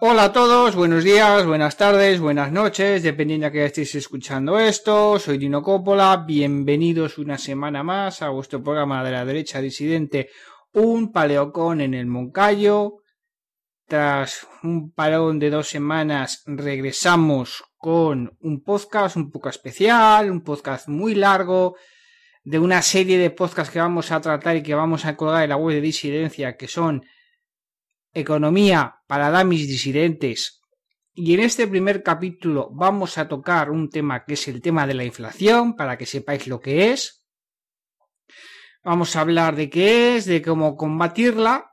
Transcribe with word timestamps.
Hola 0.00 0.24
a 0.24 0.32
todos, 0.32 0.74
buenos 0.74 1.04
días, 1.04 1.46
buenas 1.46 1.76
tardes, 1.76 2.18
buenas 2.18 2.50
noches, 2.50 3.04
dependiendo 3.04 3.46
a 3.46 3.52
que 3.52 3.64
estéis 3.64 3.94
escuchando 3.94 4.58
esto. 4.58 5.20
Soy 5.20 5.38
Dino 5.38 5.62
Coppola, 5.62 6.24
bienvenidos 6.26 7.16
una 7.16 7.38
semana 7.38 7.84
más 7.84 8.20
a 8.20 8.30
vuestro 8.30 8.60
programa 8.60 9.04
de 9.04 9.12
la 9.12 9.24
derecha 9.24 9.60
disidente, 9.60 10.30
un 10.72 11.12
paleocón 11.12 11.80
en 11.80 11.94
el 11.94 12.06
Moncayo. 12.06 12.96
Tras 13.86 14.48
un 14.64 14.90
parón 14.90 15.38
de 15.38 15.50
dos 15.50 15.68
semanas 15.68 16.42
regresamos 16.44 17.62
con 17.76 18.36
un 18.40 18.64
podcast 18.64 19.14
un 19.14 19.30
poco 19.30 19.48
especial, 19.48 20.28
un 20.28 20.42
podcast 20.42 20.88
muy 20.88 21.14
largo, 21.14 21.76
de 22.42 22.58
una 22.58 22.82
serie 22.82 23.16
de 23.16 23.30
podcasts 23.30 23.72
que 23.72 23.78
vamos 23.78 24.10
a 24.10 24.20
tratar 24.20 24.56
y 24.56 24.62
que 24.64 24.74
vamos 24.74 25.04
a 25.04 25.14
colgar 25.14 25.44
en 25.44 25.50
la 25.50 25.56
web 25.56 25.76
de 25.76 25.82
disidencia, 25.82 26.56
que 26.56 26.66
son 26.66 27.04
Economía 28.14 29.00
para 29.06 29.30
damis 29.30 29.68
disidentes. 29.68 30.62
Y 31.12 31.34
en 31.34 31.40
este 31.40 31.66
primer 31.66 32.02
capítulo 32.02 32.70
vamos 32.72 33.18
a 33.18 33.28
tocar 33.28 33.70
un 33.70 33.90
tema 33.90 34.24
que 34.24 34.34
es 34.34 34.48
el 34.48 34.62
tema 34.62 34.86
de 34.86 34.94
la 34.94 35.04
inflación, 35.04 35.76
para 35.76 35.98
que 35.98 36.06
sepáis 36.06 36.46
lo 36.46 36.60
que 36.60 36.92
es. 36.92 37.26
Vamos 38.82 39.14
a 39.16 39.20
hablar 39.20 39.56
de 39.56 39.68
qué 39.68 40.16
es, 40.16 40.26
de 40.26 40.40
cómo 40.40 40.76
combatirla. 40.76 41.72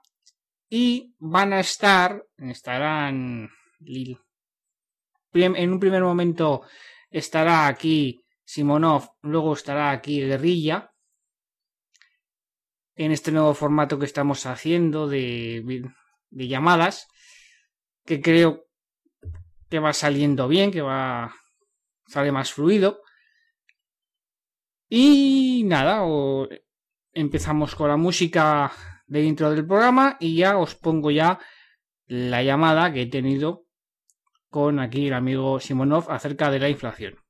Y 0.69 1.15
van 1.19 1.53
a 1.53 1.59
estar, 1.59 2.25
estarán, 2.37 3.49
en 5.33 5.71
un 5.71 5.79
primer 5.79 6.01
momento 6.01 6.63
estará 7.09 7.67
aquí 7.67 8.23
Simonov, 8.43 9.11
luego 9.21 9.53
estará 9.53 9.91
aquí 9.91 10.21
Guerrilla, 10.21 10.93
en 12.95 13.11
este 13.11 13.31
nuevo 13.31 13.53
formato 13.53 13.97
que 13.97 14.05
estamos 14.05 14.45
haciendo 14.45 15.07
de 15.07 15.61
de 16.31 16.47
llamadas, 16.47 17.07
que 18.05 18.21
creo 18.21 18.65
que 19.69 19.79
va 19.79 19.93
saliendo 19.93 20.47
bien, 20.47 20.71
que 20.71 20.81
va 20.81 21.35
sale 22.07 22.31
más 22.31 22.51
fluido. 22.51 23.01
Y 24.89 25.63
nada, 25.65 26.03
empezamos 27.13 27.75
con 27.75 27.87
la 27.87 27.97
música 27.97 28.71
de 29.07 29.23
intro 29.23 29.49
del 29.49 29.65
programa 29.65 30.17
y 30.19 30.35
ya 30.35 30.57
os 30.57 30.75
pongo 30.75 31.11
ya 31.11 31.39
la 32.07 32.43
llamada 32.43 32.91
que 32.91 33.03
he 33.03 33.07
tenido 33.07 33.65
con 34.49 34.79
aquí 34.79 35.07
el 35.07 35.13
amigo 35.13 35.61
Simonov 35.61 36.11
acerca 36.11 36.51
de 36.51 36.59
la 36.59 36.69
inflación. 36.69 37.20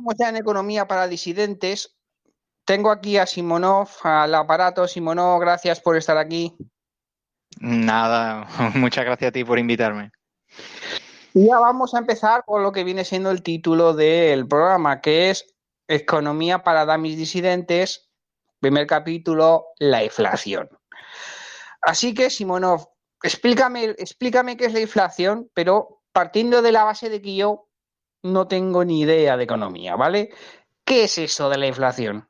Estamos 0.00 0.16
ya 0.18 0.30
en 0.30 0.36
economía 0.36 0.88
para 0.88 1.06
disidentes, 1.08 1.94
tengo 2.64 2.90
aquí 2.90 3.18
a 3.18 3.26
Simonov, 3.26 3.88
al 4.02 4.34
aparato. 4.34 4.88
Simonov, 4.88 5.38
gracias 5.40 5.78
por 5.80 5.94
estar 5.94 6.16
aquí. 6.16 6.56
Nada, 7.60 8.46
muchas 8.76 9.04
gracias 9.04 9.28
a 9.28 9.32
ti 9.32 9.44
por 9.44 9.58
invitarme. 9.58 10.10
Y 11.34 11.48
ya 11.48 11.58
vamos 11.58 11.92
a 11.94 11.98
empezar 11.98 12.44
con 12.46 12.62
lo 12.62 12.72
que 12.72 12.82
viene 12.82 13.04
siendo 13.04 13.30
el 13.30 13.42
título 13.42 13.92
del 13.92 14.48
programa, 14.48 15.02
que 15.02 15.28
es 15.28 15.54
Economía 15.86 16.62
para 16.62 16.86
damis 16.86 17.18
disidentes, 17.18 18.10
primer 18.58 18.86
capítulo, 18.86 19.66
la 19.78 20.02
inflación. 20.02 20.70
Así 21.82 22.14
que, 22.14 22.30
Simonov, 22.30 22.88
explícame, 23.22 23.96
explícame 23.98 24.56
qué 24.56 24.64
es 24.64 24.72
la 24.72 24.80
inflación, 24.80 25.50
pero 25.52 26.00
partiendo 26.12 26.62
de 26.62 26.72
la 26.72 26.84
base 26.84 27.10
de 27.10 27.20
que 27.20 27.34
yo 27.34 27.69
no 28.22 28.46
tengo 28.46 28.84
ni 28.84 29.00
idea 29.00 29.36
de 29.36 29.44
economía, 29.44 29.96
¿vale? 29.96 30.30
¿Qué 30.84 31.04
es 31.04 31.18
eso 31.18 31.48
de 31.48 31.58
la 31.58 31.66
inflación? 31.66 32.28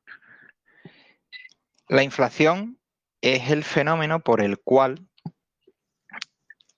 La 1.89 2.03
inflación 2.03 2.79
es 3.21 3.51
el 3.51 3.65
fenómeno 3.65 4.21
por 4.21 4.41
el 4.41 4.59
cual 4.59 5.09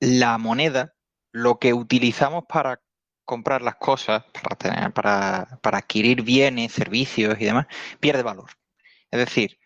la 0.00 0.38
moneda, 0.38 0.94
lo 1.30 1.58
que 1.58 1.74
utilizamos 1.74 2.44
para 2.48 2.80
comprar 3.24 3.62
las 3.62 3.76
cosas, 3.76 4.24
para, 4.42 4.56
tener, 4.56 4.92
para, 4.92 5.60
para 5.62 5.78
adquirir 5.78 6.22
bienes, 6.22 6.72
servicios 6.72 7.36
y 7.40 7.44
demás, 7.44 7.66
pierde 8.00 8.22
valor. 8.22 8.50
Es 9.10 9.20
decir, 9.20 9.58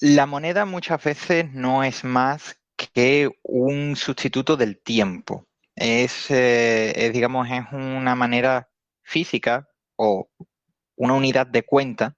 la 0.00 0.26
moneda 0.26 0.64
muchas 0.64 1.02
veces 1.02 1.52
no 1.52 1.82
es 1.82 2.04
más 2.04 2.60
que 2.76 3.30
un 3.42 3.96
sustituto 3.96 4.56
del 4.56 4.80
tiempo 4.80 5.47
es, 5.78 6.30
eh, 6.30 7.10
digamos, 7.12 7.48
es 7.50 7.64
una 7.72 8.14
manera 8.14 8.68
física 9.02 9.68
o 9.96 10.28
una 10.96 11.14
unidad 11.14 11.46
de 11.46 11.62
cuenta. 11.64 12.16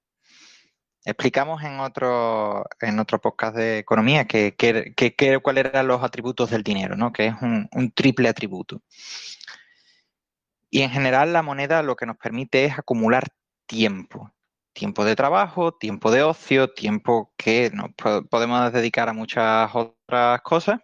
Explicamos 1.04 1.62
en 1.62 1.81
otro, 1.81 2.65
en 2.81 2.99
otro 2.99 3.20
podcast 3.20 3.56
de 3.56 3.78
economía 3.78 4.26
que, 4.26 4.54
cuáles 5.43 5.65
eran 5.65 5.87
los 5.87 6.03
atributos 6.03 6.50
del 6.50 6.62
dinero, 6.62 6.97
¿no? 6.97 7.12
que 7.12 7.28
es 7.28 7.34
un, 7.41 7.69
un 7.72 7.93
triple 7.93 8.28
atributo. 8.28 8.82
Y 10.70 10.82
en 10.82 10.91
general 10.91 11.32
la 11.32 11.43
moneda 11.43 11.82
lo 11.82 11.97
que 11.97 12.06
nos 12.06 12.16
permite 12.16 12.65
es 12.65 12.78
acumular 12.78 13.28
tiempo. 13.66 14.32
Tiempo 14.72 15.04
de 15.04 15.16
trabajo, 15.16 15.72
tiempo 15.72 16.10
de 16.10 16.22
ocio, 16.22 16.72
tiempo 16.72 17.32
que 17.37 17.70
nos 17.70 17.91
podemos 18.31 18.72
dedicar 18.72 19.09
a 19.09 19.12
muchas 19.12 19.70
otras 19.75 20.41
cosas 20.43 20.81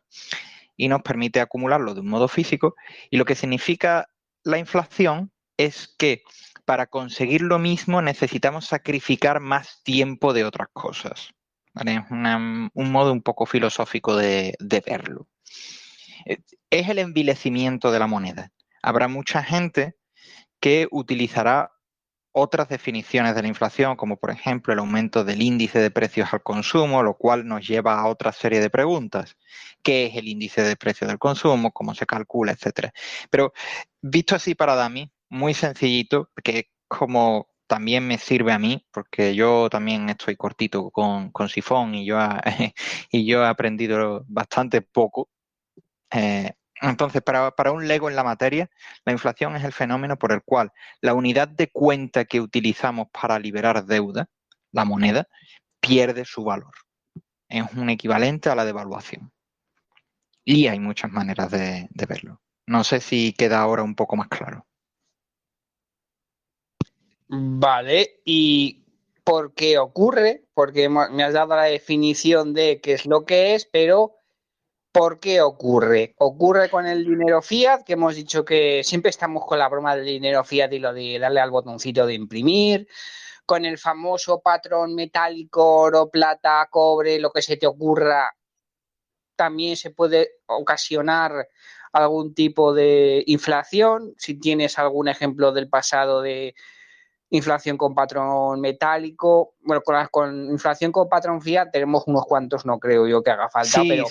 y 0.76 0.88
nos 0.88 1.02
permite 1.02 1.40
acumularlo 1.40 1.94
de 1.94 2.00
un 2.00 2.08
modo 2.08 2.28
físico. 2.28 2.74
Y 3.10 3.16
lo 3.16 3.24
que 3.24 3.34
significa 3.34 4.08
la 4.44 4.58
inflación 4.58 5.32
es 5.56 5.94
que 5.98 6.22
para 6.64 6.86
conseguir 6.86 7.42
lo 7.42 7.58
mismo 7.58 8.02
necesitamos 8.02 8.66
sacrificar 8.66 9.40
más 9.40 9.82
tiempo 9.82 10.32
de 10.32 10.44
otras 10.44 10.68
cosas. 10.72 11.32
Es 11.84 12.00
un 12.10 12.70
modo 12.74 13.12
un 13.12 13.22
poco 13.22 13.46
filosófico 13.46 14.16
de, 14.16 14.54
de 14.58 14.80
verlo. 14.80 15.28
Es 16.70 16.88
el 16.88 16.98
envilecimiento 16.98 17.92
de 17.92 17.98
la 17.98 18.06
moneda. 18.06 18.50
Habrá 18.82 19.08
mucha 19.08 19.42
gente 19.42 19.94
que 20.58 20.88
utilizará 20.90 21.75
otras 22.38 22.68
definiciones 22.68 23.34
de 23.34 23.40
la 23.40 23.48
inflación, 23.48 23.96
como 23.96 24.18
por 24.18 24.30
ejemplo 24.30 24.70
el 24.74 24.78
aumento 24.78 25.24
del 25.24 25.40
índice 25.40 25.78
de 25.78 25.90
precios 25.90 26.34
al 26.34 26.42
consumo, 26.42 27.02
lo 27.02 27.14
cual 27.14 27.46
nos 27.48 27.66
lleva 27.66 27.98
a 27.98 28.06
otra 28.08 28.30
serie 28.30 28.60
de 28.60 28.68
preguntas. 28.68 29.38
¿Qué 29.82 30.04
es 30.06 30.16
el 30.16 30.28
índice 30.28 30.62
de 30.62 30.76
precios 30.76 31.08
del 31.08 31.18
consumo? 31.18 31.72
¿Cómo 31.72 31.94
se 31.94 32.04
calcula? 32.04 32.52
Etcétera. 32.52 32.92
Pero 33.30 33.54
visto 34.02 34.34
así 34.34 34.54
para 34.54 34.74
Dami, 34.74 35.10
muy 35.30 35.54
sencillito, 35.54 36.30
que 36.44 36.70
como 36.88 37.48
también 37.66 38.06
me 38.06 38.18
sirve 38.18 38.52
a 38.52 38.58
mí, 38.58 38.86
porque 38.92 39.34
yo 39.34 39.70
también 39.70 40.10
estoy 40.10 40.36
cortito 40.36 40.90
con, 40.90 41.30
con 41.30 41.48
sifón 41.48 41.94
y 41.94 42.04
yo, 42.04 42.18
y 43.10 43.24
yo 43.26 43.44
he 43.44 43.46
aprendido 43.46 44.24
bastante 44.28 44.82
poco. 44.82 45.30
Eh, 46.10 46.52
entonces, 46.82 47.22
para, 47.22 47.72
un 47.72 47.88
lego 47.88 48.10
en 48.10 48.16
la 48.16 48.24
materia, 48.24 48.70
la 49.04 49.12
inflación 49.12 49.56
es 49.56 49.64
el 49.64 49.72
fenómeno 49.72 50.18
por 50.18 50.32
el 50.32 50.42
cual 50.42 50.72
la 51.00 51.14
unidad 51.14 51.48
de 51.48 51.70
cuenta 51.70 52.24
que 52.24 52.40
utilizamos 52.40 53.08
para 53.10 53.38
liberar 53.38 53.84
deuda, 53.86 54.28
la 54.72 54.84
moneda, 54.84 55.28
pierde 55.80 56.24
su 56.24 56.44
valor. 56.44 56.72
Es 57.48 57.64
un 57.74 57.88
equivalente 57.90 58.50
a 58.50 58.54
la 58.54 58.64
devaluación. 58.64 59.32
Y 60.44 60.66
hay 60.66 60.78
muchas 60.78 61.10
maneras 61.10 61.50
de, 61.50 61.88
de 61.90 62.06
verlo. 62.06 62.40
No 62.66 62.84
sé 62.84 63.00
si 63.00 63.32
queda 63.32 63.60
ahora 63.60 63.82
un 63.82 63.94
poco 63.94 64.16
más 64.16 64.28
claro. 64.28 64.66
Vale, 67.28 68.20
¿y 68.24 68.84
por 69.24 69.54
qué 69.54 69.78
ocurre? 69.78 70.44
Porque 70.54 70.88
me 70.88 71.24
has 71.24 71.32
dado 71.32 71.56
la 71.56 71.64
definición 71.64 72.54
de 72.54 72.80
qué 72.80 72.92
es 72.92 73.06
lo 73.06 73.24
que 73.24 73.54
es, 73.54 73.66
pero 73.66 74.16
¿Por 74.96 75.20
qué 75.20 75.42
ocurre? 75.42 76.14
Ocurre 76.16 76.70
con 76.70 76.86
el 76.86 77.04
dinero 77.04 77.42
fiat, 77.42 77.84
que 77.84 77.92
hemos 77.92 78.14
dicho 78.14 78.46
que 78.46 78.82
siempre 78.82 79.10
estamos 79.10 79.44
con 79.44 79.58
la 79.58 79.68
broma 79.68 79.94
del 79.94 80.06
dinero 80.06 80.42
fiat 80.42 80.72
y 80.72 80.78
lo 80.78 80.94
de 80.94 81.18
darle 81.18 81.40
al 81.40 81.50
botoncito 81.50 82.06
de 82.06 82.14
imprimir, 82.14 82.88
con 83.44 83.66
el 83.66 83.76
famoso 83.76 84.40
patrón 84.40 84.94
metálico, 84.94 85.80
oro, 85.80 86.08
plata, 86.08 86.66
cobre, 86.70 87.18
lo 87.18 87.30
que 87.30 87.42
se 87.42 87.58
te 87.58 87.66
ocurra, 87.66 88.34
también 89.36 89.76
se 89.76 89.90
puede 89.90 90.30
ocasionar 90.46 91.46
algún 91.92 92.32
tipo 92.32 92.72
de 92.72 93.22
inflación. 93.26 94.14
Si 94.16 94.40
tienes 94.40 94.78
algún 94.78 95.08
ejemplo 95.08 95.52
del 95.52 95.68
pasado 95.68 96.22
de 96.22 96.54
inflación 97.30 97.76
con 97.76 97.94
patrón 97.94 98.60
metálico. 98.60 99.54
Bueno, 99.60 99.82
con, 99.82 100.06
con 100.10 100.50
inflación 100.50 100.92
con 100.92 101.08
patrón 101.08 101.40
fiat 101.42 101.70
tenemos 101.72 102.04
unos 102.06 102.24
cuantos, 102.24 102.64
no 102.64 102.78
creo 102.78 103.06
yo 103.06 103.22
que 103.22 103.30
haga 103.30 103.48
falta, 103.48 103.82
pero 103.88 104.06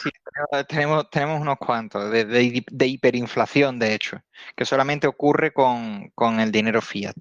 tenemos, 0.67 1.09
tenemos 1.09 1.39
unos 1.39 1.57
cuantos 1.57 2.11
de, 2.11 2.25
de, 2.25 2.87
hiperinflación, 2.87 3.79
de 3.79 3.93
hecho, 3.93 4.21
que 4.55 4.65
solamente 4.65 5.07
ocurre 5.07 5.53
con, 5.53 6.11
con 6.13 6.39
el 6.39 6.51
dinero 6.51 6.81
fiat. 6.81 7.15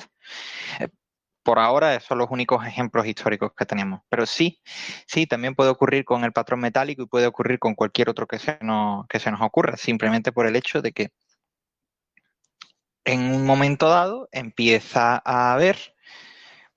Eh, 0.81 0.89
por 1.45 1.59
ahora, 1.59 1.95
esos 1.95 2.09
son 2.09 2.19
los 2.19 2.31
únicos 2.31 2.67
ejemplos 2.67 3.07
históricos 3.07 3.53
que 3.57 3.67
tenemos. 3.67 4.01
Pero 4.09 4.25
sí, 4.25 4.61
sí, 5.07 5.27
también 5.27 5.55
puede 5.55 5.71
ocurrir 5.71 6.05
con 6.05 6.25
el 6.25 6.33
patrón 6.33 6.61
metálico 6.61 7.03
y 7.03 7.07
puede 7.07 7.27
ocurrir 7.27 7.59
con 7.59 7.75
cualquier 7.75 8.09
otro 8.09 8.27
que 8.27 8.39
se 8.39 8.59
nos, 8.63 9.07
que 9.09 9.21
se 9.21 9.31
nos 9.31 9.43
ocurra, 9.43 9.77
simplemente 9.77 10.33
por 10.33 10.47
el 10.47 10.57
hecho 10.57 10.81
de 10.81 10.93
que 10.93 11.11
en 13.05 13.35
un 13.35 13.47
momento 13.47 13.89
dado 13.89 14.29
empieza 14.33 15.23
a 15.25 15.53
haber 15.53 15.95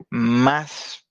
más 0.10 1.08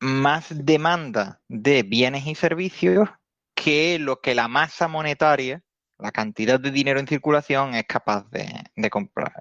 más 0.00 0.46
demanda 0.64 1.40
de 1.48 1.84
bienes 1.84 2.26
y 2.26 2.34
servicios 2.34 3.08
que 3.54 3.98
lo 4.00 4.20
que 4.20 4.34
la 4.34 4.48
masa 4.48 4.88
monetaria, 4.88 5.62
la 5.98 6.10
cantidad 6.10 6.58
de 6.58 6.72
dinero 6.72 6.98
en 6.98 7.06
circulación 7.06 7.74
es 7.76 7.84
capaz 7.84 8.28
de, 8.30 8.90
comprar. 8.90 9.32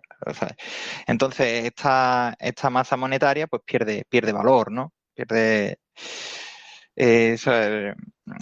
entonces, 1.07 1.65
esta, 1.65 2.35
esta 2.39 2.69
masa 2.69 2.97
monetaria 2.97 3.47
pues 3.47 3.63
pierde, 3.65 4.05
pierde 4.07 4.31
valor, 4.31 4.71
¿no? 4.71 4.93
Pierde 5.15 5.79
eh, 6.95 7.35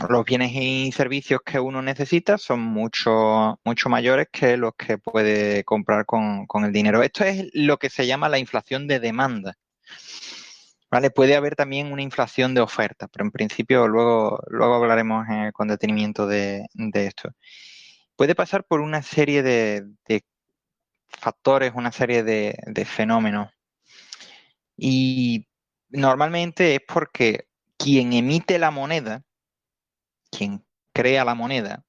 los 0.10 0.26
bienes 0.26 0.52
y 0.54 0.92
servicios 0.92 1.42
que 1.46 1.60
uno 1.60 1.82
necesita 1.82 2.38
son 2.38 2.60
mucho, 2.62 3.60
mucho 3.64 3.90
mayores 3.90 4.28
que 4.32 4.58
los 4.58 4.74
que 4.76 4.98
puede 4.98 5.64
comprar 5.64 6.06
con, 6.06 6.46
con 6.48 6.66
el 6.66 6.72
dinero. 6.72 7.04
Esto 7.04 7.24
es 7.24 7.50
lo 7.54 7.78
que 7.78 7.90
se 7.90 8.08
llama 8.08 8.30
la 8.30 8.40
inflación 8.40 8.88
de 8.88 9.00
demanda. 9.00 9.56
¿vale? 10.92 11.12
Puede 11.12 11.36
haber 11.36 11.56
también 11.56 11.92
una 11.92 12.02
inflación 12.02 12.54
de 12.54 12.62
oferta, 12.62 13.08
pero 13.08 13.26
en 13.26 13.32
principio 13.32 13.88
luego, 13.88 14.42
luego 14.48 14.76
hablaremos 14.76 15.28
eh, 15.30 15.52
con 15.54 15.68
detenimiento 15.68 16.28
de, 16.28 16.66
esto. 16.94 17.32
Puede 18.16 18.36
pasar 18.36 18.66
por 18.66 18.82
una 18.82 19.02
serie 19.02 19.44
de, 19.44 19.86
factores, 21.08 21.74
una 21.76 21.92
serie 21.92 22.24
de, 22.24 22.56
de 22.66 22.86
fenómenos. 22.86 23.50
Y 24.78 25.48
normalmente 25.90 26.76
es 26.76 26.82
porque 26.88 27.48
quien 27.78 28.14
emite 28.14 28.60
la 28.60 28.72
moneda, 28.72 29.24
quien 30.30 30.66
crea 30.94 31.26
la 31.26 31.36
moneda, 31.36 31.86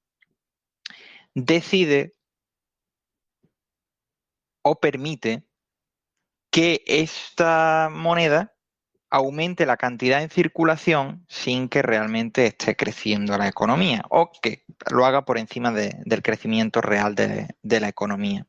decide 1.33 2.15
o 4.63 4.79
permite 4.79 5.45
que 6.51 6.83
esta 6.85 7.89
moneda 7.91 8.55
aumente 9.09 9.65
la 9.65 9.77
cantidad 9.77 10.23
en 10.23 10.29
circulación 10.29 11.25
sin 11.27 11.67
que 11.67 11.81
realmente 11.81 12.47
esté 12.47 12.75
creciendo 12.75 13.37
la 13.37 13.47
economía 13.47 14.03
o 14.09 14.31
que 14.41 14.65
lo 14.89 15.05
haga 15.05 15.25
por 15.25 15.37
encima 15.37 15.71
del 15.71 16.23
crecimiento 16.23 16.81
real 16.81 17.15
de, 17.15 17.79
la 17.79 17.87
economía. 17.89 18.47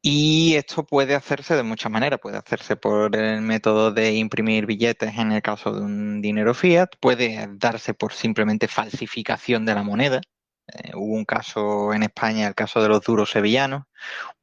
Y 0.00 0.54
esto 0.54 0.86
puede 0.86 1.14
hacerse 1.14 1.56
de 1.56 1.62
muchas 1.62 1.90
maneras. 1.90 2.20
Puede 2.20 2.38
hacerse 2.38 2.76
por 2.76 3.16
el 3.16 3.40
método 3.42 3.92
de 3.92 4.14
imprimir 4.14 4.66
billetes 4.66 5.16
en 5.18 5.32
el 5.32 5.42
caso 5.42 5.72
de 5.72 5.80
un 5.80 6.20
dinero 6.20 6.54
fiat. 6.54 6.90
Puede 7.00 7.48
darse 7.52 7.94
por 7.94 8.12
simplemente 8.12 8.68
falsificación 8.68 9.64
de 9.66 9.74
la 9.74 9.82
moneda. 9.82 10.20
Eh, 10.68 10.92
hubo 10.94 11.14
un 11.14 11.24
caso 11.24 11.92
en 11.94 12.04
España, 12.04 12.46
el 12.46 12.54
caso 12.54 12.82
de 12.82 12.88
los 12.88 13.02
duros 13.02 13.30
sevillanos. 13.30 13.84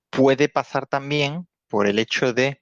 Puede 0.09 0.49
pasar 0.49 0.87
también 0.87 1.47
por 1.67 1.87
el 1.87 1.99
hecho 1.99 2.33
de 2.33 2.61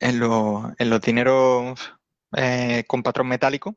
en, 0.00 0.20
los 0.20 1.00
dineros 1.00 1.94
eh, 2.36 2.84
con 2.86 3.02
patrón 3.02 3.28
metálico 3.28 3.76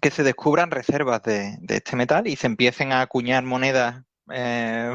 que 0.00 0.10
se 0.10 0.22
descubran 0.22 0.70
reservas 0.70 1.22
de, 1.22 1.58
este 1.68 1.96
metal 1.96 2.26
y 2.26 2.36
se 2.36 2.46
empiecen 2.46 2.92
a 2.92 3.02
acuñar 3.02 3.44
monedas 3.44 4.04
eh, 4.34 4.92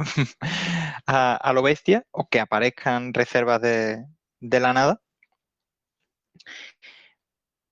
a, 1.07 1.51
lo 1.53 1.61
bestia 1.61 2.05
o 2.11 2.27
que 2.29 2.39
aparezcan 2.39 3.13
reservas 3.13 3.61
de, 3.61 4.05
la 4.41 4.73
nada. 4.73 5.01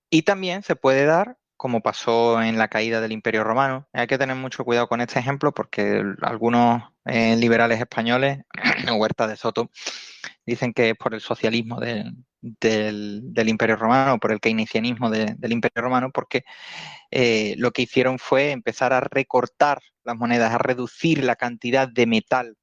Y 0.09 0.23
también 0.23 0.63
se 0.63 0.75
puede 0.75 1.05
dar 1.05 1.37
como 1.57 1.81
pasó 1.81 2.41
en 2.41 2.57
la 2.57 2.67
caída 2.67 2.99
del 3.01 3.13
Imperio 3.13 3.43
Romano. 3.43 3.87
Hay 3.93 4.07
que 4.07 4.17
tener 4.17 4.35
mucho 4.35 4.65
cuidado 4.65 4.87
con 4.87 5.01
este 5.01 5.19
ejemplo 5.19 5.53
porque 5.53 6.03
algunos 6.21 6.83
eh, 7.05 7.35
liberales 7.37 7.79
españoles, 7.79 8.39
Huerta 8.97 9.27
de 9.27 9.37
Soto, 9.37 9.71
dicen 10.45 10.73
que 10.73 10.89
es 10.89 10.95
por 10.95 11.13
el 11.13 11.21
socialismo 11.21 11.79
del, 11.79 13.49
Imperio 13.49 13.75
Romano, 13.77 14.19
por 14.19 14.31
el 14.31 14.39
keynesianismo 14.39 15.09
del 15.09 15.51
Imperio 15.51 15.81
Romano, 15.83 16.11
porque 16.11 16.43
eh, 17.11 17.55
lo 17.57 17.71
que 17.71 17.83
hicieron 17.83 18.19
fue 18.19 18.51
empezar 18.51 18.93
a 18.93 18.99
recortar 18.99 19.81
las 20.05 20.17
monedas, 20.17 20.53
a 20.53 20.57
reducir 20.57 21.23
la 21.23 21.35
cantidad 21.35 21.87
de 21.87 22.05
metal 22.05 22.57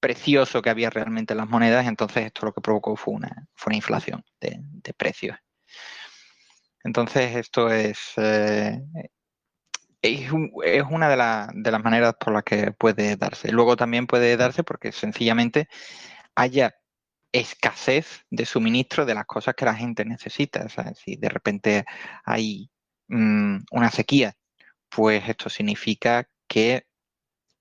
precioso 0.00 0.62
que 0.62 0.70
había 0.70 0.90
realmente 0.90 1.34
en 1.34 1.38
las 1.38 1.48
monedas, 1.48 1.86
entonces 1.86 2.26
esto 2.26 2.46
lo 2.46 2.52
que 2.52 2.60
provocó 2.60 2.96
fue 2.96 3.14
una, 3.14 3.48
fue 3.54 3.70
una 3.70 3.76
inflación 3.76 4.24
de, 4.40 4.58
de 4.60 4.94
precios. 4.94 5.36
Entonces, 6.82 7.36
esto 7.36 7.70
es, 7.70 8.12
eh, 8.16 8.80
es, 10.02 10.30
una 10.32 11.08
de, 11.08 11.16
las 11.16 11.84
maneras 11.84 12.14
por 12.18 12.32
las 12.32 12.44
que 12.44 12.72
puede 12.72 13.16
darse. 13.16 13.52
Luego 13.52 13.76
también 13.76 14.06
puede 14.06 14.36
darse 14.36 14.64
porque 14.64 14.92
sencillamente 14.92 15.68
haya 16.34 16.74
escasez 17.32 18.24
de 18.30 18.46
suministro 18.46 19.06
de 19.06 19.14
las 19.14 19.26
cosas 19.26 19.54
que 19.54 19.64
la 19.66 19.74
gente 19.74 20.04
necesita. 20.04 20.66
Si 20.94 21.16
de 21.16 21.28
repente 21.28 21.84
hay 22.24 22.70
mm, 23.08 23.58
una 23.72 23.90
sequía, 23.90 24.34
pues 24.88 25.28
esto 25.28 25.50
significa 25.50 26.28
que 26.50 26.88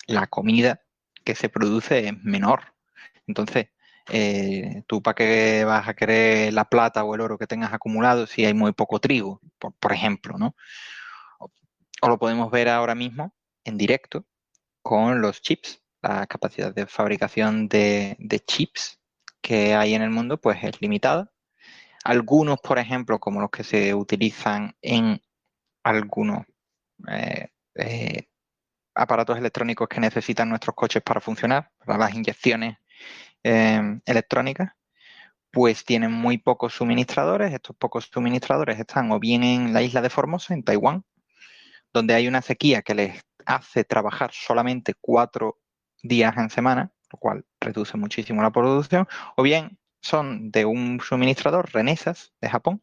la 0.08 0.26
comida 0.26 0.82
que 1.24 1.36
se 1.36 1.48
produce 1.48 2.08
es 2.08 2.24
menor. 2.24 2.74
Entonces, 3.28 3.68
eh, 4.10 4.84
tú 4.88 5.04
para 5.04 5.14
qué 5.14 5.64
vas 5.64 5.88
a 5.88 5.94
querer 5.94 6.52
la 6.54 6.66
plata 6.66 7.04
o 7.04 7.14
el 7.14 7.22
oro 7.22 7.38
que 7.38 7.46
tengas 7.46 7.72
acumulado 7.72 8.26
si 8.26 8.46
hay 8.46 8.56
muy 8.56 8.72
poco 8.74 9.00
trigo, 9.00 9.40
por, 9.60 9.94
ejemplo, 9.94 10.40
¿no? 10.40 10.56
O, 11.40 12.08
lo 12.08 12.18
podemos 12.18 12.50
ver 12.50 12.68
ahora 12.70 12.96
mismo 12.96 13.32
en 13.64 13.78
directo 13.78 14.26
con 14.82 15.22
los 15.22 15.42
chips. 15.42 15.82
La 16.02 16.26
capacidad 16.26 16.74
de 16.74 16.88
fabricación 16.88 17.68
de, 17.68 18.18
chips 18.48 19.00
que 19.42 19.76
hay 19.76 19.94
en 19.94 20.02
el 20.02 20.10
mundo 20.10 20.42
pues 20.42 20.64
es 20.64 20.82
limitada. 20.82 21.32
Algunos, 22.04 22.60
por 22.62 22.80
ejemplo, 22.80 23.20
como 23.20 23.42
los 23.42 23.52
que 23.52 23.64
se 23.64 23.94
utilizan 23.94 24.76
en 24.82 25.22
algunos 25.84 26.46
eh, 27.08 27.50
eh, 27.76 28.29
aparatos 29.02 29.38
electrónicos 29.38 29.88
que 29.88 30.00
necesitan 30.00 30.50
nuestros 30.50 30.76
coches 30.76 31.02
para 31.04 31.22
funcionar, 31.22 31.72
para 31.86 31.98
las 31.98 32.14
inyecciones 32.14 32.78
Em, 33.44 34.02
electrónicas, 34.06 34.74
pues 35.52 35.86
tienen 35.86 36.12
muy 36.12 36.38
pocos 36.38 36.74
suministradores. 36.74 37.54
Estos 37.54 37.76
pocos 37.76 38.10
suministradores 38.12 38.80
están 38.80 39.12
o 39.12 39.20
bien 39.20 39.44
en 39.44 39.74
la 39.74 39.82
isla 39.82 40.02
de 40.02 40.10
Formosa, 40.10 40.54
en 40.54 40.64
Taiwán, 40.64 41.06
donde 41.94 42.14
hay 42.16 42.28
una 42.28 42.42
sequía 42.42 42.82
que 42.82 42.96
les 42.96 43.24
hace 43.46 43.84
trabajar 43.84 44.32
solamente 44.34 44.94
cuatro 45.00 45.60
días 46.04 46.38
en 46.38 46.50
semana, 46.50 46.92
lo 47.12 47.20
cual 47.20 47.46
reduce 47.62 47.98
muchísimo 47.98 48.42
la 48.42 48.52
producción, 48.52 49.08
o 49.38 49.44
bien 49.44 49.80
son 50.02 50.52
de 50.52 50.66
un 50.66 51.00
suministrador, 51.02 51.72
Renesas, 51.74 52.34
de 52.42 52.50
Japón, 52.50 52.82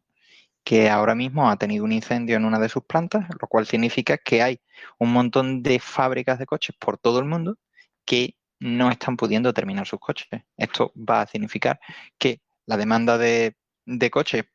que 0.66 0.90
ahora 0.90 1.14
mismo 1.14 1.49
ha 1.49 1.56
tenido 1.56 1.85
un 1.85 1.92
incendio 1.92 2.37
en 2.37 2.44
una 2.44 2.58
de 2.58 2.68
sus 2.68 2.82
plantas, 2.82 3.28
lo 3.40 3.46
cual 3.46 3.66
significa 3.66 4.18
que 4.18 4.42
hay 4.42 4.61
un 4.99 5.12
montón 5.12 5.62
de 5.62 5.78
fábricas 5.78 6.40
de 6.40 6.46
coches 6.46 6.75
por 6.76 6.99
todo 6.99 7.20
el 7.20 7.25
mundo 7.25 7.56
que 8.04 8.37
no 8.58 8.90
están 8.90 9.16
pudiendo 9.16 9.54
terminar 9.54 9.87
sus 9.87 10.00
coches. 10.00 10.26
Esto 10.56 10.92
va 10.96 11.20
a 11.20 11.26
significar 11.28 11.78
que 12.18 12.40
la 12.66 12.76
demanda 12.76 13.16
de, 13.16 13.54
coches 14.11 14.46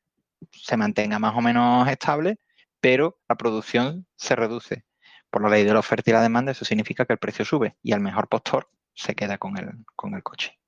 se 0.52 0.76
mantenga 0.76 1.18
más 1.18 1.34
o 1.34 1.40
menos 1.40 1.88
estable, 1.88 2.40
pero 2.82 3.22
la 3.30 3.38
producción 3.38 4.06
se 4.18 4.36
reduce. 4.36 4.84
Por 5.30 5.42
la 5.42 5.50
ley 5.50 5.64
de 5.64 5.72
la 5.72 5.80
oferta 5.80 6.10
y 6.10 6.14
la 6.14 6.22
demanda, 6.22 6.52
eso 6.52 6.66
significa 6.66 7.06
que 7.06 7.14
el 7.14 7.20
precio 7.20 7.46
sube 7.46 7.78
y 7.82 7.94
al 7.94 8.02
mejor 8.02 8.28
postor 8.28 8.70
se 8.94 9.16
queda 9.16 9.38
con 9.38 9.58
el, 9.58 10.24
coche. 10.24 10.60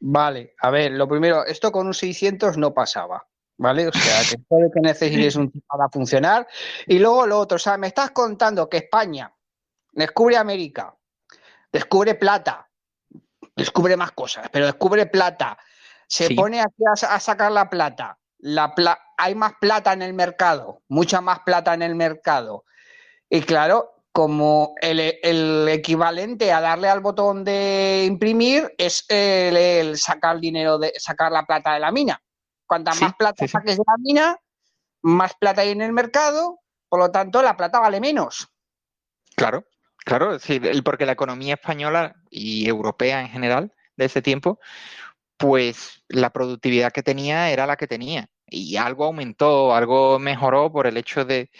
Vale, 0.00 0.54
a 0.60 0.70
ver, 0.70 0.92
lo 0.92 1.08
primero, 1.08 1.44
esto 1.44 1.72
con 1.72 1.86
un 1.86 1.94
600 1.94 2.56
no 2.56 2.72
pasaba, 2.72 3.26
¿vale? 3.56 3.88
O 3.88 3.92
sea, 3.92 4.22
que 4.30 4.38
puede 4.38 4.70
que 4.72 4.80
necesites 4.80 5.36
un 5.36 5.50
tipo 5.50 5.66
para 5.66 5.88
funcionar. 5.88 6.46
Y 6.86 6.98
luego 6.98 7.26
lo 7.26 7.38
otro, 7.38 7.56
o 7.56 7.58
sea, 7.58 7.76
me 7.76 7.88
estás 7.88 8.12
contando 8.12 8.68
que 8.68 8.78
España 8.78 9.32
descubre 9.92 10.36
América, 10.36 10.94
descubre 11.72 12.14
plata, 12.14 12.68
descubre 13.56 13.96
más 13.96 14.12
cosas, 14.12 14.48
pero 14.52 14.66
descubre 14.66 15.06
plata, 15.06 15.58
se 16.06 16.34
pone 16.34 16.60
aquí 16.60 16.84
a, 16.86 17.20
sacar 17.20 17.50
la 17.50 17.68
plata, 17.68 18.18
la 18.38 18.72
hay 19.16 19.34
más 19.34 19.54
plata 19.60 19.92
en 19.92 20.02
el 20.02 20.14
mercado, 20.14 20.82
mucha 20.88 21.20
más 21.20 21.40
plata 21.40 21.74
en 21.74 21.82
el 21.82 21.96
mercado. 21.96 22.64
Y 23.28 23.42
claro, 23.42 23.97
como 24.12 24.74
el, 24.80 25.68
equivalente 25.68 26.52
a 26.52 26.60
darle 26.60 26.88
al 26.88 27.00
botón 27.00 27.44
de 27.44 28.04
imprimir 28.06 28.74
es 28.78 29.04
el, 29.08 29.96
sacar 29.96 30.40
dinero 30.40 30.78
de 30.78 30.92
sacar 30.96 31.30
la 31.32 31.46
plata 31.46 31.74
de 31.74 31.80
la 31.80 31.92
mina. 31.92 32.20
Cuanta 32.66 32.92
más 33.00 33.14
plata 33.14 33.46
saques 33.46 33.76
de 33.76 33.84
la 33.86 33.96
mina, 33.98 34.36
más 35.02 35.34
plata 35.34 35.62
hay 35.62 35.70
en 35.70 35.82
el 35.82 35.92
mercado, 35.92 36.60
por 36.88 36.98
lo 36.98 37.10
tanto 37.10 37.42
la 37.42 37.56
plata 37.56 37.80
vale 37.80 38.00
menos. 38.00 38.48
Claro, 39.36 39.64
claro, 40.04 40.38
sí, 40.38 40.60
porque 40.84 41.06
la 41.06 41.12
economía 41.12 41.54
española 41.54 42.16
y 42.28 42.68
europea 42.68 43.20
en 43.20 43.28
general 43.28 43.72
de 43.96 44.06
ese 44.06 44.20
tiempo, 44.20 44.58
pues 45.36 46.02
la 46.08 46.30
productividad 46.30 46.92
que 46.92 47.02
tenía 47.02 47.50
era 47.50 47.66
la 47.66 47.76
que 47.76 47.86
tenía. 47.86 48.28
Y 48.46 48.76
algo 48.76 49.04
aumentó, 49.04 49.74
algo 49.74 50.18
mejoró 50.18 50.72
por 50.72 50.86
el 50.86 50.96
hecho 50.96 51.24
de 51.24 51.50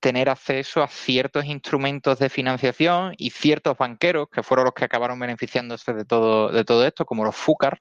tener 0.00 0.28
acceso 0.28 0.82
a 0.82 0.88
ciertos 0.88 1.44
instrumentos 1.46 2.18
de 2.18 2.28
financiación 2.28 3.14
y 3.16 3.30
ciertos 3.30 3.76
banqueros 3.76 4.28
que 4.30 4.42
fueron 4.42 4.64
los 4.66 4.74
que 4.74 4.84
acabaron 4.84 5.18
beneficiándose 5.18 5.92
de 5.94 6.04
todo, 6.04 6.50
de 6.50 6.64
todo 6.64 6.86
esto, 6.86 7.04
como 7.06 7.24
los 7.24 7.34
FUCAR 7.34 7.80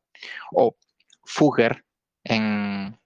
o 0.52 0.76
Fugger 1.24 1.84
en, 2.24 2.98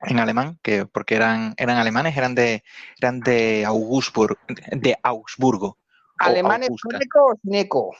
en 0.00 0.18
alemán, 0.18 0.58
que 0.62 0.86
porque 0.86 1.14
eran, 1.14 1.54
eran 1.56 1.76
alemanes, 1.76 2.16
eran 2.16 2.34
de, 2.34 2.64
eran 3.00 3.20
de 3.20 3.64
Augsburg, 3.64 4.38
de 4.72 4.96
Augsburgo. 5.02 5.78
¿Alemanes 6.18 6.70
con 6.82 6.96
eco 6.96 7.26
o 7.26 7.34
sin 7.40 7.54
eco? 7.54 7.96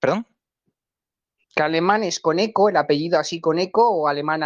¿Perdón? 0.00 0.26
¿Que 1.54 1.62
alemanes 1.62 2.18
con 2.20 2.38
eco, 2.38 2.68
el 2.68 2.76
apellido 2.76 3.18
así 3.18 3.40
con 3.40 3.58
eco 3.58 3.88
o 3.88 4.08
alemán 4.08 4.42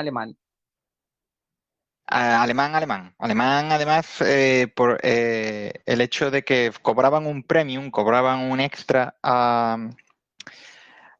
alemán? 2.08 2.40
alemán, 2.40 2.74
alemán. 2.74 3.14
Alemán, 3.18 3.72
además, 3.72 4.20
eh, 4.22 4.68
por 4.74 4.98
eh, 5.02 5.72
el 5.86 6.00
hecho 6.00 6.30
de 6.30 6.42
que 6.42 6.72
cobraban 6.82 7.26
un 7.26 7.42
premium, 7.42 7.90
cobraban 7.90 8.50
un 8.50 8.60
extra 8.60 9.16
a, 9.22 9.78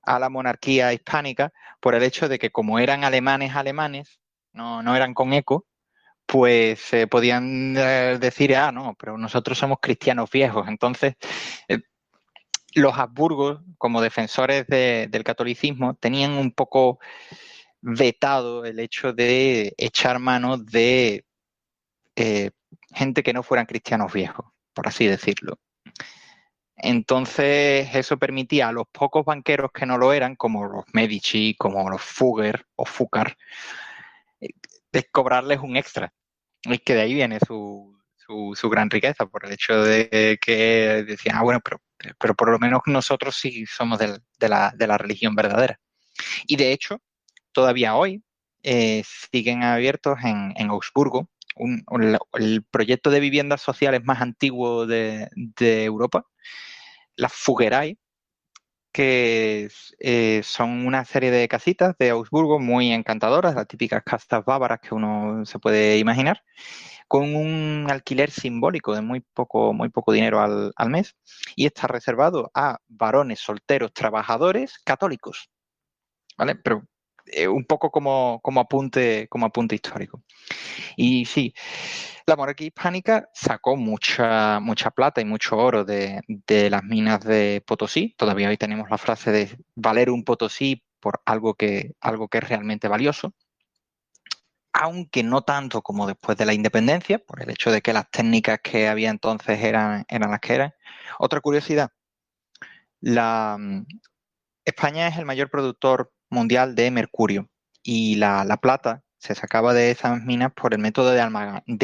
la 0.07 0.29
monarquía 0.31 0.93
hispánica, 0.93 1.53
por 1.81 1.95
el 1.95 2.03
hecho 2.03 2.29
de 2.29 2.39
que 2.39 2.51
como 2.51 2.79
eran 2.79 3.05
alemanes, 3.05 3.55
alemanes, 3.55 4.21
no, 4.53 4.83
no 4.83 4.97
eran 4.97 5.15
con 5.15 5.33
eco, 5.35 5.67
pues 6.27 6.81
se 6.81 7.07
podían 7.07 7.75
eh, 7.77 8.19
decir, 8.21 8.57
ah, 8.57 8.73
no, 8.73 8.95
pero 8.99 9.19
nosotros 9.19 9.59
somos 9.59 9.79
cristianos 9.81 10.31
viejos. 10.31 10.69
Entonces, 10.69 11.17
eh, 11.69 11.81
los 12.75 12.97
Habsburgos, 12.99 13.61
como 13.79 14.01
defensores 14.01 14.67
del 14.67 15.25
catolicismo, 15.25 15.95
tenían 15.95 16.33
un 16.33 16.53
poco 16.53 16.99
vetado 17.81 18.65
el 18.65 18.81
hecho 18.81 19.13
de 19.13 19.75
echar 19.77 20.19
mano 20.19 20.57
de 20.59 21.25
eh, 22.17 22.51
gente 22.95 23.23
que 23.23 23.33
no 23.33 23.43
fueran 23.43 23.67
cristianos 23.67 24.13
viejos, 24.13 24.47
por 24.75 24.89
así 24.89 25.07
decirlo. 25.07 25.59
Entonces, 26.77 27.89
eso 27.95 28.19
permitía 28.19 28.69
a 28.69 28.73
los 28.73 28.87
pocos 28.93 29.25
banqueros 29.25 29.73
que 29.73 29.87
no 29.87 29.99
lo 29.99 30.13
eran, 30.13 30.37
como 30.37 30.65
los 30.67 30.85
Medici, 30.93 31.57
como 31.59 31.91
los 31.91 32.03
Fugger 32.03 32.67
o 32.77 32.85
Fucar, 32.85 33.37
de 34.93 35.05
cobrarles 35.11 35.59
un 35.61 35.77
extra. 35.77 36.13
Y 36.63 36.79
que 36.79 36.95
de 36.95 37.03
ahí 37.03 37.15
viene 37.15 37.39
su, 37.47 37.99
su, 38.55 38.71
gran 38.71 38.91
riqueza, 38.91 39.27
por 39.27 39.45
el 39.47 39.53
hecho 39.53 39.83
de 39.83 40.39
que 40.41 41.05
decían, 41.07 41.37
ah, 41.37 41.43
bueno, 41.43 41.61
pero, 41.61 41.81
pero 42.19 42.35
por 42.35 42.51
lo 42.51 42.59
menos 42.59 42.83
nosotros 42.87 43.37
sí 43.37 43.65
somos 43.67 43.99
de, 43.99 44.21
la, 44.49 44.73
de, 44.77 44.87
la, 44.87 44.99
religión 44.99 45.35
verdadera. 45.35 45.81
Y 46.47 46.57
de 46.57 46.73
hecho, 46.73 47.01
todavía 47.59 47.97
hoy 47.97 48.23
eh, 48.63 49.03
siguen 49.33 49.65
abiertos 49.65 50.17
en, 50.23 50.71
Augsburgo 50.71 51.29
el 51.57 52.63
proyecto 52.71 53.11
de 53.11 53.19
viviendas 53.19 53.63
sociales 53.63 54.05
más 54.05 54.23
antiguo 54.23 54.87
de, 54.87 55.29
Europa, 55.59 56.25
las 57.17 57.33
Fugeray, 57.33 57.99
que 58.93 59.69
eh, 59.99 60.41
son 60.45 60.87
una 60.87 61.05
serie 61.05 61.33
de 61.33 61.49
casitas 61.49 61.97
de 61.99 62.11
Augsburgo 62.11 62.61
muy 62.61 62.93
encantadoras, 62.93 63.57
las 63.57 63.67
típicas 63.67 64.05
casas 64.05 64.45
bávaras 64.45 64.79
que 64.81 64.95
uno 64.95 65.45
se 65.45 65.59
puede 65.59 65.99
imaginar, 65.99 66.45
con 67.09 67.35
un 67.35 67.89
alquiler 67.91 68.31
simbólico 68.31 68.95
de 68.95 69.01
muy 69.03 69.19
poco, 69.35 69.73
muy 69.73 69.89
poco 69.89 70.13
dinero 70.13 70.41
al, 70.41 70.91
mes, 70.91 71.17
y 71.57 71.67
está 71.67 71.89
reservado 71.89 72.53
a 72.55 72.79
varones 72.87 73.41
solteros 73.41 73.93
trabajadores 73.93 74.79
católicos. 74.85 75.51
¿Vale? 76.37 76.55
Pero 76.55 76.85
eh, 77.33 77.49
un 77.49 77.65
poco 77.65 77.91
como, 77.91 78.41
como, 78.43 78.61
apunte, 78.61 79.29
como 79.29 79.47
apunte 79.47 79.75
histórico. 79.75 80.23
Y 80.97 81.25
sí, 81.25 81.55
la 82.27 82.37
monarquía 82.37 82.69
hispánica 82.69 83.29
sacó 83.33 83.77
mucha, 83.77 84.61
mucha 84.61 84.91
plata 84.91 85.21
y 85.21 85.25
mucho 85.25 85.57
oro 85.57 85.85
de, 85.85 86.23
las 86.71 86.85
minas 86.85 87.25
de 87.25 87.63
Potosí. 87.67 88.15
Todavía 88.17 88.49
hoy 88.49 88.57
tenemos 88.57 88.91
la 88.91 88.99
frase 88.99 89.31
de 89.33 89.59
valer 89.75 90.11
un 90.11 90.25
Potosí 90.25 90.85
por 91.01 91.23
algo 91.25 91.55
que, 91.55 91.95
algo 92.01 92.29
que 92.29 92.39
es 92.39 92.49
realmente 92.49 92.89
valioso. 92.89 93.35
Aunque 94.73 95.23
no 95.23 95.43
tanto 95.43 95.83
como 95.83 96.07
después 96.07 96.39
de 96.39 96.47
la 96.47 96.55
independencia, 96.55 97.19
por 97.19 97.43
el 97.43 97.51
hecho 97.51 97.71
de 97.71 97.83
que 97.83 97.93
las 97.93 98.11
técnicas 98.11 98.61
que 98.63 98.89
había 98.89 99.11
entonces 99.11 99.63
eran, 99.63 100.05
eran 100.09 100.31
las 100.31 100.41
que 100.41 100.55
eran. 100.55 100.75
Otra 101.19 101.41
curiosidad, 101.41 101.91
la, 103.01 103.57
España 104.69 105.09
es 105.09 105.17
el 105.17 105.25
mayor 105.25 105.49
productor 105.49 106.13
mundial 106.31 106.75
de 106.75 106.91
mercurio 106.91 107.49
y 107.83 108.17
la, 108.17 108.45
la 108.45 108.57
plata 108.59 109.03
se 109.19 109.35
sacaba 109.35 109.75
de 109.75 109.91
esas 109.91 110.23
minas 110.23 110.53
por 110.53 110.75
el 110.75 110.81
método 110.81 111.11
de, 111.11 111.21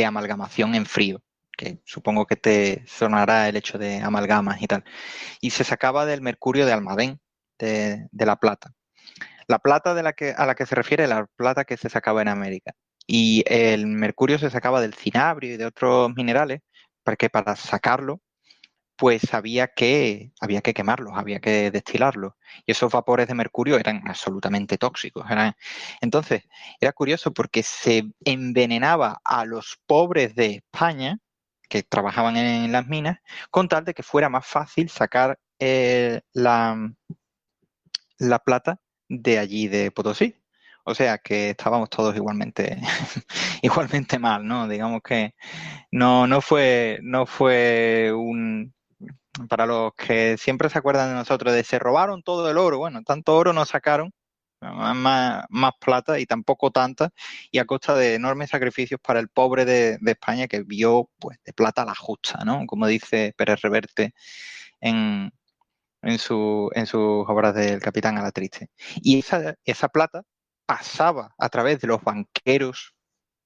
amalgamación 0.07 0.75
en 0.75 0.87
frío, 0.87 1.23
que 1.57 1.81
supongo 1.85 2.27
que 2.27 2.37
te 2.37 2.85
sonará 2.87 3.49
el 3.49 3.57
hecho 3.57 3.79
de 3.79 4.01
amalgamas 4.01 4.63
y 4.63 4.67
tal. 4.67 4.85
Y 5.41 5.51
se 5.51 5.65
sacaba 5.65 6.07
del 6.07 6.21
mercurio 6.21 6.67
de 6.67 6.73
Almadén, 6.73 7.21
de, 7.59 8.09
la 8.13 8.37
plata. 8.37 8.73
La 9.47 9.59
plata 9.59 9.95
de 9.95 10.03
la 10.03 10.13
que, 10.13 10.31
a 10.31 10.47
la 10.47 10.55
que 10.55 10.67
se 10.67 10.75
refiere 10.75 11.07
la 11.07 11.27
plata 11.37 11.65
que 11.65 11.77
se 11.77 11.91
sacaba 11.91 12.23
en 12.23 12.29
América. 12.29 12.73
Y 13.07 13.45
el 13.47 13.87
mercurio 13.87 14.39
se 14.39 14.51
sacaba 14.51 14.81
del 14.81 14.95
cinabrio 14.95 15.55
y 15.55 15.57
de 15.57 15.67
otros 15.67 16.15
minerales, 16.15 16.61
porque 17.03 17.29
para 17.29 17.57
sacarlo 17.57 18.21
pues 18.97 19.35
había 19.35 19.69
que, 19.69 20.33
había 20.41 20.61
que 20.61 20.75
quemarlos, 20.75 21.13
había 21.17 21.41
que 21.41 21.71
destilarlos. 21.71 22.35
Y 22.67 22.73
esos 22.73 22.93
vapores 22.93 23.29
de 23.29 23.35
mercurio 23.35 23.79
eran 23.79 24.03
absolutamente 24.07 24.79
tóxicos. 24.79 25.27
Entonces, 26.01 26.45
era 26.81 26.93
curioso 26.93 27.33
porque 27.33 27.63
se 27.63 28.05
envenenaba 28.25 29.21
a 29.25 29.45
los 29.45 29.79
pobres 29.87 30.35
de 30.35 30.57
España 30.57 31.19
que 31.69 31.83
trabajaban 31.83 32.37
en 32.37 32.71
las 32.73 32.87
minas 32.87 33.19
con 33.51 33.69
tal 33.69 33.85
de 33.85 33.95
que 33.95 34.03
fuera 34.03 34.29
más 34.29 34.47
fácil 34.47 34.89
sacar 34.91 35.39
eh, 35.59 36.21
la, 36.33 36.77
la 38.19 38.39
plata 38.39 38.81
de 39.09 39.39
allí 39.39 39.69
de 39.69 39.91
Potosí. 39.91 40.37
O 40.87 40.95
sea 40.95 41.19
que 41.19 41.51
estábamos 41.51 41.89
todos 41.89 42.15
igualmente, 42.15 42.79
igualmente 43.63 44.19
mal, 44.19 44.47
¿no? 44.47 44.69
Digamos 44.69 45.01
que 45.03 45.35
no, 45.91 46.27
no 46.27 46.41
fue, 46.43 46.99
no 47.03 47.25
fue 47.27 48.13
un, 48.15 48.75
para 49.49 49.67
los 49.67 49.95
que 49.95 50.37
siempre 50.39 50.69
se 50.69 50.79
acuerdan 50.79 51.11
de 51.11 51.15
nosotros, 51.15 51.53
de 51.55 51.65
se 51.65 51.79
robaron 51.79 52.23
todo 52.23 52.51
el 52.51 52.59
oro. 52.59 52.79
Bueno, 52.79 53.03
tanto 53.03 53.37
oro 53.37 53.53
no 53.53 53.65
sacaron, 53.65 54.13
más, 54.61 55.73
plata 55.81 56.19
y 56.19 56.27
tampoco 56.27 56.71
tanta, 56.71 57.11
y 57.51 57.59
a 57.59 57.65
costa 57.67 57.95
de 57.95 58.15
enormes 58.15 58.51
sacrificios 58.51 59.01
para 59.01 59.21
el 59.21 59.29
pobre 59.29 59.65
de, 59.65 59.99
España 60.07 60.47
que 60.49 60.63
vio 60.63 61.11
pues 61.19 61.39
de 61.45 61.53
plata 61.53 61.85
la 61.85 61.95
justa, 61.95 62.45
¿no? 62.45 62.67
Como 62.67 62.87
dice 62.87 63.35
Pérez 63.37 63.61
Reverte 63.63 64.15
en, 64.81 65.33
en, 66.03 66.19
su, 66.19 66.71
en 66.75 66.87
sus 66.87 67.25
obras 67.29 67.55
del 67.55 67.81
Capitán 67.81 68.19
a 68.19 68.23
la 68.23 68.33
Triste. 68.33 68.71
Y 68.97 69.19
esa, 69.19 69.55
esa 69.65 69.89
plata 69.89 70.23
pasaba 70.67 71.35
a 71.39 71.49
través 71.49 71.81
de 71.81 71.89
los 71.89 72.03
banqueros 72.03 72.95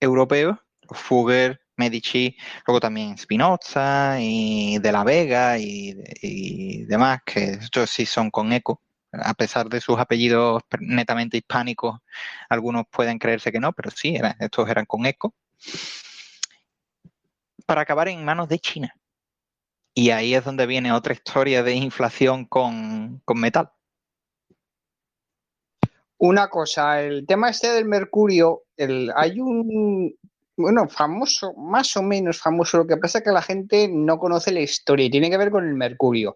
europeos, 0.01 0.59
los 0.89 0.99
Fugger, 0.99 1.61
Medici, 1.79 2.37
luego 2.67 2.81
también 2.81 3.17
Spinoza 3.17 4.17
y 4.21 4.79
De 4.79 4.93
la 4.93 5.05
Vega 5.05 5.59
y, 5.59 6.85
demás, 6.85 7.21
que 7.25 7.53
estos 7.53 7.91
sí 7.91 8.05
son 8.05 8.31
con 8.31 8.53
eco. 8.53 8.83
A 9.13 9.33
pesar 9.35 9.69
de 9.69 9.81
sus 9.81 9.99
apellidos 9.99 10.63
netamente 10.81 11.39
hispánicos, 11.39 11.99
algunos 12.51 12.85
pueden 12.91 13.19
creerse 13.19 13.51
que 13.51 13.61
no, 13.61 13.73
pero 13.73 13.91
sí, 13.91 14.19
estos 14.39 14.69
eran 14.69 14.85
con 14.85 15.07
eco. 15.07 15.35
Para 17.65 17.83
acabar 17.83 18.09
en 18.09 18.25
manos 18.25 18.49
de 18.49 18.59
China. 18.59 18.95
Y 19.95 20.11
ahí 20.11 20.35
es 20.35 20.45
donde 20.45 20.67
viene 20.67 20.93
otra 20.93 21.15
historia 21.15 21.63
de 21.63 21.75
inflación 21.75 22.45
con, 22.45 23.21
con 23.25 23.41
metal. 23.41 23.71
Una 26.19 26.49
cosa, 26.49 27.01
el 27.01 27.27
tema 27.27 27.51
este 27.51 27.69
del 27.69 27.85
mercurio, 27.85 28.65
el, 28.77 29.13
hay 29.15 29.41
un 29.41 30.19
bueno, 30.59 30.89
famoso, 30.89 31.55
más 31.55 31.97
o 31.97 32.03
menos 32.03 32.39
famoso. 32.39 32.79
Lo 32.79 32.87
que 32.87 32.97
pasa 32.97 33.19
es 33.19 33.25
que 33.25 33.31
la 33.31 33.43
gente 33.43 33.89
no 33.89 34.19
conoce 34.19 34.51
la 34.51 34.61
historia 34.61 35.07
y 35.07 35.11
tiene 35.11 35.31
que 35.31 35.37
ver 35.37 35.51
con 35.51 35.67
el 35.67 35.75
mercurio. 35.75 36.35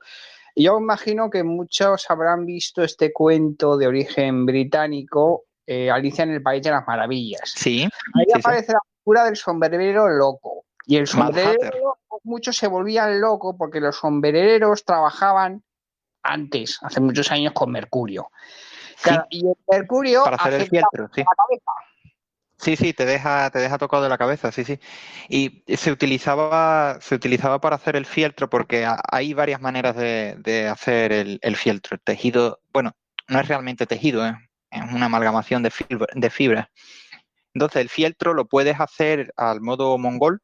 Yo 0.55 0.79
imagino 0.79 1.29
que 1.29 1.43
muchos 1.43 2.09
habrán 2.09 2.47
visto 2.47 2.85
este 2.85 3.13
cuento 3.13 3.77
de 3.77 3.89
origen 3.89 4.47
británico, 4.47 5.45
eh, 5.67 5.91
Alicia 5.91 6.23
en 6.23 6.31
el 6.31 6.43
País 6.43 6.63
de 6.63 6.71
las 6.71 6.87
Maravillas. 6.87 7.53
Sí. 7.55 7.89
Ahí 8.15 8.27
aparece 8.33 8.73
la 8.73 8.81
figura 8.99 9.25
del 9.25 9.37
sombrerero 9.37 10.09
loco. 10.09 10.67
Y 10.87 10.97
el 10.97 11.07
sombrerero, 11.07 11.99
muchos 12.23 12.57
se 12.57 12.69
volvían 12.69 13.21
locos 13.21 13.57
porque 13.59 13.81
los 13.81 13.97
sombrereros 13.97 14.85
trabajaban 14.85 15.65
antes, 16.23 16.79
hace 16.83 17.01
muchos 17.01 17.31
años, 17.33 17.53
con 17.53 17.73
mercurio. 17.73 18.31
y 19.31 19.47
el 19.47 19.57
mercurio 19.69 20.23
para 20.23 20.37
hacer 20.37 20.55
el 20.55 20.69
fieltro, 20.69 21.11
sí. 21.13 21.25
Sí, 22.63 22.77
sí, 22.77 22.93
te 22.93 23.05
deja, 23.05 23.51
te 23.51 23.59
deja 23.59 23.77
tocado 23.77 24.05
de 24.05 24.09
la 24.09 24.19
cabeza, 24.19 24.53
sí, 24.53 24.65
sí. 24.65 24.79
Y 25.29 25.65
se 25.77 25.91
utilizaba, 25.91 26.99
se 27.01 27.17
utilizaba 27.17 27.61
para 27.61 27.75
hacer 27.75 27.97
el 27.97 28.07
fieltro 28.07 28.49
porque 28.49 28.87
hay 29.11 29.35
varias 29.35 29.61
maneras 29.61 29.97
de, 29.97 30.69
hacer 30.71 31.13
el, 31.13 31.57
fieltro. 31.57 31.97
El 31.97 32.03
tejido, 32.03 32.61
bueno, 32.73 32.93
no 33.29 33.41
es 33.41 33.49
realmente 33.49 33.87
tejido, 33.87 34.25
¿eh? 34.25 34.35
es 34.71 34.83
una 34.93 35.07
amalgamación 35.07 35.65
de, 35.65 35.73
fibra, 35.73 36.07
de 36.15 36.31
fibras. 36.31 36.69
Entonces, 37.55 37.83
el 37.83 37.89
fieltro 37.89 38.35
lo 38.35 38.47
puedes 38.47 38.79
hacer 38.81 39.33
al 39.37 39.61
modo 39.61 39.99
mongol, 39.99 40.41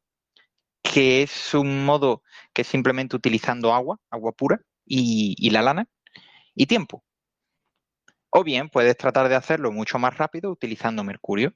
que 0.83 1.23
es 1.23 1.53
un 1.53 1.85
modo 1.85 2.23
que 2.53 2.63
es 2.63 2.67
simplemente 2.67 3.15
utilizando 3.15 3.73
agua, 3.73 3.97
agua 4.11 4.33
pura, 4.33 4.61
y 4.85 5.49
la 5.51 5.61
lana, 5.61 5.87
y 6.55 6.67
tiempo. 6.67 7.03
O 8.31 8.43
bien 8.43 8.69
puedes 8.69 8.97
tratar 8.97 9.29
de 9.29 9.35
hacerlo 9.35 9.71
mucho 9.71 9.99
más 9.99 10.17
rápido 10.17 10.51
utilizando 10.51 11.03
mercurio. 11.03 11.53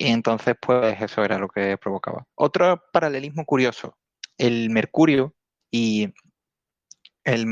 Y 0.00 0.10
entonces, 0.12 0.54
pues 0.60 1.00
eso 1.02 1.24
era 1.24 1.38
lo 1.38 1.48
que 1.48 1.76
provocaba. 1.76 2.24
Otro 2.36 2.80
paralelismo 2.92 3.44
curioso, 3.44 3.96
el 4.38 4.70
mercurio 4.70 5.34
y 5.72 6.14
el, 7.24 7.46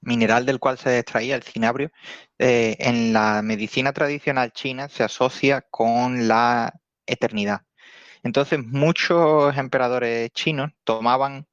mineral 0.00 0.46
del 0.46 0.58
cual 0.58 0.78
se 0.78 0.98
extraía, 0.98 1.36
el 1.36 1.44
cinabrio, 1.44 1.92
eh, 2.38 2.76
en 2.80 3.12
la 3.12 3.40
medicina 3.42 3.92
tradicional 3.92 4.52
china 4.52 4.88
se 4.88 5.04
asocia 5.04 5.62
con 5.70 6.26
la 6.26 6.72
eternidad. 7.06 7.62
Entonces, 8.24 8.58
muchos 8.64 9.56
emperadores 9.56 10.30
chinos 10.32 10.72
tomaban 10.84 11.46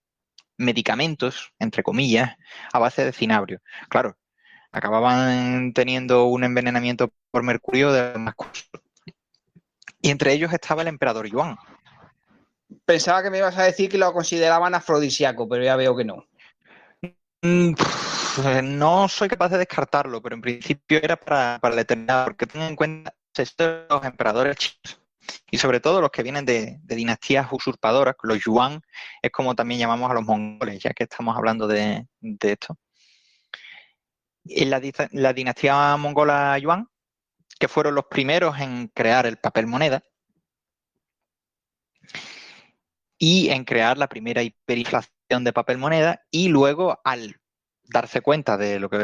medicamentos, 0.57 1.53
entre 1.59 1.83
comillas, 1.83 2.35
a 2.73 2.79
base 2.79 3.05
de 3.05 3.13
cinabrio. 3.13 3.61
Claro, 3.89 4.17
acababan 4.71 5.73
teniendo 5.73 6.25
un 6.25 6.43
envenenamiento 6.43 7.13
por 7.31 7.43
mercurio 7.43 7.91
de 7.91 8.17
más 8.17 8.35
costo. 8.35 8.82
Y 10.03 10.09
entre 10.09 10.33
ellos 10.33 10.51
estaba 10.51 10.81
el 10.81 10.89
emperador 10.89 11.27
Yuan. 11.27 11.55
Pensaba 12.85 13.23
que 13.23 13.29
me 13.29 13.37
ibas 13.37 13.57
a 13.57 13.63
decir 13.63 13.89
que 13.89 13.97
lo 13.97 14.11
consideraban 14.11 14.75
afrodisíaco, 14.75 15.47
pero 15.47 15.63
ya 15.63 15.77
veo 15.77 15.95
que 15.95 16.03
no. 16.03 16.27
Mm, 17.41 17.73
no 18.63 19.07
soy 19.07 19.29
capaz 19.29 19.49
de 19.49 19.59
descartarlo, 19.59 20.21
pero 20.21 20.35
en 20.35 20.41
principio 20.41 20.99
era 21.01 21.15
para, 21.15 21.57
la 21.73 21.81
eternidad, 21.81 22.25
porque 22.25 22.45
tengan 22.45 22.71
en 22.71 22.75
cuenta 22.75 23.15
estos 23.35 23.85
los 23.89 24.03
emperadores 24.03 24.57
chinos 24.57 24.99
y 25.49 25.57
sobre 25.57 25.79
todo 25.79 26.01
los 26.01 26.11
que 26.11 26.21
vienen 26.21 26.43
de, 26.43 26.81
dinastías 26.83 27.47
usurpadoras, 27.49 28.15
los 28.23 28.43
Yuan, 28.43 28.81
es 29.21 29.31
como 29.31 29.55
también 29.55 29.79
llamamos 29.79 30.11
a 30.11 30.15
los 30.15 30.23
mongoles, 30.25 30.83
ya 30.83 30.91
que 30.91 31.05
estamos 31.05 31.37
hablando 31.37 31.65
de, 31.65 32.05
esto. 32.41 32.77
En 34.43 34.69
la, 34.69 34.81
la 35.11 35.31
dinastía 35.31 35.95
mongola 35.95 36.57
Yuan 36.59 36.89
que 37.63 37.69
fueron 37.69 37.95
los 37.95 38.07
primeros 38.07 38.59
en 38.59 38.89
crear 38.89 39.25
el 39.25 39.37
papel 39.37 39.67
moneda 39.67 40.03
y 43.17 43.51
en 43.51 43.63
crear 43.63 43.97
la 43.97 44.09
primera 44.09 44.43
hiperinflación 44.43 45.45
de 45.45 45.53
papel 45.53 45.77
moneda 45.77 46.25
y 46.29 46.49
luego 46.49 46.99
al 47.05 47.39
darse 47.85 48.19
cuenta 48.19 48.57
de 48.57 48.81
lo 48.81 48.89
que 48.89 48.97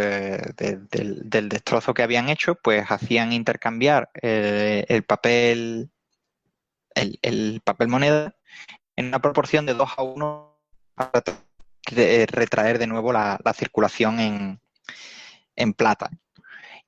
del, 0.57 1.47
destrozo 1.47 1.93
que 1.93 2.03
habían 2.03 2.27
hecho, 2.27 2.55
pues 2.55 2.83
hacían 2.91 3.31
intercambiar 3.31 4.09
eh, 4.21 4.83
el 4.89 5.03
papel 5.03 5.89
el, 6.95 7.61
papel 7.63 7.87
moneda 7.87 8.35
en 8.97 9.05
una 9.05 9.19
proporción 9.19 9.65
de 9.67 9.73
2 9.73 9.89
a 9.95 10.01
1 10.03 10.59
para 10.95 11.23
retraer 12.27 12.77
de 12.77 12.87
nuevo 12.87 13.13
la, 13.13 13.39
circulación 13.55 14.19
en, 14.19 14.59
en 15.55 15.73
plata. 15.73 16.09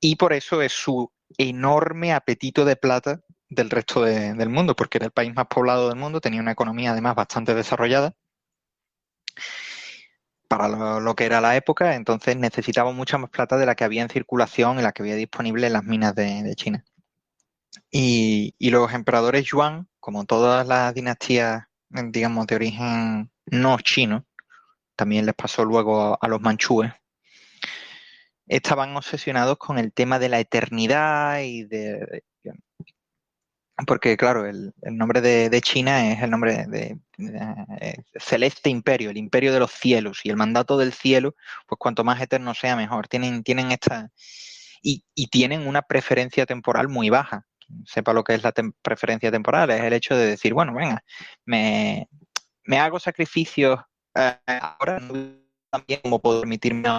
Y 0.01 0.17
por 0.17 0.33
eso 0.33 0.61
es 0.61 0.73
su 0.73 1.09
enorme 1.37 2.13
apetito 2.13 2.65
de 2.65 2.75
plata 2.75 3.21
del 3.49 3.69
resto 3.69 4.03
del 4.03 4.49
mundo, 4.49 4.75
porque 4.75 4.97
era 4.97 5.07
el 5.07 5.11
país 5.11 5.33
más 5.33 5.47
poblado 5.47 5.89
del 5.89 5.97
mundo, 5.97 6.21
tenía 6.21 6.41
una 6.41 6.53
economía 6.53 6.91
además 6.91 7.15
bastante 7.15 7.53
desarrollada 7.53 8.13
para 10.47 10.99
lo, 10.99 11.15
que 11.15 11.23
era 11.25 11.39
la 11.39 11.55
época, 11.55 11.95
entonces 11.95 12.35
necesitaba 12.35 12.91
mucha 12.91 13.17
más 13.17 13.29
plata 13.29 13.55
de 13.55 13.65
la 13.65 13.73
que 13.73 13.85
había 13.85 14.01
en 14.01 14.09
circulación 14.09 14.79
y 14.79 14.81
la 14.81 14.91
que 14.91 15.01
había 15.01 15.15
disponible 15.15 15.67
en 15.67 15.73
las 15.73 15.85
minas 15.85 16.13
de, 16.13 16.53
China. 16.57 16.83
Y, 17.89 18.53
los 18.69 18.91
emperadores 18.93 19.45
Yuan, 19.45 19.87
como 20.01 20.25
todas 20.25 20.67
las 20.67 20.93
dinastías, 20.93 21.63
digamos, 21.89 22.47
de 22.47 22.55
origen 22.55 23.31
no 23.45 23.77
chino, 23.79 24.25
también 24.97 25.25
les 25.25 25.35
pasó 25.35 25.63
luego 25.63 26.17
a 26.21 26.27
los 26.27 26.41
manchúes, 26.41 26.91
estaban 28.51 28.95
obsesionados 28.97 29.57
con 29.57 29.77
el 29.77 29.93
tema 29.93 30.19
de 30.19 30.29
la 30.29 30.39
eternidad 30.39 31.39
y 31.39 31.63
de... 31.63 32.23
Porque, 33.87 34.15
claro, 34.15 34.45
el, 34.45 34.73
nombre 34.83 35.21
de, 35.21 35.61
China 35.61 36.11
es 36.11 36.21
el 36.21 36.29
nombre 36.29 36.67
de, 36.67 36.99
eh, 37.79 37.95
Celeste 38.19 38.69
Imperio, 38.69 39.09
el 39.09 39.17
imperio 39.17 39.51
de 39.53 39.59
los 39.59 39.71
cielos, 39.71 40.19
y 40.23 40.29
el 40.29 40.35
mandato 40.35 40.77
del 40.77 40.93
cielo, 40.93 41.33
pues 41.65 41.79
cuanto 41.79 42.03
más 42.03 42.21
eterno 42.21 42.53
sea, 42.53 42.75
mejor. 42.75 43.07
Tienen, 43.07 43.41
tienen 43.41 43.71
esta... 43.71 44.11
Y, 44.83 45.03
tienen 45.31 45.65
una 45.65 45.81
preferencia 45.81 46.45
temporal 46.45 46.89
muy 46.89 47.09
baja. 47.09 47.47
Sepa 47.85 48.13
lo 48.13 48.23
que 48.23 48.35
es 48.35 48.43
la 48.43 48.53
preferencia 48.81 49.31
temporal, 49.31 49.71
es 49.71 49.81
el 49.81 49.93
hecho 49.93 50.15
de 50.15 50.25
decir, 50.25 50.53
bueno, 50.53 50.73
venga, 50.73 51.03
me, 51.45 52.07
hago 52.77 52.99
sacrificios 52.99 53.79
eh, 54.13 54.37
ahora, 54.45 54.99
también 55.71 56.01
como 56.03 56.19
puedo 56.19 56.41
permitirme 56.41 56.89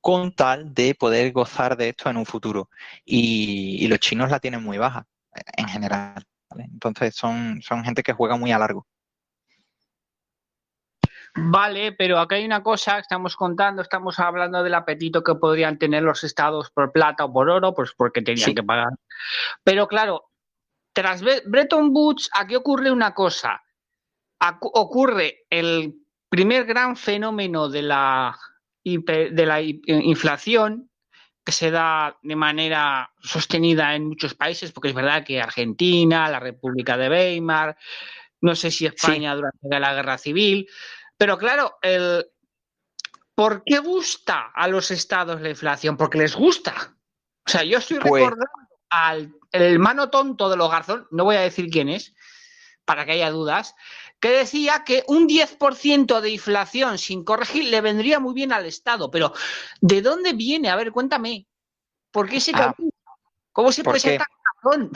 con 0.00 0.32
tal 0.32 0.74
de 0.74 0.94
poder 0.94 1.32
gozar 1.32 1.76
de 1.76 1.90
esto 1.90 2.10
en 2.10 2.16
un 2.16 2.26
futuro. 2.26 2.68
Y, 3.04 3.86
los 3.88 4.00
chinos 4.00 4.30
la 4.30 4.40
tienen 4.40 4.62
muy 4.62 4.78
baja 4.78 5.06
en 5.56 5.68
general. 5.68 6.26
Entonces 6.58 7.14
son, 7.14 7.62
son 7.62 7.84
gente 7.84 8.02
que 8.02 8.12
juega 8.12 8.36
muy 8.36 8.52
a 8.52 8.58
largo. 8.58 8.86
Vale, 11.38 11.92
pero 11.92 12.18
acá 12.18 12.36
hay 12.36 12.46
una 12.46 12.62
cosa 12.62 12.98
estamos 12.98 13.36
contando, 13.36 13.82
estamos 13.82 14.18
hablando 14.18 14.62
del 14.62 14.72
apetito 14.72 15.22
que 15.22 15.34
podrían 15.34 15.78
tener 15.78 16.02
los 16.02 16.24
estados 16.24 16.70
por 16.70 16.92
plata 16.92 17.26
o 17.26 17.32
por 17.32 17.50
oro, 17.50 17.74
pues 17.74 17.92
porque 17.94 18.22
tenían 18.22 18.54
que 18.54 18.62
pagar. 18.62 18.88
Pero 19.62 19.86
claro, 19.86 20.30
tras 20.94 21.22
Bretton 21.22 21.90
Woods, 21.92 22.30
aquí 22.32 22.56
ocurre 22.56 22.90
una 22.90 23.12
cosa. 23.12 23.62
ocurre 24.60 25.44
el 25.50 26.05
primer 26.36 26.66
gran 26.66 26.96
fenómeno 26.96 27.70
de 27.70 27.80
la, 27.82 28.38
de 28.84 29.46
la 29.46 29.62
inflación 29.62 30.90
que 31.42 31.52
se 31.52 31.70
da 31.70 32.18
de 32.22 32.36
manera 32.36 33.10
sostenida 33.22 33.94
en 33.94 34.08
muchos 34.08 34.34
países, 34.34 34.70
porque 34.70 34.88
es 34.88 34.94
verdad 34.94 35.24
que 35.24 35.40
Argentina, 35.40 36.28
la 36.28 36.40
República 36.40 36.98
de 36.98 37.08
Weimar, 37.08 37.76
no 38.42 38.54
sé 38.54 38.70
si 38.70 38.84
España 38.84 39.34
durante 39.34 39.80
la 39.80 39.94
Guerra 39.94 40.18
Civil, 40.18 40.68
pero 41.16 41.38
claro, 41.38 41.78
el, 41.80 42.26
¿por 43.34 43.64
qué 43.64 43.78
gusta 43.78 44.52
a 44.54 44.68
los 44.68 44.90
estados 44.90 45.40
la 45.40 45.48
inflación? 45.48 45.96
Porque 45.96 46.18
les 46.18 46.36
gusta. 46.36 46.74
O 47.46 47.50
sea, 47.50 47.62
yo 47.62 47.78
estoy 47.78 47.98
pues 48.00 48.12
recordando 48.12 48.46
al 48.90 49.32
el 49.52 49.62
hermano 49.62 50.10
tonto 50.10 50.50
de 50.50 50.56
los 50.56 50.70
Garzón, 50.70 51.06
no 51.10 51.24
voy 51.24 51.36
a 51.36 51.40
decir 51.40 51.70
quién 51.70 51.88
es, 51.88 52.14
para 52.84 53.06
que 53.06 53.12
haya 53.12 53.30
dudas, 53.30 53.74
que 54.20 54.30
decía 54.30 54.82
que 54.84 55.04
un 55.08 55.28
10% 55.28 56.20
de 56.20 56.30
inflación 56.30 56.98
sin 56.98 57.24
corregir 57.24 57.64
le 57.64 57.80
vendría 57.80 58.20
muy 58.20 58.34
bien 58.34 58.52
al 58.52 58.66
Estado. 58.66 59.10
Pero, 59.10 59.32
¿de 59.80 60.02
dónde 60.02 60.32
viene? 60.32 60.70
A 60.70 60.76
ver, 60.76 60.92
cuéntame. 60.92 61.46
¿Por 62.10 62.28
qué 62.28 62.36
ese 62.36 62.52
ah, 62.54 62.74
¿Cómo 63.52 63.72
se 63.72 63.84
puede 63.84 64.00
ser 64.00 64.18
tan 64.18 64.26
cabrón? 64.62 64.90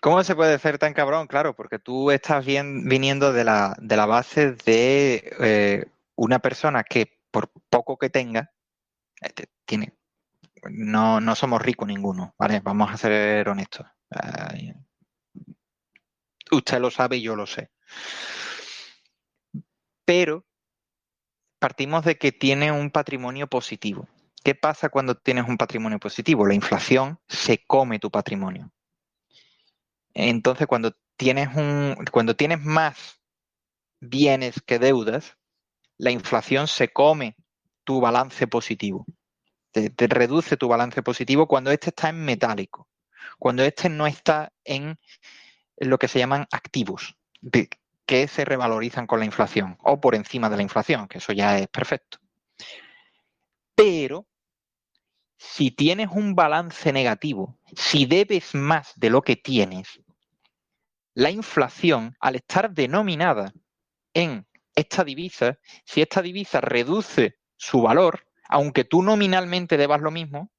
¿Cómo 0.00 0.24
se 0.24 0.34
puede 0.34 0.58
ser 0.58 0.78
tan 0.78 0.94
cabrón? 0.94 1.26
Claro, 1.26 1.54
porque 1.54 1.78
tú 1.78 2.10
estás 2.10 2.44
bien, 2.44 2.88
viniendo 2.88 3.32
de 3.32 3.44
la, 3.44 3.76
de 3.80 3.96
la 3.96 4.06
base 4.06 4.52
de 4.52 5.36
eh, 5.40 5.84
una 6.16 6.38
persona 6.38 6.84
que 6.84 7.18
por 7.30 7.50
poco 7.68 7.98
que 7.98 8.10
tenga, 8.10 8.52
este, 9.20 9.48
tiene, 9.64 9.94
no, 10.70 11.20
no 11.20 11.34
somos 11.34 11.60
ricos 11.60 11.86
ninguno, 11.86 12.34
¿vale? 12.38 12.60
Vamos 12.60 12.90
a 12.92 12.96
ser 12.96 13.48
honestos. 13.48 13.86
Usted 16.50 16.80
lo 16.80 16.90
sabe 16.90 17.18
y 17.18 17.22
yo 17.22 17.36
lo 17.36 17.46
sé. 17.46 17.70
Pero 20.04 20.44
partimos 21.58 22.04
de 22.04 22.18
que 22.18 22.32
tiene 22.32 22.72
un 22.72 22.90
patrimonio 22.90 23.46
positivo. 23.46 24.08
¿Qué 24.42 24.54
pasa 24.54 24.88
cuando 24.88 25.14
tienes 25.16 25.46
un 25.46 25.58
patrimonio 25.58 25.98
positivo? 25.98 26.46
La 26.46 26.54
inflación 26.54 27.20
se 27.28 27.64
come 27.66 27.98
tu 27.98 28.10
patrimonio. 28.10 28.72
Entonces, 30.14 30.66
cuando 30.66 30.96
tienes 31.16 31.54
un, 31.54 31.94
cuando 32.10 32.34
tienes 32.34 32.60
más 32.60 33.20
bienes 34.00 34.60
que 34.62 34.78
deudas, 34.78 35.36
la 35.98 36.10
inflación 36.10 36.66
se 36.66 36.88
come 36.88 37.36
tu 37.84 38.00
balance 38.00 38.46
positivo. 38.46 39.04
Te, 39.70 39.92
reduce 40.08 40.56
tu 40.56 40.66
balance 40.66 41.02
positivo 41.02 41.46
cuando 41.46 41.70
este 41.70 41.90
está 41.90 42.08
en 42.08 42.24
metálico. 42.24 42.88
Cuando 43.38 43.62
este 43.62 43.88
no 43.88 44.06
está 44.06 44.52
en 44.64 44.98
lo 45.80 45.98
que 45.98 46.08
se 46.08 46.18
llaman 46.18 46.46
activos 46.52 47.16
que 48.10 48.26
se 48.26 48.44
revalorizan 48.44 49.06
con 49.06 49.20
la 49.20 49.24
inflación 49.24 49.78
o 49.82 50.00
por 50.00 50.16
encima 50.16 50.50
de 50.50 50.56
la 50.56 50.64
inflación, 50.64 51.06
que 51.06 51.18
eso 51.18 51.32
ya 51.32 51.58
es 51.58 51.68
perfecto. 51.68 52.18
Pero 53.76 54.26
si 55.36 55.70
tienes 55.70 56.08
un 56.10 56.34
balance 56.34 56.92
negativo, 56.92 57.56
si 57.72 58.06
debes 58.06 58.52
más 58.56 58.94
de 58.96 59.10
lo 59.10 59.22
que 59.22 59.36
tienes, 59.36 60.00
la 61.14 61.30
inflación, 61.30 62.16
al 62.18 62.34
estar 62.34 62.72
denominada 62.72 63.52
en 64.12 64.44
esta 64.74 65.04
divisa, 65.04 65.60
si 65.84 66.02
esta 66.02 66.20
divisa 66.20 66.60
reduce 66.60 67.38
su 67.54 67.80
valor, 67.80 68.26
aunque 68.48 68.82
tú 68.82 69.02
nominalmente 69.02 69.76
debas 69.76 70.00
lo 70.00 70.10
mismo, 70.10 70.50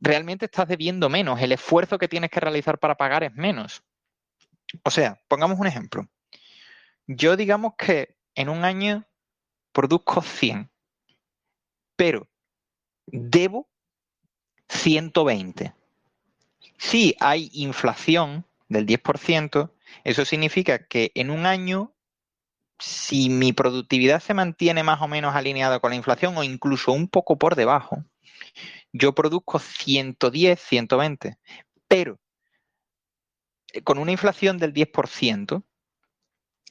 realmente 0.00 0.46
estás 0.46 0.66
debiendo 0.66 1.08
menos. 1.08 1.40
El 1.40 1.52
esfuerzo 1.52 1.98
que 1.98 2.08
tienes 2.08 2.30
que 2.30 2.40
realizar 2.40 2.80
para 2.80 2.96
pagar 2.96 3.22
es 3.22 3.32
menos. 3.34 3.84
O 4.84 4.90
sea, 4.90 5.20
pongamos 5.28 5.58
un 5.58 5.66
ejemplo. 5.66 6.08
Yo 7.06 7.36
digamos 7.36 7.74
que 7.76 8.16
en 8.34 8.48
un 8.48 8.64
año 8.64 9.06
produzco 9.72 10.22
100, 10.22 10.70
pero 11.96 12.28
debo 13.06 13.68
120. 14.68 15.74
Si 16.78 17.16
hay 17.20 17.50
inflación 17.52 18.46
del 18.68 18.86
10%, 18.86 19.70
eso 20.04 20.24
significa 20.24 20.86
que 20.86 21.12
en 21.14 21.30
un 21.30 21.46
año, 21.46 21.94
si 22.78 23.28
mi 23.28 23.52
productividad 23.52 24.20
se 24.20 24.34
mantiene 24.34 24.82
más 24.82 25.00
o 25.02 25.08
menos 25.08 25.34
alineada 25.34 25.80
con 25.80 25.90
la 25.90 25.96
inflación 25.96 26.36
o 26.36 26.42
incluso 26.42 26.92
un 26.92 27.08
poco 27.08 27.38
por 27.38 27.54
debajo, 27.54 28.04
yo 28.92 29.14
produzco 29.14 29.58
110, 29.58 30.60
120. 30.60 31.38
Pero 31.88 32.18
con 33.84 33.98
una 33.98 34.12
inflación 34.12 34.58
del 34.58 34.72
10%, 34.72 35.64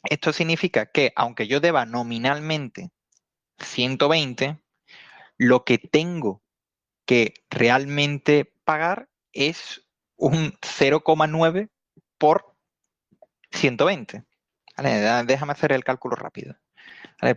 esto 0.03 0.33
significa 0.33 0.87
que 0.87 1.13
aunque 1.15 1.47
yo 1.47 1.59
deba 1.59 1.85
nominalmente 1.85 2.91
120, 3.59 4.59
lo 5.37 5.63
que 5.63 5.77
tengo 5.77 6.41
que 7.05 7.33
realmente 7.49 8.53
pagar 8.63 9.09
es 9.33 9.87
un 10.15 10.53
0,9 10.61 11.69
por 12.17 12.55
120. 13.51 14.23
déjame 15.25 15.51
hacer 15.51 15.71
el 15.71 15.83
cálculo 15.83 16.15
rápido. 16.15 16.55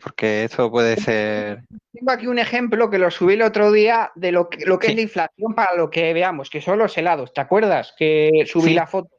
Porque 0.03 0.45
eso 0.45 0.71
puede 0.71 0.97
ser. 0.97 1.65
Tengo 1.93 2.11
aquí 2.11 2.27
un 2.27 2.39
ejemplo 2.39 2.89
que 2.89 2.99
lo 2.99 3.11
subí 3.11 3.35
el 3.35 3.43
otro 3.43 3.71
día 3.71 4.13
de 4.15 4.33
lo 4.33 4.49
que, 4.49 4.65
lo 4.65 4.79
que 4.79 4.89
es 4.89 4.95
la 4.95 5.03
inflación 5.03 5.55
para 5.55 5.75
lo 5.77 5.91
que 5.91 6.13
veamos, 6.15 6.49
que 6.49 6.63
son 6.63 6.79
los 6.79 6.97
helados. 6.97 7.35
¿Te 7.35 7.43
acuerdas? 7.43 7.95
Que 7.99 8.45
subí 8.47 8.73
la 8.73 8.87
foto. 8.87 9.14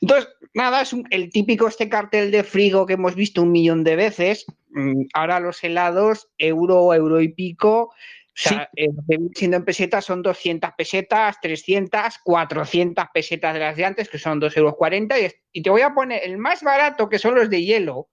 Entonces, 0.00 0.28
nada, 0.54 0.82
es 0.82 0.94
el 1.10 1.30
típico 1.30 1.68
este 1.68 1.88
cartel 1.88 2.30
de 2.30 2.44
frigo 2.44 2.86
que 2.86 2.94
hemos 2.94 3.14
visto 3.14 3.42
un 3.42 3.52
millón 3.52 3.84
de 3.84 3.96
veces. 3.96 4.46
Mm, 4.70 5.04
ahora 5.14 5.40
los 5.40 5.62
helados, 5.62 6.28
euro, 6.38 6.92
euro 6.94 7.20
y 7.20 7.28
pico. 7.28 7.92
O 8.34 8.34
sea, 8.34 8.70
eh, 8.76 8.88
siendo 9.34 9.58
en 9.58 9.64
pesetas 9.64 10.06
son 10.06 10.22
200 10.22 10.70
pesetas, 10.72 11.38
300, 11.42 12.18
400 12.24 13.04
pesetas 13.12 13.52
de 13.52 13.60
las 13.60 13.76
de 13.76 13.84
antes, 13.84 14.08
que 14.08 14.18
son 14.18 14.40
2,40 14.40 15.16
euros. 15.16 15.34
Y, 15.52 15.58
y 15.58 15.62
te 15.62 15.68
voy 15.68 15.82
a 15.82 15.92
poner 15.92 16.22
el 16.24 16.38
más 16.38 16.62
barato, 16.62 17.10
que 17.10 17.18
son 17.18 17.34
los 17.34 17.50
de 17.50 17.62
hielo, 17.62 18.08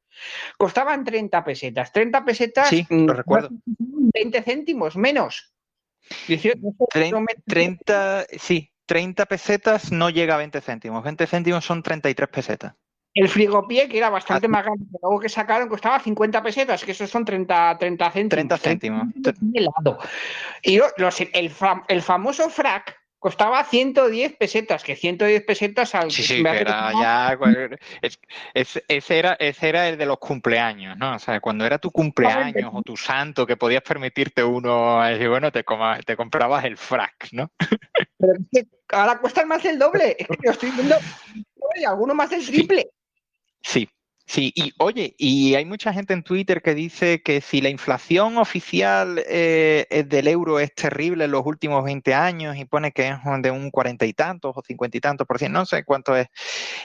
Costaban 0.58 1.04
30 1.04 1.44
pesetas. 1.44 1.92
30 1.92 2.26
pesetas. 2.26 2.70
Sí, 2.70 2.86
lo 2.90 3.14
recuerdo. 3.14 3.50
20 3.66 4.42
céntimos 4.42 4.96
menos. 4.96 5.54
30, 7.46 8.26
sí, 8.38 8.72
30 8.90 9.28
pesetas 9.28 9.92
no 9.92 10.10
llega 10.10 10.34
a 10.34 10.38
20 10.40 10.62
céntimos. 10.62 11.04
20 11.04 11.28
céntimos 11.28 11.64
son 11.64 11.84
33 11.84 12.28
pesetas. 12.28 12.74
El 13.14 13.30
frigopié, 13.30 13.88
que 13.88 14.00
era 14.00 14.10
bastante 14.10 14.48
ah. 14.48 14.50
más 14.50 14.66
grande, 14.66 14.86
luego 15.00 15.20
que 15.20 15.30
sacaron, 15.30 15.70
costaba 15.70 16.00
50 16.00 16.42
pesetas, 16.42 16.84
que 16.84 16.94
esos 16.94 17.08
son 17.08 17.24
30, 17.24 17.78
30 17.78 18.12
céntimos. 18.12 18.30
30 18.30 18.58
céntimos. 18.58 19.08
Y 20.64 20.78
el, 20.78 21.52
el 21.88 22.02
famoso 22.02 22.50
frac, 22.50 23.00
costaba 23.20 23.64
110 23.64 24.38
pesetas, 24.38 24.84
que 24.84 24.96
110 24.96 25.44
pesetas 25.44 25.94
al... 25.94 26.10
Sí, 26.10 26.24
sí, 26.24 26.40
era 26.40 26.92
ya... 27.00 27.38
ese, 28.54 29.20
era, 29.20 29.34
ese 29.34 29.70
era 29.70 29.90
el 29.90 29.98
de 29.98 30.06
los 30.08 30.18
cumpleaños, 30.18 30.98
¿no? 30.98 31.16
O 31.16 31.20
sea, 31.20 31.40
cuando 31.42 31.66
era 31.66 31.78
tu 31.78 31.92
cumpleaños 31.92 32.72
o 32.74 32.82
tu 32.82 32.98
santo 32.98 33.46
que 33.46 33.58
podías 33.58 33.84
permitirte 33.84 34.44
uno, 34.44 35.00
y 35.12 35.28
bueno, 35.28 35.52
te, 35.52 35.64
te 36.06 36.16
comprabas 36.16 36.66
el 36.66 36.78
frac, 36.78 37.28
¿no? 37.34 37.52
Pero 38.20 38.34
es 38.34 38.40
que 38.52 38.68
ahora 38.90 39.20
cuesta 39.20 39.46
más 39.46 39.64
del 39.64 39.80
doble, 39.80 40.16
es 40.20 40.28
que 40.28 40.38
yo 40.44 40.52
estoy 40.52 40.72
viendo 40.72 40.96
alguno 41.88 42.14
más 42.14 42.30
del 42.30 42.46
triple. 42.46 42.90
sí. 43.62 43.90
Sí, 44.32 44.54
y 44.54 44.72
oye, 44.78 45.16
y 45.18 45.56
hay 45.56 45.66
mucha 45.66 45.92
gente 45.92 46.14
en 46.14 46.22
Twitter 46.22 46.62
que 46.62 46.76
dice 46.76 47.24
que 47.24 47.42
si 47.42 47.62
la 47.62 47.70
inflación 47.70 48.38
oficial 48.38 49.24
eh, 49.28 50.06
del 50.08 50.28
euro 50.28 50.60
es 50.60 50.72
terrible 50.76 51.26
en 51.26 51.32
los 51.32 51.44
últimos 51.44 51.84
20 51.84 52.14
años 52.14 52.56
y 52.56 52.66
pone 52.66 52.92
que 52.92 53.08
es 53.08 53.16
de 53.42 53.50
un 53.50 53.72
cuarenta 53.72 54.06
y 54.06 54.14
tantos 54.14 54.56
o 54.56 54.62
cincuenta 54.62 54.98
y 54.98 55.00
tantos 55.00 55.26
por 55.26 55.40
ciento, 55.40 55.58
no 55.58 55.66
sé 55.66 55.84
cuánto 55.84 56.16
es, 56.16 56.28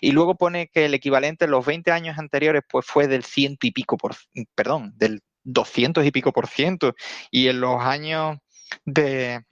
y 0.00 0.12
luego 0.12 0.36
pone 0.36 0.68
que 0.68 0.86
el 0.86 0.94
equivalente 0.94 1.44
en 1.44 1.50
los 1.50 1.66
20 1.66 1.90
años 1.90 2.18
anteriores 2.18 2.62
pues 2.66 2.86
fue 2.86 3.08
del 3.08 3.24
ciento 3.24 3.66
y 3.66 3.72
pico 3.72 3.98
por, 3.98 4.16
perdón, 4.54 4.94
del 4.96 5.20
doscientos 5.42 6.06
y 6.06 6.10
pico 6.12 6.32
por 6.32 6.46
ciento, 6.46 6.94
y 7.30 7.48
en 7.48 7.60
los 7.60 7.78
años 7.82 8.38
de, 8.86 9.42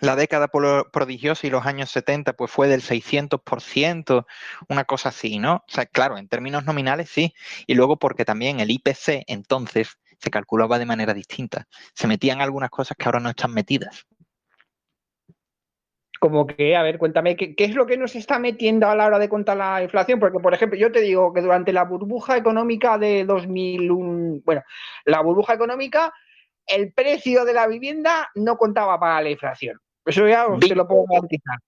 la 0.00 0.16
década 0.16 0.48
prodigiosa 0.48 1.46
y 1.46 1.50
los 1.50 1.64
años 1.66 1.90
70 1.90 2.34
pues 2.34 2.50
fue 2.50 2.68
del 2.68 2.82
600%, 2.82 4.26
una 4.68 4.84
cosa 4.84 5.08
así, 5.08 5.38
¿no? 5.38 5.56
O 5.56 5.72
sea, 5.72 5.86
claro, 5.86 6.18
en 6.18 6.28
términos 6.28 6.64
nominales 6.64 7.08
sí, 7.08 7.34
y 7.66 7.74
luego 7.74 7.98
porque 7.98 8.24
también 8.24 8.60
el 8.60 8.70
IPC 8.70 9.24
entonces 9.26 9.98
se 10.18 10.30
calculaba 10.30 10.78
de 10.78 10.86
manera 10.86 11.14
distinta. 11.14 11.66
Se 11.94 12.06
metían 12.06 12.40
algunas 12.40 12.70
cosas 12.70 12.96
que 12.96 13.04
ahora 13.06 13.20
no 13.20 13.30
están 13.30 13.52
metidas. 13.52 14.06
Como 16.18 16.46
que, 16.46 16.74
a 16.74 16.82
ver, 16.82 16.98
cuéntame, 16.98 17.36
¿qué, 17.36 17.54
es 17.58 17.74
lo 17.74 17.86
que 17.86 17.98
nos 17.98 18.16
está 18.16 18.38
metiendo 18.38 18.88
a 18.88 18.96
la 18.96 19.06
hora 19.06 19.18
de 19.18 19.28
contar 19.28 19.58
la 19.58 19.82
inflación? 19.82 20.18
Porque, 20.18 20.38
por 20.38 20.54
ejemplo, 20.54 20.78
yo 20.78 20.90
te 20.90 21.02
digo 21.02 21.32
que 21.32 21.42
durante 21.42 21.74
la 21.74 21.84
burbuja 21.84 22.38
económica 22.38 22.96
de 22.96 23.24
2001, 23.24 24.40
bueno, 24.44 24.62
la 25.04 25.20
burbuja 25.20 25.52
económica, 25.52 26.12
el 26.66 26.92
precio 26.92 27.44
de 27.44 27.52
la 27.52 27.66
vivienda 27.66 28.30
no 28.34 28.56
contaba 28.56 28.98
para 28.98 29.20
la 29.20 29.30
inflación. 29.30 29.78
Eso 30.06 30.26
ya 30.28 30.46
Bingo. 30.46 30.74
lo 30.76 30.88
puedo 30.88 31.04
garantizar. 31.10 31.58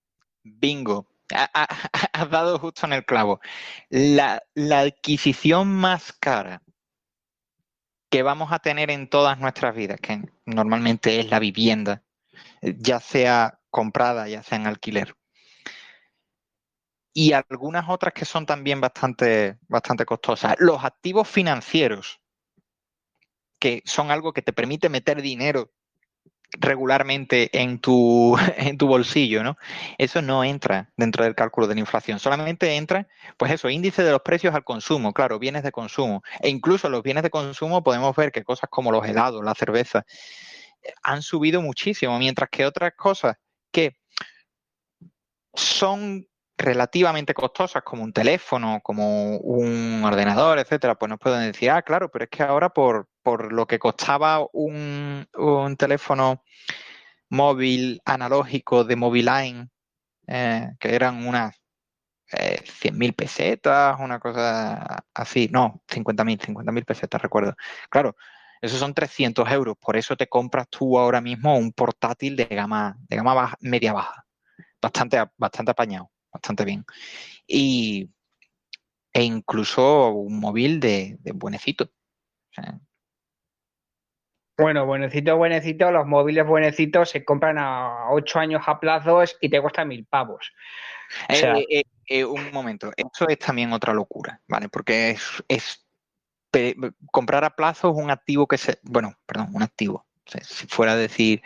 Bingo. 0.45 1.07
Has 1.31 2.31
dado 2.31 2.59
justo 2.59 2.87
en 2.87 2.95
el 2.95 3.05
clavo. 3.05 3.41
La, 3.91 4.43
adquisición 4.57 5.75
más 5.75 6.13
cara 6.13 6.63
que 8.09 8.23
vamos 8.23 8.53
a 8.53 8.61
tener 8.61 8.91
en 8.91 9.11
todas 9.11 9.39
nuestras 9.39 9.75
vidas, 9.75 10.01
que 10.01 10.23
normalmente 10.47 11.21
es 11.21 11.29
la 11.31 11.39
vivienda, 11.39 12.03
ya 12.63 13.01
sea 13.01 13.61
comprada, 13.69 14.29
ya 14.29 14.43
sea 14.43 14.57
en 14.57 14.67
alquiler. 14.67 15.15
Y 17.13 17.33
algunas 17.33 17.89
otras 17.89 18.15
que 18.15 18.25
son 18.25 18.47
también 18.47 18.81
bastante, 18.81 19.59
bastante 19.69 20.07
costosas. 20.07 20.55
Los 20.59 20.85
activos 20.85 21.29
financieros, 21.29 22.21
que 23.59 23.83
son 23.85 24.11
algo 24.11 24.33
que 24.33 24.41
te 24.41 24.53
permite 24.53 24.89
meter 24.89 25.21
dinero 25.21 25.73
regularmente 26.53 27.51
en 27.61 27.79
tu, 27.79 28.37
en 28.57 28.79
tu 28.79 28.87
bolsillo, 28.87 29.43
¿no? 29.43 29.57
Eso 29.99 30.23
no 30.23 30.45
entra 30.45 30.91
dentro 30.97 31.25
del 31.25 31.35
cálculo 31.35 31.67
de 31.67 31.75
la 31.75 31.81
inflación. 31.81 32.19
Solamente 32.19 32.77
entra, 32.77 33.07
pues 33.37 33.53
eso, 33.53 33.69
índice 33.69 34.03
de 34.03 34.13
los 34.13 34.23
precios 34.23 34.55
al 34.55 34.65
consumo, 34.65 35.13
claro, 35.13 35.39
bienes 35.39 35.63
de 35.63 35.73
consumo. 35.73 36.23
E 36.41 36.49
incluso 36.49 36.89
los 36.89 37.03
bienes 37.03 37.23
de 37.23 37.31
consumo 37.31 37.83
podemos 37.83 38.15
ver 38.17 38.33
que 38.33 38.45
cosas 38.45 38.71
como 38.71 38.93
los 38.93 39.07
helados, 39.07 39.45
la 39.45 39.55
cerveza, 39.55 40.05
han 41.03 41.23
subido 41.23 41.61
muchísimo, 41.61 42.19
mientras 42.19 42.49
que 42.51 42.65
otras 42.65 42.93
cosas 42.95 43.37
que 43.71 43.97
son 45.55 46.27
relativamente 46.57 47.35
costosas 47.35 47.83
como 47.83 48.03
un 48.03 48.13
teléfono, 48.13 48.81
como 48.83 49.37
un 49.39 50.03
ordenador, 50.05 50.59
etcétera, 50.59 50.97
pues 50.97 51.09
nos 51.09 51.21
pueden 51.21 51.53
decir, 51.53 51.71
ah, 51.71 51.83
claro, 51.83 52.11
pero 52.11 52.25
es 52.25 52.31
que 52.31 52.43
ahora 52.43 52.69
por, 52.69 53.09
por 53.29 53.53
lo 53.53 53.67
que 53.67 53.79
costaba 53.79 54.41
un, 54.55 55.29
un 55.35 55.77
teléfono 55.77 56.43
móvil 57.29 58.01
analógico 58.07 58.85
de 58.85 58.97
Moviline, 58.97 59.69
eh, 60.27 60.71
que 60.81 60.95
eran 60.95 61.27
unas 61.27 61.55
eh, 62.33 62.63
100.000 62.65 63.15
pesetas, 63.15 64.01
una 64.01 64.19
cosa 64.19 65.05
así, 65.13 65.51
no, 65.53 65.83
50.000, 65.87 66.39
50.000 66.41 66.85
pesetas, 66.87 67.21
recuerdo. 67.21 67.55
Claro, 67.91 68.17
esos 68.63 68.79
son 68.79 68.95
300 68.95 69.47
euros, 69.51 69.77
por 69.79 69.99
eso 69.99 70.17
te 70.17 70.27
compras 70.27 70.67
tú 70.71 70.99
ahora 70.99 71.21
mismo 71.21 71.59
un 71.59 71.73
portátil 71.73 72.35
de 72.35 72.47
gama, 72.47 72.97
de 73.11 73.17
gama 73.17 73.59
media 73.61 73.93
baja, 73.93 74.25
bastante, 74.81 75.23
bastante 75.37 75.73
apañado 75.73 76.11
bastante 76.33 76.65
bien. 76.65 76.87
Y, 77.47 78.09
e 79.13 79.23
incluso 79.23 80.13
un 80.13 80.41
móvil 80.41 80.81
de, 80.81 81.19
buenecito. 81.35 81.91
Bueno, 84.59 84.87
buenecito, 84.87 85.37
buenecito, 85.37 85.93
los 85.93 86.05
móviles 86.05 86.45
buenecitos 86.45 87.11
se 87.11 87.25
compran 87.25 87.59
a 87.59 88.11
ocho 88.11 88.41
años 88.41 88.63
a 88.67 88.81
plazos 88.81 89.37
y 89.41 89.49
te 89.49 89.63
cuestan 89.63 89.87
mil 89.87 90.05
pavos. 90.05 90.53
Eh, 91.29 91.65
eh, 91.71 91.83
eh, 92.09 92.25
un 92.25 92.53
momento, 92.53 92.91
esto 92.97 93.29
es 93.29 93.39
también 93.39 93.73
otra 93.73 93.95
locura, 93.95 94.41
¿vale? 94.49 94.69
Porque 94.69 95.17
es, 95.47 95.87
comprar 97.13 97.45
a 97.45 97.51
plazos 97.51 97.93
un 97.95 98.11
activo 98.11 98.49
que 98.49 98.59
se, 98.59 98.81
bueno, 98.83 99.15
perdón, 99.27 99.51
un 99.53 99.63
activo. 99.63 100.07
si 100.27 100.67
fuera 100.67 100.93
a 100.93 100.97
decir, 100.97 101.41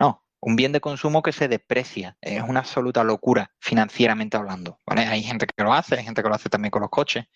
no, 0.00 0.24
un 0.40 0.56
bien 0.56 0.72
de 0.72 0.80
consumo 0.80 1.22
que 1.22 1.32
se 1.32 1.48
deprecia. 1.48 2.16
Es 2.22 2.42
una 2.42 2.60
absoluta 2.60 3.04
locura 3.04 3.52
financieramente 3.58 4.38
hablando. 4.38 4.80
¿vale? 4.86 5.02
Hay 5.02 5.22
gente 5.22 5.46
que 5.46 5.62
lo 5.62 5.74
hace, 5.74 5.96
hay 5.96 6.04
gente 6.04 6.22
que 6.22 6.28
lo 6.30 6.34
hace 6.34 6.48
también 6.48 6.70
con 6.70 6.80
los 6.80 6.90
coches. 6.90 7.26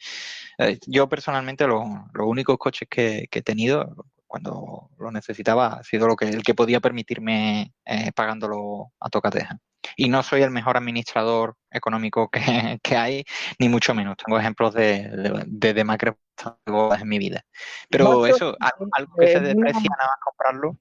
Yo 0.87 1.07
personalmente 1.09 1.67
los 1.67 1.85
únicos 2.19 2.57
coches 2.57 2.89
que, 2.91 3.29
he 3.31 3.43
tenido 3.43 3.95
cuando 4.29 4.91
lo 4.99 5.11
necesitaba 5.11 5.79
ha 5.79 5.83
sido 5.83 6.07
lo 6.07 6.15
que, 6.15 6.27
el 6.27 6.43
que 6.43 6.55
podía 6.55 6.81
permitirme 6.81 7.73
eh, 7.85 8.13
pagándolo 8.15 8.93
a 9.01 9.09
tocateja. 9.09 9.59
Y 9.97 10.09
no 10.09 10.23
soy 10.23 10.43
el 10.43 10.51
mejor 10.51 10.77
administrador 10.77 11.57
económico 11.71 12.31
que, 12.83 12.97
hay, 12.97 13.25
ni 13.59 13.69
mucho 13.69 13.95
menos. 13.95 14.17
Tengo 14.25 14.39
ejemplos 14.39 14.75
de, 14.75 15.09
de, 15.47 15.75
de, 15.75 15.81
en 15.81 17.09
mi 17.09 17.19
vida. 17.19 17.45
Pero 17.89 18.27
eso, 18.27 18.55
algo, 18.61 19.17
que 19.19 19.29
se 19.29 19.41
deprecia 19.41 19.91
nada 19.91 20.11
más 20.11 20.21
comprarlo, 20.23 20.79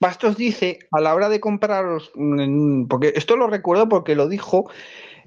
Bastos 0.00 0.36
dice, 0.36 0.80
a 0.90 1.00
la 1.00 1.14
hora 1.14 1.28
de 1.28 1.40
compraros, 1.40 2.10
mm, 2.14 2.86
porque 2.86 3.12
esto 3.14 3.36
lo 3.36 3.46
recuerdo 3.46 3.88
porque 3.88 4.14
lo 4.14 4.28
dijo, 4.28 4.70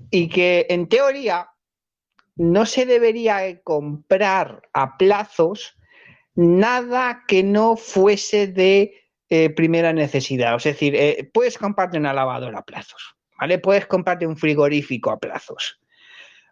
y 0.10 0.30
que 0.30 0.66
en 0.70 0.90
teoría 0.90 1.50
no 2.36 2.66
se 2.66 2.86
debería 2.86 3.62
comprar 3.62 4.70
a 4.74 4.98
plazos 4.98 5.78
nada 6.36 7.24
que 7.28 7.44
no 7.44 7.76
fuese 7.76 8.48
de 8.48 9.04
eh, 9.30 9.50
primera 9.50 9.94
necesidad. 9.94 10.56
Es 10.56 10.64
decir, 10.64 10.96
eh, 10.96 11.30
puedes 11.34 11.58
comprarte 11.58 11.98
una 11.98 12.14
lavadora 12.14 12.60
a 12.60 12.66
plazos, 12.66 13.16
¿vale? 13.40 13.60
Puedes 13.60 13.86
comprarte 13.88 14.28
un 14.28 14.38
frigorífico 14.38 15.12
a 15.12 15.20
plazos, 15.20 15.80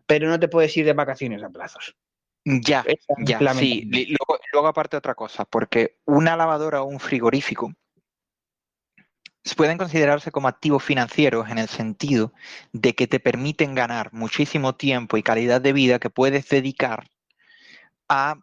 pero 0.06 0.28
no 0.28 0.40
te 0.40 0.48
puedes 0.48 0.76
ir 0.78 0.86
de 0.86 0.94
vacaciones 0.94 1.44
a 1.44 1.50
plazos. 1.50 1.96
Ya, 2.44 2.84
ya, 3.20 3.54
sí. 3.54 3.84
Luego, 3.86 4.40
luego, 4.52 4.68
aparte 4.68 4.98
otra 4.98 5.14
cosa, 5.14 5.46
porque 5.46 6.00
una 6.06 6.36
lavadora 6.36 6.82
o 6.82 6.86
un 6.86 7.00
frigorífico 7.00 7.72
pueden 9.56 9.78
considerarse 9.78 10.32
como 10.32 10.48
activos 10.48 10.84
financieros 10.84 11.50
en 11.50 11.58
el 11.58 11.68
sentido 11.68 12.34
de 12.74 12.96
que 12.96 13.08
te 13.08 13.20
permiten 13.20 13.76
ganar 13.76 14.12
muchísimo 14.14 14.76
tiempo 14.76 15.18
y 15.18 15.24
calidad 15.24 15.62
de 15.62 15.74
vida 15.74 16.00
que 16.00 16.10
puedes 16.10 16.48
dedicar 16.50 17.08
a 18.10 18.40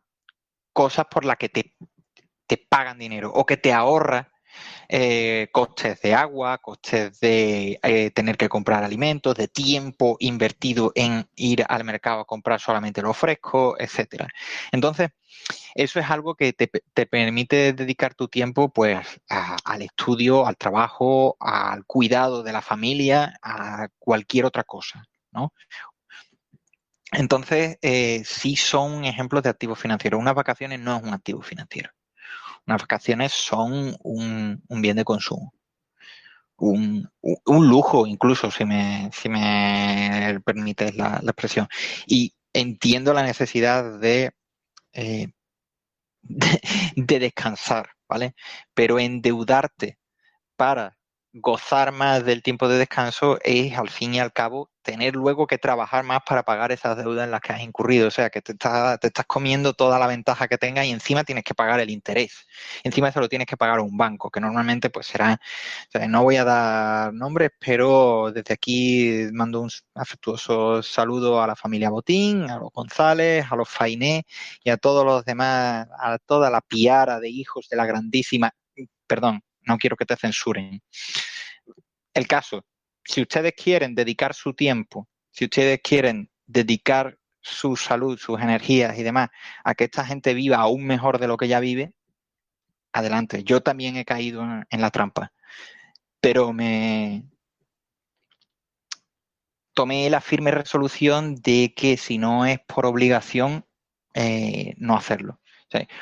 cosas 0.72 1.06
por 1.10 1.24
las 1.24 1.36
que 1.36 1.48
te, 1.48 1.74
te 2.46 2.56
pagan 2.56 2.98
dinero 2.98 3.30
o 3.32 3.44
que 3.46 3.56
te 3.56 3.72
ahorra 3.72 4.30
eh, 4.88 5.48
costes 5.52 6.00
de 6.00 6.14
agua, 6.14 6.58
costes 6.58 7.20
de 7.20 7.78
eh, 7.82 8.10
tener 8.10 8.36
que 8.36 8.48
comprar 8.48 8.82
alimentos, 8.84 9.34
de 9.34 9.48
tiempo 9.48 10.16
invertido 10.18 10.92
en 10.94 11.28
ir 11.36 11.64
al 11.68 11.84
mercado 11.84 12.20
a 12.20 12.24
comprar 12.24 12.60
solamente 12.60 13.02
lo 13.02 13.12
fresco, 13.12 13.76
etcétera. 13.78 14.28
Entonces, 14.72 15.10
eso 15.74 16.00
es 16.00 16.10
algo 16.10 16.34
que 16.34 16.52
te, 16.52 16.68
permite 17.06 17.72
dedicar 17.72 18.14
tu 18.14 18.28
tiempo 18.28 18.70
pues 18.70 19.06
al 19.28 19.82
estudio, 19.82 20.46
al 20.46 20.56
trabajo, 20.56 21.36
al 21.38 21.84
cuidado 21.84 22.42
de 22.42 22.52
la 22.52 22.62
familia, 22.62 23.38
a 23.42 23.88
cualquier 23.98 24.46
otra 24.46 24.64
cosa, 24.64 25.04
¿no? 25.30 25.52
Entonces, 27.12 27.78
eh, 27.82 28.22
sí 28.24 28.56
son 28.56 29.04
ejemplos 29.04 29.42
de 29.42 29.50
activos 29.50 29.78
financieros. 29.78 30.20
Unas 30.20 30.34
vacaciones 30.34 30.80
no 30.80 30.96
es 30.96 31.02
un 31.02 31.14
activo 31.14 31.42
financiero. 31.42 31.90
Unas 32.66 32.82
vacaciones 32.82 33.32
son 33.32 33.96
un, 34.02 34.62
bien 34.68 34.96
de 34.96 35.04
consumo. 35.04 35.54
Un, 36.56 37.08
lujo, 37.46 38.06
incluso, 38.06 38.50
si 38.50 38.64
me, 38.64 39.10
si 39.12 39.28
me 39.28 40.40
permites 40.44 40.94
la, 40.96 41.20
expresión. 41.22 41.68
Y 42.06 42.34
entiendo 42.52 43.14
la 43.14 43.22
necesidad 43.22 43.98
de, 44.00 44.32
eh, 44.92 45.28
de, 46.22 47.18
descansar, 47.18 47.90
¿vale? 48.08 48.34
Pero 48.74 48.98
endeudarte 48.98 49.98
para 50.56 50.98
gozar 51.32 51.92
más 51.92 52.24
del 52.24 52.42
tiempo 52.42 52.68
de 52.68 52.78
descanso 52.78 53.38
es, 53.42 53.78
al 53.78 53.90
fin 53.90 54.14
y 54.14 54.20
al 54.20 54.32
cabo, 54.32 54.70
tener 54.88 55.16
luego 55.16 55.46
que 55.46 55.58
trabajar 55.58 56.02
más 56.02 56.20
para 56.26 56.42
pagar 56.44 56.72
esas 56.72 56.96
deudas 56.96 57.26
en 57.26 57.30
las 57.30 57.42
que 57.42 57.52
has 57.52 57.60
incurrido. 57.60 58.08
O 58.08 58.10
sea, 58.10 58.30
que 58.30 58.40
te, 58.40 58.54
te 58.54 59.06
estás 59.06 59.26
comiendo 59.26 59.74
toda 59.74 59.98
la 59.98 60.06
ventaja 60.06 60.48
que 60.48 60.56
tengas 60.56 60.86
y 60.86 60.92
encima 60.92 61.24
tienes 61.24 61.44
que 61.44 61.52
pagar 61.52 61.78
el 61.80 61.90
interés. 61.90 62.46
Encima 62.82 63.10
eso 63.10 63.20
lo 63.20 63.28
tienes 63.28 63.46
que 63.46 63.58
pagar 63.58 63.80
a 63.80 63.82
un 63.82 63.98
banco, 63.98 64.30
que 64.30 64.40
normalmente 64.40 64.88
pues 64.88 65.06
será, 65.06 65.38
no 66.08 66.22
voy 66.22 66.36
a 66.36 66.44
dar 66.44 67.12
nombres, 67.12 67.50
pero 67.58 68.32
desde 68.32 68.54
aquí 68.54 69.26
mando 69.30 69.60
un 69.60 69.68
afectuoso 69.94 70.82
saludo 70.82 71.42
a 71.42 71.46
la 71.46 71.54
familia 71.54 71.90
Botín, 71.90 72.48
a 72.50 72.56
los 72.56 72.70
González, 72.72 73.44
a 73.50 73.56
los 73.56 73.68
Fainé 73.68 74.24
y 74.64 74.70
a 74.70 74.78
todos 74.78 75.04
los 75.04 75.22
demás, 75.22 75.86
a 76.00 76.16
toda 76.16 76.48
la 76.48 76.62
piara 76.62 77.20
de 77.20 77.28
hijos 77.28 77.68
de 77.68 77.76
la 77.76 77.84
grandísima, 77.84 78.50
perdón, 79.06 79.42
no 79.66 79.76
quiero 79.76 79.96
que 79.96 80.06
te 80.06 80.16
censuren. 80.16 80.80
El 82.14 82.26
caso, 82.26 82.64
si 83.08 83.22
ustedes 83.22 83.54
quieren 83.54 83.94
dedicar 83.94 84.34
su 84.34 84.52
tiempo, 84.52 85.08
si 85.30 85.46
ustedes 85.46 85.80
quieren 85.82 86.30
dedicar 86.46 87.18
su 87.40 87.74
salud, 87.74 88.18
sus 88.18 88.38
energías 88.38 88.98
y 88.98 89.02
demás 89.02 89.30
a 89.64 89.74
que 89.74 89.84
esta 89.84 90.04
gente 90.04 90.34
viva 90.34 90.58
aún 90.58 90.84
mejor 90.86 91.18
de 91.18 91.26
lo 91.26 91.38
que 91.38 91.48
ya 91.48 91.58
vive, 91.58 91.94
adelante. 92.92 93.44
Yo 93.44 93.62
también 93.62 93.96
he 93.96 94.04
caído 94.04 94.42
en, 94.42 94.80
la 94.80 94.90
trampa, 94.90 95.32
pero 96.20 96.52
me 96.52 97.24
tomé 99.72 100.10
la 100.10 100.20
firme 100.20 100.50
resolución 100.50 101.36
de 101.36 101.72
que 101.74 101.96
si 101.96 102.18
no 102.18 102.44
es 102.44 102.58
por 102.60 102.84
obligación, 102.84 103.64
eh, 104.12 104.74
no 104.76 104.96
hacerlo. 104.96 105.40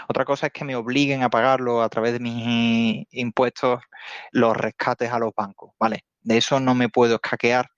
Otra 0.08 0.24
cosa 0.24 0.46
es 0.46 0.52
que 0.52 0.64
me 0.64 0.76
obliguen 0.76 1.22
a 1.22 1.30
pagarlo 1.30 1.82
a 1.82 1.88
través 1.88 2.12
de 2.12 2.20
mis 2.20 3.06
impuestos 3.10 3.80
los 4.32 4.56
rescates 4.56 5.10
a 5.10 5.18
los 5.18 5.32
bancos, 5.34 5.72
¿vale? 5.78 6.04
De 6.26 6.38
eso 6.38 6.58
no 6.58 6.74
me 6.74 6.88
puedo 6.88 7.14
escaquear 7.14 7.70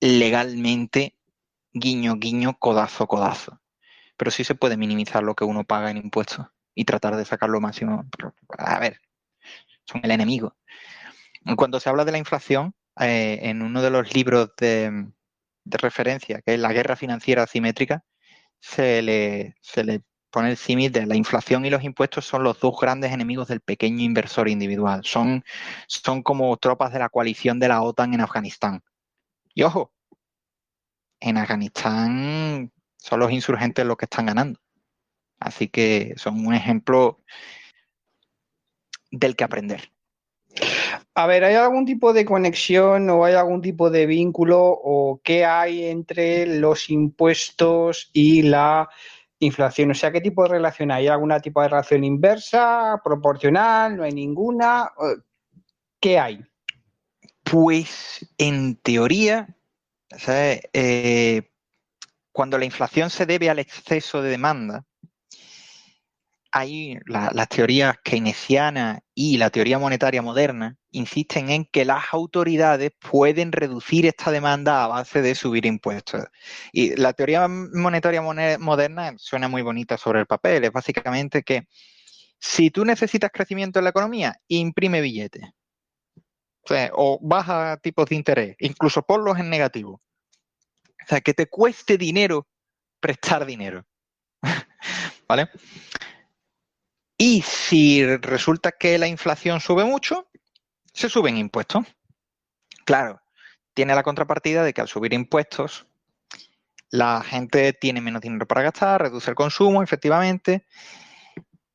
legalmente, 0.00 1.16
guiño, 1.72 2.16
guiño, 2.16 2.58
codazo, 2.58 3.06
codazo. 3.06 3.60
Pero 4.16 4.32
sí 4.32 4.42
se 4.42 4.56
puede 4.56 4.76
minimizar 4.76 5.22
lo 5.22 5.36
que 5.36 5.44
uno 5.44 5.62
paga 5.62 5.92
en 5.92 5.96
impuestos 5.96 6.44
y 6.74 6.84
tratar 6.84 7.14
de 7.14 7.24
sacar 7.24 7.50
lo 7.50 7.60
máximo. 7.60 8.04
a 8.58 8.80
ver, 8.80 9.00
son 9.84 10.00
el 10.02 10.10
enemigo. 10.10 10.56
Cuando 11.56 11.78
se 11.78 11.88
habla 11.88 12.04
de 12.04 12.10
la 12.10 12.18
inflación, 12.18 12.74
eh, 12.98 13.38
en 13.42 13.62
uno 13.62 13.80
de 13.80 13.90
los 13.90 14.12
libros 14.12 14.50
de, 14.58 15.06
de, 15.62 15.78
referencia, 15.78 16.42
que 16.42 16.54
es 16.54 16.60
La 16.60 16.72
guerra 16.72 16.96
financiera 16.96 17.44
asimétrica, 17.44 18.04
se 18.58 19.02
le, 19.02 19.54
se 19.60 19.84
le 19.84 20.02
poner 20.32 20.58
el 20.66 20.92
de 20.92 21.06
la 21.06 21.14
inflación 21.14 21.64
y 21.64 21.70
los 21.70 21.84
impuestos 21.84 22.24
son 22.24 22.42
los 22.42 22.58
dos 22.58 22.74
grandes 22.80 23.12
enemigos 23.12 23.46
del 23.48 23.60
pequeño 23.60 24.02
inversor 24.02 24.48
individual. 24.48 25.02
Son, 25.04 25.44
son 25.86 26.22
como 26.22 26.56
tropas 26.56 26.92
de 26.92 26.98
la 26.98 27.10
coalición 27.10 27.60
de 27.60 27.68
la 27.68 27.82
OTAN 27.82 28.14
en 28.14 28.22
Afganistán. 28.22 28.82
Y 29.54 29.62
ojo, 29.62 29.92
en 31.20 31.36
Afganistán 31.36 32.72
son 32.96 33.20
los 33.20 33.30
insurgentes 33.30 33.86
los 33.86 33.96
que 33.96 34.06
están 34.06 34.26
ganando. 34.26 34.58
Así 35.38 35.68
que 35.68 36.14
son 36.16 36.46
un 36.46 36.54
ejemplo 36.54 37.20
del 39.10 39.36
que 39.36 39.44
aprender. 39.44 39.92
A 41.14 41.26
ver, 41.26 41.44
¿hay 41.44 41.54
algún 41.54 41.84
tipo 41.84 42.12
de 42.12 42.24
conexión 42.24 43.08
o 43.10 43.24
hay 43.24 43.34
algún 43.34 43.60
tipo 43.60 43.90
de 43.90 44.06
vínculo 44.06 44.60
o 44.62 45.20
qué 45.22 45.44
hay 45.44 45.84
entre 45.84 46.46
los 46.46 46.88
impuestos 46.88 48.10
y 48.14 48.42
la 48.42 48.88
inflación. 49.44 49.90
O 49.90 49.94
sea, 49.94 50.12
¿qué 50.12 50.20
tipo 50.20 50.42
de 50.44 50.50
relación 50.50 50.90
hay? 50.90 51.04
¿Hay 51.04 51.08
algún 51.08 51.32
tipo 51.40 51.60
de 51.62 51.68
relación 51.68 52.04
inversa, 52.04 53.00
proporcional? 53.04 53.96
¿No 53.96 54.04
hay 54.04 54.12
ninguna? 54.12 54.90
¿Qué 56.00 56.18
hay? 56.18 56.44
Pues 57.42 58.26
en 58.38 58.76
teoría, 58.76 59.56
eh, 60.72 61.50
cuando 62.32 62.58
la 62.58 62.64
inflación 62.64 63.10
se 63.10 63.26
debe 63.26 63.50
al 63.50 63.58
exceso 63.58 64.22
de 64.22 64.30
demanda, 64.30 64.84
hay 66.52 66.98
las 67.06 67.48
teorías 67.48 67.96
keynesianas 68.04 69.00
y 69.14 69.38
la 69.38 69.48
teoría 69.48 69.78
monetaria 69.78 70.20
moderna 70.20 70.76
insisten 70.90 71.48
en 71.48 71.64
que 71.64 71.86
las 71.86 72.04
autoridades 72.12 72.92
pueden 72.98 73.52
reducir 73.52 74.04
esta 74.04 74.30
demanda 74.30 74.84
a 74.84 74.86
base 74.86 75.22
de 75.22 75.34
subir 75.34 75.64
impuestos. 75.64 76.24
Y 76.70 76.94
la 76.96 77.14
teoría 77.14 77.48
monetaria 77.48 78.20
moderna 78.22 79.14
suena 79.16 79.48
muy 79.48 79.62
bonita 79.62 79.96
sobre 79.96 80.20
el 80.20 80.26
papel. 80.26 80.64
Es 80.64 80.72
básicamente 80.72 81.42
que 81.42 81.66
si 82.38 82.70
tú 82.70 82.84
necesitas 82.84 83.30
crecimiento 83.32 83.78
en 83.78 83.84
la 83.84 83.90
economía, 83.90 84.36
imprime 84.48 85.00
billetes. 85.00 85.44
O, 86.92 87.18
baja 87.22 87.78
tipos 87.78 88.06
de 88.06 88.16
interés, 88.16 88.56
incluso 88.58 89.02
ponlos 89.02 89.38
en 89.38 89.48
negativo. 89.48 90.02
O 91.04 91.08
sea, 91.08 91.20
que 91.20 91.34
te 91.34 91.46
cueste 91.46 91.96
dinero 91.96 92.46
prestar 93.00 93.46
dinero. 93.46 93.84
¿Vale? 95.28 95.48
Y 97.24 97.40
si 97.42 98.04
resulta 98.16 98.72
que 98.72 98.98
la 98.98 99.06
inflación 99.06 99.60
sube 99.60 99.84
mucho, 99.84 100.28
se 100.92 101.08
suben 101.08 101.36
impuestos. 101.36 101.86
Claro, 102.84 103.22
tiene 103.74 103.94
la 103.94 104.02
contrapartida 104.02 104.64
de 104.64 104.74
que 104.74 104.80
al 104.80 104.88
subir 104.88 105.12
impuestos, 105.12 105.86
la 106.90 107.22
gente 107.22 107.74
tiene 107.74 108.00
menos 108.00 108.22
dinero 108.22 108.44
para 108.48 108.62
gastar, 108.62 109.02
reduce 109.02 109.30
el 109.30 109.36
consumo, 109.36 109.84
efectivamente, 109.84 110.66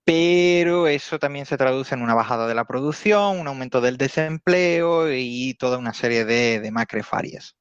pero 0.04 0.86
eso 0.86 1.18
también 1.18 1.46
se 1.46 1.56
traduce 1.56 1.96
en 1.96 2.02
una 2.02 2.14
bajada 2.14 2.46
de 2.46 2.54
la 2.54 2.66
producción, 2.66 3.40
un 3.40 3.48
aumento 3.48 3.80
del 3.80 3.96
desempleo 3.96 5.14
y 5.14 5.54
toda 5.54 5.78
una 5.78 5.94
serie 5.94 6.26
de, 6.26 6.60
de 6.60 6.72
macrefarias. 6.72 7.56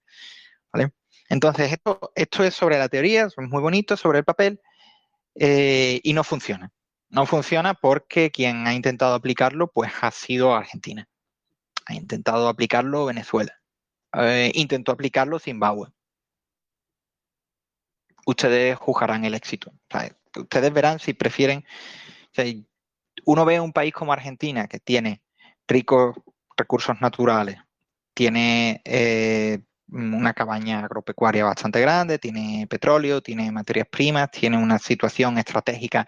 ¿vale? 0.73 0.91
Entonces, 1.29 1.73
esto, 1.73 2.43
es 2.43 2.53
sobre 2.53 2.79
la 2.79 2.89
teoría, 2.89 3.27
es 3.27 3.35
muy 3.39 3.63
bonito, 3.63 3.97
sobre 3.97 4.19
el 4.19 4.25
papel, 4.25 4.61
eh, 5.37 6.01
y 6.03 6.13
no 6.15 6.25
funciona. 6.25 6.73
No 7.09 7.27
funciona 7.27 7.75
porque 7.75 8.31
quien 8.31 8.67
ha 8.67 8.75
intentado 8.75 9.15
aplicarlo, 9.15 9.71
pues 9.71 9.93
ha 10.01 10.11
sido 10.11 10.55
Argentina. 10.55 11.09
Ha 11.87 11.95
intentado 11.95 12.49
aplicarlo 12.49 13.07
Venezuela. 13.07 13.53
Eh, 14.13 14.51
intentó 14.55 14.93
aplicarlo 14.93 15.39
Zimbabue. 15.39 15.89
Ustedes 18.27 18.77
juzgarán 18.77 19.25
el 19.25 19.35
éxito. 19.35 19.73
ustedes 20.35 20.73
verán 20.73 20.99
si 20.99 21.15
prefieren 21.15 21.65
uno 23.25 23.45
ve 23.45 23.61
un 23.61 23.73
país 23.73 23.93
como 23.93 24.13
Argentina 24.13 24.67
que 24.67 24.79
tiene 24.79 25.23
ricos 25.67 26.17
recursos 26.57 27.01
naturales, 27.01 27.59
tiene 28.15 28.81
eh, 28.85 29.61
una 29.89 30.33
cabaña 30.35 30.81
agropecuaria 30.81 31.45
bastante 31.45 31.81
grande, 31.81 32.19
tiene 32.19 32.67
petróleo, 32.69 33.23
tiene 33.23 33.51
materias 33.53 33.89
primas, 33.91 34.31
tiene 34.31 34.57
una 34.57 34.79
situación 34.79 35.39
estratégica 35.39 36.07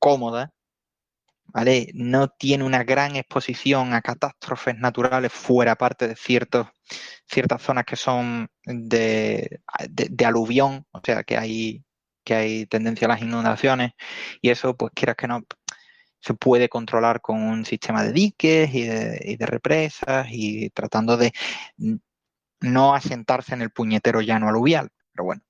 cómoda, 0.00 0.52
¿vale? 1.46 1.90
No 1.94 2.28
tiene 2.28 2.64
una 2.64 2.84
gran 2.84 3.16
exposición 3.16 3.94
a 3.94 4.02
catástrofes 4.02 4.76
naturales 4.78 5.32
fuera 5.32 5.76
parte 5.76 6.08
de 6.08 6.16
ciertos, 6.16 6.68
ciertas 7.26 7.62
zonas 7.62 7.84
que 7.84 7.96
son 7.96 8.48
de, 8.64 9.60
de 9.88 10.24
aluvión, 10.26 10.86
o 10.92 11.00
sea 11.04 11.22
que 11.24 11.36
hay 11.36 11.84
que 12.24 12.34
hay 12.34 12.66
tendencia 12.66 13.06
a 13.06 13.10
las 13.10 13.22
inundaciones 13.22 13.92
y 14.42 14.50
eso, 14.50 14.76
pues 14.76 14.92
quieras 14.94 15.16
que 15.16 15.26
no, 15.28 15.42
se 16.20 16.34
puede 16.34 16.68
controlar 16.68 17.20
con 17.20 17.42
un 17.42 17.64
sistema 17.64 18.02
de 18.04 18.12
diques 18.12 18.74
y 18.74 18.82
de, 18.84 19.46
represas 19.46 20.26
y 20.30 20.70
tratando 20.70 21.16
de 21.16 21.32
no 22.60 22.94
asentarse 22.94 23.54
en 23.54 23.62
el 23.62 23.70
puñetero 23.70 24.20
llano 24.20 24.48
aluvial. 24.48 24.90
Pero 25.12 25.24
bueno. 25.24 25.42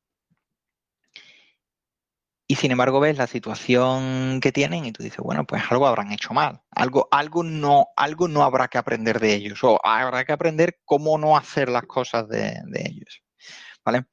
Y 2.50 2.56
sin 2.56 2.72
embargo 2.72 2.98
ves 2.98 3.16
la 3.16 3.28
situación 3.28 4.40
que 4.40 4.50
tienen 4.50 4.84
y 4.84 4.90
tú 4.90 5.04
dices, 5.04 5.20
bueno, 5.20 5.46
pues 5.46 5.62
algo 5.70 5.86
habrán 5.86 6.10
hecho 6.10 6.34
mal, 6.34 6.60
algo, 6.72 7.06
algo, 7.12 7.44
no, 7.44 7.90
algo 7.94 8.26
no 8.26 8.42
habrá 8.42 8.66
que 8.66 8.76
aprender 8.76 9.20
de 9.20 9.34
ellos, 9.34 9.62
o 9.62 9.78
habrá 9.86 10.24
que 10.24 10.32
aprender 10.32 10.80
cómo 10.84 11.16
no 11.16 11.36
hacer 11.36 11.68
las 11.68 11.84
cosas 11.84 12.26
de, 12.26 12.60
de 12.64 12.82
ellos. 12.88 13.22
¿Vale? 13.84 14.06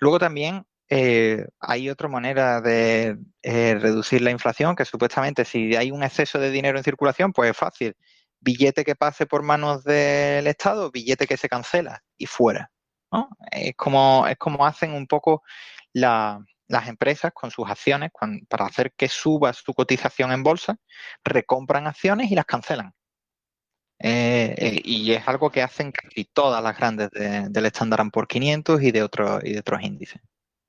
Luego 0.00 0.18
también 0.18 0.66
eh, 0.88 1.46
hay 1.60 1.90
otra 1.90 2.08
manera 2.08 2.60
de 2.60 3.18
eh, 3.44 3.76
reducir 3.78 4.20
la 4.22 4.32
inflación, 4.32 4.74
que 4.74 4.84
supuestamente 4.84 5.44
si 5.44 5.76
hay 5.76 5.92
un 5.92 6.02
exceso 6.02 6.40
de 6.40 6.50
dinero 6.50 6.76
en 6.76 6.82
circulación, 6.82 7.32
pues 7.32 7.52
es 7.52 7.56
fácil. 7.56 7.94
Billete 8.40 8.84
que 8.84 8.96
pase 8.96 9.26
por 9.26 9.44
manos 9.44 9.84
del 9.84 10.48
Estado, 10.48 10.90
billete 10.90 11.28
que 11.28 11.36
se 11.36 11.48
cancela 11.48 12.02
y 12.16 12.26
fuera. 12.26 12.72
Es, 13.52 13.76
como, 13.76 14.26
es 14.26 14.36
como 14.38 14.66
hacen 14.66 14.92
un 14.92 15.06
poco 15.06 15.44
las 16.68 16.88
empresas 16.88 17.32
con 17.32 17.50
sus 17.50 17.68
acciones 17.68 18.10
para 18.48 18.66
hacer 18.66 18.92
que 18.96 19.08
suba 19.08 19.52
su 19.52 19.74
cotización 19.74 20.32
en 20.32 20.42
bolsa, 20.42 20.76
recompran 21.24 21.86
acciones 21.86 22.30
y 22.30 22.34
las 22.34 22.46
cancelan. 22.46 22.94
Eh, 23.98 24.80
y 24.84 25.12
es 25.12 25.26
algo 25.28 25.50
que 25.50 25.62
hacen 25.62 25.92
casi 25.92 26.24
todas 26.24 26.62
las 26.62 26.76
grandes 26.76 27.10
del 27.10 27.66
Standard 27.66 28.10
por 28.10 28.26
500 28.26 28.82
y 28.82 28.90
de, 28.90 29.02
otros 29.02 29.42
y 29.44 29.52
de 29.52 29.60
otros 29.60 29.82
índices. 29.82 30.20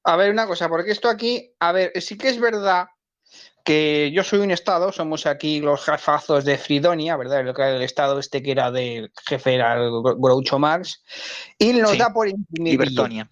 A 0.03 0.15
ver, 0.15 0.31
una 0.31 0.45
cosa, 0.45 0.69
porque 0.69 0.91
esto 0.91 1.10
aquí, 1.10 1.53
a 1.60 1.71
ver, 1.71 1.91
sí 1.99 2.17
que 2.17 2.29
es 2.29 2.39
verdad 2.39 2.88
que 3.63 4.12
yo 4.13 4.23
soy 4.23 4.39
un 4.39 4.51
estado, 4.51 4.91
somos 4.91 5.25
aquí 5.25 5.60
los 5.60 5.84
jefazos 5.84 6.45
de 6.45 6.60
Fridonia, 6.60 7.17
¿verdad? 7.17 7.39
El, 7.39 7.75
el 7.75 7.81
estado 7.81 8.19
este 8.19 8.43
que 8.43 8.51
era 8.51 8.69
del 8.69 9.12
jefe 9.27 9.55
era 9.55 9.73
el 9.73 9.89
Groucho 10.17 10.60
Marx, 10.60 11.03
y 11.58 11.73
nos 11.73 11.97
da 11.97 12.13
por 12.13 12.29
imprimir. 12.29 12.73
Libertonia. 12.73 13.29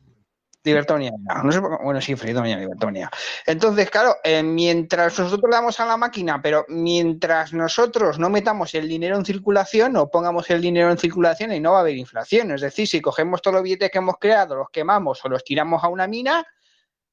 Libertonia, 0.64 1.12
no, 1.44 1.52
sé, 1.52 1.60
bueno, 1.60 2.00
sí, 2.00 2.16
Fridonia, 2.16 2.58
Libertonia. 2.58 3.12
Entonces, 3.46 3.90
claro, 3.90 4.16
eh, 4.24 4.42
mientras 4.42 5.20
nosotros 5.20 5.50
le 5.50 5.58
damos 5.58 5.78
a 5.82 5.86
la 5.86 5.98
máquina, 5.98 6.42
pero 6.42 6.66
mientras 6.70 7.52
nosotros 7.52 8.18
no 8.18 8.30
metamos 8.30 8.74
el 8.74 8.88
dinero 8.88 9.18
en 9.18 9.26
circulación 9.26 9.98
o 9.98 10.10
pongamos 10.10 10.50
el 10.50 10.62
dinero 10.62 10.90
en 10.90 10.98
circulación 10.98 11.52
y 11.52 11.60
no 11.60 11.74
va 11.74 11.80
a 11.80 11.82
haber 11.82 11.98
inflación. 11.98 12.52
Es 12.52 12.62
decir, 12.62 12.88
si 12.88 13.02
cogemos 13.02 13.42
todos 13.42 13.56
los 13.56 13.64
billetes 13.64 13.92
que 13.92 13.98
hemos 13.98 14.16
creado, 14.18 14.56
los 14.56 14.70
quemamos 14.70 15.24
o 15.26 15.30
los 15.30 15.44
tiramos 15.44 15.84
a 15.84 15.90
una 15.90 16.08
mina, 16.08 16.46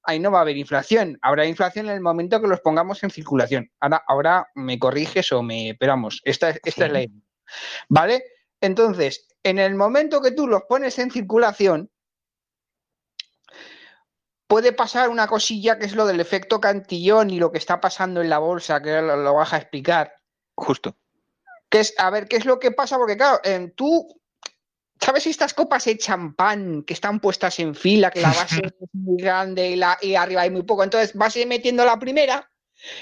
ahí 0.04 0.20
no 0.20 0.30
va 0.30 0.38
a 0.38 0.42
haber 0.42 0.56
inflación. 0.56 1.18
Habrá 1.20 1.44
inflación 1.44 1.86
en 1.86 1.94
el 1.94 2.00
momento 2.00 2.40
que 2.40 2.46
los 2.46 2.60
pongamos 2.60 3.02
en 3.02 3.10
circulación. 3.10 3.70
Ahora, 3.80 4.04
ahora 4.06 4.48
me 4.54 4.78
corriges 4.78 5.32
o 5.32 5.42
me. 5.42 5.70
esperamos. 5.70 6.20
esta, 6.24 6.50
esta 6.50 6.86
es 6.86 6.92
la 6.92 7.02
idea. 7.02 7.20
¿Vale? 7.88 8.22
Entonces, 8.60 9.26
en 9.42 9.58
el 9.58 9.74
momento 9.74 10.20
que 10.20 10.30
tú 10.30 10.46
los 10.46 10.62
pones 10.68 10.98
en 11.00 11.10
circulación, 11.10 11.90
puede 14.50 14.72
pasar 14.72 15.10
una 15.10 15.28
cosilla 15.28 15.78
que 15.78 15.86
es 15.86 15.94
lo 15.94 16.06
del 16.06 16.18
efecto 16.18 16.60
cantillón 16.60 17.30
y 17.30 17.38
lo 17.38 17.52
que 17.52 17.58
está 17.58 17.80
pasando 17.80 18.20
en 18.20 18.28
la 18.28 18.38
bolsa, 18.38 18.82
que 18.82 19.00
lo, 19.00 19.16
lo 19.16 19.34
vas 19.34 19.52
a 19.52 19.58
explicar. 19.58 20.12
Justo. 20.56 20.96
Que 21.68 21.78
es, 21.78 21.94
a 21.98 22.10
ver, 22.10 22.26
¿qué 22.26 22.36
es 22.36 22.44
lo 22.44 22.58
que 22.58 22.72
pasa? 22.72 22.98
Porque, 22.98 23.16
claro, 23.16 23.40
tú 23.76 24.08
¿Sabes 25.00 25.26
estas 25.26 25.54
copas 25.54 25.86
de 25.86 25.96
champán 25.96 26.82
que 26.82 26.92
están 26.92 27.20
puestas 27.20 27.58
en 27.58 27.74
fila, 27.74 28.10
que 28.10 28.20
la 28.20 28.34
base 28.34 28.60
es 28.80 28.88
muy 28.92 29.22
grande 29.22 29.70
y, 29.70 29.76
la, 29.76 29.96
y 30.02 30.14
arriba 30.14 30.42
hay 30.42 30.50
muy 30.50 30.62
poco? 30.64 30.84
Entonces 30.84 31.14
vas 31.14 31.34
metiendo 31.46 31.86
la 31.86 31.98
primera, 31.98 32.50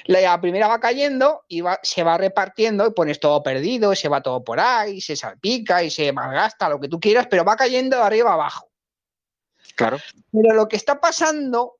la 0.04 0.40
primera 0.40 0.68
va 0.68 0.78
cayendo 0.78 1.44
y 1.48 1.62
se 1.82 2.04
va 2.04 2.16
repartiendo 2.16 2.86
y 2.86 2.92
pones 2.92 3.18
todo 3.18 3.42
perdido, 3.42 3.96
se 3.96 4.08
va 4.08 4.22
todo 4.22 4.44
por 4.44 4.60
ahí, 4.60 5.00
se 5.00 5.16
salpica 5.16 5.82
y 5.82 5.90
se 5.90 6.12
malgasta, 6.12 6.68
lo 6.68 6.78
que 6.78 6.88
tú 6.88 7.00
quieras, 7.00 7.26
pero 7.28 7.44
va 7.44 7.56
cayendo 7.56 7.96
de 7.96 8.02
arriba 8.04 8.34
abajo. 8.34 8.67
Claro. 9.78 9.98
Pero 10.32 10.54
lo 10.54 10.66
que 10.66 10.76
está 10.76 11.00
pasando, 11.00 11.78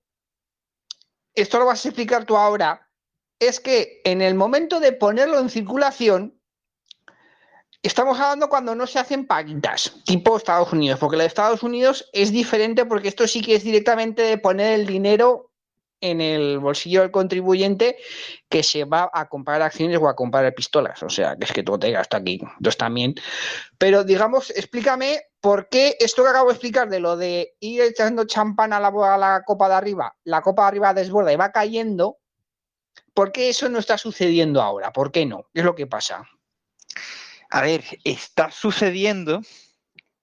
esto 1.35 1.59
lo 1.59 1.67
vas 1.67 1.85
a 1.85 1.89
explicar 1.89 2.25
tú 2.25 2.37
ahora, 2.37 2.89
es 3.41 3.59
que 3.59 4.01
en 4.05 4.23
el 4.23 4.37
momento 4.37 4.79
de 4.79 4.93
ponerlo 4.93 5.39
en 5.39 5.51
circulación, 5.51 6.39
Estamos 7.81 8.19
hablando 8.19 8.49
cuando 8.49 8.75
no 8.75 8.89
se 8.89 8.99
hacen 8.99 9.25
paguitas, 9.25 9.95
tipo 10.05 10.37
Estados 10.37 10.73
Unidos, 10.73 10.99
porque 10.99 11.17
la 11.17 11.23
de 11.23 11.29
Estados 11.29 11.63
Unidos 11.63 12.11
es 12.13 12.33
diferente 12.33 12.85
porque 12.85 13.07
esto 13.07 13.29
sí 13.29 13.41
que 13.41 13.55
es 13.55 13.63
directamente 13.63 14.23
de 14.23 14.37
poner 14.37 14.81
el 14.81 14.85
dinero 14.85 15.53
en 16.01 16.21
el 16.21 16.59
bolsillo 16.59 17.03
del 17.03 17.13
contribuyente 17.13 17.97
que 18.49 18.65
se 18.65 18.85
va 18.85 19.09
a 19.13 19.29
comprar 19.29 19.63
acciones 19.63 19.99
o 20.03 20.09
a 20.09 20.17
comprar 20.17 20.53
pistolas. 20.55 21.01
O 21.05 21.09
sea, 21.09 21.37
que 21.37 21.45
es 21.45 21.53
que 21.53 21.63
todo 21.63 21.79
te 21.79 21.93
gasta 21.93 22.17
aquí. 22.17 22.41
Entonces 22.43 22.77
también. 22.77 23.15
Pero 23.79 24.03
digamos, 24.03 24.51
explícame 24.51 25.21
por 25.41 25.69
qué 25.69 25.97
esto 26.01 26.23
que 26.23 26.31
acabo 26.31 26.49
de 26.49 26.55
explicar 26.55 26.89
de 26.89 27.01
lo 27.01 27.17
de 27.17 27.57
ir 27.61 27.83
echando 27.83 28.25
champán 28.25 28.73
a 28.73 28.81
la, 28.81 29.43
copa 29.45 29.69
de 29.69 29.75
arriba, 29.75 30.17
la 30.25 30.43
copa 30.43 30.63
de 30.63 30.69
arriba 30.69 30.95
desborda 30.95 31.33
y 31.33 31.37
va 31.37 31.53
cayendo, 31.53 32.19
¿por 33.15 33.33
qué 33.33 33.49
eso 33.49 33.69
no 33.69 33.79
está 33.79 33.99
sucediendo 33.99 34.63
ahora? 34.63 34.93
¿Por 34.93 35.13
qué 35.13 35.27
no? 35.27 35.45
¿Qué 35.55 35.61
es 35.61 35.65
lo 35.65 35.75
que 35.75 35.87
pasa? 35.87 36.29
A 37.51 37.63
ver, 37.63 37.85
está 38.05 38.51
sucediendo, 38.51 39.41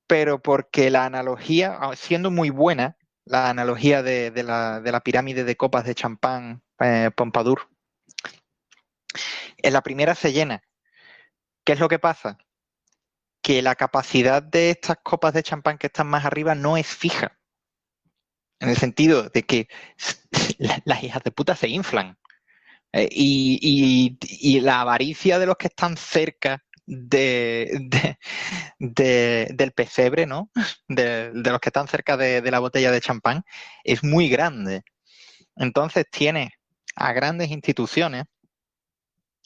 pero 0.06 0.42
porque 0.42 0.90
la 0.90 1.06
analogía, 1.06 1.78
ah, 1.80 1.96
siendo 1.96 2.30
muy 2.30 2.50
buena, 2.50 2.98
la 3.24 3.50
analogía 3.50 4.04
de, 4.04 4.32
la, 4.44 5.02
pirámide 5.04 5.44
de 5.44 5.58
copas 5.58 5.86
de 5.86 5.96
champán 5.96 6.62
eh, 6.80 7.10
Pompadour, 7.16 7.70
en 9.58 9.74
la 9.74 9.82
primera 9.82 10.14
se 10.14 10.34
llena. 10.34 10.62
¿Qué 11.64 11.74
es 11.74 11.80
lo 11.80 11.90
que 11.90 11.98
pasa? 11.98 12.38
Que 13.46 13.62
la 13.62 13.76
capacidad 13.76 14.42
de 14.42 14.72
estas 14.72 14.98
copas 15.04 15.32
de 15.36 15.44
champán 15.44 15.78
que 15.78 15.86
están 15.86 16.08
más 16.08 16.26
arriba 16.26 16.56
no 16.56 16.78
es 16.78 16.88
fija. 16.88 17.38
En 18.60 18.70
el 18.70 18.76
sentido 18.76 19.30
de 19.30 19.44
que 19.44 19.68
las 20.86 21.04
hijas 21.04 21.22
de 21.24 21.30
puta 21.30 21.56
se 21.56 21.68
inflan. 21.68 22.18
Eh, 22.92 23.08
y, 23.12 24.60
la 24.62 24.82
avaricia 24.82 25.38
de 25.38 25.46
los 25.46 25.58
que 25.58 25.68
están 25.68 25.96
cerca 25.96 26.64
de, 26.88 28.18
del 28.80 29.72
pesebre, 29.74 30.26
¿no? 30.26 30.50
De, 30.88 31.30
los 31.32 31.60
que 31.60 31.70
están 31.70 31.88
cerca 31.88 32.18
de, 32.18 32.42
la 32.50 32.58
botella 32.58 32.90
de 32.90 33.00
champán, 33.00 33.44
es 33.84 34.04
muy 34.04 34.28
grande. 34.28 34.82
Entonces 35.56 36.06
tiene 36.10 36.54
a 36.96 37.14
grandes 37.14 37.52
instituciones 37.52 38.24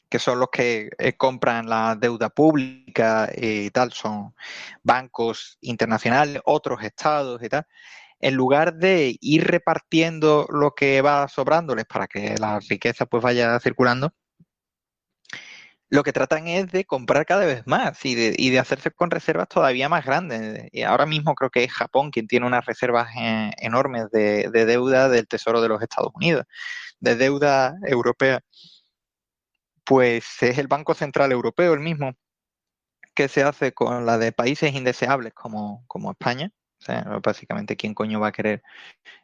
que 0.09 0.19
son 0.19 0.39
los 0.39 0.49
que 0.51 0.89
eh, 0.97 1.13
compran 1.17 1.69
la 1.69 1.95
deuda 1.95 2.29
pública 2.29 3.29
y 3.35 3.69
tal, 3.71 3.93
son 3.93 4.33
bancos 4.83 5.57
internacionales, 5.61 6.41
otros 6.45 6.83
estados 6.83 7.41
y 7.43 7.49
tal, 7.49 7.65
en 8.19 8.35
lugar 8.35 8.75
de 8.75 9.17
ir 9.21 9.45
repartiendo 9.47 10.47
lo 10.49 10.71
que 10.75 11.01
va 11.01 11.27
sobrándoles 11.27 11.85
para 11.85 12.07
que 12.07 12.35
la 12.37 12.59
riqueza 12.59 13.05
pues 13.05 13.23
vaya 13.23 13.59
circulando, 13.59 14.13
lo 15.89 16.03
que 16.03 16.13
tratan 16.13 16.47
es 16.47 16.71
de 16.71 16.85
comprar 16.85 17.25
cada 17.25 17.45
vez 17.45 17.65
más 17.65 18.05
y 18.05 18.13
de, 18.15 18.35
y 18.37 18.51
de 18.51 18.59
hacerse 18.59 18.91
con 18.91 19.09
reservas 19.09 19.47
todavía 19.49 19.89
más 19.89 20.05
grandes. 20.05 20.69
Y 20.71 20.83
ahora 20.83 21.05
mismo 21.07 21.33
creo 21.35 21.49
que 21.49 21.63
es 21.63 21.71
Japón 21.71 22.11
quien 22.11 22.27
tiene 22.27 22.45
unas 22.45 22.65
reservas 22.65 23.09
eh, 23.19 23.51
enormes 23.57 24.09
de, 24.11 24.49
deuda 24.51 25.09
del 25.09 25.27
Tesoro 25.27 25.61
de 25.61 25.69
los 25.69 25.81
Estados 25.81 26.11
Unidos, 26.13 26.45
de 26.99 27.15
deuda 27.15 27.75
europea. 27.87 28.41
Pues 29.89 30.43
es 30.43 30.59
el 30.59 30.67
Banco 30.67 30.93
Central 30.93 31.31
Europeo 31.31 31.73
el 31.73 31.79
mismo 31.79 32.13
que 33.15 33.27
se 33.27 33.41
hace 33.41 33.73
con 33.73 34.05
la 34.05 34.19
de 34.19 34.31
países 34.31 34.75
indeseables 34.75 35.33
como, 35.33 35.83
como 35.87 36.11
España. 36.11 36.51
O 36.79 36.85
sea, 36.85 37.01
básicamente, 37.23 37.75
¿quién 37.75 37.95
coño 37.95 38.19
va 38.19 38.27
a 38.27 38.31
querer 38.31 38.61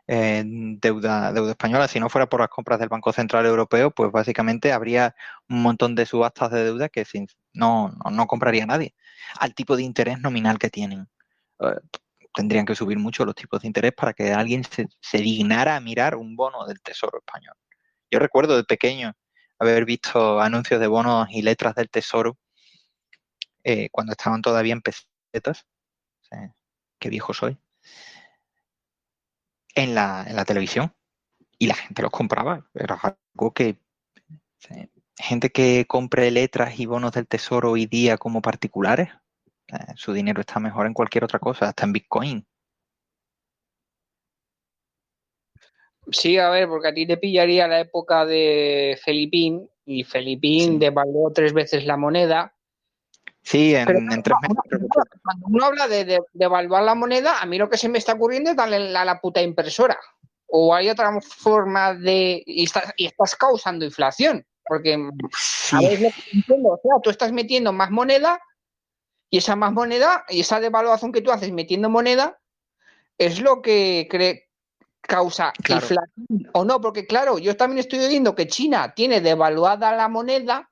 eh, 0.07 0.43
deuda, 0.43 1.31
deuda 1.33 1.51
española? 1.51 1.87
Si 1.87 1.99
no 1.99 2.09
fuera 2.09 2.27
por 2.27 2.39
las 2.41 2.49
compras 2.49 2.79
del 2.79 2.89
Banco 2.89 3.13
Central 3.13 3.45
Europeo, 3.45 3.91
pues 3.91 4.11
básicamente 4.11 4.73
habría 4.73 5.15
un 5.49 5.61
montón 5.61 5.93
de 5.93 6.07
subastas 6.07 6.49
de 6.49 6.63
deuda 6.63 6.89
que 6.89 7.05
sin, 7.05 7.27
no, 7.53 7.91
no, 8.11 8.25
compraría 8.25 8.65
nadie. 8.65 8.95
Al 9.39 9.53
tipo 9.53 9.77
de 9.77 9.83
interés 9.83 10.19
nominal 10.19 10.57
que 10.57 10.71
tienen. 10.71 11.07
Eh, 11.59 11.75
tendrían 12.33 12.65
que 12.65 12.73
subir 12.73 12.97
mucho 12.97 13.23
los 13.23 13.35
tipos 13.35 13.61
de 13.61 13.67
interés 13.67 13.93
para 13.93 14.13
que 14.13 14.33
alguien 14.33 14.63
se, 14.63 14.87
se 14.99 15.19
dignara 15.19 15.75
a 15.75 15.79
mirar 15.79 16.15
un 16.15 16.35
bono 16.35 16.65
del 16.65 16.81
Tesoro 16.81 17.19
español. 17.19 17.55
Yo 18.09 18.17
recuerdo 18.17 18.57
de 18.57 18.63
pequeño 18.63 19.13
haber 19.59 19.85
visto 19.85 20.39
anuncios 20.39 20.79
de 20.79 20.87
bonos 20.87 21.27
y 21.31 21.41
letras 21.41 21.75
del 21.75 21.89
Tesoro 21.89 22.37
eh, 23.63 23.89
cuando 23.91 24.11
estaban 24.11 24.41
todavía 24.41 24.73
en 24.73 24.81
pesetas. 24.81 25.65
qué 26.99 27.09
viejo 27.09 27.33
soy. 27.33 27.57
En 29.73 29.95
la, 29.95 30.25
en 30.27 30.35
la 30.35 30.45
televisión. 30.45 30.93
Y 31.57 31.67
la 31.67 31.75
gente 31.75 32.01
los 32.01 32.11
compraba. 32.11 32.69
Era 32.73 32.99
algo 33.01 33.53
que. 33.53 33.79
gente 35.17 35.49
que 35.51 35.85
compre 35.87 36.29
letras 36.31 36.79
y 36.79 36.85
bonos 36.85 37.13
del 37.13 37.27
tesoro 37.27 37.71
hoy 37.71 37.85
día 37.85 38.17
como 38.17 38.41
particulares, 38.41 39.09
su 39.95 40.13
dinero 40.13 40.41
está 40.41 40.59
mejor 40.59 40.85
en 40.85 40.93
cualquier 40.93 41.23
otra 41.23 41.39
cosa, 41.39 41.69
hasta 41.69 41.85
en 41.85 41.93
Bitcoin. 41.93 42.47
Sí, 46.11 46.37
a 46.37 46.49
ver, 46.49 46.67
porque 46.67 46.89
a 46.89 46.93
ti 46.93 47.07
te 47.07 47.17
pillaría 47.17 47.67
la 47.67 47.79
época 47.79 48.25
de 48.25 48.99
Felipín 49.03 49.69
y 49.85 50.03
Felipín 50.03 50.79
devaluó 50.79 51.31
tres 51.31 51.53
veces 51.53 51.85
la 51.85 51.97
moneda 51.97 52.55
Sí, 53.45 53.75
en, 53.75 53.85
tres 53.85 54.01
meses. 54.01 54.23
Cuando 55.23 55.45
uno 55.45 55.65
habla 55.65 55.87
de, 55.87 56.19
devaluar 56.33 56.81
la 56.81 56.95
moneda, 56.95 57.39
a 57.39 57.45
mí 57.45 57.59
lo 57.59 57.69
que 57.69 57.77
se 57.77 57.87
me 57.87 57.99
está 57.99 58.13
ocurriendo 58.13 58.49
es 58.49 58.55
darle 58.55 58.79
la, 58.79 59.05
la 59.05 59.21
puta 59.21 59.39
impresora. 59.39 59.99
O 60.47 60.73
hay 60.73 60.89
otra 60.89 61.11
forma 61.21 61.93
de. 61.93 62.41
Y 62.43 62.63
estás, 62.63 63.35
causando 63.35 63.85
inflación. 63.85 64.43
Porque, 64.67 64.93
a 64.93 65.79
ver, 65.79 66.01
lo 66.01 66.09
que 66.09 66.23
entiendo. 66.33 66.69
O 66.69 66.79
sea, 66.81 66.93
tú 67.03 67.11
estás 67.11 67.31
metiendo 67.31 67.71
más 67.71 67.91
moneda 67.91 68.41
y 69.29 69.37
esa 69.37 69.55
más 69.55 69.71
moneda 69.73 70.25
y 70.27 70.39
esa 70.39 70.59
devaluación 70.59 71.11
que 71.11 71.21
tú 71.21 71.31
haces 71.31 71.51
metiendo 71.51 71.87
moneda 71.87 72.39
es 73.19 73.39
lo 73.39 73.61
que 73.61 74.07
cree, 74.09 74.44
causa 75.07 75.53
inflación 75.67 76.49
o 76.53 76.65
no, 76.65 76.81
porque 76.81 77.05
claro, 77.05 77.37
yo 77.39 77.55
también 77.55 77.79
estoy 77.79 77.99
oyendo 77.99 78.35
que 78.35 78.47
China 78.47 78.93
tiene 78.95 79.21
devaluada 79.21 79.95
la 79.95 80.07
moneda 80.07 80.69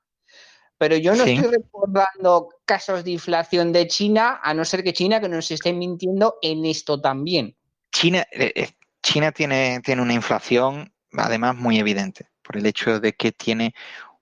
pero 0.78 0.96
yo 0.96 1.14
no 1.14 1.24
estoy 1.24 1.50
recordando 1.50 2.48
casos 2.64 3.04
de 3.04 3.12
inflación 3.12 3.72
de 3.72 3.86
China, 3.86 4.40
a 4.42 4.52
no 4.54 4.64
ser 4.64 4.82
que 4.82 4.92
China 4.92 5.20
que 5.20 5.28
nos 5.28 5.50
esté 5.50 5.72
mintiendo 5.72 6.36
en 6.42 6.64
esto 6.64 7.00
también. 7.00 7.56
China, 7.92 8.26
eh, 8.32 8.52
eh, 8.54 8.70
China 9.02 9.32
tiene, 9.32 9.80
tiene 9.80 10.02
una 10.02 10.14
inflación 10.14 10.92
además 11.12 11.54
muy 11.56 11.78
evidente 11.78 12.28
por 12.42 12.56
el 12.56 12.66
hecho 12.66 12.98
de 13.00 13.12
que 13.14 13.32
tiene 13.32 13.74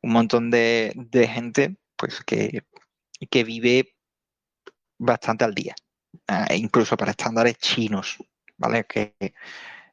un 0.02 0.12
montón 0.12 0.50
de, 0.50 0.92
gente 1.32 1.76
pues 1.96 2.22
que, 2.24 2.64
que 3.30 3.44
vive 3.44 3.94
bastante 4.98 5.44
al 5.44 5.54
día, 5.54 5.74
e 6.48 6.56
incluso 6.56 6.96
para 6.96 7.12
estándares 7.12 7.56
chinos, 7.58 8.18
¿vale? 8.56 8.84
Que 8.84 9.14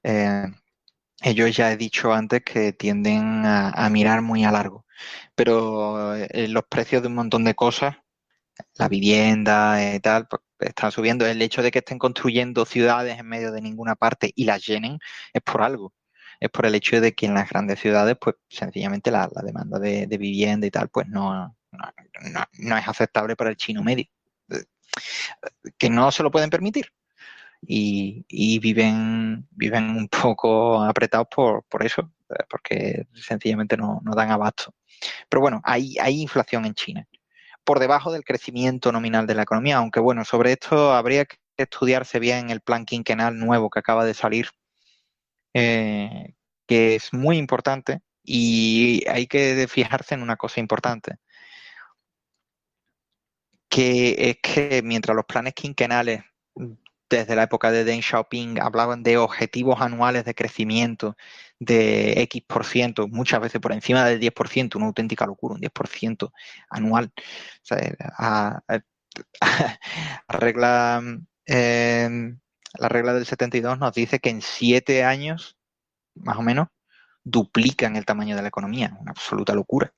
eh, 0.04 0.46
ellos 1.22 1.56
ya 1.56 1.72
he 1.72 1.78
dicho 1.78 2.14
antes 2.14 2.42
que 2.44 2.74
tienden 2.74 3.46
a 3.46 3.90
mirar 3.90 4.22
muy 4.22 4.46
a 4.46 4.52
largo 4.52 4.86
pero 5.36 6.16
eh, 6.16 6.48
los 6.48 6.64
precios 6.66 7.02
de 7.02 7.08
un 7.08 7.16
montón 7.16 7.44
de 7.44 7.56
cosas, 7.56 7.96
la 8.76 8.90
vivienda 8.90 9.82
y 9.82 9.96
eh, 9.96 10.00
tal, 10.02 10.28
pues, 10.28 10.42
están 10.60 10.92
subiendo. 10.92 11.26
El 11.26 11.42
hecho 11.42 11.62
de 11.64 11.72
que 11.72 11.80
estén 11.80 12.00
construyendo 12.00 12.66
ciudades 12.66 13.20
en 13.20 13.28
medio 13.28 13.52
de 13.52 13.62
ninguna 13.62 13.96
parte 13.96 14.32
y 14.36 14.46
las 14.46 14.66
llenen 14.66 15.00
es 15.34 15.42
por 15.42 15.62
algo. 15.62 15.94
Es 16.40 16.50
por 16.50 16.66
el 16.66 16.76
hecho 16.76 17.02
de 17.02 17.14
que 17.14 17.26
en 17.26 17.34
las 17.36 17.50
grandes 17.50 17.80
ciudades, 17.80 18.18
pues 18.20 18.36
sencillamente 18.50 19.12
la, 19.12 19.30
demanda 19.44 19.80
de, 19.80 20.08
vivienda 20.18 20.68
y 20.68 20.72
tal, 20.72 20.90
pues 20.90 21.08
no, 21.08 21.56
no, 21.72 22.78
es 22.78 22.88
aceptable 22.88 23.36
para 23.36 23.50
el 23.52 23.58
chino 23.58 23.84
medio. 23.84 24.06
Que 25.78 25.90
no 25.90 26.12
se 26.12 26.24
lo 26.24 26.32
pueden 26.32 26.50
permitir. 26.50 26.92
Y, 27.62 28.60
viven, 28.60 29.48
viven 29.52 29.90
un 29.90 30.08
poco 30.08 30.82
apretados 30.82 31.28
por, 31.34 31.64
por 31.66 31.86
eso, 31.86 32.12
porque 32.50 33.08
sencillamente 33.14 33.78
no, 33.78 34.02
no 34.04 34.14
dan 34.16 34.32
abasto. 34.32 34.74
Pero 35.30 35.42
bueno, 35.42 35.62
hay, 35.64 35.98
hay 36.00 36.22
inflación 36.22 36.66
en 36.66 36.74
China, 36.74 37.08
por 37.64 37.80
debajo 37.80 38.12
del 38.12 38.24
crecimiento 38.24 38.92
nominal 38.92 39.28
de 39.28 39.36
la 39.36 39.44
economía, 39.44 39.78
aunque 39.78 40.00
bueno, 40.00 40.26
sobre 40.26 40.54
esto 40.54 40.94
habría 40.94 41.26
que 41.26 41.38
estudiarse 41.58 42.20
bien 42.20 42.50
el 42.50 42.62
plan 42.62 42.86
quinquenal 42.86 43.38
nuevo 43.38 43.70
que 43.70 43.80
acaba 43.80 44.06
de 44.06 44.14
salir, 44.14 44.50
eh, 45.54 46.36
que 46.68 46.96
es 46.96 47.14
muy 47.14 47.38
importante 47.38 48.02
y 48.24 49.04
hay 49.08 49.28
que 49.28 49.68
fijarse 49.68 50.16
en 50.16 50.22
una 50.22 50.38
cosa 50.38 50.60
importante, 50.60 51.18
que 53.70 54.16
es 54.18 54.38
que 54.42 54.82
mientras 54.84 55.16
los 55.16 55.26
planes 55.26 55.54
quinquenales 55.54 56.24
desde 57.10 57.36
la 57.36 57.44
época 57.44 57.72
de 57.72 57.84
Deng 57.84 58.02
Xiaoping 58.02 58.60
hablaban 58.62 59.04
de 59.04 59.18
objetivos 59.18 59.82
anuales 59.82 60.26
de 60.26 60.36
crecimiento 60.36 61.18
de 61.60 62.22
X 62.24 62.44
por 62.48 62.66
ciento, 62.66 63.08
muchas 63.08 63.42
veces 63.42 63.60
por 63.60 63.74
encima 63.74 64.06
del 64.06 64.20
10%, 64.20 64.76
una 64.76 64.88
auténtica 64.88 65.26
locura, 65.26 65.56
un 65.56 65.62
10% 65.62 66.32
anual. 66.70 67.12
Em, 71.52 72.40
la 72.78 72.90
regla 72.90 73.14
del 73.16 73.26
72 73.26 73.80
nos 73.80 73.94
dice 73.96 74.20
que 74.20 74.30
en 74.30 74.44
siete 74.44 75.04
años, 75.04 75.58
más 76.14 76.38
o 76.38 76.44
menos, 76.44 76.68
duplican 77.24 77.96
el 77.96 78.06
tamaño 78.06 78.36
de 78.36 78.44
la 78.44 78.50
economía, 78.50 78.96
una 79.02 79.12
absoluta 79.12 79.56
locura. 79.56 79.92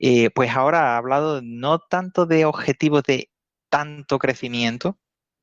Eh, 0.00 0.30
pues 0.30 0.50
ahora 0.50 0.94
ha 0.94 0.96
hablado 0.96 1.42
no 1.42 1.78
tanto 1.78 2.26
de 2.26 2.44
objetivos 2.44 3.04
de 3.04 3.30
tanto 3.68 4.18
crecimiento, 4.18 4.98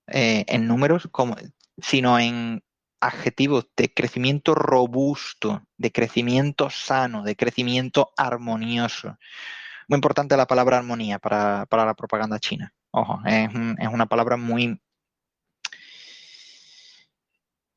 eh, 0.07 0.45
en 0.47 0.67
números, 0.67 1.07
como, 1.11 1.35
sino 1.77 2.19
en 2.19 2.63
adjetivos 2.99 3.67
de 3.75 3.93
crecimiento 3.93 4.55
robusto, 4.55 5.63
de 5.77 5.91
crecimiento 5.91 6.69
sano, 6.69 7.23
de 7.23 7.35
crecimiento 7.35 8.11
armonioso. 8.17 9.17
Muy 9.87 9.97
importante 9.97 10.37
la 10.37 10.47
palabra 10.47 10.77
armonía 10.77 11.19
para, 11.19 11.67
la 11.69 11.93
propaganda 11.93 12.39
china. 12.39 12.73
Ojo, 12.91 13.19
es, 13.25 13.49
una 13.91 14.07
palabra 14.07 14.37
muy, 14.37 14.81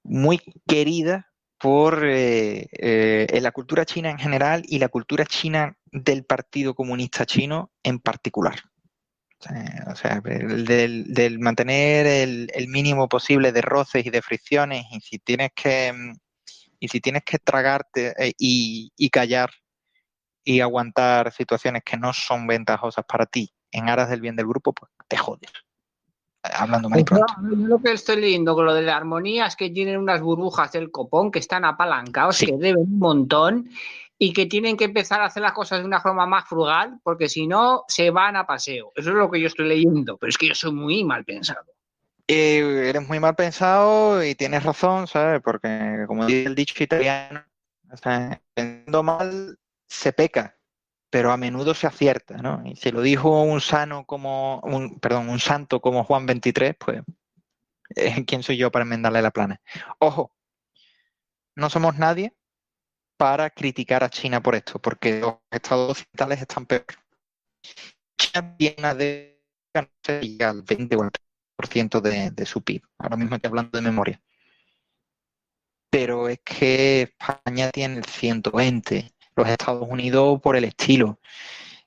muy 0.02 0.40
querida 0.66 1.30
por 1.58 2.04
eh, 2.06 2.68
eh, 2.72 3.40
la 3.40 3.50
cultura 3.50 3.84
china 3.84 4.10
en 4.10 4.18
general 4.18 4.62
y 4.66 4.78
la 4.78 4.88
cultura 4.88 5.26
china 5.26 5.76
del 5.90 6.24
Partido 6.24 6.74
Comunista 6.74 7.26
Chino 7.26 7.72
en 7.82 7.98
particular. 7.98 8.60
O 9.40 9.77
del, 9.94 11.38
mantener 11.38 12.06
el, 12.06 12.68
mínimo 12.68 13.08
posible 13.08 13.52
de 13.52 13.62
roces 13.62 14.04
y 14.04 14.10
de 14.10 14.22
fricciones 14.22 14.84
y 14.90 15.00
si 15.00 15.18
tienes 15.18 15.50
que 15.54 15.92
y 16.80 16.88
si 16.88 17.00
tienes 17.00 17.22
que 17.24 17.38
tragarte 17.38 18.14
eh, 18.18 18.32
y, 18.38 19.10
callar 19.10 19.50
y 20.44 20.60
aguantar 20.60 21.32
situaciones 21.32 21.82
que 21.84 21.96
no 21.96 22.12
son 22.12 22.46
ventajosas 22.46 23.04
para 23.04 23.26
ti 23.26 23.52
en 23.72 23.88
aras 23.88 24.08
del 24.08 24.20
bien 24.20 24.36
del 24.36 24.46
grupo, 24.46 24.72
pues 24.72 24.90
te 25.08 25.16
jodes. 25.16 25.50
Hablando 26.42 26.88
mal 26.88 27.00
y 27.00 27.04
pronto. 27.04 27.26
Yo 27.42 27.56
lo 27.56 27.78
que 27.80 27.92
estoy 27.92 28.20
leyendo 28.20 28.54
con 28.54 28.64
lo 28.64 28.72
de 28.72 28.82
la 28.82 28.96
armonía 28.96 29.46
es 29.46 29.56
que 29.56 29.70
tienen 29.70 29.98
unas 29.98 30.20
burbujas 30.20 30.72
del 30.72 30.90
copón 30.90 31.30
que 31.30 31.40
están 31.40 31.64
apalancados, 31.64 32.38
que 32.38 32.56
deben 32.56 32.78
un 32.78 32.98
montón 32.98 33.68
y 34.18 34.32
que 34.32 34.46
tienen 34.46 34.76
que 34.76 34.84
empezar 34.84 35.20
a 35.20 35.26
hacer 35.26 35.42
las 35.42 35.52
cosas 35.52 35.78
de 35.78 35.84
una 35.84 36.00
forma 36.00 36.26
más 36.26 36.48
frugal, 36.48 36.98
porque 37.04 37.28
si 37.28 37.46
no, 37.46 37.84
se 37.86 38.10
van 38.10 38.34
a 38.34 38.46
paseo. 38.46 38.92
Eso 38.96 39.10
es 39.10 39.16
lo 39.16 39.30
que 39.30 39.40
yo 39.40 39.46
estoy 39.46 39.68
leyendo, 39.68 40.16
pero 40.16 40.28
es 40.28 40.36
que 40.36 40.48
yo 40.48 40.54
soy 40.54 40.72
muy 40.72 41.04
mal 41.04 41.24
pensado. 41.24 41.72
Eh, 42.26 42.88
eres 42.88 43.06
muy 43.06 43.20
mal 43.20 43.36
pensado 43.36 44.22
y 44.24 44.34
tienes 44.34 44.64
razón, 44.64 45.06
¿sabes? 45.06 45.40
Porque, 45.40 46.04
como 46.08 46.26
dice 46.26 46.48
el 46.48 46.54
dicho 46.56 46.82
italiano, 46.82 47.44
pensando 48.54 49.02
mal 49.02 49.58
se 49.86 50.12
peca, 50.12 50.58
pero 51.10 51.30
a 51.30 51.36
menudo 51.36 51.72
se 51.72 51.86
acierta, 51.86 52.36
¿no? 52.38 52.62
Y 52.66 52.74
si 52.74 52.90
lo 52.90 53.00
dijo 53.00 53.42
un 53.42 53.60
sano 53.60 54.04
como, 54.04 54.60
un, 54.64 54.98
perdón, 54.98 55.28
un 55.28 55.38
santo 55.38 55.80
como 55.80 56.02
Juan 56.02 56.26
23, 56.26 56.74
pues, 56.78 57.02
¿quién 58.26 58.42
soy 58.42 58.56
yo 58.56 58.72
para 58.72 58.82
enmendarle 58.82 59.22
la 59.22 59.30
plana? 59.30 59.62
Ojo, 60.00 60.32
no 61.54 61.70
somos 61.70 61.96
nadie 61.96 62.34
para 63.18 63.50
criticar 63.50 64.04
a 64.04 64.08
China 64.08 64.42
por 64.42 64.54
esto, 64.54 64.78
porque 64.78 65.20
los 65.20 65.34
estados 65.50 65.90
occidentales 65.90 66.40
están 66.40 66.66
peor. 66.66 66.86
China 68.16 68.56
viene 68.58 68.94
de 68.94 69.38
al 69.74 70.62
20 70.62 70.96
o 70.96 71.02
al 71.02 71.10
30% 71.10 72.00
de, 72.00 72.30
de 72.30 72.46
su 72.46 72.62
PIB. 72.62 72.82
Ahora 72.98 73.16
mismo 73.16 73.36
estoy 73.36 73.48
hablando 73.48 73.76
de 73.76 73.82
memoria. 73.82 74.22
Pero 75.90 76.28
es 76.28 76.40
que 76.44 77.02
España 77.02 77.70
tiene 77.70 77.98
el 77.98 78.04
120, 78.04 79.12
los 79.36 79.48
Estados 79.48 79.88
Unidos 79.88 80.40
por 80.40 80.56
el 80.56 80.64
estilo. 80.64 81.18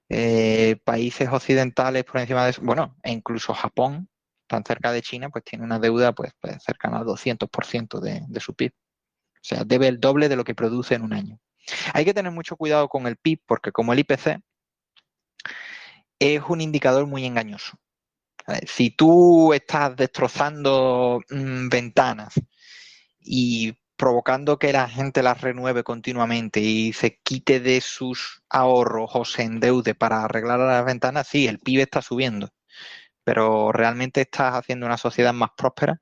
Eh, 0.09 0.77
países 0.84 1.29
occidentales 1.29 2.03
por 2.03 2.19
encima 2.19 2.43
de 2.43 2.51
eso, 2.51 2.61
bueno, 2.63 2.97
e 3.03 3.11
incluso 3.11 3.53
Japón, 3.53 4.09
tan 4.47 4.65
cerca 4.65 4.91
de 4.91 5.01
China, 5.01 5.29
pues 5.29 5.45
tiene 5.45 5.63
una 5.63 5.79
deuda 5.79 6.11
pues, 6.13 6.34
pues 6.41 6.61
cercana 6.63 6.97
al 6.99 7.05
200% 7.05 8.01
de, 8.01 8.21
de 8.27 8.39
su 8.41 8.53
PIB. 8.53 8.73
O 9.41 9.43
sea, 9.43 9.63
debe 9.65 9.87
el 9.87 9.99
doble 9.99 10.29
de 10.29 10.35
lo 10.35 10.43
que 10.43 10.55
produce 10.55 10.95
en 10.95 11.01
un 11.01 11.13
año. 11.13 11.39
Hay 11.93 12.05
que 12.05 12.13
tener 12.13 12.31
mucho 12.31 12.55
cuidado 12.55 12.87
con 12.89 13.07
el 13.07 13.17
PIB 13.17 13.41
porque 13.45 13.71
como 13.71 13.93
el 13.93 13.99
IPC 13.99 14.39
es 16.19 16.41
un 16.47 16.61
indicador 16.61 17.07
muy 17.07 17.25
engañoso. 17.25 17.77
Si 18.67 18.91
tú 18.91 19.53
estás 19.53 19.95
destrozando 19.95 21.21
mm, 21.29 21.69
ventanas 21.69 22.33
y 23.19 23.73
provocando 23.95 24.57
que 24.57 24.73
la 24.73 24.89
gente 24.89 25.23
las 25.23 25.41
renueve 25.41 25.83
continuamente 25.83 26.59
y 26.59 26.93
se 26.93 27.19
quite 27.21 27.59
de 27.59 27.81
sus 27.81 28.41
ahorros 28.49 29.11
o 29.13 29.25
se 29.25 29.43
endeude 29.43 29.95
para 29.95 30.23
arreglar 30.23 30.59
las 30.59 30.85
ventanas, 30.85 31.27
sí, 31.27 31.47
el 31.47 31.59
PIB 31.59 31.81
está 31.81 32.01
subiendo, 32.01 32.49
pero 33.23 33.71
realmente 33.71 34.21
estás 34.21 34.55
haciendo 34.55 34.85
una 34.87 34.97
sociedad 34.97 35.33
más 35.33 35.51
próspera. 35.55 36.01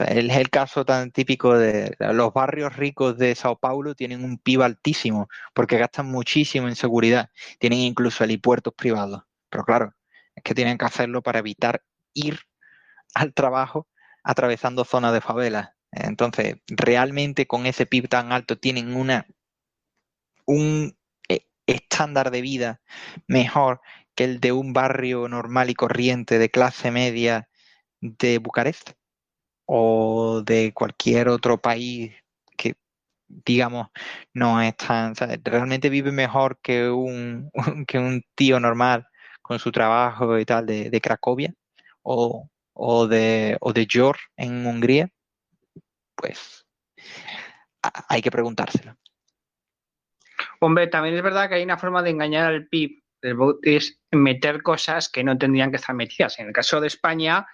Es 0.00 0.36
el 0.36 0.50
caso 0.50 0.84
tan 0.84 1.10
típico 1.10 1.56
de 1.56 1.94
los 1.98 2.32
barrios 2.32 2.76
ricos 2.76 3.18
de 3.18 3.34
Sao 3.34 3.58
Paulo 3.58 3.94
tienen 3.94 4.24
un 4.24 4.38
PIB 4.38 4.62
altísimo 4.62 5.28
porque 5.54 5.78
gastan 5.78 6.06
muchísimo 6.06 6.68
en 6.68 6.76
seguridad, 6.76 7.30
tienen 7.58 7.80
incluso 7.80 8.24
helipuertos 8.24 8.74
privados, 8.74 9.22
pero 9.50 9.64
claro, 9.64 9.94
es 10.34 10.42
que 10.42 10.54
tienen 10.54 10.78
que 10.78 10.86
hacerlo 10.86 11.22
para 11.22 11.40
evitar 11.40 11.82
ir 12.14 12.40
al 13.14 13.34
trabajo 13.34 13.88
atravesando 14.24 14.84
zonas 14.84 15.12
de 15.12 15.20
favelas. 15.20 15.70
Entonces, 15.92 16.56
realmente 16.68 17.46
con 17.46 17.66
ese 17.66 17.86
PIB 17.86 18.08
tan 18.08 18.32
alto 18.32 18.58
tienen 18.58 18.96
una 18.96 19.26
un 20.46 20.96
eh, 21.28 21.46
estándar 21.66 22.30
de 22.30 22.40
vida 22.40 22.80
mejor 23.26 23.80
que 24.14 24.24
el 24.24 24.40
de 24.40 24.52
un 24.52 24.72
barrio 24.72 25.28
normal 25.28 25.70
y 25.70 25.74
corriente 25.74 26.38
de 26.38 26.50
clase 26.50 26.90
media 26.90 27.48
de 28.00 28.38
Bucarest 28.38 28.92
o 29.66 30.42
de 30.44 30.72
cualquier 30.74 31.28
otro 31.28 31.60
país 31.60 32.12
que 32.56 32.74
digamos 33.28 33.88
no 34.34 34.60
es 34.60 34.76
tan 34.76 35.14
realmente 35.44 35.88
vive 35.88 36.12
mejor 36.12 36.58
que 36.62 36.88
un, 36.90 37.50
que 37.86 37.98
un 37.98 38.22
tío 38.34 38.60
normal 38.60 39.06
con 39.40 39.58
su 39.58 39.72
trabajo 39.72 40.38
y 40.38 40.44
tal 40.44 40.66
de, 40.66 41.00
Cracovia 41.00 41.52
o, 42.02 42.48
o, 42.74 43.06
de, 43.06 43.56
o 43.60 43.72
de 43.72 43.86
en 44.36 44.66
Hungría, 44.66 45.10
pues 46.14 46.64
hay 48.08 48.22
que 48.22 48.30
preguntárselo. 48.30 48.96
Hombre, 50.60 50.86
también 50.86 51.16
es 51.16 51.22
verdad 51.22 51.48
que 51.48 51.56
hay 51.56 51.64
una 51.64 51.78
forma 51.78 52.02
de 52.02 52.10
engañar 52.10 52.46
al 52.46 52.68
PIB, 52.68 53.02
es 53.62 54.00
meter 54.10 54.62
cosas 54.62 55.08
que 55.08 55.24
no 55.24 55.36
tendrían 55.36 55.70
que 55.70 55.76
estar 55.76 55.94
metidas. 55.94 56.38
En 56.38 56.48
el 56.48 56.52
caso 56.52 56.80
de 56.80 56.86
España, 56.86 57.46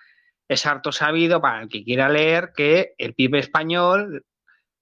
es 0.48 0.66
harto 0.66 0.90
sabido 0.92 1.40
para 1.40 1.62
el 1.62 1.68
que 1.68 1.84
quiera 1.84 2.08
leer 2.08 2.52
que 2.56 2.94
el 2.98 3.14
PIB 3.14 3.36
español 3.36 4.24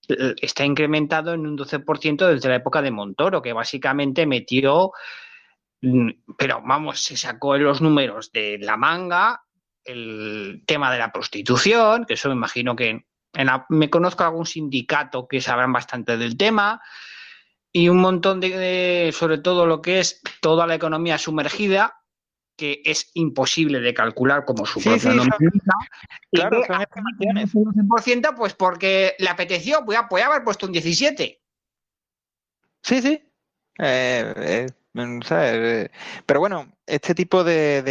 eh, 0.07 0.35
está 0.41 0.65
incrementado 0.65 1.33
en 1.33 1.45
un 1.45 1.57
12% 1.57 2.27
desde 2.27 2.49
la 2.49 2.55
época 2.55 2.81
de 2.81 2.91
Montoro, 2.91 3.41
que 3.41 3.53
básicamente 3.53 4.25
metió 4.25 4.93
Mm, 5.81 6.09
pero 6.37 6.61
vamos, 6.65 6.99
se 7.01 7.15
sacó 7.17 7.55
en 7.55 7.63
los 7.63 7.81
números 7.81 8.31
de 8.31 8.57
la 8.59 8.77
manga 8.77 9.43
el 9.83 10.63
tema 10.65 10.91
de 10.91 10.99
la 10.99 11.11
prostitución, 11.11 12.05
que 12.05 12.15
eso 12.15 12.29
me 12.29 12.35
imagino 12.35 12.75
que 12.75 13.05
me 13.69 13.89
conozco 13.89 14.23
algún 14.23 14.45
sindicato 14.45 15.27
que 15.27 15.41
sabrán 15.41 15.71
bastante 15.71 16.17
del 16.17 16.35
tema, 16.35 16.81
y 17.71 17.89
un 17.89 17.99
montón 17.99 18.39
de, 18.39 19.13
sobre 19.13 19.37
todo 19.37 19.65
lo 19.65 19.81
que 19.81 19.99
es 19.99 20.21
toda 20.41 20.65
la 20.67 20.75
economía 20.75 21.17
sumergida, 21.17 22.01
que 22.57 22.81
es 22.83 23.11
imposible 23.13 23.79
de 23.79 23.93
calcular 23.93 24.43
como 24.43 24.65
su 24.65 24.81
propia 24.81 25.11
Claro, 26.31 26.63
son 26.65 28.21
pues 28.35 28.53
porque 28.55 29.15
le 29.19 29.29
apeteció, 29.29 29.83
voy 29.85 29.95
a, 29.95 30.25
haber 30.25 30.43
puesto 30.43 30.65
un 30.65 30.71
17. 30.73 31.39
Sí, 32.81 33.01
sí. 33.01 33.23
Eh, 33.79 34.33
eh, 34.35 34.67
eh, 34.95 35.89
pero 36.25 36.39
bueno, 36.39 36.73
este 36.85 37.13
tipo 37.13 37.43
de, 37.43 37.83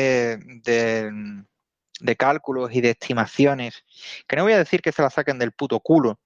de, 2.01 2.17
cálculos 2.17 2.73
y 2.73 2.81
de 2.81 2.91
estimaciones, 2.91 3.85
que 4.27 4.37
no 4.37 4.43
voy 4.43 4.55
a 4.55 4.59
decir 4.59 4.83
que 4.83 4.91
se 4.93 5.03
la 5.03 5.11
saquen 5.11 5.39
del 5.39 5.53
puto 5.53 5.79
culo, 5.79 6.19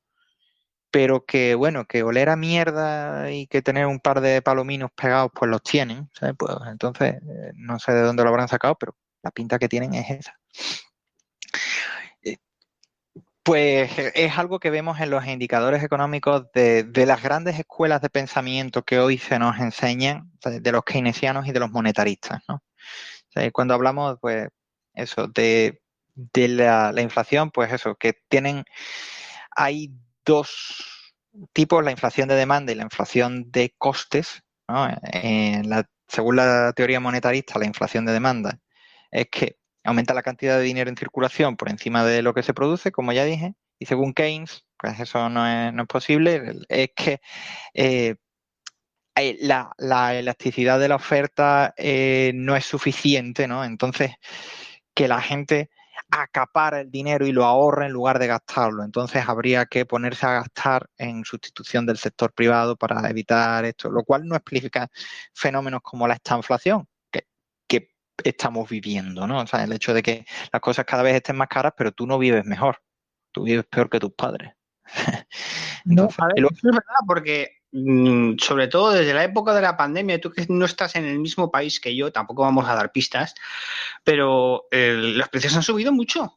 pero 0.91 1.25
que 1.25 1.55
bueno, 1.55 1.85
que 1.87 2.03
oler 2.03 2.29
a 2.29 2.37
mierda 2.37 3.31
y 3.31 3.47
que 3.47 3.63
tener 3.63 3.87
un 3.87 4.01
par 4.01 4.21
de 4.21 4.43
palominos 4.43 4.91
pegados, 4.93 5.31
pues 5.35 5.51
los 5.51 5.63
tienen, 5.63 6.11
Pues 6.39 6.57
entonces, 6.69 7.15
eh, 7.15 7.53
no 7.55 7.79
sé 7.79 7.93
de 7.93 8.03
dónde 8.03 8.23
lo 8.25 8.31
habrán 8.31 8.49
sacado, 8.49 8.77
pero 8.77 8.97
la 9.23 9.31
pinta 9.31 9.59
que 9.59 9.69
tienen 9.69 9.95
es 9.95 10.11
esa. 10.11 10.39
Pues 13.43 13.99
eh, 13.99 14.13
es 14.15 14.39
algo 14.39 14.61
que 14.61 14.71
vemos 14.71 15.01
en 15.01 15.11
los 15.11 15.27
indicadores 15.27 15.83
económicos 15.83 16.51
de, 16.53 16.85
las 17.07 17.23
grandes 17.23 17.59
escuelas 17.59 18.03
de 18.03 18.11
pensamiento 18.11 18.83
que 18.85 18.99
hoy 18.99 19.19
se 19.19 19.39
nos 19.39 19.59
enseñan, 19.59 20.31
de 20.45 20.73
los 20.73 20.85
keynesianos 20.85 21.47
y 21.47 21.53
de 21.53 21.61
los 21.61 21.71
monetaristas. 21.71 22.43
¿no? 22.49 22.63
cuando 23.53 23.75
hablamos, 23.75 24.19
pues, 24.21 24.49
eso, 24.95 25.29
de, 25.29 25.81
la, 26.35 26.93
inflación, 27.01 27.51
pues 27.51 27.73
eso, 27.73 27.95
que 27.95 28.15
tienen, 28.29 28.65
hay 29.53 29.93
dos 30.25 31.13
tipos, 31.53 31.85
la 31.85 31.91
inflación 31.91 32.29
de 32.29 32.35
demanda 32.37 32.73
y 32.73 32.75
la 32.77 32.83
inflación 32.83 33.51
de 33.51 33.75
costes. 33.79 34.43
según 36.09 36.37
la 36.37 36.73
teoría 36.75 37.01
monetarista, 37.01 37.59
la 37.59 37.67
inflación 37.67 38.05
de 38.07 38.13
demanda 38.13 38.59
es 39.11 39.29
que 39.31 39.57
aumenta 39.85 40.15
la 40.15 40.23
cantidad 40.23 40.59
de 40.59 40.65
dinero 40.65 40.91
en 40.91 40.97
circulación 40.97 41.57
por 41.57 41.71
encima 41.71 42.05
de 42.05 42.23
lo 42.23 42.35
que 42.35 42.43
se 42.43 42.55
produce, 42.55 42.93
como 42.93 43.13
ya 43.13 43.25
dije, 43.25 43.55
y 43.79 43.87
según 43.87 44.13
Keynes, 44.13 44.65
pues 44.77 45.01
eso 45.01 45.29
no 45.29 45.47
es, 45.47 45.73
no 45.73 45.83
es 45.83 45.89
posible, 45.89 46.55
es 46.69 46.91
que 46.95 47.21
eh, 47.75 48.17
la, 49.41 50.19
elasticidad 50.19 50.79
de 50.79 50.89
la 50.89 50.97
oferta 50.97 51.75
eh, 51.77 52.33
no 52.35 52.57
es 52.57 52.65
suficiente, 52.65 53.49
¿no? 53.49 53.65
Entonces, 53.65 54.13
que 54.95 55.09
la 55.09 55.21
gente 55.21 55.71
acapara 56.11 56.81
el 56.81 56.91
dinero 56.91 57.27
y 57.27 57.33
lo 57.33 57.45
ahorre 57.45 57.87
en 57.87 57.93
lugar 57.93 58.19
de 58.19 58.27
gastarlo. 58.27 58.85
Entonces 58.85 59.25
habría 59.29 59.67
que 59.67 59.87
ponerse 59.87 60.27
a 60.27 60.33
gastar 60.33 60.89
en 60.99 61.25
sustitución 61.25 61.87
del 61.87 61.99
sector 61.99 62.33
privado 62.33 62.77
para 62.77 63.09
evitar 63.09 63.65
esto, 63.65 63.91
lo 63.91 64.05
cual 64.05 64.27
no 64.27 64.37
explica 64.37 64.89
fenómenos 65.35 65.81
como 65.83 66.09
la 66.09 66.15
estanflación, 66.15 66.87
estamos 68.25 68.69
viviendo, 68.69 69.27
¿no? 69.27 69.41
O 69.41 69.47
sea, 69.47 69.65
el 69.65 69.73
hecho 69.73 69.95
de 69.95 70.03
que 70.03 70.27
las 70.53 70.61
cosas 70.61 70.85
cada 70.85 71.03
vez 71.03 71.15
estén 71.15 71.37
más 71.37 71.49
caras, 71.49 71.73
pero 71.77 71.93
tú 71.93 72.07
no 72.07 72.19
vives 72.19 72.45
mejor, 72.45 72.83
tú 73.33 73.45
vives 73.45 73.65
peor 73.67 73.89
que 73.91 74.01
tus 74.01 74.13
padres. 74.13 74.53
no, 75.85 76.09
a 76.19 76.27
ver, 76.27 76.45
es 76.45 76.63
verdad, 76.63 76.83
porque 77.07 77.60
sobre 77.73 78.69
todo 78.69 78.93
desde 78.93 79.15
la 79.15 79.25
época 79.25 79.55
de 79.55 79.63
la 79.63 79.77
pandemia, 79.77 80.21
tú 80.21 80.31
que 80.31 80.47
no 80.49 80.65
estás 80.65 80.97
en 80.97 81.05
el 81.05 81.19
mismo 81.19 81.51
país 81.51 81.81
que 81.81 81.95
yo, 81.95 82.13
tampoco 82.13 82.43
vamos 82.43 82.69
a 82.69 82.75
dar 82.75 82.93
pistas, 82.93 83.35
pero 84.05 84.65
los 84.71 85.29
precios 85.29 85.55
han 85.57 85.63
subido 85.63 85.93
mucho. 85.93 86.37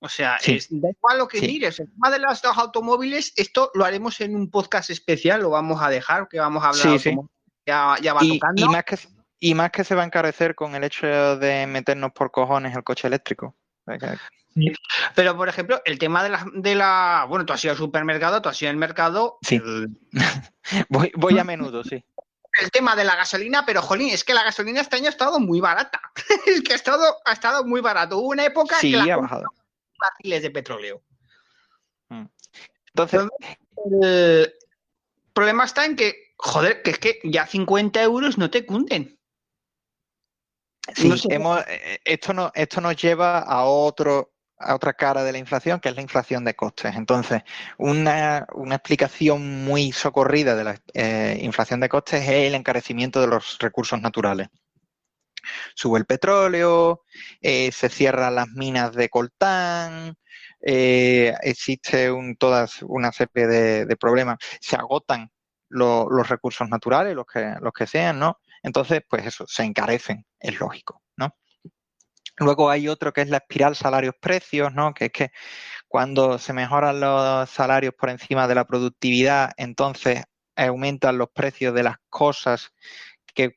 O 0.00 0.08
sea, 0.10 0.36
da 0.42 0.90
igual 0.90 1.18
lo 1.18 1.26
que 1.26 1.40
mires. 1.40 1.80
El 1.80 1.90
tema 1.90 2.10
de 2.10 2.18
los, 2.18 2.44
automóviles, 2.44 3.32
esto 3.36 3.70
lo 3.72 3.86
haremos 3.86 4.20
en 4.20 4.36
un 4.36 4.50
podcast 4.50 4.90
especial, 4.90 5.40
lo 5.40 5.50
vamos 5.50 5.80
a 5.80 5.88
dejar, 5.88 6.28
que 6.28 6.38
vamos 6.38 6.62
a 6.62 6.68
hablar 6.68 7.00
ya, 7.66 7.96
ya 8.02 8.12
va 8.12 8.20
tocando. 8.20 8.62
Y 8.62 8.68
más 8.68 8.84
que 8.84 8.98
y 9.40 9.54
más 9.54 9.70
que 9.72 9.84
se 9.84 9.94
va 9.94 10.02
a 10.02 10.06
encarecer 10.06 10.54
con 10.54 10.74
el 10.74 10.84
hecho 10.84 11.36
de 11.36 11.66
meternos 11.66 12.12
por 12.12 12.30
cojones 12.30 12.74
el 12.74 12.82
coche 12.82 13.08
eléctrico. 13.08 13.54
Pero, 15.14 15.36
por 15.36 15.48
ejemplo, 15.48 15.82
el 15.84 15.98
tema 15.98 16.22
de 16.22 16.28
la, 16.28 16.46
de 16.54 16.74
la. 16.74 17.26
Bueno, 17.28 17.44
tú 17.44 17.52
has 17.52 17.64
ido 17.64 17.72
al 17.72 17.78
supermercado, 17.78 18.40
tú 18.40 18.48
has 18.48 18.62
ido 18.62 18.70
al 18.70 18.76
mercado. 18.76 19.38
Sí. 19.42 19.60
voy, 20.88 21.12
voy 21.16 21.38
a 21.38 21.44
menudo, 21.44 21.82
sí. 21.82 22.04
El 22.60 22.70
tema 22.70 22.94
de 22.94 23.04
la 23.04 23.16
gasolina, 23.16 23.66
pero 23.66 23.82
jolín, 23.82 24.10
es 24.10 24.22
que 24.22 24.32
la 24.32 24.44
gasolina 24.44 24.80
este 24.80 24.96
año 24.96 25.06
ha 25.06 25.10
estado 25.10 25.40
muy 25.40 25.60
barata. 25.60 26.00
es 26.46 26.62
que 26.62 26.72
ha 26.72 26.76
estado, 26.76 27.16
ha 27.24 27.32
estado 27.32 27.64
muy 27.64 27.80
barato. 27.80 28.18
Hubo 28.18 28.28
una 28.28 28.44
época 28.44 28.78
sí, 28.78 28.92
que 28.92 29.10
ha 29.10 29.16
bajado. 29.16 29.44
barriles 29.98 30.42
de 30.42 30.50
petróleo. 30.50 31.02
Mm. 32.10 32.26
Entonces, 32.94 33.28
el 34.00 34.54
problema 35.32 35.64
está 35.64 35.84
en 35.84 35.96
que, 35.96 36.34
joder, 36.36 36.82
que 36.82 36.90
es 36.92 36.98
que 37.00 37.18
ya 37.24 37.44
50 37.44 38.00
euros 38.02 38.38
no 38.38 38.50
te 38.50 38.64
cunden. 38.64 39.18
Sí, 40.92 41.12
hemos, 41.30 41.60
eh, 41.66 42.00
esto, 42.04 42.34
no, 42.34 42.50
esto 42.54 42.80
nos 42.80 42.96
lleva 42.96 43.38
a 43.38 43.64
otro 43.64 44.32
a 44.56 44.74
otra 44.76 44.94
cara 44.94 45.24
de 45.24 45.32
la 45.32 45.38
inflación, 45.38 45.80
que 45.80 45.88
es 45.88 45.96
la 45.96 46.00
inflación 46.00 46.44
de 46.44 46.54
costes. 46.54 46.94
Entonces, 46.94 47.42
una, 47.76 48.46
explicación 48.70 49.64
muy 49.64 49.92
socorrida 49.92 50.54
de 50.54 50.64
la 50.64 50.80
eh, 50.94 51.38
inflación 51.42 51.80
de 51.80 51.88
costes 51.88 52.22
es 52.22 52.28
el 52.28 52.54
encarecimiento 52.54 53.20
de 53.20 53.26
los 53.26 53.58
recursos 53.58 54.00
naturales. 54.00 54.48
Sube 55.74 55.98
el 55.98 56.06
petróleo, 56.06 57.02
eh, 57.42 57.70
se 57.72 57.88
cierran 57.90 58.36
las 58.36 58.48
minas 58.48 58.94
de 58.94 59.08
coltán, 59.10 60.16
existe 60.60 62.10
un, 62.10 62.36
todas 62.36 62.80
una 62.82 63.12
serie 63.12 63.46
de, 63.46 63.86
de, 63.86 63.96
problemas, 63.96 64.38
se 64.60 64.76
agotan 64.76 65.30
los 65.68 66.28
recursos 66.28 66.68
naturales, 66.68 67.14
los 67.14 67.26
que, 67.26 67.54
los 67.60 67.72
que 67.72 67.86
sean, 67.86 68.18
¿no? 68.18 68.38
Entonces, 68.64 69.02
pues 69.08 69.26
eso, 69.26 69.44
se 69.46 69.62
encarecen, 69.62 70.26
es 70.40 70.58
lógico, 70.58 71.02
¿no? 71.16 71.30
Luego 72.38 72.70
hay 72.70 72.88
otro 72.88 73.12
que 73.12 73.20
es 73.20 73.28
la 73.28 73.36
espiral 73.36 73.76
salarios-precios, 73.76 74.72
¿no? 74.74 74.92
Que 74.94 75.06
es 75.06 75.12
que 75.12 75.30
cuando 75.86 76.38
se 76.38 76.52
mejoran 76.52 76.98
los 76.98 77.48
salarios 77.50 77.94
por 77.94 78.10
encima 78.10 78.48
de 78.48 78.56
la 78.56 78.64
productividad, 78.64 79.52
entonces 79.58 80.24
aumentan 80.56 81.18
los 81.18 81.28
precios 81.30 81.74
de 81.74 81.82
las 81.84 81.96
cosas 82.08 82.70
que, 83.34 83.56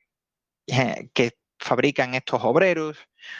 que 1.14 1.38
fabrican 1.58 2.14
estos 2.14 2.40
obreros, 2.44 2.98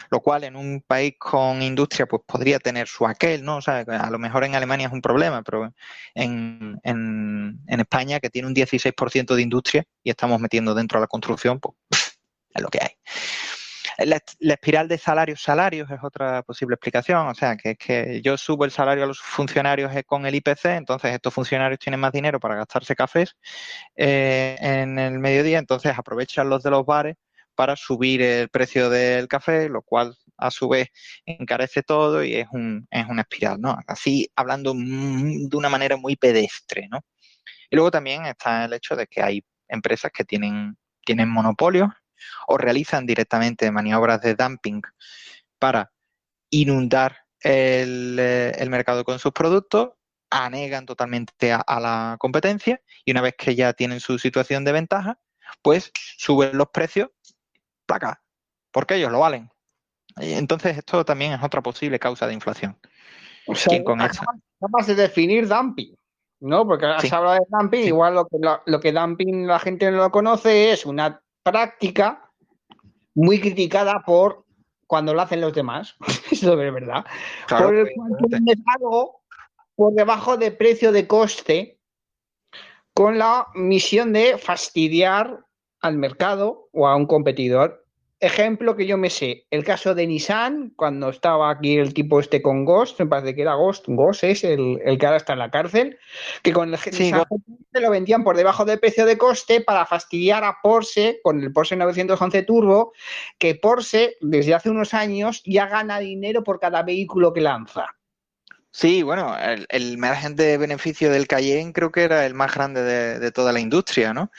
lo 0.09 0.21
cual 0.21 0.43
en 0.43 0.55
un 0.55 0.81
país 0.85 1.15
con 1.17 1.61
industria 1.61 2.05
pues 2.05 2.21
podría 2.25 2.59
tener 2.59 2.87
su 2.87 3.05
aquel, 3.05 3.43
¿no? 3.43 3.57
O 3.57 3.61
sea, 3.61 3.79
a 3.79 4.09
lo 4.09 4.19
mejor 4.19 4.43
en 4.43 4.55
Alemania 4.55 4.87
es 4.87 4.93
un 4.93 5.01
problema, 5.01 5.41
pero 5.43 5.73
en, 6.13 6.79
en, 6.83 7.59
en 7.67 7.79
España, 7.79 8.19
que 8.19 8.29
tiene 8.29 8.47
un 8.47 8.55
16% 8.55 9.35
de 9.35 9.41
industria 9.41 9.83
y 10.03 10.09
estamos 10.09 10.39
metiendo 10.39 10.73
dentro 10.73 10.99
de 10.99 11.03
la 11.03 11.07
construcción, 11.07 11.59
pues 11.59 11.75
es 12.53 12.61
lo 12.61 12.69
que 12.69 12.79
hay. 12.81 12.91
La, 14.05 14.21
espiral 14.53 14.87
de 14.87 14.97
salarios 14.97 15.41
salarios 15.41 15.89
es 15.91 15.99
otra 16.01 16.41
posible 16.43 16.75
explicación, 16.75 17.27
o 17.27 17.35
sea, 17.35 17.57
que 17.57 17.71
es 17.71 17.77
que 17.77 18.21
yo 18.21 18.37
subo 18.37 18.63
el 18.63 18.71
salario 18.71 19.03
a 19.03 19.07
los 19.07 19.19
funcionarios 19.19 19.93
eh, 19.93 20.03
con 20.05 20.25
el 20.25 20.35
IPC, 20.35 20.65
entonces 20.65 21.13
estos 21.13 21.33
funcionarios 21.33 21.79
tienen 21.79 21.99
más 21.99 22.13
dinero 22.13 22.39
para 22.39 22.55
gastarse 22.55 22.95
cafés 22.95 23.35
eh, 23.97 24.55
en 24.59 24.97
el 24.99 25.19
mediodía, 25.19 25.59
entonces 25.59 25.93
aprovechan 25.97 26.49
los 26.49 26.63
de 26.63 26.69
los 26.71 26.85
bares 26.85 27.17
para 27.59 27.75
subir 27.75 28.21
el 28.21 28.47
precio 28.47 28.89
del 28.89 29.27
café, 29.27 29.67
lo 29.67 29.81
cual 29.81 30.15
a 30.37 30.49
su 30.49 30.69
vez 30.69 30.87
encarece 31.25 31.83
todo 31.83 32.23
y 32.23 32.35
es, 32.35 32.47
un, 32.53 32.87
es 32.89 33.05
una 33.09 33.23
espiral, 33.23 33.59
¿no? 33.59 33.77
Así 33.85 34.31
hablando 34.33 34.73
de 34.73 35.57
una 35.57 35.67
manera 35.67 35.97
muy 35.97 36.15
pedestre, 36.15 36.87
¿no? 36.89 37.01
Y 37.69 37.75
luego 37.75 37.91
también 37.91 38.25
está 38.25 38.63
el 38.63 38.71
hecho 38.71 38.95
de 38.95 39.07
que 39.07 39.21
hay 39.21 39.43
empresas 39.67 40.09
que 40.13 40.23
tienen, 40.23 40.77
tienen 41.03 41.27
monopolios 41.27 41.89
o 42.47 42.57
realizan 42.57 43.05
directamente 43.05 43.69
maniobras 43.71 44.21
de 44.21 44.35
dumping 44.35 44.81
para 45.59 45.91
inundar 46.51 47.17
el, 47.41 48.15
eh, 48.21 48.67
mercado 48.69 49.03
con 49.03 49.19
sus 49.19 49.33
productos, 49.33 49.89
anegan 50.29 50.85
totalmente 50.85 51.51
a, 51.51 51.79
la 51.81 52.15
competencia 52.19 52.81
y 53.03 53.11
una 53.11 53.19
vez 53.19 53.33
que 53.37 53.53
ya 53.53 53.73
tienen 53.73 53.99
su 53.99 54.17
situación 54.17 54.63
de 54.63 54.71
ventaja, 54.71 55.19
pues 55.61 55.91
suben 56.17 56.57
los 56.57 56.69
precios 56.69 57.09
placa, 57.89 58.21
porque 58.71 58.95
ellos 58.95 59.11
lo 59.11 59.19
valen. 59.19 59.49
Entonces, 60.17 60.77
esto 60.77 61.03
también 61.03 61.33
es 61.33 61.43
otra 61.43 61.61
posible 61.61 61.99
causa 61.99 62.27
de 62.27 62.33
inflación. 62.33 62.77
O 63.47 63.55
sea, 63.55 63.83
con 63.83 63.99
capaz 63.99 64.87
de 64.87 64.95
definir 64.95 65.47
dumping, 65.47 65.95
¿no? 66.41 66.67
Porque 66.67 66.85
has 66.85 67.11
hablado 67.11 67.35
de 67.35 67.45
dumping, 67.49 67.85
igual 67.85 68.13
lo 68.13 68.27
que, 68.27 68.37
lo, 68.65 68.79
que 68.79 68.91
dumping 68.91 69.47
la 69.47 69.59
gente 69.59 69.89
no 69.89 69.97
lo 69.97 70.11
conoce 70.11 70.71
es 70.71 70.85
una 70.85 71.21
práctica 71.43 72.29
muy 73.15 73.39
criticada 73.39 74.03
por 74.05 74.45
cuando 74.85 75.13
lo 75.13 75.21
hacen 75.21 75.41
los 75.41 75.53
demás. 75.53 75.95
Eso 76.31 76.61
es 76.61 76.73
verdad. 76.73 77.05
por 77.47 77.75
el 77.75 77.89
cual 77.95 78.11
algo 78.75 79.21
por 79.75 79.93
debajo 79.93 80.37
de 80.37 80.51
precio 80.51 80.91
de 80.91 81.07
coste 81.07 81.79
con 82.93 83.17
la 83.17 83.47
misión 83.55 84.11
de 84.11 84.37
fastidiar 84.37 85.45
al 85.81 85.97
mercado 85.97 86.69
o 86.71 86.87
a 86.87 86.95
un 86.95 87.05
competidor. 87.05 87.85
Ejemplo 88.21 88.75
que 88.75 88.85
yo 88.85 88.97
me 88.97 89.09
sé, 89.09 89.45
el 89.49 89.63
caso 89.63 89.95
de 89.95 90.05
Nissan, 90.05 90.73
cuando 90.75 91.07
estaba 91.07 91.49
aquí 91.49 91.77
el 91.77 91.93
tipo 91.93 92.19
este 92.19 92.41
con 92.41 92.65
Ghost, 92.65 92.99
me 92.99 93.05
parece 93.05 93.33
que 93.33 93.43
era 93.43 93.53
Ghost, 93.53 93.85
Ghost 93.87 94.25
es 94.25 94.43
el, 94.43 94.77
que 94.99 95.05
ahora 95.05 95.15
está 95.15 95.33
en 95.33 95.39
la 95.39 95.51
cárcel, 95.51 95.97
que 96.43 96.51
con 96.51 96.73
el 96.73 96.77
sí, 96.77 97.13
se 97.71 97.79
lo 97.79 97.89
vendían 97.89 98.25
por 98.25 98.35
debajo 98.35 98.65
del 98.65 98.77
precio 98.77 99.05
de 99.05 99.17
coste 99.17 99.61
para 99.61 99.85
fastidiar 99.85 100.43
a 100.43 100.57
Porsche 100.61 101.21
con 101.23 101.41
el 101.41 101.53
Porsche 101.53 101.77
911 101.77 102.43
Turbo, 102.43 102.91
que 103.37 103.55
Porsche 103.55 104.17
desde 104.19 104.53
hace 104.53 104.69
unos 104.69 104.93
años 104.93 105.41
ya 105.45 105.67
gana 105.67 105.99
dinero 105.99 106.43
por 106.43 106.59
cada 106.59 106.83
vehículo 106.83 107.31
que 107.31 107.39
lanza. 107.39 107.85
Sí, 108.71 109.01
bueno, 109.01 109.35
el, 109.69 109.97
margen 109.97 110.35
de 110.35 110.57
beneficio 110.57 111.09
del 111.09 111.27
Cayenne 111.27 111.73
creo 111.73 111.91
que 111.91 112.03
era 112.03 112.25
el 112.25 112.35
más 112.35 112.53
grande 112.53 112.83
de, 112.83 113.31
toda 113.31 113.51
la 113.51 113.59
industria, 113.59 114.13
¿no? 114.13 114.31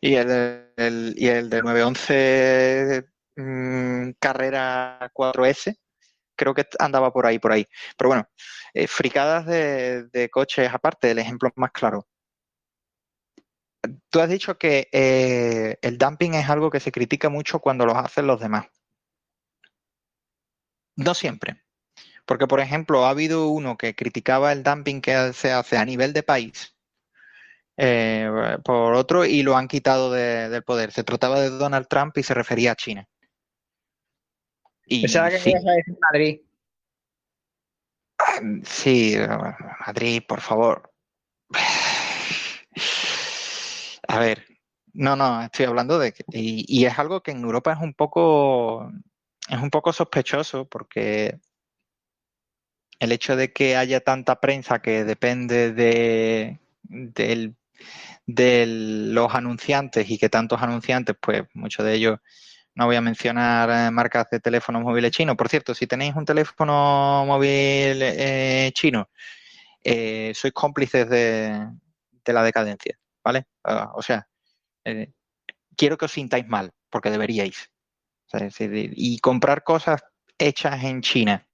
Y 0.00 0.16
el, 0.16 0.67
el, 0.78 1.14
y 1.16 1.28
el 1.28 1.50
de 1.50 1.62
911 1.62 3.04
mm, 3.36 4.10
Carrera 4.20 5.10
4S 5.12 5.76
creo 6.36 6.54
que 6.54 6.66
andaba 6.78 7.12
por 7.12 7.26
ahí, 7.26 7.38
por 7.38 7.52
ahí. 7.52 7.66
Pero 7.96 8.08
bueno, 8.08 8.28
eh, 8.72 8.86
fricadas 8.86 9.44
de, 9.46 10.28
coches 10.32 10.72
aparte, 10.72 11.10
el 11.10 11.18
ejemplo 11.18 11.50
más 11.56 11.72
claro. 11.72 12.06
Tú 14.10 14.20
has 14.20 14.28
dicho 14.28 14.56
que 14.58 14.88
eh, 14.92 15.78
el 15.82 15.98
dumping 15.98 16.34
es 16.34 16.48
algo 16.48 16.70
que 16.70 16.80
se 16.80 16.92
critica 16.92 17.28
mucho 17.28 17.58
cuando 17.60 17.86
lo 17.86 17.96
hacen 17.96 18.26
los 18.26 18.40
demás. 18.40 18.66
No 20.96 21.14
siempre. 21.14 21.62
Porque, 22.26 22.46
por 22.46 22.60
ejemplo, 22.60 23.06
ha 23.06 23.10
habido 23.10 23.48
uno 23.48 23.76
que 23.76 23.94
criticaba 23.94 24.52
el 24.52 24.62
dumping 24.62 25.00
que 25.00 25.32
se 25.32 25.52
hace 25.52 25.76
a 25.76 25.84
nivel 25.84 26.12
de 26.12 26.22
país 26.22 26.77
eh, 27.78 28.58
por 28.64 28.94
otro 28.94 29.24
y 29.24 29.42
lo 29.42 29.56
han 29.56 29.68
quitado 29.68 30.10
del 30.12 30.62
poder. 30.64 30.92
Se 30.92 31.04
trataba 31.04 31.40
de 31.40 31.50
Donald 31.50 31.86
Trump 31.88 32.18
y 32.18 32.22
se 32.22 32.34
refería 32.34 32.72
a 32.72 32.76
China. 32.76 33.08
Y, 34.84 35.02
Pensaba 35.02 35.30
que 35.30 35.38
sí. 35.38 35.54
a 35.54 35.72
decir 35.72 35.96
Madrid. 36.10 36.40
Sí, 38.64 39.16
Madrid, 39.86 40.22
por 40.26 40.40
favor. 40.40 40.92
A 44.08 44.18
ver, 44.18 44.44
no, 44.92 45.14
no, 45.14 45.42
estoy 45.42 45.66
hablando 45.66 45.98
de 45.98 46.12
que, 46.12 46.24
y, 46.32 46.64
y, 46.66 46.86
es 46.86 46.98
algo 46.98 47.22
que 47.22 47.30
en 47.30 47.42
Europa 47.42 47.72
es 47.72 47.78
un 47.80 47.94
poco 47.94 48.90
es 49.48 49.60
un 49.62 49.70
poco 49.70 49.92
sospechoso 49.92 50.66
porque 50.68 51.38
el 52.98 53.12
hecho 53.12 53.36
de 53.36 53.52
que 53.52 53.76
haya 53.76 54.00
tanta 54.00 54.40
prensa 54.40 54.80
que 54.80 55.04
depende 55.04 55.72
de, 55.72 56.58
los 58.26 59.34
anunciantes 59.34 60.08
y 60.10 60.18
que 60.18 60.28
tantos 60.28 60.62
anunciantes, 60.62 61.16
pues 61.20 61.42
muchos 61.54 61.84
de 61.84 61.94
ellos, 61.94 62.18
no 62.74 62.86
voy 62.86 62.96
a 62.96 63.00
mencionar 63.00 63.70
eh, 63.70 63.90
marcas 63.90 64.28
de 64.30 64.40
teléfonos 64.40 64.82
móviles 64.82 65.10
chinos. 65.10 65.36
Por 65.36 65.48
cierto, 65.48 65.74
si 65.74 65.86
tenéis 65.86 66.14
un 66.14 66.24
teléfono 66.24 67.24
móvil 67.26 68.00
eh, 68.02 68.70
chino, 68.74 69.10
eh, 69.82 70.32
sois 70.34 70.52
cómplices 70.54 71.08
de, 71.08 71.68
la 72.26 72.42
decadencia, 72.42 72.98
¿vale? 73.24 73.46
Ah, 73.64 73.90
o 73.94 74.02
sea, 74.02 74.28
quiero 75.76 75.96
que 75.96 76.04
os 76.04 76.12
sintáis 76.12 76.46
mal, 76.46 76.70
porque 76.90 77.10
deberíais. 77.10 77.70
y 78.66 79.18
comprar 79.20 79.64
cosas 79.64 80.02
hechas 80.38 80.84
en 80.84 81.00
China 81.00 81.48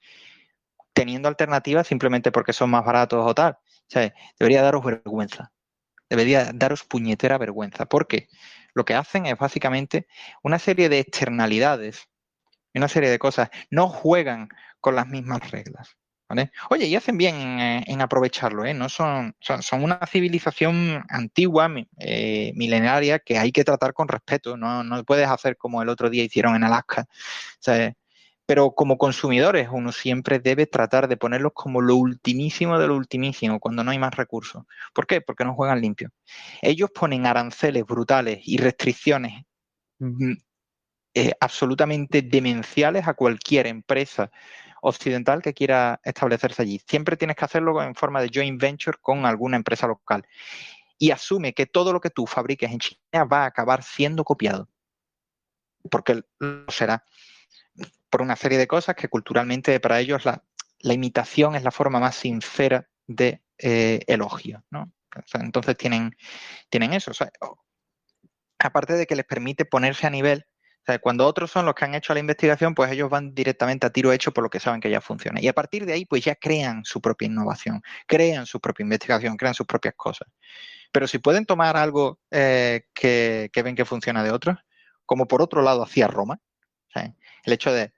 teniendo 0.94 1.28
alternativas 1.28 1.86
simplemente 1.86 2.32
porque 2.32 2.54
son 2.54 2.70
más 2.70 2.84
baratos 2.84 3.24
o 3.26 3.34
tal. 3.34 3.58
debería 4.38 4.62
daros 4.62 4.84
vergüenza. 4.84 5.52
Debería 6.08 6.50
daros 6.54 6.84
puñetera 6.84 7.38
vergüenza. 7.38 7.86
Porque 7.86 8.28
lo 8.74 8.84
que 8.84 8.94
hacen 8.94 9.26
es 9.26 9.38
básicamente 9.38 10.06
una 10.42 10.58
serie 10.58 10.88
de 10.88 11.00
externalidades, 11.00 12.08
una 12.74 12.88
serie 12.88 13.10
de 13.10 13.18
cosas. 13.18 13.50
No 13.70 13.88
juegan 13.88 14.48
con 14.80 14.96
las 14.96 15.06
mismas 15.06 15.50
reglas. 15.50 15.96
Oye, 16.70 16.86
y 16.86 16.96
hacen 16.96 17.16
bien 17.16 17.60
en, 17.60 18.00
aprovecharlo, 18.00 18.64
¿eh? 18.64 18.74
No 18.74 18.88
son, 18.88 19.36
son, 19.40 19.82
una 19.82 20.00
civilización 20.06 21.04
antigua, 21.08 21.70
eh, 21.98 22.52
milenaria, 22.56 23.18
que 23.18 23.38
hay 23.38 23.52
que 23.52 23.64
tratar 23.64 23.92
con 23.92 24.08
respeto. 24.08 24.56
No, 24.56 24.82
no 24.82 25.04
puedes 25.04 25.28
hacer 25.28 25.56
como 25.56 25.82
el 25.82 25.88
otro 25.88 26.10
día 26.10 26.24
hicieron 26.24 26.56
en 26.56 26.64
Alaska. 26.64 27.06
O 27.08 27.94
pero 28.46 28.72
como 28.72 28.98
consumidores 28.98 29.68
uno 29.72 29.90
siempre 29.92 30.38
debe 30.38 30.66
tratar 30.66 31.08
de 31.08 31.16
ponerlos 31.16 31.52
como 31.54 31.80
lo 31.80 31.96
ultimísimo 31.96 32.78
de 32.78 32.88
lo 32.88 32.96
ultimísimo 32.96 33.58
cuando 33.58 33.82
no 33.82 33.90
hay 33.90 33.98
más 33.98 34.14
recursos. 34.14 34.64
¿Por 34.92 35.06
qué? 35.06 35.20
Porque 35.20 35.44
no 35.44 35.54
juegan 35.54 35.80
limpio. 35.80 36.10
Ellos 36.60 36.90
ponen 36.94 37.26
aranceles 37.26 37.84
brutales 37.84 38.40
y 38.44 38.58
restricciones 38.58 39.44
mm, 39.98 40.32
eh, 41.14 41.32
absolutamente 41.40 42.22
demenciales 42.22 43.08
a 43.08 43.14
cualquier 43.14 43.66
empresa 43.66 44.30
occidental 44.82 45.40
que 45.40 45.54
quiera 45.54 46.00
establecerse 46.04 46.60
allí. 46.62 46.80
Siempre 46.86 47.16
tienes 47.16 47.36
que 47.36 47.46
hacerlo 47.46 47.82
en 47.82 47.94
forma 47.94 48.20
de 48.20 48.30
joint 48.32 48.60
venture 48.60 48.98
con 49.00 49.24
alguna 49.24 49.56
empresa 49.56 49.86
local. 49.86 50.26
Y 50.98 51.10
asume 51.10 51.54
que 51.54 51.66
todo 51.66 51.92
lo 51.92 52.00
que 52.00 52.10
tú 52.10 52.26
fabriques 52.26 52.70
en 52.70 52.78
China 52.78 53.24
va 53.24 53.44
a 53.44 53.46
acabar 53.46 53.82
siendo 53.82 54.22
copiado. 54.24 54.68
Porque 55.90 56.22
lo 56.38 56.70
será 56.70 57.04
por 58.14 58.22
una 58.22 58.36
serie 58.36 58.58
de 58.58 58.68
cosas 58.68 58.94
que 58.94 59.08
culturalmente 59.08 59.80
para 59.80 59.98
ellos 59.98 60.24
la, 60.24 60.40
imitación 60.84 61.56
es 61.56 61.64
la 61.64 61.72
forma 61.72 61.98
más 61.98 62.14
sincera 62.14 62.88
de 63.08 63.42
eh, 63.58 64.02
elogio. 64.06 64.62
¿no? 64.70 64.92
entonces 65.32 65.76
tienen, 65.76 66.16
tienen 66.70 66.92
eso. 66.92 67.10
aparte 68.60 68.92
de 68.92 69.06
que 69.06 69.16
les 69.16 69.24
permite 69.24 69.64
ponerse 69.64 70.06
a 70.06 70.10
nivel 70.10 70.46
O 70.82 70.84
sea, 70.86 71.00
cuando 71.00 71.26
otros 71.26 71.50
son 71.50 71.66
los 71.66 71.74
que 71.74 71.86
han 71.86 71.96
hecho 71.96 72.14
la 72.14 72.20
investigación, 72.20 72.72
pues 72.76 72.92
ellos 72.92 73.10
van 73.10 73.34
directamente 73.34 73.84
a 73.84 73.90
tiro 73.90 74.12
hecho 74.12 74.30
por 74.30 74.44
lo 74.44 74.48
que 74.48 74.60
saben 74.60 74.80
que 74.80 74.90
ya 74.90 75.00
funciona. 75.00 75.40
Y 75.40 75.48
a 75.48 75.52
partir 75.52 75.84
de 75.84 75.94
ahí, 75.94 76.04
pues 76.04 76.22
ya 76.22 76.36
crean 76.36 76.84
su 76.84 77.00
propia 77.00 77.26
innovación, 77.26 77.82
crean 78.06 78.46
su 78.46 78.60
propia 78.60 78.84
investigación, 78.84 79.36
crean 79.36 79.54
sus 79.54 79.66
propias 79.66 79.94
cosas. 79.96 80.28
Pero 80.92 81.08
si 81.08 81.18
pueden 81.18 81.46
tomar 81.46 81.76
algo 81.76 82.20
eh, 82.30 82.82
que, 82.94 83.50
ven 83.64 83.74
que 83.74 83.84
funciona 83.84 84.22
de 84.22 84.30
otros, 84.30 84.56
como 85.04 85.26
por 85.26 85.42
otro 85.42 85.62
lado 85.62 85.82
hacía 85.82 86.06
Roma, 86.06 86.38
el 87.44 87.52
hecho 87.52 87.72
de, 87.72 87.92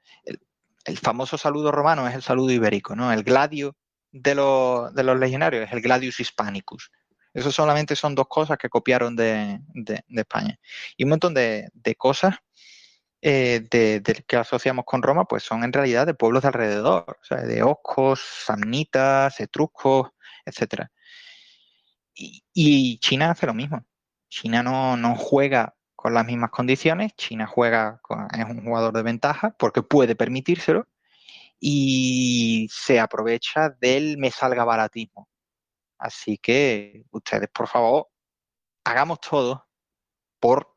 el, 0.86 0.98
famoso 0.98 1.38
saludo 1.38 1.72
romano 1.72 2.06
es 2.08 2.14
el 2.14 2.22
saludo 2.22 2.50
ibérico, 2.50 2.96
¿no? 2.96 3.12
El 3.12 3.22
gladio 3.22 3.76
de, 4.12 4.34
los, 4.34 4.92
legionarios 4.94 5.66
es 5.66 5.72
el 5.72 5.80
gladius 5.80 6.20
hispanicus. 6.20 6.90
Eso 7.34 7.52
solamente 7.52 7.96
son 7.96 8.14
dos 8.14 8.26
cosas 8.28 8.56
que 8.56 8.68
copiaron 8.68 9.14
de, 9.14 9.60
España. 10.08 10.58
Y 10.96 11.04
un 11.04 11.10
montón 11.10 11.34
de, 11.34 11.70
cosas 11.98 12.36
eh, 13.20 13.66
que 14.26 14.36
asociamos 14.36 14.84
con 14.86 15.02
Roma, 15.02 15.26
pues 15.26 15.42
son 15.42 15.64
en 15.64 15.72
realidad 15.72 16.06
de 16.06 16.14
pueblos 16.14 16.42
de 16.42 16.48
alrededor, 16.48 17.18
o 17.20 17.24
sea, 17.24 17.42
de 17.42 17.62
oscos, 17.62 18.20
samnitas, 18.20 19.38
etruscos, 19.40 20.10
etcétera. 20.46 20.90
Y, 22.14 22.98
China 22.98 23.30
hace 23.30 23.46
lo 23.46 23.54
mismo. 23.54 23.84
China 24.28 24.62
no, 24.62 24.96
no 24.96 25.16
juega 25.16 25.75
con 25.96 26.14
las 26.14 26.26
mismas 26.26 26.50
condiciones. 26.50 27.14
China 27.16 27.46
juega, 27.46 28.00
es 28.32 28.44
un 28.44 28.64
jugador 28.64 28.94
de 28.94 29.02
ventaja 29.02 29.54
porque 29.58 29.82
puede 29.82 30.14
permitírselo 30.14 30.86
y 31.58 32.68
se 32.70 33.00
aprovecha 33.00 33.70
del 33.70 34.18
me 34.18 34.30
salga 34.30 34.64
baratismo. 34.64 35.28
Así 35.98 36.38
que 36.38 37.04
ustedes, 37.10 37.48
por 37.48 37.68
favor, 37.68 38.08
hagamos 38.84 39.20
todo 39.20 39.66
por 40.38 40.76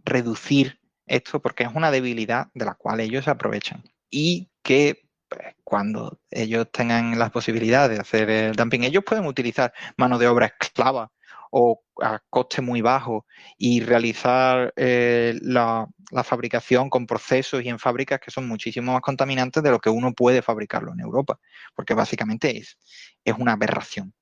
reducir 0.00 0.80
esto 1.06 1.40
porque 1.40 1.64
es 1.64 1.74
una 1.74 1.90
debilidad 1.90 2.48
de 2.54 2.64
la 2.64 2.74
cual 2.74 3.00
ellos 3.00 3.24
se 3.24 3.30
aprovechan 3.30 3.84
y 4.10 4.50
que 4.62 5.08
pues, 5.28 5.54
cuando 5.64 6.20
ellos 6.30 6.68
tengan 6.72 7.18
las 7.18 7.30
posibilidades 7.30 7.96
de 7.96 8.02
hacer 8.02 8.30
el 8.30 8.56
dumping, 8.56 8.82
ellos 8.84 9.04
pueden 9.04 9.26
utilizar 9.26 9.72
mano 9.96 10.18
de 10.18 10.28
obra 10.28 10.46
esclava 10.46 11.12
o 11.58 11.82
a 12.02 12.20
coste 12.28 12.60
muy 12.60 12.82
bajo 12.82 13.24
y 13.56 13.80
realizar 13.80 14.74
eh, 14.76 15.38
la, 15.40 15.88
fabricación 16.22 16.90
con 16.90 17.06
procesos 17.06 17.62
y 17.62 17.70
en 17.70 17.78
fábricas 17.78 18.20
que 18.20 18.30
son 18.30 18.46
muchísimo 18.46 18.92
más 18.92 19.00
contaminantes 19.00 19.62
de 19.62 19.70
lo 19.70 19.80
que 19.80 19.88
uno 19.88 20.12
puede 20.12 20.42
fabricarlo 20.42 20.92
en 20.92 21.00
Europa, 21.00 21.40
porque 21.74 21.94
básicamente 21.94 22.58
es, 22.58 22.78
es 23.24 23.34
una 23.38 23.52
aberración 23.52 24.12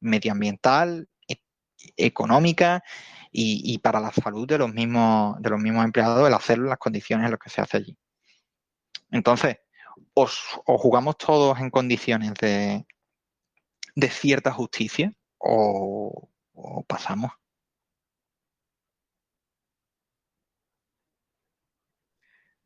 medioambiental, 0.00 1.08
e, 1.26 1.38
económica 1.96 2.84
y, 3.32 3.76
para 3.78 3.98
la 3.98 4.12
salud 4.12 4.46
de 4.46 4.58
los 4.58 4.72
mismos 4.72 5.42
de 5.42 5.50
los 5.50 5.60
mismos 5.60 5.84
empleados 5.84 6.28
el 6.28 6.34
hacerlo 6.34 6.66
en 6.66 6.70
las 6.70 6.78
condiciones 6.78 7.24
en 7.24 7.32
las 7.32 7.40
que 7.40 7.50
se 7.50 7.60
hace 7.60 7.78
allí. 7.78 7.98
Entonces, 9.10 9.56
os, 10.14 10.38
jugamos 10.64 11.18
todos 11.18 11.58
en 11.58 11.70
condiciones 11.70 12.34
de, 12.34 12.86
de 13.96 14.08
cierta 14.10 14.52
justicia 14.52 15.12
o, 15.38 16.30
pasamos. 16.86 17.32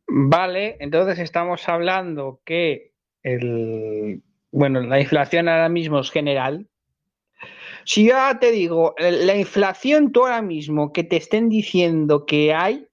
Vale, 0.07 0.77
entonces 0.81 1.19
estamos 1.19 1.69
hablando 1.69 2.41
que 2.45 2.95
el, 3.23 4.23
bueno, 4.51 4.81
la 4.81 5.01
inflación 5.01 5.49
ahora 5.49 5.69
mismo 5.69 6.01
es 6.01 6.11
general. 6.11 6.69
Si 7.85 8.07
yo 8.07 8.17
te 8.41 8.51
digo, 8.51 8.95
la 8.99 9.37
inflación 9.37 10.13
tú 10.13 10.23
ahora 10.25 10.43
mismo 10.43 10.93
que 10.93 11.05
te 11.05 11.17
estén 11.17 11.49
diciendo 11.49 12.27
que 12.27 12.55
hay, 12.55 12.89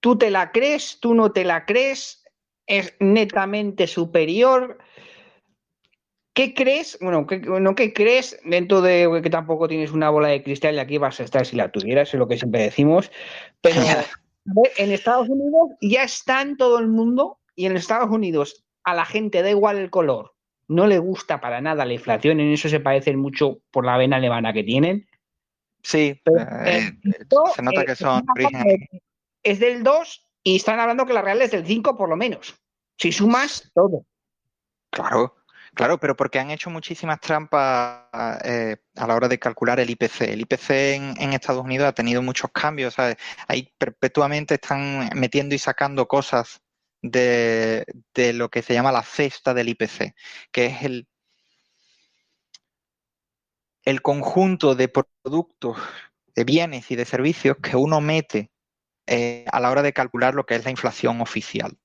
tú 0.00 0.18
te 0.18 0.30
la 0.30 0.52
crees, 0.52 0.98
tú 1.00 1.14
no 1.14 1.32
te 1.32 1.44
la 1.44 1.64
crees, 1.64 2.24
es 2.66 2.96
netamente 3.00 3.86
superior. 3.86 4.78
¿Qué 6.38 6.54
crees? 6.54 6.96
Bueno, 7.00 7.26
¿qué, 7.26 7.40
no, 7.40 7.74
¿qué 7.74 7.92
crees 7.92 8.38
dentro 8.44 8.80
de 8.80 9.08
que 9.24 9.28
tampoco 9.28 9.66
tienes 9.66 9.90
una 9.90 10.08
bola 10.08 10.28
de 10.28 10.44
cristal 10.44 10.76
y 10.76 10.78
aquí 10.78 10.96
vas 10.96 11.18
a 11.18 11.24
estar 11.24 11.44
si 11.44 11.56
la 11.56 11.72
tuvieras, 11.72 12.14
es 12.14 12.14
lo 12.14 12.28
que 12.28 12.38
siempre 12.38 12.62
decimos? 12.62 13.10
Pero 13.60 13.80
en 14.76 14.92
Estados 14.92 15.28
Unidos 15.28 15.70
ya 15.80 16.04
está 16.04 16.40
en 16.42 16.56
todo 16.56 16.78
el 16.78 16.86
mundo 16.86 17.40
y 17.56 17.66
en 17.66 17.76
Estados 17.76 18.08
Unidos 18.08 18.64
a 18.84 18.94
la 18.94 19.04
gente 19.04 19.42
da 19.42 19.50
igual 19.50 19.78
el 19.78 19.90
color, 19.90 20.36
no 20.68 20.86
le 20.86 21.00
gusta 21.00 21.40
para 21.40 21.60
nada 21.60 21.84
la 21.84 21.94
inflación, 21.94 22.38
en 22.38 22.52
eso 22.52 22.68
se 22.68 22.78
parecen 22.78 23.18
mucho 23.18 23.58
por 23.72 23.84
la 23.84 23.96
vena 23.96 24.18
alemana 24.18 24.52
que 24.52 24.62
tienen. 24.62 25.08
Sí, 25.82 26.22
eh, 26.66 26.92
se 27.52 27.62
nota 27.62 27.84
que 27.84 27.96
son 27.96 28.22
es 29.42 29.58
del 29.58 29.82
2 29.82 30.28
y 30.44 30.54
están 30.54 30.78
hablando 30.78 31.04
que 31.04 31.14
la 31.14 31.22
real 31.22 31.42
es 31.42 31.50
del 31.50 31.66
5 31.66 31.96
por 31.96 32.08
lo 32.08 32.14
menos. 32.14 32.54
Si 32.96 33.10
sumas 33.10 33.72
todo. 33.74 34.06
Claro, 34.90 35.34
claro, 35.78 35.98
pero 36.00 36.16
porque 36.16 36.40
han 36.40 36.50
hecho 36.50 36.70
muchísimas 36.70 37.20
trampas 37.20 38.08
eh, 38.44 38.78
a 38.96 39.06
la 39.06 39.14
hora 39.14 39.28
de 39.28 39.38
calcular 39.38 39.78
el 39.78 39.90
IPC. 39.90 40.22
El 40.22 40.40
IPC 40.40 40.70
en, 40.70 41.32
Estados 41.32 41.64
Unidos 41.64 41.86
ha 41.88 41.92
tenido 41.92 42.20
muchos 42.20 42.50
cambios, 42.52 42.96
Ahí 43.46 43.72
perpetuamente 43.78 44.54
están 44.54 45.10
metiendo 45.14 45.54
y 45.54 45.58
sacando 45.58 46.08
cosas 46.08 46.60
de, 47.00 47.84
lo 48.34 48.48
que 48.50 48.62
se 48.62 48.74
llama 48.74 48.90
la 48.90 49.04
cesta 49.04 49.54
del 49.54 49.68
IPC, 49.68 50.14
que 50.50 50.66
es 50.66 50.82
el, 50.82 51.06
el 53.84 54.02
conjunto 54.02 54.74
de 54.74 54.88
productos, 54.88 55.78
de 56.34 56.44
bienes 56.44 56.90
y 56.90 56.96
de 56.96 57.04
servicios 57.04 57.56
que 57.62 57.76
uno 57.76 58.00
mete 58.00 58.50
eh, 59.06 59.44
a 59.52 59.60
la 59.60 59.70
hora 59.70 59.82
de 59.82 59.92
calcular 59.92 60.34
lo 60.34 60.44
que 60.44 60.56
es 60.56 60.64
la 60.64 60.72
inflación 60.72 61.20
oficial. 61.20 61.78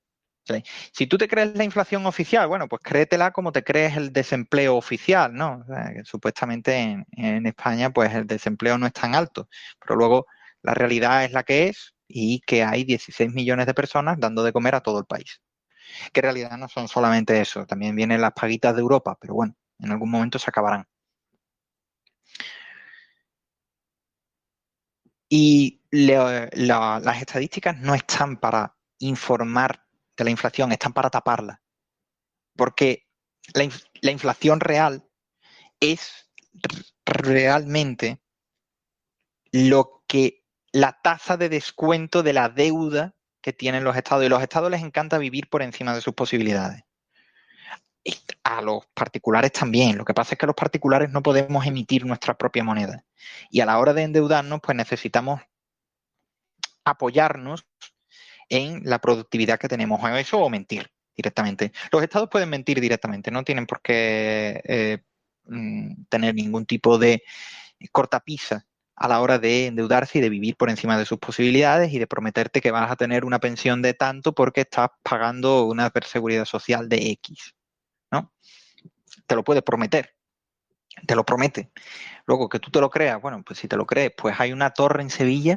Si 0.92 1.06
tú 1.06 1.16
te 1.16 1.28
crees 1.28 1.56
la 1.56 1.64
inflación 1.64 2.06
oficial, 2.06 2.48
bueno, 2.48 2.68
pues 2.68 2.82
créetela 2.82 3.32
como 3.32 3.52
te 3.52 3.64
crees 3.64 3.96
el 3.96 4.12
desempleo 4.12 4.76
oficial, 4.76 5.32
¿no? 5.34 5.64
supuestamente 6.04 7.04
en, 7.12 7.46
España, 7.46 7.90
pues 7.90 8.14
el 8.14 8.26
desempleo 8.26 8.78
no 8.78 8.86
es 8.86 8.92
tan 8.92 9.14
alto, 9.14 9.48
pero 9.80 9.96
luego 9.96 10.26
la 10.62 10.74
realidad 10.74 11.24
es 11.24 11.32
la 11.32 11.44
que 11.44 11.68
es 11.68 11.94
y 12.08 12.40
que 12.40 12.62
hay 12.62 12.84
16 12.84 13.32
millones 13.32 13.66
de 13.66 13.74
personas 13.74 14.18
dando 14.20 14.42
de 14.44 14.52
comer 14.52 14.74
a 14.74 14.80
todo 14.80 14.98
el 14.98 15.06
país. 15.06 15.40
Que 16.12 16.20
en 16.20 16.24
realidad 16.24 16.56
no 16.58 16.68
son 16.68 16.88
solamente 16.88 17.40
eso, 17.40 17.66
también 17.66 17.96
vienen 17.96 18.20
las 18.20 18.32
paguitas 18.32 18.74
de 18.74 18.82
Europa, 18.82 19.16
pero 19.20 19.34
bueno, 19.34 19.54
en 19.78 19.92
algún 19.92 20.10
momento 20.10 20.38
se 20.38 20.50
acabarán. 20.50 20.86
Y 25.28 25.80
las 25.90 27.20
estadísticas 27.20 27.76
no 27.78 27.94
están 27.94 28.36
para 28.36 28.76
informar 28.98 29.83
de 30.16 30.24
la 30.24 30.30
inflación, 30.30 30.72
están 30.72 30.92
para 30.92 31.10
taparla. 31.10 31.62
Porque 32.56 33.06
la, 33.52 34.10
inflación 34.10 34.60
real 34.60 35.08
es 35.80 36.30
realmente 37.04 38.20
lo 39.52 40.04
que 40.06 40.42
la 40.72 41.00
tasa 41.02 41.36
de 41.36 41.48
descuento 41.48 42.22
de 42.22 42.32
la 42.32 42.48
deuda 42.48 43.14
que 43.40 43.52
tienen 43.52 43.84
los 43.84 43.96
estados. 43.96 44.24
Y 44.24 44.28
los 44.28 44.42
estados 44.42 44.70
les 44.70 44.82
encanta 44.82 45.18
vivir 45.18 45.48
por 45.48 45.62
encima 45.62 45.94
de 45.94 46.00
sus 46.00 46.14
posibilidades. 46.14 46.82
a 48.44 48.60
los 48.60 48.86
particulares 48.94 49.52
también. 49.52 49.96
Lo 49.96 50.04
que 50.04 50.14
pasa 50.14 50.34
es 50.34 50.38
que 50.38 50.46
los 50.46 50.54
particulares 50.54 51.10
no 51.10 51.22
podemos 51.22 51.66
emitir 51.66 52.04
nuestra 52.04 52.34
propia 52.34 52.62
moneda. 52.62 53.04
Y 53.50 53.60
a 53.60 53.66
la 53.66 53.78
hora 53.78 53.94
de 53.94 54.02
endeudarnos, 54.02 54.60
pues 54.62 54.76
necesitamos 54.76 55.40
apoyarnos 56.84 57.66
en 58.54 58.82
la 58.84 59.00
productividad 59.00 59.58
que 59.58 59.68
tenemos, 59.68 60.00
eso 60.18 60.38
o 60.38 60.48
mentir 60.48 60.90
directamente. 61.16 61.72
Los 61.90 62.02
estados 62.02 62.28
pueden 62.30 62.50
mentir 62.50 62.80
directamente, 62.80 63.30
no 63.30 63.44
tienen 63.44 63.66
por 63.66 63.80
qué 63.80 64.60
eh, 64.64 64.98
mm, 65.46 66.04
tener 66.08 66.34
ningún 66.34 66.66
tipo 66.66 66.98
de 66.98 67.22
cortapisa 67.92 68.66
a 68.96 69.08
la 69.08 69.20
hora 69.20 69.38
de 69.38 69.66
endeudarse 69.66 70.18
y 70.18 70.20
de 70.20 70.28
vivir 70.28 70.56
por 70.56 70.70
encima 70.70 70.96
de 70.96 71.04
sus 71.04 71.18
posibilidades 71.18 71.92
y 71.92 71.98
de 71.98 72.06
prometerte 72.06 72.60
que 72.60 72.70
vas 72.70 72.90
a 72.90 72.96
tener 72.96 73.24
una 73.24 73.40
pensión 73.40 73.82
de 73.82 73.94
tanto 73.94 74.34
porque 74.34 74.62
estás 74.62 74.90
pagando 75.02 75.64
una 75.64 75.92
seguridad 76.04 76.44
social 76.44 76.88
de 76.88 77.10
X. 77.10 77.54
¿no? 78.12 78.32
Te 79.26 79.34
lo 79.34 79.42
puede 79.42 79.62
prometer, 79.62 80.14
te 81.06 81.16
lo 81.16 81.24
promete. 81.24 81.72
Luego 82.26 82.48
que 82.48 82.60
tú 82.60 82.70
te 82.70 82.80
lo 82.80 82.88
creas, 82.88 83.20
bueno, 83.20 83.42
pues 83.44 83.58
si 83.58 83.68
te 83.68 83.76
lo 83.76 83.84
crees, 83.84 84.12
pues 84.16 84.38
hay 84.38 84.52
una 84.52 84.70
torre 84.70 85.02
en 85.02 85.10
Sevilla 85.10 85.56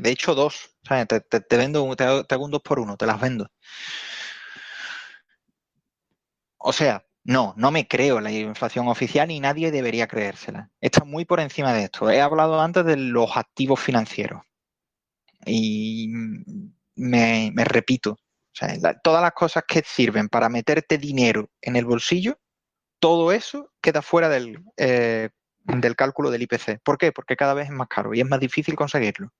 de 0.00 0.10
hecho, 0.10 0.34
dos. 0.34 0.76
te, 0.86 1.56
vendo, 1.56 1.96
te, 1.96 2.04
hago 2.04 2.44
un 2.44 2.50
dos 2.50 2.62
por 2.62 2.80
uno, 2.80 2.96
te 2.96 3.06
las 3.06 3.20
vendo. 3.20 3.48
O 6.58 6.72
sea, 6.72 7.04
no, 7.24 7.54
no 7.56 7.70
me 7.70 7.86
creo 7.86 8.20
la 8.20 8.30
inflación 8.32 8.88
oficial 8.88 9.30
y 9.30 9.40
nadie 9.40 9.70
debería 9.70 10.06
creérsela. 10.06 10.70
Está 10.80 11.04
muy 11.04 11.24
por 11.24 11.40
encima 11.40 11.72
de 11.72 11.84
esto. 11.84 12.10
He 12.10 12.20
hablado 12.20 12.60
antes 12.60 12.84
de 12.84 12.96
los 12.96 13.36
activos 13.36 13.80
financieros. 13.80 14.42
Y 15.46 16.08
me, 16.96 17.52
repito, 17.64 18.18
todas 19.02 19.22
las 19.22 19.32
cosas 19.32 19.64
que 19.66 19.82
sirven 19.84 20.28
para 20.28 20.48
meterte 20.48 20.98
dinero 20.98 21.48
en 21.62 21.76
el 21.76 21.86
bolsillo, 21.86 22.38
todo 22.98 23.32
eso 23.32 23.72
queda 23.80 24.02
fuera 24.02 24.28
del, 24.28 24.62
eh, 24.76 25.30
del 25.64 25.96
cálculo 25.96 26.30
del 26.30 26.42
IPC. 26.42 26.80
¿Por 26.82 26.98
qué? 26.98 27.12
Porque 27.12 27.36
cada 27.36 27.54
vez 27.54 27.66
es 27.66 27.72
más 27.72 27.88
caro 27.88 28.12
y 28.14 28.20
es 28.20 28.28
más 28.28 28.40
difícil 28.40 28.74
conseguirlo. 28.76 29.32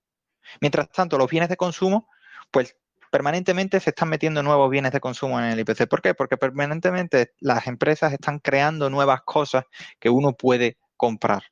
Mientras 0.60 0.90
tanto, 0.90 1.18
los 1.18 1.30
bienes 1.30 1.48
de 1.48 1.56
consumo, 1.56 2.08
pues 2.50 2.76
permanentemente 3.10 3.80
se 3.80 3.90
están 3.90 4.08
metiendo 4.08 4.42
nuevos 4.42 4.70
bienes 4.70 4.92
de 4.92 5.00
consumo 5.00 5.38
en 5.38 5.46
el 5.46 5.60
IPC. 5.60 5.88
¿Por 5.88 6.00
qué? 6.00 6.14
Porque 6.14 6.36
permanentemente 6.36 7.32
las 7.40 7.66
empresas 7.66 8.12
están 8.12 8.38
creando 8.38 8.88
nuevas 8.88 9.22
cosas 9.22 9.64
que 9.98 10.10
uno 10.10 10.32
puede 10.32 10.78
comprar. 10.96 11.42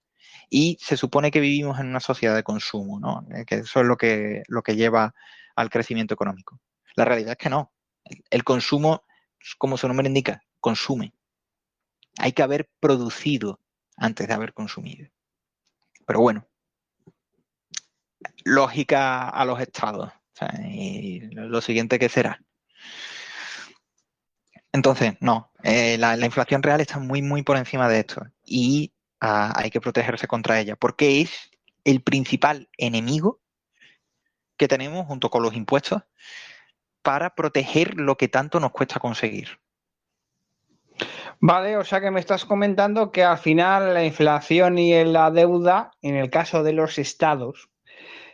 Y 0.50 0.78
se 0.80 0.96
supone 0.96 1.30
que 1.30 1.40
vivimos 1.40 1.78
en 1.78 1.88
una 1.88 2.00
sociedad 2.00 2.34
de 2.34 2.42
consumo, 2.42 2.98
¿no? 3.00 3.26
Eh, 3.34 3.44
que 3.44 3.56
eso 3.56 3.80
es 3.80 3.86
lo 3.86 3.96
que, 3.96 4.42
lo 4.48 4.62
que 4.62 4.76
lleva 4.76 5.14
al 5.56 5.68
crecimiento 5.68 6.14
económico. 6.14 6.60
La 6.94 7.04
realidad 7.04 7.32
es 7.32 7.38
que 7.38 7.50
no. 7.50 7.72
El 8.30 8.44
consumo, 8.44 9.04
como 9.58 9.76
su 9.76 9.88
nombre 9.88 10.06
indica, 10.06 10.42
consume. 10.60 11.12
Hay 12.18 12.32
que 12.32 12.42
haber 12.42 12.70
producido 12.80 13.60
antes 13.96 14.26
de 14.26 14.34
haber 14.34 14.54
consumido. 14.54 15.08
Pero 16.06 16.20
bueno, 16.20 16.46
lógica 18.48 19.28
a 19.28 19.44
los 19.44 19.60
estados. 19.60 20.12
y 20.64 21.20
lo 21.32 21.60
siguiente 21.60 21.98
que 21.98 22.08
será. 22.08 22.40
Entonces, 24.72 25.14
no, 25.20 25.50
eh, 25.64 25.96
la, 25.98 26.16
inflación 26.24 26.62
real 26.62 26.80
está 26.80 26.98
muy, 26.98 27.22
muy 27.22 27.42
por 27.42 27.56
encima 27.56 27.88
de 27.88 28.00
esto 28.00 28.22
y 28.44 28.92
ah, 29.20 29.52
hay 29.56 29.70
que 29.70 29.80
protegerse 29.80 30.28
contra 30.28 30.60
ella 30.60 30.76
porque 30.76 31.20
es 31.20 31.50
el 31.84 32.02
principal 32.02 32.68
enemigo 32.76 33.40
que 34.56 34.68
tenemos 34.68 35.06
junto 35.06 35.30
con 35.30 35.42
los 35.42 35.54
impuestos 35.54 36.02
para 37.02 37.34
proteger 37.34 37.94
lo 37.94 38.16
que 38.16 38.28
tanto 38.28 38.60
nos 38.60 38.72
cuesta 38.72 39.00
conseguir. 39.00 39.58
Vale, 41.40 41.76
o 41.76 41.84
sea 41.84 42.00
que 42.00 42.10
me 42.10 42.20
estás 42.20 42.44
comentando 42.44 43.12
que 43.12 43.22
al 43.22 43.38
final 43.38 43.94
la 43.94 44.04
inflación 44.04 44.78
y 44.78 45.04
la 45.04 45.30
deuda, 45.30 45.92
en 46.02 46.16
el 46.16 46.30
caso 46.30 46.62
de 46.62 46.72
los 46.72 46.98
estados, 46.98 47.68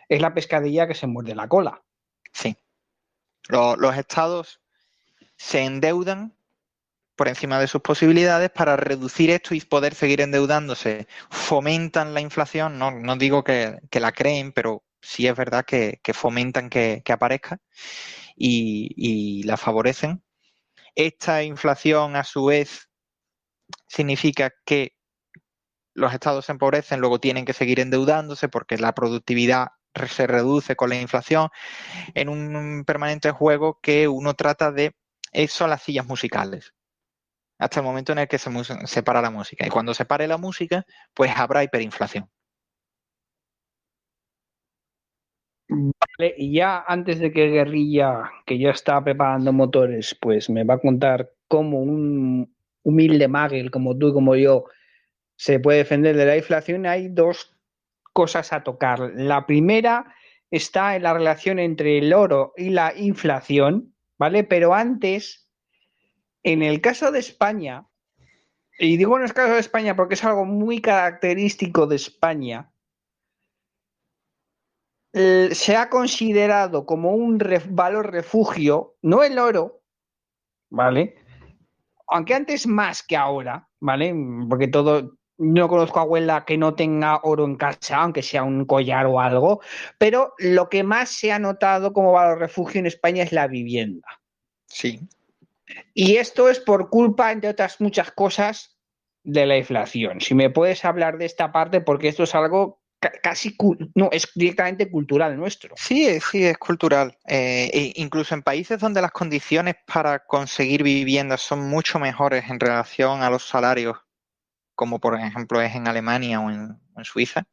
es 0.09 0.21
la 0.21 0.35
pescadilla 0.35 0.87
que 0.87 0.95
se 0.95 1.07
muerde 1.07 1.35
la 1.35 1.49
cola. 1.49 1.83
Sí. 2.33 2.57
Los, 3.49 3.97
estados 3.97 4.61
se 5.37 5.65
endeudan 5.65 6.37
por 7.17 7.29
encima 7.29 7.61
de 7.61 7.69
sus 7.69 7.83
posibilidades 7.83 8.51
para 8.51 8.77
reducir 8.77 9.31
esto 9.31 9.55
y 9.55 9.61
poder 9.61 9.95
seguir 9.95 10.21
endeudándose. 10.21 11.07
Fomentan 11.31 12.15
la 12.15 12.21
inflación, 12.21 12.79
no, 12.79 12.91
no 12.91 13.17
digo 13.17 13.45
que, 13.45 13.79
la 13.93 14.13
creen, 14.13 14.53
pero 14.53 14.83
sí 15.01 15.27
es 15.27 15.37
verdad 15.37 15.65
que, 15.65 16.01
fomentan 16.13 16.71
que, 16.71 17.03
aparezca 17.09 17.59
y, 18.37 18.91
y, 18.97 19.43
la 19.45 19.57
favorecen. 19.57 20.25
Esta 20.95 21.43
inflación, 21.43 22.17
a 22.17 22.25
su 22.25 22.47
vez, 22.47 22.89
significa 23.87 24.53
que 24.65 24.97
los 25.93 26.13
estados 26.13 26.47
se 26.47 26.53
empobrecen, 26.53 27.01
luego 27.01 27.21
tienen 27.21 27.45
que 27.45 27.53
seguir 27.53 27.79
endeudándose 27.79 28.49
porque 28.49 28.79
la 28.79 28.95
productividad 28.95 29.69
se 30.09 30.27
reduce 30.27 30.77
con 30.77 30.91
la 30.91 31.01
inflación 31.01 31.49
en 32.15 32.29
un 32.29 32.85
permanente 32.85 33.31
juego 33.31 33.79
que 33.81 34.09
uno 34.09 34.35
trata 34.35 34.73
de 34.73 34.95
eso 35.33 35.67
las 35.67 35.83
sillas 35.83 36.07
musicales. 36.07 36.75
Hasta 37.59 37.81
el 37.81 37.87
momento 37.87 38.13
en 38.13 38.19
el 38.19 38.29
que 38.29 38.39
se, 38.39 38.51
se 38.87 39.03
para 39.03 39.23
la 39.23 39.31
música. 39.31 39.67
Y 39.67 39.71
cuando 39.71 39.95
se 39.95 40.05
pare 40.05 40.27
la 40.29 40.39
música 40.39 40.85
pues 41.15 41.33
habrá 41.37 41.65
hiperinflación. 41.65 42.29
Vale, 45.69 46.35
y 46.37 46.55
ya 46.55 46.85
antes 46.87 47.19
de 47.21 47.33
que 47.33 47.49
Guerrilla, 47.49 48.31
que 48.47 48.59
ya 48.59 48.71
está 48.71 49.03
preparando 49.03 49.53
motores, 49.53 50.17
pues 50.21 50.51
me 50.51 50.63
va 50.65 50.75
a 50.75 50.79
contar 50.79 51.33
cómo 51.49 51.81
un 51.81 52.55
humilde 52.83 53.29
magel 53.29 53.71
como 53.71 53.97
tú 53.97 54.09
y 54.09 54.13
como 54.13 54.37
yo 54.37 54.67
se 55.37 55.59
puede 55.61 55.79
defender 55.79 56.17
de 56.17 56.27
la 56.27 56.37
inflación, 56.37 56.87
hay 56.87 57.09
dos 57.09 57.54
cosas 58.15 58.55
a 58.55 58.63
tocar. 58.63 59.13
La 59.15 59.45
primera 59.45 60.15
está 60.51 60.97
en 60.97 61.03
la 61.03 61.13
relación 61.13 61.59
entre 61.59 61.99
el 61.99 62.15
oro 62.15 62.55
y 62.57 62.71
la 62.71 62.97
inflación, 62.97 63.95
¿vale? 64.19 64.45
Pero 64.45 64.73
antes, 64.73 65.51
en 66.43 66.63
el 66.63 66.81
caso 66.81 67.13
de 67.13 67.19
España, 67.19 67.87
y 68.79 68.97
digo 68.97 69.19
en 69.19 69.25
el 69.25 69.35
caso 69.35 69.53
de 69.53 69.61
España 69.61 69.95
porque 69.95 70.15
es 70.15 70.25
algo 70.25 70.47
muy 70.47 70.81
característico 70.81 71.87
de 71.87 71.97
España, 71.97 72.71
se 75.13 75.77
ha 75.77 75.91
considerado 75.91 76.87
como 76.87 77.13
un 77.13 77.39
valor 77.71 78.11
refugio, 78.11 78.97
no 79.03 79.23
el 79.23 79.39
oro, 79.39 79.83
¿vale? 80.71 81.17
Aunque 82.09 82.35
antes 82.35 82.67
más 82.67 83.03
que 83.03 83.17
ahora, 83.17 83.69
¿vale? 83.81 84.15
Porque 84.49 84.67
todo, 84.67 85.17
no 85.39 85.69
conozco 85.69 86.01
abuela 86.01 86.45
que 86.45 86.57
no 86.57 86.75
tenga 86.75 87.21
oro 87.23 87.45
en 87.45 87.57
casa, 87.57 87.97
aunque 87.97 88.23
sea 88.23 88.45
un 88.45 88.65
collar 88.65 89.07
o 89.07 89.21
algo, 89.21 89.61
pero 89.99 90.35
lo 90.39 90.69
que 90.69 90.83
más 90.83 91.11
se 91.11 91.33
ha 91.33 91.39
notado 91.39 91.93
como 91.93 92.13
valor 92.13 92.39
refugio 92.39 92.79
en 92.79 92.87
España 92.87 93.23
es 93.23 93.33
la 93.33 93.47
vivienda. 93.47 94.07
Sí. 94.67 95.01
Y 95.93 96.17
esto 96.17 96.49
es 96.49 96.61
por 96.61 96.91
culpa, 96.91 97.33
entre 97.33 97.51
otras 97.51 97.81
muchas 97.81 98.13
cosas, 98.13 98.77
de 99.25 99.47
la 99.47 99.57
inflación. 99.57 100.21
Si 100.21 100.35
me 100.35 100.51
puedes 100.51 100.85
hablar 100.85 101.19
de 101.19 101.25
esta 101.25 101.51
parte, 101.51 101.81
porque 101.81 102.09
esto 102.09 102.25
es 102.25 102.35
algo 102.35 102.81
casi, 103.23 103.57
no, 103.95 104.09
es 104.13 104.31
directamente 104.35 104.91
cultural 104.91 105.37
nuestro. 105.37 105.75
Sí, 105.77 106.21
sí, 106.21 106.45
es 106.45 106.59
cultural. 106.59 107.17
Eh, 107.27 107.71
e 107.73 107.93
incluso 107.97 108.35
en 108.35 108.43
países 108.43 108.79
donde 108.79 109.03
las 109.03 109.13
condiciones 109.13 109.77
para 109.87 110.21
conseguir 110.21 110.83
viviendas 110.83 111.43
son 111.43 111.69
mucho 111.69 111.99
mejores 111.99 112.49
en 112.49 112.61
relación 112.61 113.23
a 113.23 113.31
los 113.31 113.47
salarios, 113.47 113.99
como 114.75 115.01
por 115.01 115.19
ejemplo 115.19 115.61
es 115.61 115.75
en 115.75 115.89
Alemania 115.89 116.41
o 116.41 116.51
en, 116.51 116.79
Suiza, 117.03 117.47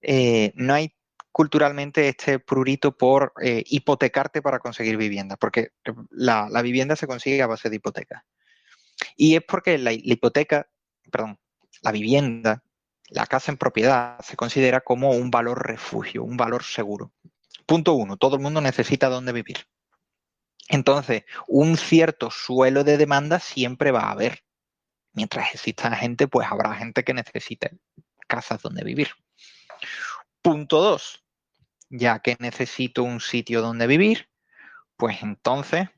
eh, 0.00 0.52
no 0.54 0.74
hay 0.74 0.94
culturalmente 1.32 2.08
este 2.08 2.38
prurito 2.38 2.96
por 2.96 3.32
eh, 3.42 3.62
hipotecarte 3.66 4.42
para 4.42 4.58
conseguir 4.58 4.96
vivienda, 4.96 5.36
porque 5.36 5.70
la, 6.10 6.48
vivienda 6.62 6.96
se 6.96 7.06
consigue 7.06 7.42
a 7.42 7.46
base 7.46 7.70
de 7.70 7.76
hipoteca. 7.76 8.24
Y 9.16 9.36
es 9.36 9.42
porque 9.42 9.78
la 9.78 9.92
hipoteca, 9.92 10.68
perdón, 11.10 11.38
la 11.82 11.92
vivienda 11.92 12.62
la 13.08 13.26
casa 13.26 13.52
en 13.52 13.58
propiedad 13.58 14.18
se 14.20 14.36
considera 14.36 14.80
como 14.80 15.10
un 15.10 15.30
valor 15.30 15.66
refugio, 15.66 16.24
un 16.24 16.36
valor 16.36 16.64
seguro. 16.64 17.12
Punto 17.66 17.94
uno, 17.94 18.16
todo 18.16 18.36
el 18.36 18.42
mundo 18.42 18.60
necesita 18.60 19.08
dónde 19.08 19.32
vivir. 19.32 19.66
Entonces, 20.68 21.24
un 21.46 21.76
cierto 21.76 22.30
suelo 22.30 22.84
de 22.84 22.96
demanda 22.96 23.38
siempre 23.38 23.90
va 23.90 24.00
a 24.00 24.12
haber. 24.12 24.43
Mientras 25.14 25.54
exista 25.54 25.94
gente, 25.96 26.28
pues 26.28 26.46
habrá 26.50 26.74
gente 26.74 27.04
que 27.04 27.14
necesite 27.14 27.78
casas 28.28 28.60
donde 28.62 28.84
vivir. 28.84 29.10
Punto 30.42 30.82
dos, 30.82 31.24
ya 31.88 32.18
que 32.18 32.36
necesito 32.40 33.02
un 33.02 33.20
sitio 33.20 33.62
donde 33.62 33.86
vivir, 33.86 34.28
pues 34.96 35.22
entonces 35.22 35.88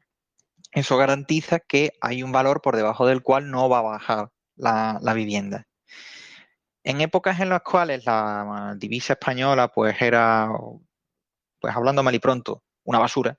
eso 0.73 0.97
garantiza 0.97 1.61
que 1.61 1.93
hay 2.01 2.23
un 2.23 2.33
valor 2.33 2.61
por 2.61 2.77
debajo 2.77 3.07
del 3.07 3.23
cual 3.23 3.51
no 3.51 3.69
va 3.69 3.79
a 3.79 3.83
bajar 3.83 4.31
la, 4.55 4.99
la 5.03 5.15
vivienda. 5.15 5.67
En 6.85 7.01
épocas 7.01 7.41
en 7.41 7.49
las 7.49 7.63
cuales 7.63 8.05
la 8.05 8.75
divisa 8.77 9.15
española 9.15 9.69
pues 9.69 10.01
era, 10.01 10.49
pues 11.59 11.75
hablando 11.75 12.03
mal 12.03 12.15
y 12.15 12.19
pronto, 12.19 12.63
una 12.85 12.99
basura, 12.99 13.39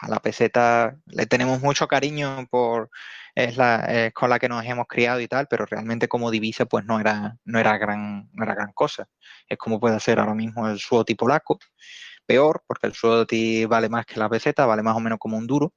a 0.00 0.08
la 0.08 0.20
peseta 0.20 0.96
le 1.06 1.26
tenemos 1.26 1.60
mucho 1.60 1.88
cariño 1.88 2.46
por 2.50 2.90
es 3.34 3.56
la 3.56 4.10
con 4.14 4.30
la 4.30 4.38
que 4.38 4.48
nos 4.48 4.64
hemos 4.64 4.86
criado 4.88 5.20
y 5.20 5.28
tal, 5.28 5.46
pero 5.48 5.66
realmente 5.66 6.08
como 6.08 6.30
divisa 6.30 6.66
pues 6.66 6.84
no 6.84 7.00
era 7.00 7.36
no 7.44 7.58
era 7.58 7.78
gran 7.78 8.28
no 8.32 8.44
era 8.44 8.54
gran 8.54 8.72
cosa. 8.72 9.08
Es 9.48 9.58
como 9.58 9.80
puede 9.80 10.00
ser 10.00 10.18
ahora 10.20 10.34
mismo 10.34 10.68
el 10.68 10.78
suoti 10.78 11.14
polaco, 11.14 11.58
peor 12.26 12.62
porque 12.66 12.86
el 12.88 12.94
suoti 12.94 13.64
vale 13.66 13.88
más 13.88 14.06
que 14.06 14.18
la 14.20 14.28
peseta, 14.28 14.66
vale 14.66 14.82
más 14.82 14.96
o 14.96 15.00
menos 15.00 15.18
como 15.18 15.36
un 15.38 15.46
duro. 15.46 15.72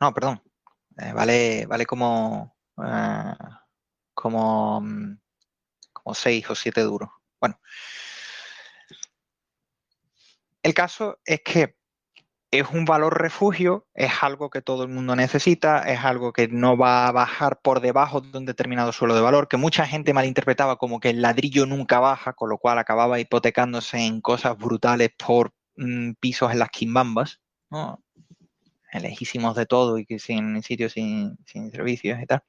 No, 0.00 0.12
perdón, 0.14 0.40
eh, 0.98 1.12
vale 1.12 1.66
vale 1.66 1.86
como 1.86 2.56
eh, 2.84 3.34
como, 4.14 4.80
mm, 4.80 5.18
como 5.92 6.14
seis 6.14 6.48
o 6.50 6.54
siete 6.54 6.82
duros. 6.82 7.10
Bueno, 7.40 7.60
el 10.62 10.74
caso 10.74 11.18
es 11.24 11.40
que 11.44 11.77
es 12.50 12.66
un 12.70 12.84
valor 12.84 13.20
refugio, 13.20 13.86
es 13.94 14.10
algo 14.22 14.48
que 14.48 14.62
todo 14.62 14.82
el 14.82 14.88
mundo 14.88 15.14
necesita, 15.14 15.80
es 15.82 16.00
algo 16.00 16.32
que 16.32 16.48
no 16.48 16.78
va 16.78 17.06
a 17.06 17.12
bajar 17.12 17.60
por 17.60 17.80
debajo 17.80 18.20
de 18.22 18.38
un 18.38 18.46
determinado 18.46 18.92
suelo 18.92 19.14
de 19.14 19.20
valor, 19.20 19.48
que 19.48 19.58
mucha 19.58 19.86
gente 19.86 20.14
malinterpretaba 20.14 20.76
como 20.76 20.98
que 20.98 21.10
el 21.10 21.20
ladrillo 21.20 21.66
nunca 21.66 22.00
baja, 22.00 22.32
con 22.32 22.48
lo 22.48 22.58
cual 22.58 22.78
acababa 22.78 23.20
hipotecándose 23.20 23.98
en 23.98 24.22
cosas 24.22 24.56
brutales 24.56 25.10
por 25.18 25.52
mm, 25.76 26.12
pisos 26.20 26.50
en 26.52 26.58
las 26.60 26.70
quimbambas, 26.70 27.40
¿no? 27.70 28.02
lejísimos 28.94 29.54
de 29.54 29.66
todo 29.66 29.98
y 29.98 30.06
que 30.06 30.18
sin 30.18 30.62
sitios 30.62 30.92
sin, 30.92 31.36
sin 31.44 31.70
servicios 31.70 32.18
y 32.22 32.26
tal. 32.26 32.42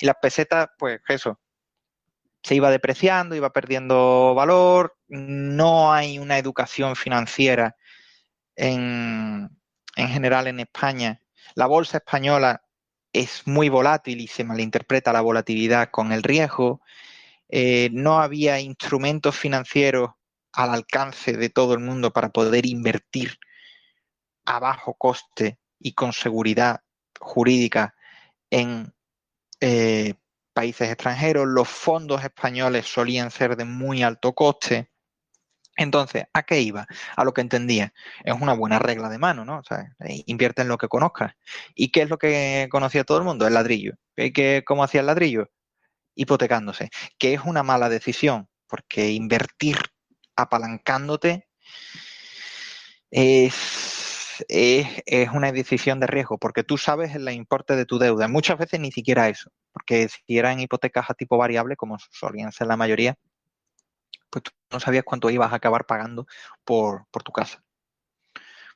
Y 0.00 0.06
las 0.06 0.16
pesetas, 0.20 0.68
pues 0.78 1.00
eso, 1.08 1.40
se 2.42 2.54
iba 2.54 2.70
depreciando, 2.70 3.34
iba 3.34 3.50
perdiendo 3.50 4.34
valor, 4.34 4.96
no 5.08 5.92
hay 5.92 6.18
una 6.18 6.38
educación 6.38 6.96
financiera 6.96 7.76
en, 8.60 9.50
en 9.96 10.08
general 10.08 10.46
en 10.46 10.60
España. 10.60 11.22
La 11.54 11.66
bolsa 11.66 11.96
española 11.98 12.62
es 13.12 13.46
muy 13.46 13.68
volátil 13.70 14.20
y 14.20 14.26
se 14.28 14.44
malinterpreta 14.44 15.12
la 15.12 15.22
volatilidad 15.22 15.90
con 15.90 16.12
el 16.12 16.22
riesgo. 16.22 16.82
eh, 17.48 17.90
no 17.92 18.20
había 18.20 18.60
instrumentos 18.60 19.36
financieros 19.36 20.10
al 20.52 20.70
alcance 20.70 21.32
de 21.32 21.48
todo 21.48 21.74
el 21.74 21.80
mundo 21.80 22.12
para 22.12 22.28
poder 22.30 22.66
invertir 22.66 23.38
a 24.44 24.60
bajo 24.60 24.94
coste 24.94 25.58
y 25.80 25.94
con 25.94 26.12
seguridad 26.12 26.80
jurídica 27.18 27.94
en 28.50 28.92
eh, 29.60 30.14
países 30.52 30.88
extranjeros. 30.90 31.48
Los 31.48 31.68
fondos 31.68 32.22
españoles 32.22 32.86
solían 32.86 33.30
ser 33.30 33.56
de 33.56 33.64
muy 33.64 34.02
alto 34.02 34.32
coste. 34.32 34.90
Entonces, 35.80 36.24
¿a 36.34 36.42
qué 36.42 36.60
iba? 36.60 36.86
A 37.16 37.24
lo 37.24 37.32
que 37.32 37.40
entendía. 37.40 37.94
Es 38.22 38.38
una 38.38 38.52
buena 38.52 38.78
regla 38.78 39.08
de 39.08 39.16
mano, 39.16 39.46
¿no? 39.46 39.60
O 39.60 39.64
sea, 39.64 39.96
invierte 40.26 40.60
en 40.60 40.68
lo 40.68 40.76
que 40.76 40.88
conozcas. 40.88 41.32
¿Y 41.74 41.90
qué 41.90 42.02
es 42.02 42.10
lo 42.10 42.18
que 42.18 42.68
conocía 42.70 43.02
todo 43.02 43.16
el 43.16 43.24
mundo? 43.24 43.46
El 43.46 43.54
ladrillo. 43.54 43.94
¿Cómo 44.66 44.84
hacía 44.84 45.00
el 45.00 45.06
ladrillo? 45.06 45.48
Hipotecándose. 46.14 46.90
Que 47.18 47.32
es 47.32 47.40
una 47.46 47.62
mala 47.62 47.88
decisión, 47.88 48.46
porque 48.66 49.12
invertir 49.12 49.78
apalancándote 50.36 51.48
es, 53.10 54.44
es, 54.48 55.30
una 55.32 55.50
decisión 55.50 55.98
de 55.98 56.08
riesgo, 56.08 56.36
porque 56.36 56.62
tú 56.62 56.76
sabes 56.76 57.14
el 57.14 57.26
importe 57.30 57.74
de 57.74 57.86
tu 57.86 57.98
deuda. 57.98 58.28
Muchas 58.28 58.58
veces 58.58 58.80
ni 58.80 58.92
siquiera 58.92 59.30
eso, 59.30 59.50
porque 59.72 60.10
si 60.10 60.36
eran 60.36 60.60
hipotecas 60.60 61.08
a 61.08 61.14
tipo 61.14 61.38
variable, 61.38 61.76
como 61.76 61.96
solían 62.10 62.52
ser 62.52 62.66
la 62.66 62.76
mayoría, 62.76 63.16
pues 64.30 64.44
tú 64.44 64.50
no 64.70 64.80
sabías 64.80 65.04
cuánto 65.04 65.30
ibas 65.30 65.52
a 65.52 65.56
acabar 65.56 65.86
pagando 65.86 66.26
por, 66.64 67.06
tu 67.24 67.32
casa. 67.32 67.62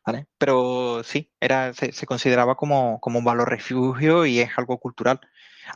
¿Vale? 0.06 0.26
Pero 0.36 1.02
sí, 1.02 1.32
era, 1.40 1.72
se, 1.72 1.92
se 1.92 2.06
consideraba 2.06 2.56
como, 2.56 3.00
como, 3.00 3.20
un 3.20 3.24
valor 3.24 3.48
refugio 3.48 4.26
y 4.26 4.40
es 4.40 4.50
algo 4.58 4.78
cultural. 4.78 5.20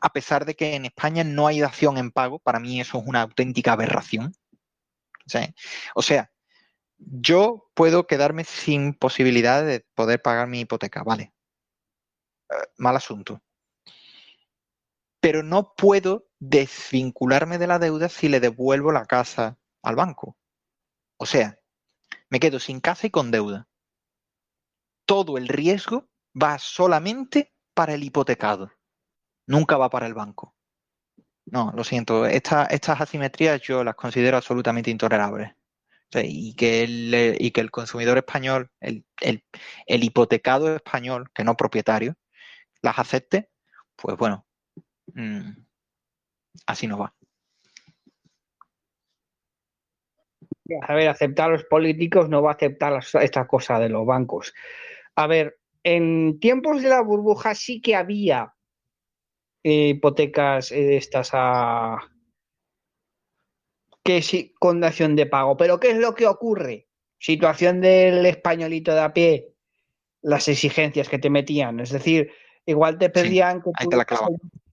A 0.03 0.13
pesar 0.13 0.45
de 0.45 0.55
que 0.55 0.75
en 0.75 0.85
España 0.85 1.25
no 1.25 1.47
hay 1.47 1.61
dación 1.61 1.97
en 1.97 2.11
pago, 2.11 2.39
para 2.39 2.61
mí 2.61 2.81
eso 2.81 2.99
es 2.99 3.05
una 3.07 3.23
auténtica 3.23 3.73
aberración. 3.73 4.35
O 5.95 6.03
sea, 6.03 6.31
yo 6.99 7.71
puedo 7.75 8.07
quedarme 8.07 8.45
sin 8.45 8.95
posibilidad 8.95 9.65
de 9.65 9.87
poder 9.95 10.23
pagar 10.23 10.49
mi 10.49 10.61
hipoteca, 10.61 11.03
vale. 11.03 11.33
Eh, 12.51 12.55
mal 12.79 12.97
asunto. 12.97 13.43
Pero 15.21 15.43
no 15.43 15.75
puedo 15.77 16.29
desvincularme 16.39 17.59
de 17.59 17.67
la 17.67 17.79
deuda 17.79 18.09
si 18.09 18.29
le 18.29 18.41
devuelvo 18.41 18.93
la 18.93 19.07
casa 19.07 19.59
al 19.83 19.97
banco. 19.97 20.37
O 21.19 21.27
sea, 21.27 21.59
me 22.31 22.41
quedo 22.41 22.59
sin 22.59 22.81
casa 22.81 23.07
y 23.07 23.11
con 23.11 23.31
deuda. 23.31 23.69
Todo 25.07 25.39
el 25.39 25.49
riesgo 25.49 26.09
va 26.41 26.59
solamente 26.59 27.53
para 27.75 27.95
el 27.95 28.05
hipotecado. 28.05 28.71
Nunca 29.47 29.77
va 29.77 29.89
para 29.89 30.07
el 30.07 30.15
banco. 30.15 30.55
No, 31.47 31.73
lo 31.75 31.85
siento. 31.85 32.27
estas 32.27 33.01
asimetrías 33.01 33.61
yo 33.63 33.83
las 33.83 33.95
considero 33.95 34.37
absolutamente 34.37 34.91
intolerables. 34.91 35.55
y, 36.13 36.55
que 36.55 36.85
el, 36.85 37.37
y 37.39 37.51
que 37.51 37.61
el 37.61 37.71
consumidor 37.71 38.19
español, 38.19 38.71
el, 38.81 39.45
hipotecado 39.87 40.77
español, 40.77 41.31
que 41.35 41.45
no 41.45 41.57
propietario, 41.57 42.17
las 42.83 42.99
acepte, 42.99 43.51
pues 43.97 44.17
bueno, 44.17 44.47
mm, 45.15 45.51
así 46.67 46.87
no 46.87 46.99
va. 46.99 47.15
A 50.83 50.95
ver, 50.95 51.09
aceptar 51.09 51.49
a 51.49 51.53
los 51.53 51.65
políticos 51.65 52.29
no 52.29 52.43
va 52.43 52.51
a 52.51 52.55
aceptar 52.55 53.01
esta 53.21 53.47
cosa 53.47 53.79
de 53.79 53.89
los 53.89 54.05
bancos. 54.05 54.55
A 55.15 55.27
ver, 55.27 55.59
en 55.83 56.39
tiempos 56.41 56.83
de 56.83 56.89
la 56.89 57.01
burbuja 57.01 57.55
sí 57.55 57.81
que 57.81 57.97
había 57.97 58.55
hipotecas 59.63 60.73
eh, 60.73 60.97
estas 60.97 61.31
a 61.33 61.99
que 64.05 64.23
sí, 64.23 64.55
con 64.59 64.81
dación 64.81 65.17
de 65.17 65.27
pago. 65.27 65.57
Pero 65.57 65.79
¿qué 65.79 65.91
es 65.91 65.99
lo 65.99 66.15
que 66.15 66.27
ocurre? 66.27 66.89
Situación 67.19 67.81
del 67.81 68.25
españolito 68.25 68.95
de 68.95 69.01
a 69.01 69.13
pie, 69.13 69.53
las 70.23 70.49
exigencias 70.49 71.09
que 71.09 71.19
te 71.19 71.29
metían. 71.29 71.81
Es 71.81 71.91
decir, 71.91 72.31
igual 72.65 72.97
te 72.97 73.11
pedían 73.11 73.61
que 73.61 73.71
tú 73.85 73.91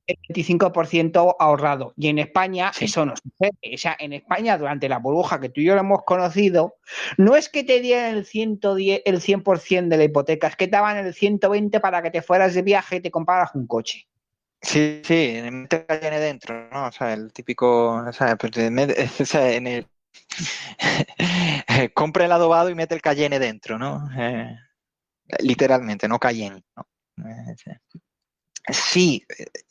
el 0.07 0.17
25% 0.29 1.35
ahorrado. 1.39 1.93
Y 1.97 2.09
en 2.09 2.19
España 2.19 2.71
eso 2.79 3.05
no 3.05 3.13
sucede. 3.15 3.73
O 3.73 3.77
sea, 3.77 3.95
en 3.99 4.13
España, 4.13 4.57
durante 4.57 4.89
la 4.89 4.99
burbuja 4.99 5.39
que 5.39 5.49
tú 5.49 5.61
y 5.61 5.65
yo 5.65 5.73
lo 5.73 5.81
hemos 5.81 6.03
conocido, 6.03 6.75
no 7.17 7.35
es 7.35 7.49
que 7.49 7.63
te 7.63 7.79
dieran 7.79 8.15
el, 8.15 8.25
110, 8.25 9.01
el 9.05 9.21
100% 9.21 9.87
de 9.87 9.97
la 9.97 10.03
hipoteca, 10.03 10.47
es 10.47 10.55
que 10.55 10.67
te 10.67 10.71
daban 10.71 10.97
el 10.97 11.13
120 11.13 11.79
para 11.79 12.01
que 12.01 12.11
te 12.11 12.21
fueras 12.21 12.53
de 12.53 12.61
viaje 12.61 12.97
y 12.97 13.01
te 13.01 13.11
compraras 13.11 13.55
un 13.55 13.67
coche. 13.67 14.07
Sí, 14.61 15.01
sí, 15.03 15.39
mete 15.51 15.77
el 15.77 15.85
Cayenne 15.85 16.19
dentro, 16.19 16.69
¿no? 16.71 16.87
O 16.87 16.91
sea, 16.91 17.13
el 17.13 17.31
típico, 17.31 17.95
o 17.95 18.13
sea, 18.13 18.35
pues, 18.35 18.51
o 19.21 19.25
sea 19.25 19.51
en 19.53 19.67
el 19.67 19.87
compra 21.93 22.25
el 22.25 22.31
adobado 22.31 22.69
y 22.69 22.75
mete 22.75 22.95
el 22.95 23.01
Cayenne 23.01 23.37
dentro, 23.37 23.77
¿no? 23.77 24.09
Eh, 24.17 24.57
literalmente, 25.39 26.07
no 26.07 26.19
Cayenne, 26.19 26.63
¿no? 26.75 26.87
Eh, 27.27 27.55
sí, 27.57 27.71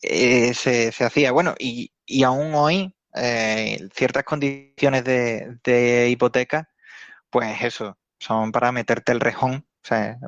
eh, 0.02 0.54
se, 0.54 1.04
hacía. 1.04 1.32
Bueno, 1.32 1.54
y, 1.58 1.92
y 2.06 2.22
aún 2.22 2.54
hoy, 2.54 2.94
ciertas 3.92 4.24
condiciones 4.24 5.04
de, 5.04 5.58
de 5.64 6.08
hipoteca, 6.10 6.68
pues 7.30 7.62
eso, 7.62 7.98
son 8.18 8.52
para 8.52 8.72
meterte 8.72 9.12
el 9.12 9.20
rejón. 9.20 9.66
O 9.82 9.86
sea, 9.86 10.18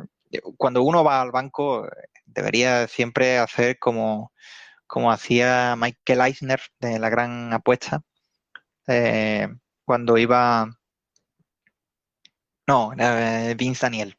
cuando 0.56 0.82
uno 0.82 1.04
va 1.04 1.22
al 1.22 1.30
banco, 1.30 1.88
debería 2.26 2.86
siempre 2.88 3.38
hacer 3.38 3.78
como, 3.78 4.32
como 4.86 5.10
hacía 5.10 5.74
Michael 5.76 6.20
Eisner 6.20 6.60
de 6.80 6.98
la 6.98 7.08
gran 7.08 7.52
apuesta, 7.52 8.02
eh, 8.86 9.48
cuando 9.84 10.18
iba... 10.18 10.68
No, 12.68 12.92
Vince 13.56 13.86
Daniel, 13.86 14.18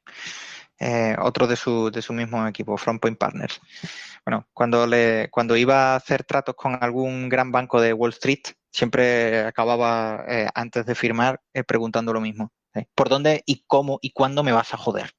eh, 0.79 1.17
otro 1.19 1.47
de 1.47 1.57
su, 1.57 1.91
de 1.91 2.01
su 2.01 2.13
mismo 2.13 2.47
equipo, 2.47 2.77
Front 2.77 3.01
Point 3.01 3.17
Partners. 3.17 3.59
Bueno, 4.27 4.45
cuando, 4.53 4.85
le, 4.85 5.29
cuando 5.31 5.55
iba 5.55 5.93
a 5.93 5.95
hacer 5.95 6.25
tratos 6.25 6.53
con 6.53 6.77
algún 6.83 7.29
gran 7.29 7.49
banco 7.49 7.79
de 7.79 7.93
Wall 7.93 8.09
Street, 8.09 8.41
siempre 8.69 9.45
acababa 9.45 10.25
eh, 10.27 10.49
antes 10.53 10.85
de 10.85 10.95
firmar 10.95 11.39
preguntando 11.65 12.11
lo 12.11 12.19
mismo. 12.19 12.51
¿Por 12.93 13.07
dónde 13.07 13.41
y 13.45 13.63
cómo 13.65 13.99
y 14.01 14.11
cuándo 14.11 14.43
me 14.43 14.51
vas 14.51 14.73
a 14.73 14.77
joder? 14.77 15.13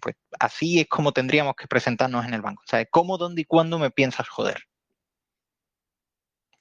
pues 0.00 0.16
así 0.40 0.80
es 0.80 0.88
como 0.88 1.12
tendríamos 1.12 1.54
que 1.54 1.68
presentarnos 1.68 2.26
en 2.26 2.34
el 2.34 2.42
banco. 2.42 2.64
O 2.66 2.76
¿cómo, 2.90 3.18
dónde 3.18 3.42
y 3.42 3.44
cuándo 3.44 3.78
me 3.78 3.92
piensas 3.92 4.28
joder? 4.28 4.64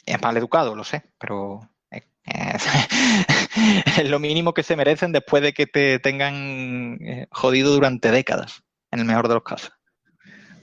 Es 0.05 0.21
mal 0.21 0.37
educado, 0.37 0.75
lo 0.75 0.83
sé, 0.83 1.01
pero 1.17 1.71
es, 1.89 2.67
lo 4.11 4.19
mínimo 4.19 4.53
que 4.53 4.61
se 4.61 4.75
merecen 4.75 5.11
después 5.11 5.41
de 5.41 5.53
que 5.53 5.65
te 5.65 5.97
tengan 5.97 6.99
eh, 7.01 7.25
jodido 7.31 7.73
durante 7.73 8.11
décadas, 8.11 8.61
en 8.91 8.99
el 8.99 9.05
mejor 9.05 9.27
de 9.27 9.33
los 9.33 9.43
casos. 9.43 9.73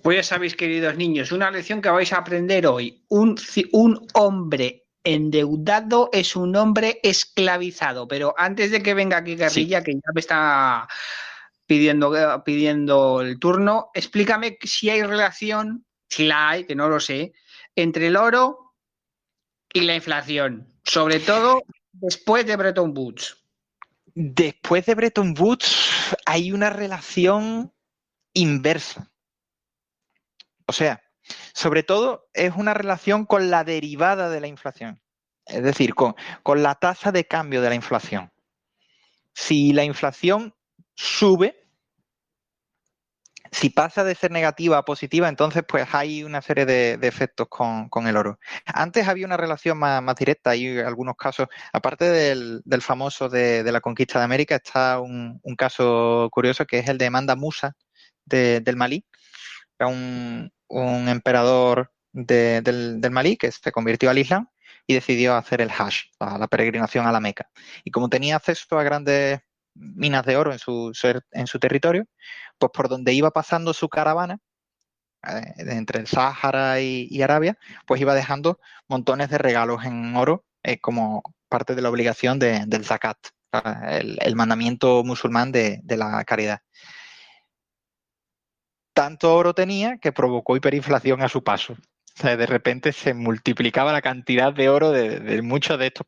Pues 0.03 0.17
ya 0.17 0.23
sabéis, 0.23 0.57
queridos 0.57 0.97
niños, 0.97 1.33
una 1.33 1.51
lección 1.51 1.83
que 1.83 1.91
vais 1.91 2.13
a 2.13 2.19
aprender 2.19 2.67
hoy. 2.67 3.05
Un, 3.09 3.37
un 3.73 4.07
hombre 4.15 4.87
endeudado 5.05 6.11
es 6.13 6.37
un 6.37 6.57
hombre 6.57 7.01
esclavizado. 7.03 8.09
Pero 8.09 8.35
antes 8.37 8.71
de 8.71 8.83
que 8.83 8.95
venga 8.95 9.19
aquí 9.19 9.37
Guerrilla, 9.37 9.83
que 9.83 9.95
ya 9.95 10.13
me 10.15 10.21
está 10.21 10.89
pidiendo, 11.71 12.43
pidiendo 12.45 13.21
el 13.21 13.39
turno. 13.39 13.91
Explícame 13.95 14.59
si 14.61 14.91
hay 14.91 15.05
relación, 15.05 15.87
si 16.09 16.27
la 16.27 16.51
hay, 16.51 16.65
que 16.65 16.75
no 16.75 16.89
lo 16.89 16.99
sé, 16.99 17.33
entre 17.77 18.09
el 18.09 18.17
oro 18.17 18.75
y 19.73 19.83
la 19.83 19.95
inflación, 19.95 20.67
sobre 20.83 21.21
todo 21.21 21.63
después 21.93 22.45
de 22.45 22.57
Bretton 22.57 22.93
Woods. 22.97 23.37
Después 24.15 24.85
de 24.87 24.97
Bretton 24.97 25.33
Woods 25.39 26.17
hay 26.27 26.51
una 26.51 26.71
relación 26.71 27.73
inversa. 28.35 29.10
O 30.71 30.73
sea, 30.73 31.03
sobre 31.53 31.83
todo 31.83 32.29
es 32.33 32.55
una 32.55 32.75
relación 32.75 33.27
con 33.27 33.51
la 33.51 33.65
derivada 33.65 34.31
de 34.31 34.41
la 34.41 34.47
inflación, 34.47 35.03
es 35.47 35.65
decir, 35.65 35.97
con, 35.97 36.15
con 36.45 36.63
la 36.63 36.77
tasa 36.77 37.11
de 37.11 37.27
cambio 37.27 37.61
de 37.61 37.71
la 37.71 37.75
inflación. 37.75 38.31
Si 39.35 39.73
la 39.73 39.83
inflación 39.83 40.55
sube, 40.95 41.67
si 43.51 43.71
pasa 43.71 44.05
de 44.05 44.15
ser 44.15 44.31
negativa 44.31 44.79
a 44.79 44.85
positiva, 44.85 45.29
entonces 45.29 45.65
pues 45.67 45.89
hay 45.93 46.23
una 46.23 46.41
serie 46.41 46.67
de, 46.67 46.93
efectos 47.03 47.49
con, 47.49 48.07
el 48.07 48.17
oro. 48.17 48.39
Antes 48.65 49.09
había 49.09 49.27
una 49.27 49.37
relación 49.37 49.77
más, 49.77 50.15
directa 50.15 50.55
y 50.55 50.79
algunos 50.79 51.17
casos, 51.17 51.49
aparte 51.73 52.05
del, 52.05 52.63
famoso 52.81 53.29
de, 53.29 53.65
la 53.65 53.81
conquista 53.81 54.21
de 54.21 54.25
América, 54.25 54.55
está 54.55 55.01
un, 55.01 55.41
caso 55.59 56.29
curioso 56.31 56.65
que 56.65 56.79
es 56.79 56.89
el 56.89 56.97
de 56.97 57.11
Manda 57.11 57.35
Musa 57.35 57.75
del 58.25 58.77
Malí. 58.77 59.05
Era 59.77 59.89
un, 60.71 61.09
emperador 61.09 61.93
del, 62.13 63.01
Malí 63.11 63.37
que 63.37 63.53
se 63.53 63.73
convirtió 63.73 64.11
al 64.11 64.19
Islam 64.19 64.49
y 64.87 64.95
decidió 64.95 65.37
hacer 65.37 65.61
el 65.61 65.71
Hajj, 65.71 66.11
la 66.19 66.49
peregrinación 66.49 67.07
a 67.07 67.13
la 67.13 67.21
Meca. 67.21 67.51
Y 67.85 67.91
como 67.91 68.09
tenía 68.09 68.37
acceso 68.37 68.79
a 68.79 68.83
grandes 68.83 69.41
minas 69.75 70.25
de 70.27 70.37
oro 70.37 70.53
en 70.53 70.59
su, 70.59 70.93
en 71.33 71.47
su 71.47 71.59
territorio, 71.59 72.07
pues 72.59 72.73
por 72.73 72.89
donde 72.89 73.13
iba 73.13 73.31
pasando 73.31 73.73
su 73.75 73.89
caravana, 73.89 74.39
eh, 75.29 75.55
entre 75.59 76.01
el 76.01 76.07
Sáhara 76.07 76.81
y, 76.81 77.21
Arabia, 77.23 77.59
pues 77.87 78.01
iba 78.01 78.15
dejando 78.15 78.59
montones 78.89 79.29
de 79.29 79.39
regalos 79.39 79.85
en 79.85 80.17
oro 80.17 80.47
eh, 80.63 80.81
como 80.81 81.23
parte 81.49 81.75
de 81.75 81.83
la 81.83 81.91
obligación 81.91 82.39
del 82.39 82.85
zakat, 82.85 83.19
el, 83.91 84.37
mandamiento 84.37 85.03
musulmán 85.05 85.53
de, 85.53 85.83
la 85.87 86.25
caridad. 86.25 86.61
Tanto 88.93 89.35
oro 89.35 89.55
tenía 89.55 89.99
que 89.99 90.13
provocó 90.13 90.57
hiperinflación 90.57 91.23
a 91.23 91.29
su 91.29 91.43
paso. 91.43 91.77
de 92.23 92.47
repente 92.47 92.93
se 92.93 93.15
multiplicaba 93.15 93.93
la 93.93 94.03
cantidad 94.03 94.53
de 94.53 94.69
oro 94.69 94.91
de, 94.91 95.43
muchos 95.43 95.79
de 95.79 95.87
estos 95.87 96.07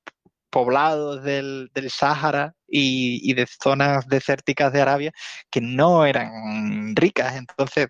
poblados 0.51 1.23
del, 1.23 1.71
del 1.73 1.91
Sáhara 1.91 2.55
y, 2.69 3.33
de 3.35 3.47
zonas 3.47 4.07
desérticas 4.07 4.73
de 4.73 4.83
Arabia 4.83 5.13
que 5.51 5.61
no 5.61 6.05
eran 6.05 6.95
ricas. 6.95 7.37
Entonces, 7.37 7.89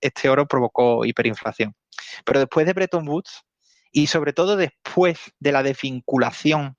este 0.00 0.28
oro 0.28 0.46
provocó 0.46 1.04
hiperinflación. 1.04 1.74
Pero 2.24 2.40
después 2.40 2.66
de 2.66 2.72
Bretton 2.72 3.08
Woods, 3.08 3.42
y 3.92 4.08
sobre 4.08 4.32
todo 4.32 4.56
después 4.56 5.18
de 5.38 5.52
la 5.52 5.62
desvinculación 5.62 6.76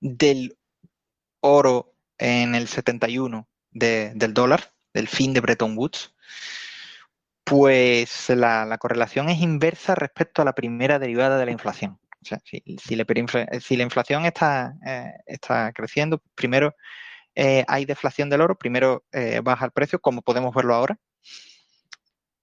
del 0.00 0.56
oro 1.40 1.94
en 2.18 2.54
el 2.54 2.68
71 2.68 3.48
del 3.72 4.34
dólar, 4.34 4.72
del 4.94 5.08
fin 5.08 5.34
de 5.34 5.40
Bretton 5.40 5.76
Woods, 5.76 6.14
pues 7.44 8.30
la, 8.30 8.78
correlación 8.78 9.28
es 9.28 9.40
inversa 9.40 9.94
respecto 9.94 10.40
a 10.40 10.44
la 10.46 10.54
primera 10.54 10.98
derivada 10.98 11.36
de 11.36 11.44
la 11.44 11.52
inflación. 11.52 11.98
O 12.22 12.26
sea, 12.26 12.40
si, 12.42 12.62
la, 12.96 13.82
inflación 13.82 14.24
está, 14.24 14.74
eh, 14.86 15.12
está 15.26 15.72
creciendo, 15.72 16.22
primero 16.34 16.74
eh, 17.34 17.64
hay 17.68 17.84
deflación 17.84 18.30
del 18.30 18.40
oro, 18.40 18.56
primero 18.56 19.04
eh, 19.12 19.40
baja 19.44 19.66
el 19.66 19.72
precio, 19.72 20.00
como 20.00 20.22
podemos 20.22 20.54
verlo 20.54 20.74
ahora, 20.74 20.98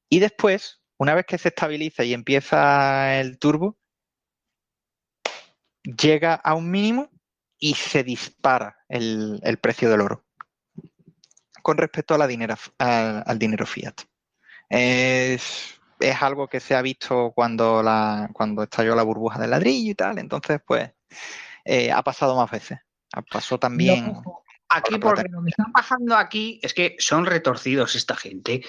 y 0.08 0.20
después 0.20 0.82
una 1.02 1.16
vez 1.16 1.26
que 1.26 1.40
se 1.40 1.48
estabiliza 1.48 2.04
y 2.04 2.14
empieza 2.14 3.20
el 3.20 3.40
turbo, 3.40 3.76
llega 5.84 6.36
a 6.36 6.54
un 6.54 6.70
mínimo 6.70 7.10
y 7.58 7.74
se 7.74 8.04
dispara 8.04 8.78
el, 8.88 9.42
precio 9.60 9.90
del 9.90 10.02
oro 10.02 10.26
con 11.62 11.78
respecto 11.78 12.14
a 12.14 12.18
la 12.18 12.28
dinero, 12.28 12.56
al, 12.78 13.40
dinero 13.40 13.66
fiat. 13.66 14.02
Es, 14.70 15.80
algo 16.20 16.48
que 16.48 16.60
se 16.60 16.76
ha 16.76 16.82
visto 16.82 17.32
cuando, 17.36 17.84
la, 17.84 18.30
cuando 18.34 18.64
estalló 18.64 18.96
la 18.96 19.04
burbuja 19.04 19.40
del 19.40 19.52
ladrillo 19.52 19.92
y 19.92 19.96
tal, 19.96 20.18
entonces 20.18 20.60
pues 20.66 20.92
eh, 21.64 21.92
ha 21.92 22.02
pasado 22.04 22.36
más 22.36 22.50
veces. 22.50 22.80
Ha 23.14 23.22
pasado 23.22 23.60
también... 23.60 24.14
aquí 24.70 24.98
porque 24.98 25.24
lo 25.30 25.44
que 25.44 25.50
están 25.50 25.72
bajando 25.72 26.16
aquí 26.16 26.60
es 26.64 26.74
que 26.74 26.96
son 26.98 27.26
retorcidos 27.26 27.96
esta 27.96 28.16
gente 28.16 28.64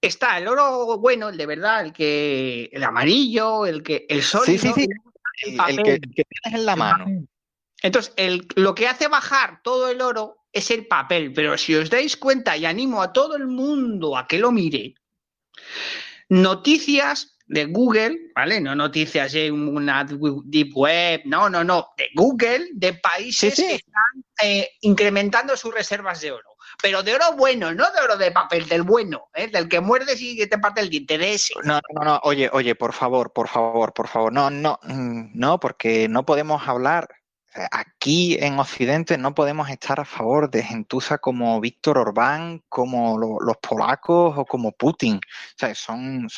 está 0.00 0.38
el 0.38 0.48
oro 0.48 0.98
bueno, 0.98 1.28
el 1.28 1.36
de 1.36 1.46
verdad, 1.46 1.84
el 1.84 1.92
que 1.92 2.70
el 2.72 2.84
amarillo, 2.84 3.66
el 3.66 3.82
que 3.82 4.06
el 4.08 4.22
sol. 4.22 4.42
Sí, 4.44 4.58
sí, 4.58 4.72
sí. 4.74 4.88
El, 5.42 5.76
que, 5.82 5.98
tienes 5.98 6.60
en 6.60 6.64
la 6.64 6.76
mano. 6.76 7.26
Entonces, 7.82 8.12
el, 8.16 8.48
lo 8.56 8.74
que 8.74 8.88
hace 8.88 9.06
bajar 9.08 9.60
todo 9.62 9.90
el 9.90 10.00
oro 10.00 10.35
es 10.56 10.70
el 10.70 10.86
papel, 10.86 11.32
pero 11.32 11.56
si 11.58 11.74
os 11.74 11.90
dais 11.90 12.16
cuenta 12.16 12.56
y 12.56 12.64
animo 12.64 13.02
a 13.02 13.12
todo 13.12 13.36
el 13.36 13.46
mundo 13.46 14.16
a 14.16 14.26
que 14.26 14.38
lo 14.38 14.50
mire, 14.50 14.94
noticias 16.28 17.38
de 17.46 17.66
Google, 17.66 18.32
¿vale? 18.34 18.60
No 18.60 18.74
noticias 18.74 19.32
de 19.32 19.52
una 19.52 20.04
deep 20.04 20.76
web, 20.76 21.22
no, 21.24 21.48
no, 21.48 21.62
no, 21.62 21.88
de 21.96 22.08
Google, 22.14 22.68
de 22.72 22.94
países 22.94 23.54
que 23.54 23.74
están 23.74 24.24
eh, 24.42 24.70
incrementando 24.80 25.56
sus 25.56 25.72
reservas 25.72 26.20
de 26.20 26.32
oro 26.32 26.56
pero 26.82 27.02
de 27.02 27.14
oro 27.14 27.32
bueno, 27.36 27.72
no 27.72 27.90
de 27.90 28.00
oro 28.02 28.16
de 28.16 28.30
papel, 28.30 28.68
del 28.68 28.82
bueno, 28.82 29.28
¿eh? 29.34 29.48
del 29.48 29.68
que 29.68 29.80
muerdes 29.80 30.20
y 30.20 30.46
te 30.46 30.58
parte 30.58 30.80
el 30.80 30.90
diente, 30.90 31.18
de 31.18 31.34
ese. 31.34 31.54
No, 31.64 31.80
no, 31.94 32.04
no, 32.04 32.20
oye, 32.24 32.50
oye, 32.52 32.74
por 32.74 32.92
favor, 32.92 33.32
por 33.32 33.48
favor, 33.48 33.92
por 33.92 34.08
favor, 34.08 34.32
no, 34.32 34.50
no, 34.50 34.78
mm, 34.82 35.30
no, 35.34 35.58
porque 35.60 36.08
no 36.08 36.26
podemos 36.26 36.66
hablar 36.66 37.08
aquí 37.70 38.36
en 38.40 38.58
Occidente 38.58 39.18
no 39.18 39.34
podemos 39.34 39.68
estar 39.70 40.00
a 40.00 40.04
favor 40.04 40.50
de 40.50 40.62
gentuza 40.62 41.18
como 41.18 41.60
Víctor 41.60 41.98
Orbán, 41.98 42.62
como 42.68 43.18
los 43.18 43.56
polacos 43.58 44.34
o 44.36 44.44
como 44.44 44.72
Putin. 44.72 45.16
O 45.16 45.20
sea, 45.56 45.74
son, 45.74 46.28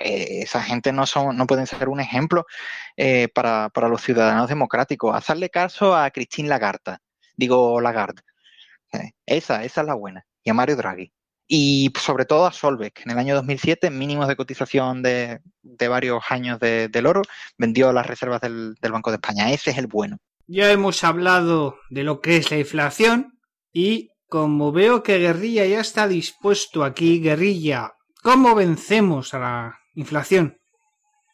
esa 0.00 0.62
gente 0.62 0.92
no 0.92 1.06
son, 1.06 1.36
no 1.36 1.46
pueden 1.46 1.66
ser 1.66 1.88
un 1.88 2.00
ejemplo 2.00 2.46
eh, 2.96 3.28
para, 3.28 3.68
para, 3.70 3.88
los 3.88 4.02
ciudadanos 4.02 4.48
democráticos. 4.48 5.14
Hacerle 5.14 5.50
caso 5.50 5.96
a 5.96 6.10
Christine 6.10 6.48
Lagarde, 6.48 6.98
digo 7.36 7.80
Lagarde, 7.80 8.22
esa, 9.26 9.64
esa 9.64 9.80
es 9.80 9.86
la 9.86 9.94
buena. 9.94 10.24
Y 10.44 10.50
a 10.50 10.54
Mario 10.54 10.76
Draghi. 10.76 11.12
Y 11.50 11.90
sobre 11.98 12.26
todo 12.26 12.46
a 12.46 12.52
Solveig, 12.52 12.92
en 13.04 13.10
el 13.10 13.18
año 13.18 13.34
2007, 13.34 13.90
mínimos 13.90 14.28
de 14.28 14.36
cotización 14.36 15.02
de, 15.02 15.40
varios 15.88 16.22
años 16.28 16.60
del 16.60 17.06
oro, 17.06 17.22
vendió 17.56 17.90
las 17.92 18.06
reservas 18.06 18.42
del, 18.42 18.76
Banco 18.82 19.10
de 19.10 19.16
España. 19.16 19.50
Ese 19.50 19.70
es 19.70 19.78
el 19.78 19.86
bueno. 19.86 20.18
Ya 20.50 20.72
hemos 20.72 21.04
hablado 21.04 21.78
de 21.90 22.04
lo 22.04 22.22
que 22.22 22.38
es 22.38 22.50
la 22.50 22.58
inflación 22.58 23.38
y 23.70 24.08
como 24.28 24.72
veo 24.72 25.02
que 25.02 25.18
Guerrilla 25.18 25.66
ya 25.66 25.80
está 25.80 26.08
dispuesto 26.08 26.84
aquí, 26.84 27.20
Guerrilla, 27.20 27.92
¿cómo 28.22 28.54
vencemos 28.54 29.34
a 29.34 29.38
la 29.38 29.78
inflación? 29.94 30.56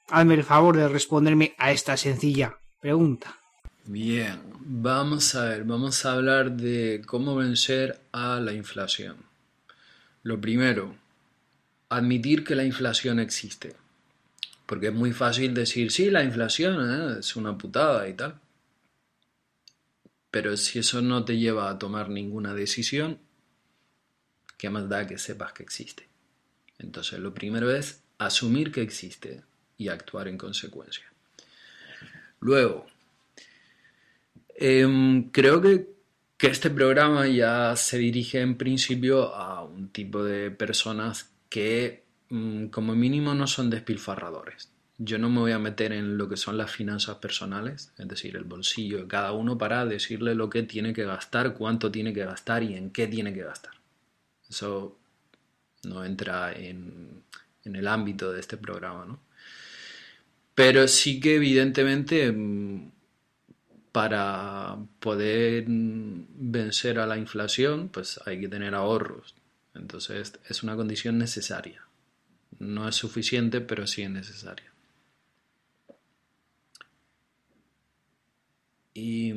Hazme 0.09 0.35
el 0.35 0.43
favor 0.43 0.77
de 0.77 0.89
responderme 0.89 1.55
a 1.59 1.71
esta 1.71 1.97
sencilla 1.97 2.59
pregunta. 2.81 3.39
Bien, 3.85 4.41
vamos 4.59 5.37
a 5.37 5.45
ver, 5.45 5.63
vamos 5.63 6.05
a 6.05 6.15
hablar 6.15 6.51
de 6.51 7.01
cómo 7.07 7.37
vencer 7.37 8.01
a 8.11 8.41
la 8.41 8.53
inflación. 8.53 9.17
Lo 10.25 10.41
primero, 10.41 10.97
admitir 11.89 12.43
que 12.43 12.57
la 12.57 12.65
inflación 12.65 13.21
existe. 13.21 13.77
Porque 14.67 14.89
es 14.89 14.95
muy 14.95 15.13
fácil 15.13 15.55
decir, 15.55 15.93
sí, 15.93 16.11
la 16.11 16.25
inflación 16.25 16.79
¿eh? 16.81 17.19
es 17.21 17.37
una 17.37 17.57
putada 17.57 18.09
y 18.09 18.15
tal. 18.15 18.41
Pero 20.35 20.57
si 20.57 20.81
eso 20.81 21.01
no 21.01 21.25
te 21.25 21.39
lleva 21.39 21.71
a 21.71 21.79
tomar 21.79 22.09
ninguna 22.09 22.55
decisión, 22.55 23.21
¿qué 24.59 24.69
más 24.69 24.89
da 24.89 25.07
que 25.07 25.19
sepas 25.19 25.53
que 25.53 25.63
existe? 25.63 26.09
Entonces, 26.79 27.21
lo 27.21 27.33
primero 27.33 27.71
es 27.71 28.03
asumir 28.19 28.73
que 28.73 28.83
existe 28.83 29.45
y 29.79 29.87
actuar 29.89 30.27
en 30.27 30.37
consecuencia. 30.37 31.05
Luego, 32.41 32.87
Em, 34.55 35.31
creo 35.31 35.61
que, 35.61 35.93
este 36.41 36.69
programa 36.69 37.27
ya 37.27 37.75
se 37.75 37.97
dirige 37.97 38.41
en 38.43 38.59
principio 38.59 39.35
a 39.35 39.65
un 39.65 39.89
tipo 39.89 40.23
de 40.23 40.51
personas 40.51 41.33
que 41.49 42.05
mm, 42.29 42.67
como 42.67 42.95
mínimo 42.95 43.35
no 43.35 43.47
son 43.47 43.71
despilfarradores. 43.71 44.71
Yo 45.05 45.19
no 45.19 45.29
me 45.29 45.41
voy 45.41 45.53
a 45.53 45.59
meter 45.59 45.93
en 45.93 46.17
lo 46.17 46.29
que 46.29 46.37
son 46.37 46.57
las 46.57 46.71
finanzas 46.71 47.17
personales, 47.17 47.93
es 47.99 48.09
decir, 48.09 48.37
el 48.37 48.45
bolsillo 48.45 48.99
de 48.99 49.07
cada 49.07 49.33
uno 49.33 49.59
para 49.59 49.85
decirle 49.85 50.35
lo 50.35 50.49
que 50.49 50.63
tiene 50.63 50.93
que 50.93 51.05
gastar, 51.05 51.55
cuánto 51.55 51.91
tiene 51.91 52.13
que 52.13 52.25
gastar 52.25 52.63
y 52.63 52.75
en 52.75 52.91
qué 52.91 53.07
tiene 53.07 53.35
que 53.35 53.43
gastar. 53.43 53.73
Eso 54.49 54.99
no 55.85 56.05
entra 56.05 56.53
en, 56.53 57.23
en 57.65 57.77
el 57.77 57.89
ámbito 57.89 58.33
de 58.33 58.41
este 58.41 58.57
programa, 58.57 59.05
¿no? 59.05 59.21
Pero 60.55 60.87
sí 60.87 61.21
que 61.21 61.37
evidentemente 61.37 62.31
mm, 62.31 62.93
para 63.91 64.77
poder 65.01 65.65
vencer 65.69 66.99
a 66.99 67.07
la 67.07 67.17
inflación, 67.17 67.89
pues 67.89 68.21
hay 68.27 68.41
que 68.41 68.49
tener 68.49 68.75
ahorros. 68.75 69.35
Entonces 69.75 70.33
es 70.49 70.63
una 70.63 70.77
condición 70.77 71.19
necesaria. 71.19 71.83
No 72.59 72.89
es 72.89 72.95
suficiente, 72.95 73.61
pero 73.61 73.87
sí 73.87 74.03
es 74.03 74.11
necesaria. 74.11 74.74
Y 78.95 79.35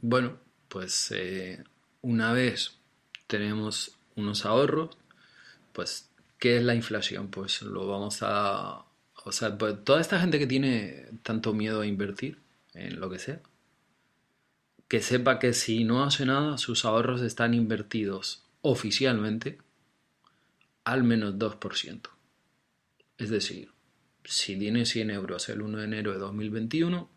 bueno, 0.00 0.38
pues 0.68 1.10
eh, 1.12 1.64
una 2.02 2.32
vez 2.32 2.76
tenemos 3.26 3.96
unos 4.14 4.44
ahorros, 4.44 4.96
pues 5.72 6.10
¿qué 6.38 6.58
es 6.58 6.62
la 6.62 6.74
inflación? 6.74 7.28
Pues 7.28 7.62
lo 7.62 7.86
vamos 7.86 8.18
a... 8.22 8.84
O 9.24 9.32
sea, 9.32 9.58
pues, 9.58 9.84
toda 9.84 10.00
esta 10.00 10.20
gente 10.20 10.38
que 10.38 10.46
tiene 10.46 11.06
tanto 11.22 11.52
miedo 11.52 11.80
a 11.80 11.86
invertir 11.86 12.38
en 12.74 13.00
lo 13.00 13.10
que 13.10 13.18
sea, 13.18 13.40
que 14.86 15.02
sepa 15.02 15.38
que 15.38 15.52
si 15.52 15.84
no 15.84 16.04
hace 16.04 16.24
nada, 16.24 16.56
sus 16.56 16.84
ahorros 16.84 17.20
están 17.22 17.52
invertidos 17.54 18.44
oficialmente 18.62 19.58
al 20.84 21.04
menos 21.04 21.34
2%. 21.34 22.08
Es 23.18 23.30
decir, 23.30 23.70
si 24.24 24.58
tiene 24.58 24.86
100 24.86 25.10
euros 25.10 25.48
el 25.48 25.60
1 25.60 25.78
de 25.78 25.84
enero 25.84 26.12
de 26.12 26.18
2021, 26.18 27.10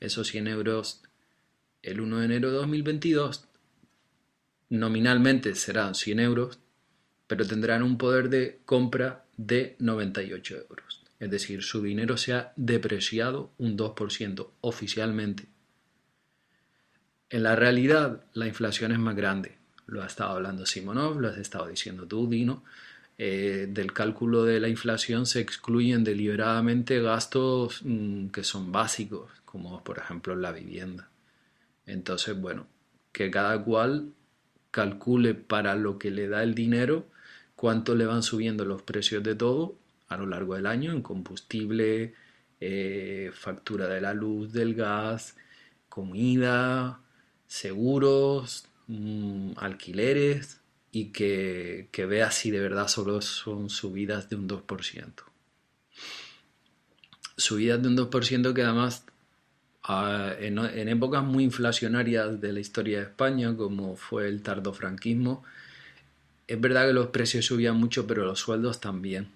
esos 0.00 0.28
100 0.28 0.48
euros 0.48 1.02
el 1.82 2.00
1 2.00 2.18
de 2.18 2.24
enero 2.24 2.50
de 2.50 2.56
2022 2.58 3.48
nominalmente 4.68 5.54
serán 5.54 5.94
100 5.94 6.20
euros, 6.20 6.58
pero 7.26 7.46
tendrán 7.46 7.82
un 7.82 7.98
poder 7.98 8.28
de 8.28 8.60
compra 8.64 9.24
de 9.36 9.76
98 9.78 10.56
euros. 10.68 11.02
Es 11.20 11.30
decir, 11.30 11.62
su 11.62 11.82
dinero 11.82 12.16
se 12.16 12.34
ha 12.34 12.52
depreciado 12.56 13.52
un 13.58 13.76
2% 13.76 14.50
oficialmente 14.60 15.48
en 17.28 17.42
la 17.42 17.56
realidad, 17.56 18.24
la 18.34 18.46
inflación 18.46 18.92
es 18.92 18.98
más 18.98 19.16
grande. 19.16 19.56
Lo 19.86 20.02
ha 20.02 20.06
estado 20.06 20.30
hablando 20.30 20.64
Simonov, 20.64 21.20
lo 21.20 21.28
has 21.28 21.38
estado 21.38 21.66
diciendo 21.66 22.06
tú, 22.06 22.28
Dino. 22.28 22.62
eh, 23.18 23.66
del 23.70 23.92
cálculo 23.92 24.44
de 24.44 24.60
la 24.60 24.68
inflación 24.68 25.24
se 25.26 25.40
excluyen 25.40 26.04
deliberadamente 26.04 27.00
gastos 27.00 27.80
mm, 27.82 28.28
que 28.28 28.44
son 28.44 28.70
básicos, 28.72 29.30
como 29.62 29.82
por 29.82 29.98
ejemplo 29.98 30.36
la 30.36 30.52
vivienda. 30.52 31.08
Entonces, 31.86 32.38
bueno, 32.38 32.66
que 33.12 33.30
cada 33.30 33.62
cual 33.62 34.12
calcule 34.70 35.34
para 35.34 35.74
lo 35.74 35.98
que 35.98 36.10
le 36.10 36.28
da 36.28 36.42
el 36.42 36.54
dinero 36.54 37.06
cuánto 37.54 37.94
le 37.94 38.04
van 38.04 38.22
subiendo 38.22 38.64
los 38.66 38.82
precios 38.82 39.22
de 39.22 39.34
todo 39.34 39.78
a 40.08 40.16
lo 40.18 40.26
largo 40.26 40.54
del 40.54 40.66
año 40.66 40.92
en 40.92 41.00
combustible, 41.00 42.14
eh, 42.60 43.30
factura 43.32 43.88
de 43.88 44.00
la 44.02 44.12
luz, 44.12 44.52
del 44.52 44.74
gas, 44.74 45.36
comida, 45.88 47.00
seguros, 47.46 48.66
mm, 48.86 49.52
alquileres 49.56 50.60
y 50.92 51.06
que, 51.06 51.88
vea 52.08 52.30
si 52.30 52.50
de 52.50 52.60
verdad 52.60 52.88
solo 52.88 53.22
son 53.22 53.70
subidas 53.70 54.28
de 54.28 54.36
un 54.36 54.46
2%. 54.46 55.24
Subidas 57.38 57.80
de 57.82 57.88
un 57.88 57.96
2% 57.96 58.54
que 58.54 58.62
además 58.62 59.05
en, 59.88 60.88
épocas 60.88 61.24
muy 61.24 61.44
inflacionarias 61.44 62.40
de 62.40 62.52
la 62.52 62.60
historia 62.60 62.98
de 62.98 63.04
España, 63.04 63.56
como 63.56 63.96
fue 63.96 64.28
el 64.28 64.42
tardofranquismo, 64.42 65.44
es 66.48 66.60
verdad 66.60 66.86
que 66.86 66.92
los 66.92 67.08
precios 67.08 67.46
subían 67.46 67.76
mucho, 67.76 68.06
pero 68.06 68.24
los 68.24 68.40
sueldos 68.40 68.80
también. 68.80 69.28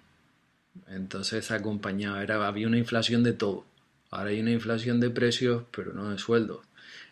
Entonces 0.87 1.51
acompañaba, 1.51 2.21
había 2.47 2.67
una 2.67 2.77
inflación 2.77 3.23
de 3.23 3.33
todo. 3.33 3.65
Ahora 4.09 4.29
hay 4.29 4.41
una 4.41 4.51
inflación 4.51 4.99
de 4.99 5.09
precios, 5.09 5.63
pero 5.71 5.93
no 5.93 6.09
de 6.09 6.17
sueldos. 6.17 6.59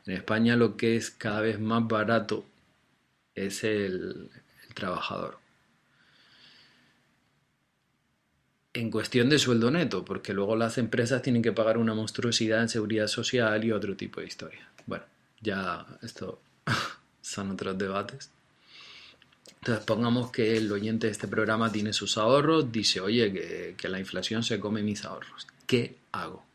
En 0.06 0.14
España 0.14 0.56
lo 0.56 0.76
que 0.76 0.95
es 0.95 1.11
cada 1.11 1.41
vez 1.41 1.60
más 1.60 1.88
barato 1.88 2.45
es 3.36 3.64
el, 3.64 4.30
trabajador. 4.74 5.39
En 8.72 8.91
cuestión 8.91 9.30
de 9.30 9.40
sueldo 9.40 9.72
neto, 9.72 10.06
porque 10.06 10.34
luego 10.34 10.56
las 10.56 10.78
empresas 10.78 11.24
tienen 11.24 11.41
que 11.41 11.52
pagar 11.52 11.78
una 11.80 11.96
monstruosidad 11.96 12.62
en 12.62 12.70
seguridad 12.70 13.08
social 13.08 13.64
y 13.64 13.72
otro 13.72 13.96
tipo 13.96 14.22
de 14.22 14.28
historia. 14.28 14.70
Bueno, 14.86 15.06
ya 15.41 15.88
esto 16.04 16.40
son 17.22 17.52
otros 17.52 17.78
debates. 17.78 18.30
Entonces 19.60 19.84
pongamos 19.84 20.32
que 20.32 20.56
el 20.56 20.72
oyente 20.72 21.08
de 21.08 21.12
este 21.12 21.28
programa 21.28 21.72
tiene 21.72 21.94
sus 21.94 22.18
ahorros, 22.18 22.72
dice, 22.72 23.02
oye, 23.02 23.76
que, 23.76 23.90
la 23.90 24.00
inflación 24.00 24.44
se 24.44 24.60
come 24.60 24.84
mis 24.84 25.04
ahorros. 25.04 25.48
¿Qué 25.66 25.98
hago? 26.12 26.46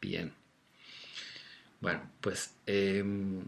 Bien. 0.00 0.32
Bueno, 1.80 2.02
pues 2.20 2.52
em, 2.66 3.42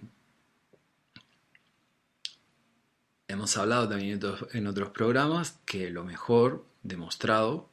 hemos 3.29 3.57
hablado 3.57 3.89
también 3.89 4.19
en 4.53 4.67
otros 4.67 4.91
programas 4.91 5.59
que 5.65 5.91
lo 5.91 6.05
mejor 6.05 6.65
demostrado 6.83 7.69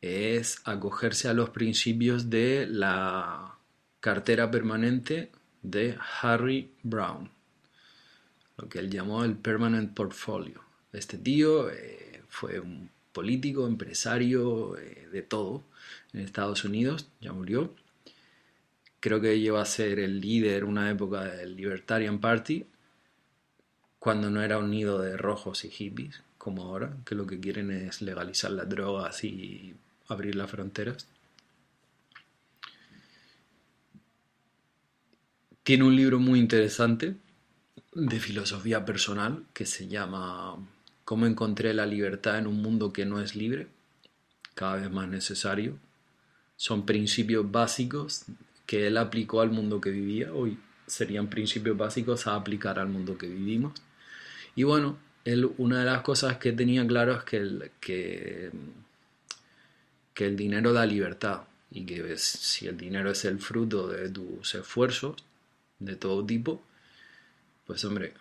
es 0.00 0.60
acogerse 0.64 1.28
a 1.28 1.34
los 1.34 1.50
principios 1.50 2.30
de 2.30 2.66
la 2.66 3.58
cartera 4.00 4.50
permanente 4.50 5.30
de 5.62 5.98
Harry 6.22 6.72
Brown 6.82 7.30
lo 8.60 8.68
que 8.68 8.78
él 8.78 8.90
llamó 8.90 9.24
el 9.24 9.36
Permanent 9.36 9.94
Portfolio. 9.94 10.62
Este 10.92 11.18
tío 11.18 11.70
eh, 11.70 12.22
fue 12.28 12.60
un 12.60 12.90
político, 13.12 13.66
empresario, 13.66 14.76
eh, 14.78 15.08
de 15.10 15.22
todo 15.22 15.62
en 16.12 16.20
Estados 16.20 16.64
Unidos, 16.64 17.08
ya 17.20 17.32
murió. 17.32 17.74
Creo 19.00 19.20
que 19.20 19.40
llegó 19.40 19.58
a 19.58 19.64
ser 19.64 19.98
el 19.98 20.20
líder 20.20 20.64
una 20.64 20.90
época 20.90 21.24
del 21.24 21.56
Libertarian 21.56 22.20
Party, 22.20 22.66
cuando 23.98 24.30
no 24.30 24.42
era 24.42 24.58
un 24.58 24.70
nido 24.70 25.00
de 25.00 25.16
rojos 25.16 25.64
y 25.64 25.70
hippies, 25.70 26.22
como 26.38 26.64
ahora, 26.64 26.96
que 27.04 27.14
lo 27.14 27.26
que 27.26 27.40
quieren 27.40 27.70
es 27.70 28.02
legalizar 28.02 28.50
las 28.50 28.68
drogas 28.68 29.24
y 29.24 29.74
abrir 30.10 30.34
las 30.34 30.50
fronteras. 30.50 31.06
Tiene 35.62 35.84
un 35.84 35.94
libro 35.94 36.18
muy 36.18 36.38
interesante 36.38 37.16
de 37.94 38.20
filosofía 38.20 38.84
personal 38.84 39.44
que 39.52 39.66
se 39.66 39.88
llama 39.88 40.56
Cómo 41.04 41.26
encontré 41.26 41.74
la 41.74 41.86
libertad 41.86 42.38
en 42.38 42.46
un 42.46 42.60
mundo 42.60 42.92
que 42.92 43.04
no 43.04 43.20
es 43.20 43.36
libre, 43.36 43.68
cada 44.54 44.76
vez 44.76 44.90
más 44.90 45.08
necesario. 45.08 45.78
Son 46.56 46.86
principios 46.86 47.50
básicos 47.50 48.24
que 48.66 48.86
él 48.86 48.96
aplicó 48.96 49.40
al 49.40 49.50
mundo 49.50 49.80
que 49.80 49.90
vivía, 49.90 50.32
hoy 50.32 50.58
serían 50.86 51.28
principios 51.28 51.76
básicos 51.76 52.26
a 52.26 52.34
aplicar 52.34 52.78
al 52.78 52.88
mundo 52.88 53.16
que 53.16 53.28
vivimos. 53.28 53.72
Y 54.54 54.64
bueno, 54.64 54.98
él, 55.24 55.50
una 55.58 55.80
de 55.80 55.86
las 55.86 56.02
cosas 56.02 56.38
que 56.38 56.52
tenía 56.52 56.86
claro 56.86 57.16
es 57.16 57.24
que 57.24 57.70
que, 57.80 58.50
que 60.20 60.26
el 60.26 60.36
dinero 60.36 60.74
da 60.74 60.84
libertad 60.84 61.44
y 61.70 61.86
que 61.86 62.14
si 62.18 62.66
el 62.66 62.76
dinero 62.76 63.10
es 63.10 63.24
el 63.24 63.38
fruto 63.38 63.88
de 63.88 64.10
tus 64.10 64.54
esfuerzos 64.54 65.16
de 65.78 65.96
todo 65.96 66.26
tipo, 66.26 66.62
pues 67.66 67.82
hombre, 67.86 68.12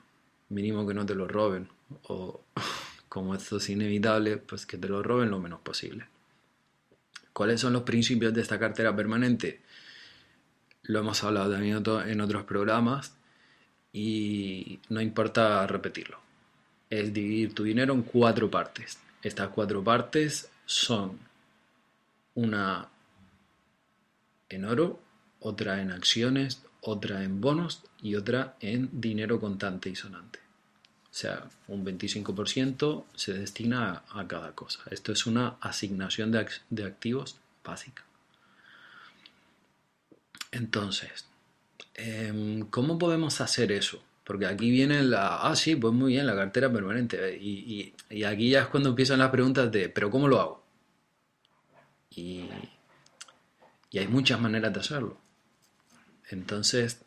mínimo 0.48 0.88
que 0.88 0.94
no 0.94 1.06
te 1.06 1.14
lo 1.14 1.28
roben. 1.28 1.68
O 2.04 2.40
como 3.10 3.36
esto 3.36 3.58
es 3.58 3.70
inevitable, 3.70 4.38
pues 4.38 4.66
que 4.66 4.78
te 4.78 4.88
lo 4.88 5.04
roben 5.04 5.30
lo 5.30 5.40
menos 5.40 5.60
posible. 5.60 6.06
¿Cuáles 7.34 7.60
son 7.60 7.74
los 7.74 7.84
principios 7.84 8.34
de 8.34 8.44
esta 8.44 8.58
cartera 8.58 8.96
permanente? 8.96 9.60
Lo 10.84 11.00
hemos 11.00 11.22
hablado 11.26 11.52
también 11.52 11.84
en 11.86 12.22
otros 12.22 12.46
programas 12.46 13.14
y 13.92 14.80
no 14.88 15.02
importa 15.02 15.68
repetirlo. 15.68 16.18
Es 16.90 17.14
dividir 17.14 17.54
tu 17.54 17.66
dinero 17.66 17.94
en 17.94 18.04
cuatro 18.04 18.50
partes. 18.50 19.00
Estas 19.22 19.50
cuatro 19.50 19.84
partes 19.84 20.50
son 20.66 21.28
una 22.40 22.88
en 24.50 24.66
oro, 24.66 25.00
otra 25.40 25.82
en 25.82 25.92
acciones, 25.92 26.64
otra 26.82 27.24
en 27.24 27.42
bonos 27.42 27.84
y 28.02 28.16
otra 28.16 28.56
en 28.62 28.90
dinero 28.94 29.40
contante 29.40 29.90
y 29.90 29.96
sonante. 29.96 30.40
O 31.12 31.14
sea, 31.20 31.50
un 31.68 31.86
25% 31.86 33.06
se 33.16 33.34
destina 33.34 34.04
a, 34.10 34.28
cada 34.28 34.54
cosa. 34.54 34.82
Esto 34.90 35.12
es 35.12 35.26
una 35.26 35.58
asignación 35.60 36.32
de, 36.32 36.84
activos 36.86 37.38
básica. 37.64 38.04
Entonces, 40.52 41.26
em, 41.96 42.62
¿cómo 42.70 42.98
podemos 42.98 43.42
hacer 43.42 43.72
eso? 43.72 44.02
Porque 44.24 44.46
aquí 44.46 44.70
viene 44.70 45.04
la, 45.04 45.42
ah, 45.42 45.56
sí, 45.56 45.76
pues 45.76 45.94
muy 45.94 46.14
bien, 46.14 46.28
la 46.28 46.36
cartera 46.36 46.72
permanente. 46.72 47.38
Y, 47.42 47.94
y 48.10 48.24
aquí 48.24 48.50
ya 48.52 48.62
es 48.62 48.68
cuando 48.68 48.90
empiezan 48.90 49.20
las 49.20 49.32
preguntas 49.32 49.72
de, 49.72 49.90
¿pero 49.90 50.10
cómo 50.10 50.28
lo 50.28 50.40
hago? 50.40 50.59
Y, 52.20 52.50
hay 53.98 54.08
muchas 54.08 54.40
maneras 54.40 54.74
de 54.74 54.80
hacerlo. 54.80 55.18
Entonces, 56.30 57.02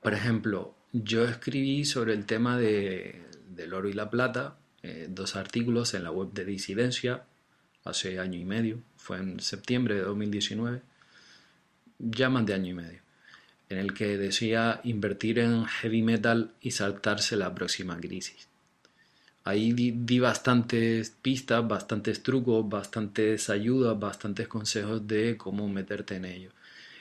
por 0.00 0.14
ejemplo, 0.14 0.74
yo 0.92 1.24
escribí 1.24 1.84
sobre 1.84 2.14
el 2.14 2.24
tema 2.24 2.56
de, 2.56 3.22
del 3.48 3.74
oro 3.74 3.88
y 3.88 3.92
la 3.92 4.08
plata, 4.08 4.56
eh, 4.82 5.06
dos 5.10 5.36
artículos 5.36 5.94
en 5.94 6.04
la 6.04 6.10
web 6.10 6.32
de 6.32 6.44
Disidencia 6.44 7.24
hace 7.84 8.18
año 8.18 8.38
y 8.38 8.44
medio, 8.44 8.82
fue 8.96 9.18
en 9.18 9.40
septiembre 9.40 9.96
de 9.96 10.02
2019, 10.02 10.82
ya 11.98 12.30
más 12.30 12.46
de 12.46 12.54
año 12.54 12.70
y 12.70 12.74
medio, 12.74 13.00
en 13.68 13.78
el 13.78 13.92
que 13.92 14.16
decía 14.16 14.80
invertir 14.84 15.40
en 15.40 15.64
heavy 15.66 16.02
metal 16.02 16.54
y 16.60 16.70
saltarse 16.70 17.36
la 17.36 17.54
próxima 17.54 17.98
crisis. 17.98 18.51
Ahí 19.44 19.72
di, 19.72 20.18
bastantes 20.20 21.10
pistas, 21.10 21.66
bastantes 21.66 22.22
trucos, 22.22 22.68
bastantes 22.68 23.50
ayudas, 23.50 23.98
bastantes 23.98 24.46
consejos 24.46 25.06
de 25.08 25.36
cómo 25.36 25.68
meterte 25.68 26.16
en 26.16 26.24
ello. 26.26 26.50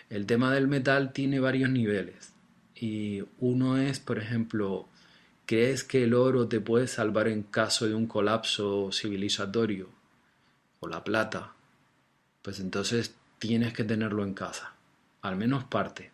El 0.09 0.25
tema 0.25 0.51
del 0.51 0.67
metal 0.67 1.13
tiene 1.13 1.39
varios 1.39 1.69
niveles. 1.69 2.33
Y 2.75 3.23
uno 3.39 3.77
es, 3.77 3.99
por 3.99 4.17
ejemplo, 4.17 4.87
¿crees 5.45 5.83
que 5.83 6.03
el 6.03 6.15
oro 6.15 6.47
te 6.47 6.59
puede 6.59 6.87
salvar 6.87 7.27
en 7.27 7.43
caso 7.43 7.87
de 7.87 7.93
un 7.93 8.07
colapso 8.07 8.91
civilizatorio? 8.91 9.89
O 10.79 10.87
la 10.87 11.03
plata. 11.03 11.53
Pues 12.41 12.59
entonces 12.59 13.13
tienes 13.37 13.73
que 13.73 13.83
tenerlo 13.83 14.23
en 14.23 14.33
casa. 14.33 14.73
Al 15.21 15.35
menos 15.35 15.63
parte. 15.65 16.10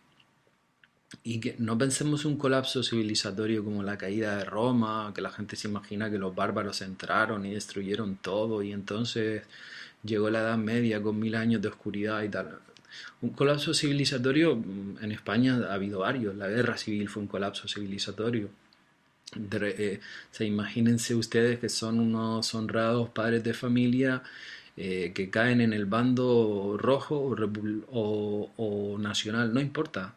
Y 1.22 1.40
que 1.40 1.56
no 1.58 1.78
pensemos 1.78 2.24
un 2.26 2.36
colapso 2.36 2.82
civilizatorio 2.82 3.64
como 3.64 3.82
la 3.82 3.96
caída 3.96 4.36
de 4.36 4.44
Roma, 4.44 5.12
que 5.14 5.22
la 5.22 5.30
gente 5.30 5.56
se 5.56 5.68
imagina 5.68 6.10
que 6.10 6.18
los 6.18 6.34
bárbaros 6.34 6.82
entraron 6.82 7.46
y 7.46 7.54
destruyeron 7.54 8.16
todo 8.16 8.62
y 8.62 8.72
entonces 8.72 9.42
llegó 10.04 10.28
la 10.30 10.40
Edad 10.40 10.58
Media 10.58 11.02
con 11.02 11.18
mil 11.18 11.34
años 11.34 11.62
de 11.62 11.68
oscuridad 11.68 12.22
y 12.22 12.28
tal. 12.28 12.58
Un 13.22 13.30
colapso 13.30 13.74
civilizatorio, 13.74 14.56
mm, 14.56 14.98
en 15.02 15.12
España 15.12 15.58
ha 15.68 15.74
habido 15.74 16.00
varios, 16.00 16.36
la 16.36 16.48
guerra 16.48 16.76
civil 16.76 17.08
fue 17.08 17.22
un 17.22 17.28
colapso 17.28 17.68
civilizatorio. 17.68 18.50
Eh, 19.36 20.00
se 20.30 20.44
imagínense 20.46 21.14
ustedes 21.14 21.58
que 21.58 21.68
son 21.68 22.00
unos 22.00 22.54
honrados 22.54 23.10
padres 23.10 23.44
de 23.44 23.52
familia 23.54 24.22
eh, 24.76 25.12
que 25.14 25.30
caen 25.30 25.60
en 25.60 25.72
el 25.74 25.86
bando 25.86 26.76
rojo 26.78 27.36
o 27.90 28.98
nacional, 28.98 29.52
no 29.52 29.60
importa, 29.60 30.14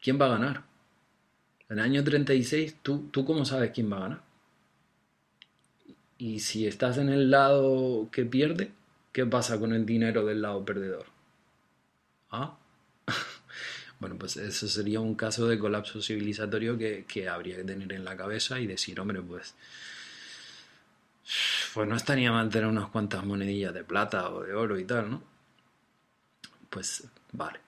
¿quién 0.00 0.20
va 0.20 0.26
a 0.26 0.30
ganar? 0.30 0.64
En 1.68 1.78
el 1.78 1.84
año 1.84 2.04
36, 2.04 2.76
¿tú, 2.82 3.08
¿tú 3.10 3.24
cómo 3.24 3.44
sabes 3.44 3.70
quién 3.72 3.92
va 3.92 3.96
a 3.96 4.00
ganar? 4.00 4.22
Y 6.18 6.40
si 6.40 6.66
estás 6.66 6.98
en 6.98 7.08
el 7.08 7.30
lado 7.30 8.08
que 8.10 8.24
pierde, 8.24 8.72
¿qué 9.12 9.24
pasa 9.24 9.58
con 9.58 9.72
el 9.72 9.86
dinero 9.86 10.26
del 10.26 10.42
lado 10.42 10.64
perdedor? 10.64 11.06
¿Ah? 12.30 12.56
bueno, 14.00 14.16
pues 14.18 14.36
eso 14.36 14.68
sería 14.68 15.00
un 15.00 15.14
caso 15.14 15.46
de 15.46 15.58
colapso 15.58 16.02
civilizatorio 16.02 16.76
que, 16.76 17.04
que 17.06 17.28
habría 17.28 17.56
que 17.56 17.64
tener 17.64 17.92
en 17.92 18.04
la 18.04 18.16
cabeza 18.16 18.60
y 18.60 18.66
decir, 18.66 19.00
hombre, 19.00 19.22
pues 19.22 19.54
pues 21.74 21.88
no 21.88 21.96
estaría 21.96 22.32
mal 22.32 22.50
tener 22.50 22.68
unas 22.68 22.88
cuantas 22.88 23.24
monedillas 23.24 23.72
de 23.72 23.84
plata 23.84 24.30
o 24.30 24.42
de 24.42 24.54
oro 24.54 24.78
y 24.78 24.84
tal, 24.84 25.10
¿no? 25.10 25.22
Pues 26.68 27.04
vale. 27.32 27.60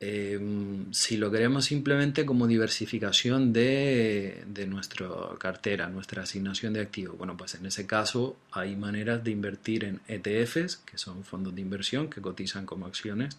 Em, 0.00 0.92
si 0.92 1.16
lo 1.16 1.30
queremos 1.30 1.64
simplemente 1.64 2.24
como 2.24 2.46
diversificación 2.46 3.52
de, 3.52 4.44
de 4.46 4.66
nuestra 4.66 5.08
cartera, 5.38 5.88
nuestra 5.88 6.22
asignación 6.22 6.72
de 6.72 6.80
activos, 6.80 7.18
bueno, 7.18 7.36
pues 7.36 7.56
en 7.56 7.66
ese 7.66 7.84
caso 7.86 8.36
hay 8.52 8.76
maneras 8.76 9.24
de 9.24 9.32
invertir 9.32 9.84
en 9.84 10.00
ETFs, 10.06 10.76
que 10.76 10.98
son 10.98 11.24
fondos 11.24 11.54
de 11.54 11.62
inversión 11.62 12.08
que 12.08 12.20
cotizan 12.20 12.64
como 12.64 12.86
acciones, 12.86 13.38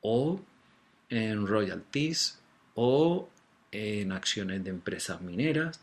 o 0.00 0.40
en 1.08 1.46
royalties, 1.46 2.38
o 2.74 3.28
en 3.72 4.12
acciones 4.12 4.64
de 4.64 4.70
empresas 4.70 5.20
mineras, 5.20 5.80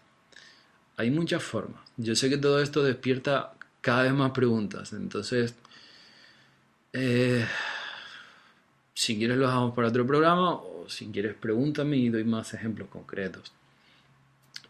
hay 0.98 1.12
muchas 1.12 1.44
formas. 1.44 1.82
Yo 1.98 2.16
sé 2.16 2.30
que 2.30 2.38
todo 2.38 2.62
esto 2.62 2.84
despierta 2.84 3.54
cada 3.82 4.04
vez 4.04 4.14
más 4.14 4.32
preguntas. 4.32 4.94
Entonces, 4.94 5.56
eh, 6.94 7.46
si 8.96 9.16
quieres 9.18 9.38
lo 9.38 9.46
dejamos 9.46 9.76
para 9.76 9.90
otro 9.90 10.08
programa 10.08 10.54
o 10.54 10.86
si 10.90 11.06
quieres 11.08 11.36
pregúntame 11.36 11.98
y 11.98 12.10
doy 12.10 12.24
más 12.24 12.56
ejemplos 12.56 12.90
concretos. 12.90 13.54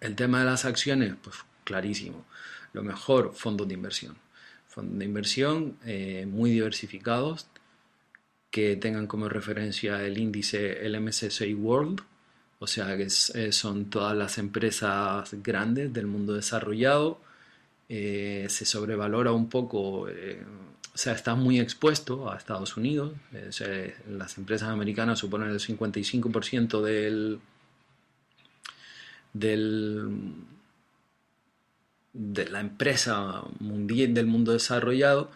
El 0.02 0.16
tema 0.16 0.40
de 0.40 0.46
las 0.46 0.66
acciones, 0.66 1.14
pues 1.24 1.38
clarísimo. 1.64 2.26
Lo 2.74 2.84
mejor, 2.84 3.34
fondos 3.34 3.70
de 3.70 3.76
inversión. 3.76 4.18
Fondos 4.68 5.00
de 5.00 5.06
inversión 5.06 5.78
eh, 5.86 6.26
muy 6.30 6.52
diversificados 6.52 7.48
que 8.52 8.76
tengan 8.76 9.08
como 9.08 9.30
referencia 9.30 10.04
el 10.04 10.18
índice 10.18 10.86
el 10.86 11.00
MSCI 11.00 11.54
World 11.54 12.02
o 12.60 12.68
sea 12.68 12.96
que 12.98 13.04
eh, 13.04 13.52
son 13.52 13.90
todas 13.90 14.16
las 14.16 14.38
empresas 14.38 15.30
grandes 15.44 15.94
del 15.94 16.08
mundo 16.08 16.34
desarrollado, 16.34 17.20
eh, 17.90 18.48
se 18.50 18.66
sobrevalora 18.66 19.32
un 19.32 19.50
poco, 19.50 20.08
eh, 20.10 20.44
sea, 20.98 21.14
está 21.14 21.36
muy 21.36 21.60
expuesto 21.60 22.32
a 22.32 22.38
Estados 22.38 22.78
Unidos, 22.78 23.14
las 24.10 24.38
empresas 24.38 24.70
americanas 24.70 25.20
suponen 25.20 25.50
el 25.50 25.60
55% 25.60 26.82
del, 26.82 27.40
del, 29.34 30.10
de 32.14 32.50
la 32.50 32.62
empresa 32.62 33.44
mundial 33.60 34.14
del 34.14 34.28
mundo 34.28 34.54
desarrollado, 34.54 35.32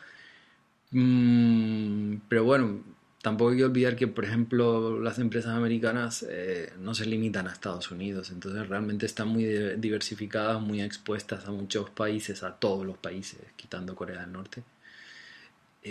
mm, 0.92 2.16
pero 2.30 2.46
bueno, 2.46 2.82
tampoco 3.22 3.52
hay 3.52 3.58
que 3.58 3.66
olvidar 3.66 3.96
que, 3.96 4.08
por 4.08 4.24
ejemplo, 4.26 5.00
las 5.02 5.20
empresas 5.20 5.56
americanas 5.56 6.26
eh, 6.30 6.72
no 6.80 6.96
se 6.96 7.06
limitan 7.06 7.48
a 7.48 7.52
Estados 7.52 7.92
Unidos, 7.92 8.32
entonces 8.32 8.68
realmente 8.70 9.06
están 9.06 9.28
muy 9.28 9.44
diversificadas, 9.78 10.62
muy 10.62 10.82
expuestas 10.82 11.46
a 11.46 11.52
muchos 11.52 11.90
países, 11.90 12.44
a 12.44 12.56
todos 12.56 12.86
los 12.86 12.98
países, 12.98 13.42
quitando 13.58 13.96
Corea 13.96 14.22
del 14.22 14.32
Norte, 14.32 14.64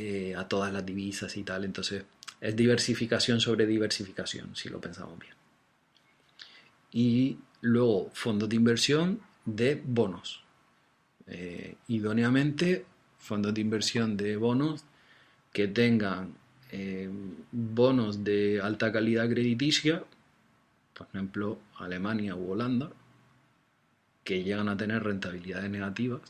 eh, 0.01 0.33
a 0.37 0.47
todas 0.47 0.73
las 0.73 0.87
divisas 0.87 1.37
y 1.37 1.43
tal, 1.43 1.65
entonces 1.65 2.05
es 2.41 2.55
diversificación 2.55 3.41
sobre 3.41 3.66
diversificación, 3.66 4.55
si 4.55 4.69
lo 4.69 4.81
pensamos 4.81 5.19
bien. 5.19 5.35
Y 6.93 7.37
luego 7.62 8.09
fondos 8.15 8.49
de 8.49 8.55
inversión 8.55 9.20
de 9.45 9.83
bonos. 9.85 10.45
Eh, 11.27 11.75
idóneamente, 11.89 12.85
fondos 13.19 13.53
de 13.53 13.61
inversión 13.61 14.16
de 14.16 14.37
bonos 14.37 14.85
que 15.53 15.66
tengan 15.66 16.35
eh, 16.70 17.11
bonos 17.51 18.23
de 18.23 18.61
alta 18.62 18.93
calidad 18.93 19.29
crediticia, 19.29 20.05
por 20.95 21.09
ejemplo 21.09 21.59
Alemania 21.77 22.37
u 22.37 22.53
Holanda, 22.53 22.93
que 24.23 24.45
llegan 24.45 24.69
a 24.69 24.77
tener 24.77 25.03
rentabilidades 25.03 25.69
negativas, 25.69 26.20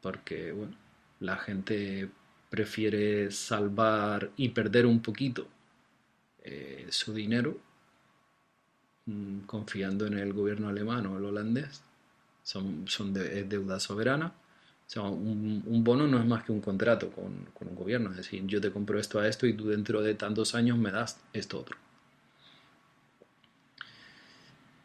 porque 0.00 0.52
bueno, 0.52 0.74
la 1.20 1.36
gente 1.36 2.08
prefiere 2.54 3.30
salvar 3.32 4.30
y 4.36 4.50
perder 4.50 4.86
un 4.86 5.00
poquito 5.00 5.48
eh, 6.44 6.86
su 6.90 7.12
dinero 7.12 7.58
mm, 9.06 9.40
confiando 9.40 10.06
en 10.06 10.18
el 10.18 10.32
gobierno 10.32 10.68
alemán 10.68 11.06
o 11.06 11.18
el 11.18 11.24
holandés. 11.24 11.82
Son, 12.44 12.86
son 12.86 13.12
de, 13.12 13.44
deuda 13.44 13.80
soberana 13.80 14.32
o 14.86 14.90
sea, 14.90 15.02
un, 15.02 15.82
bono 15.82 16.06
no 16.06 16.18
es 16.18 16.26
más 16.26 16.44
que 16.44 16.52
un 16.52 16.60
contrato 16.60 17.10
con, 17.10 17.46
un 17.68 17.74
gobierno, 17.74 18.10
es 18.10 18.18
decir, 18.18 18.46
yo 18.46 18.60
te 18.60 18.70
compro 18.70 18.98
esto 18.98 19.18
a 19.18 19.26
esto 19.26 19.46
y 19.46 19.54
tú 19.54 19.68
dentro 19.68 20.02
de 20.02 20.14
tantos 20.14 20.54
años 20.54 20.78
me 20.78 20.90
das 20.90 21.18
esto 21.32 21.58
otro. 21.58 21.76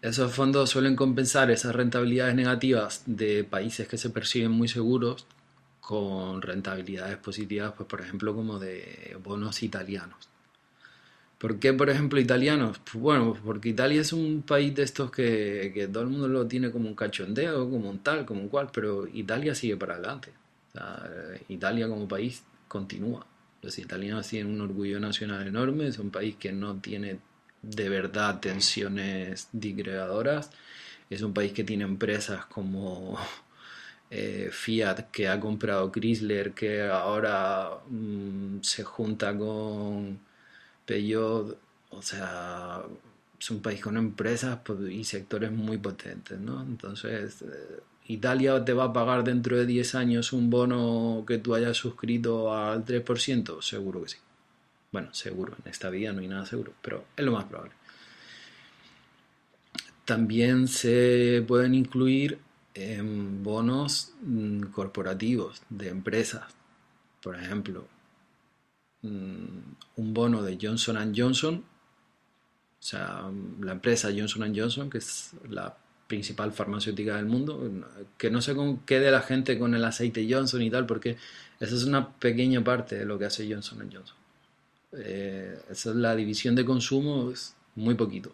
Esos 0.01 0.33
fondos 0.33 0.69
suelen 0.69 0.95
compensar 0.95 1.51
esas 1.51 1.75
rentabilidades 1.75 2.33
negativas 2.33 3.03
de 3.05 3.43
países 3.43 3.89
que 3.89 3.97
se 3.97 4.09
perciben 4.09 4.51
muy 4.51 4.69
seguros 4.69 5.25
con 5.89 6.43
rentabilidades 6.43 7.17
positivas, 7.17 7.73
pues 7.75 7.89
por 7.89 7.99
ejemplo 7.99 8.35
como 8.35 8.59
de 8.59 9.17
bonos 9.23 9.63
italianos. 9.63 10.29
¿Por 11.39 11.57
qué, 11.57 11.73
por 11.73 11.89
ejemplo, 11.89 12.19
italianos? 12.19 12.77
Pues 12.77 13.01
bueno, 13.01 13.35
porque 13.43 13.69
Italia 13.69 13.99
es 14.01 14.13
un 14.13 14.43
país 14.43 14.75
de 14.75 14.83
estos 14.83 15.09
que, 15.09 15.89
todo 15.91 16.03
el 16.03 16.09
mundo 16.09 16.27
lo 16.27 16.45
tiene 16.45 16.69
como 16.69 16.87
un 16.87 16.93
cachondeo, 16.93 17.67
como 17.71 17.89
un 17.89 18.03
tal, 18.03 18.23
como 18.23 18.39
un 18.41 18.49
cual, 18.49 18.69
pero 18.71 19.07
Italia 19.07 19.55
sigue 19.55 19.77
para 19.77 19.95
adelante. 19.95 20.31
Italia 21.47 21.87
como 21.87 22.07
país 22.07 22.43
continúa. 22.67 23.25
Los 23.63 23.79
italianos 23.79 24.27
tienen 24.27 24.53
un 24.53 24.61
orgullo 24.61 24.99
nacional 24.99 25.47
enorme, 25.47 25.87
es 25.87 25.97
un 25.97 26.11
país 26.11 26.35
que 26.35 26.51
no 26.51 26.75
tiene 26.75 27.17
de 27.63 27.89
verdad 27.89 28.39
tensiones 28.39 29.47
digregadoras, 29.53 30.51
es 31.09 31.23
un 31.23 31.33
país 31.33 31.51
que 31.51 31.63
tiene 31.63 31.85
empresas 31.85 32.45
como 32.45 33.17
eh, 34.09 34.49
Fiat 34.51 35.11
que 35.11 35.27
ha 35.27 35.39
comprado 35.39 35.91
Chrysler, 35.91 36.53
que 36.53 36.83
ahora 36.83 37.79
mm, 37.89 38.61
se 38.61 38.83
junta 38.83 39.37
con 39.37 40.19
yo, 40.97 41.55
o 41.89 42.01
sea, 42.01 42.81
es 43.39 43.51
un 43.51 43.61
país 43.61 43.81
con 43.81 43.97
empresas 43.97 44.59
y 44.89 45.03
sectores 45.03 45.51
muy 45.51 45.77
potentes, 45.77 46.39
¿no? 46.39 46.61
Entonces, 46.61 47.41
eh, 47.43 47.79
Italia 48.07 48.63
te 48.65 48.73
va 48.73 48.85
a 48.85 48.93
pagar 48.93 49.23
dentro 49.23 49.57
de 49.57 49.65
10 49.65 49.95
años 49.95 50.33
un 50.33 50.49
bono 50.49 51.23
que 51.27 51.37
tú 51.37 51.53
hayas 51.53 51.77
suscrito 51.77 52.53
al 52.53 52.83
3%, 52.85 53.61
seguro 53.61 54.01
que 54.03 54.09
sí. 54.09 54.17
Bueno, 54.91 55.13
seguro, 55.13 55.55
en 55.63 55.69
esta 55.69 55.89
vida 55.89 56.11
no 56.11 56.21
hay 56.21 56.27
nada 56.27 56.45
seguro, 56.45 56.73
pero 56.81 57.05
es 57.15 57.23
lo 57.23 57.31
más 57.33 57.45
probable. 57.45 57.73
También 60.05 60.67
se 60.67 61.43
pueden 61.47 61.75
incluir 61.75 62.39
bonos 63.43 64.13
mm, 64.21 64.63
corporativos 64.71 65.61
de 65.69 65.89
empresas. 65.89 66.43
Por 67.21 67.35
ejemplo, 67.35 67.85
Mm, 69.01 69.75
un 69.95 70.13
bono 70.13 70.43
de 70.43 70.57
Johnson 70.61 71.13
Johnson, 71.15 71.63
o 72.79 72.83
sea, 72.83 73.31
la 73.61 73.71
empresa 73.73 74.09
Johnson 74.15 74.53
Johnson, 74.55 74.89
que 74.89 74.97
es 74.97 75.31
la 75.49 75.75
principal 76.07 76.51
farmacéutica 76.51 77.15
del 77.17 77.25
mundo, 77.25 77.71
que 78.17 78.29
no 78.29 78.41
se 78.41 78.55
quede 78.85 79.11
la 79.11 79.21
gente 79.21 79.57
con 79.59 79.73
el 79.75 79.85
aceite 79.85 80.27
Johnson 80.29 80.61
y 80.61 80.71
tal, 80.71 80.85
porque 80.85 81.17
esa 81.59 81.75
es 81.75 81.83
una 81.85 82.13
pequeña 82.13 82.63
parte 82.63 82.97
de 82.97 83.05
lo 83.05 83.17
que 83.19 83.25
hace 83.25 83.51
Johnson 83.51 83.89
Johnson. 83.91 84.17
Eh, 84.93 85.59
esa 85.69 85.91
es 85.91 85.95
la 85.95 86.15
división 86.15 86.55
de 86.55 86.65
consumo, 86.65 87.31
es 87.31 87.55
muy 87.75 87.95
poquito. 87.95 88.33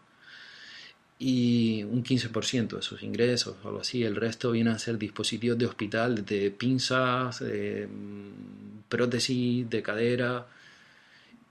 Y 1.17 1.83
un 1.83 2.03
15% 2.03 2.75
de 2.75 2.81
sus 2.81 3.01
ingresos 3.01 3.55
o 3.63 3.67
algo 3.67 3.81
así, 3.81 4.03
el 4.03 4.15
resto 4.15 4.51
viene 4.51 4.71
a 4.71 4.79
ser 4.79 4.97
dispositivos 4.97 5.57
de 5.57 5.65
hospital, 5.65 6.25
de 6.25 6.51
pinzas, 6.51 7.41
mm, 7.41 8.89
prótesis 8.89 9.69
de 9.69 9.81
cadera, 9.81 10.45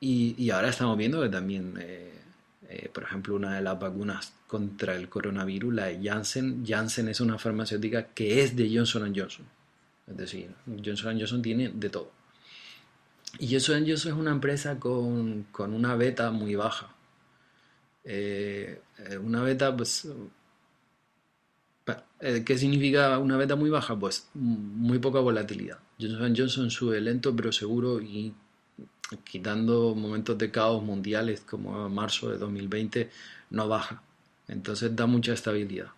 y, 0.07 0.51
ahora 0.51 0.69
estamos 0.69 0.99
viendo 0.99 1.23
que 1.23 1.31
también, 1.31 1.79
eh, 1.81 2.13
eh, 2.69 2.91
por 2.93 3.05
ejemplo, 3.05 3.37
una 3.37 3.57
de 3.57 3.63
las 3.63 3.81
vacunas 3.81 4.35
contra 4.47 4.95
el 4.97 5.09
coronavirus, 5.09 5.73
la 5.73 5.87
de 5.87 6.01
Janssen, 6.03 6.63
Janssen 6.67 7.09
es 7.09 7.23
una 7.23 7.39
farmacéutica 7.39 8.09
que 8.09 8.43
es 8.43 8.55
de 8.55 8.71
Johnson 8.75 9.15
Johnson. 9.17 9.47
Es 10.07 10.17
decir, 10.19 10.51
Johnson 10.85 11.19
Johnson 11.19 11.41
tiene 11.41 11.71
de 11.71 11.89
todo. 11.89 12.13
Y 13.39 13.51
Johnson 13.51 13.87
Johnson 13.87 14.13
es 14.13 14.19
una 14.19 14.33
empresa 14.33 14.79
con, 14.79 15.47
una 15.57 15.97
beta 15.97 16.31
muy 16.31 16.55
baja. 16.55 16.95
Eh, 18.05 18.83
una 19.21 19.43
beta, 19.43 19.77
pues, 19.77 20.09
¿Qué 22.19 22.57
significa 22.57 23.19
una 23.19 23.37
beta 23.37 23.55
muy 23.55 23.69
baja? 23.69 23.99
Pues 23.99 24.31
muy 24.35 24.99
poca 24.99 25.21
volatilidad. 25.21 25.79
Johnson 26.01 26.35
Johnson 26.35 26.71
sube 26.71 27.01
lento 27.01 27.37
pero 27.37 27.53
seguro 27.53 28.01
y 28.01 28.33
quitando 29.25 29.95
momentos 29.95 30.39
de 30.39 30.51
caos 30.51 30.83
mundiales 30.83 31.43
como 31.43 31.89
marzo 31.91 32.31
de 32.31 32.39
2020, 32.39 33.11
no 33.51 33.69
baja. 33.69 34.03
Entonces 34.49 34.97
da 34.97 35.07
mucha 35.07 35.35
estabilidad. 35.35 35.89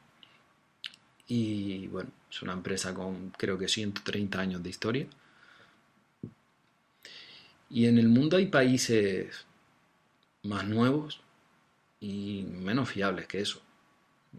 Y 1.29 1.87
bueno, 1.89 2.11
es 2.31 2.43
una 2.43 2.55
empresa 2.55 2.93
con 2.93 3.31
creo 3.31 3.57
que 3.57 3.69
130 3.69 4.41
años 4.41 4.63
de 4.63 4.71
historia. 4.71 5.07
Y 7.71 7.87
en 7.87 7.99
el 7.99 8.09
mundo 8.09 8.37
hay 8.37 8.47
países 8.47 9.47
más 10.43 10.67
nuevos 10.67 11.21
y 12.01 12.45
menos 12.45 12.89
fiables 12.91 13.27
que 13.27 13.41
eso. 13.41 13.61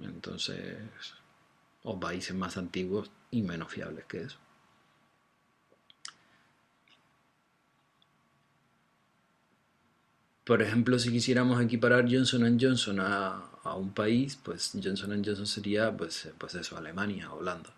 Entonces, 0.01 0.77
o 1.83 1.99
países 1.99 2.35
más 2.35 2.57
antiguos 2.57 3.09
y 3.31 3.41
menos 3.41 3.71
fiables 3.71 4.05
que 4.05 4.21
eso. 4.23 4.37
Por 10.43 10.61
ejemplo, 10.61 10.97
si 10.97 11.11
quisiéramos 11.11 11.61
equiparar 11.61 12.05
Johnson 12.09 12.57
Johnson 12.59 13.01
a, 13.01 13.49
a 13.63 13.75
un 13.75 13.91
país, 13.93 14.39
pues 14.41 14.71
Johnson 14.81 15.21
Johnson 15.23 15.45
sería, 15.45 15.95
pues, 15.95 16.29
pues 16.37 16.55
eso, 16.55 16.77
Alemania, 16.77 17.33
Holanda. 17.33 17.71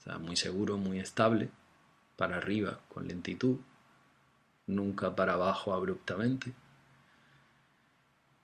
O 0.00 0.02
sea, 0.02 0.18
muy 0.18 0.34
seguro, 0.34 0.76
muy 0.76 0.98
estable, 0.98 1.50
para 2.16 2.38
arriba, 2.38 2.80
con 2.88 3.06
lentitud, 3.06 3.58
nunca 4.66 5.14
para 5.14 5.34
abajo 5.34 5.72
abruptamente. 5.72 6.52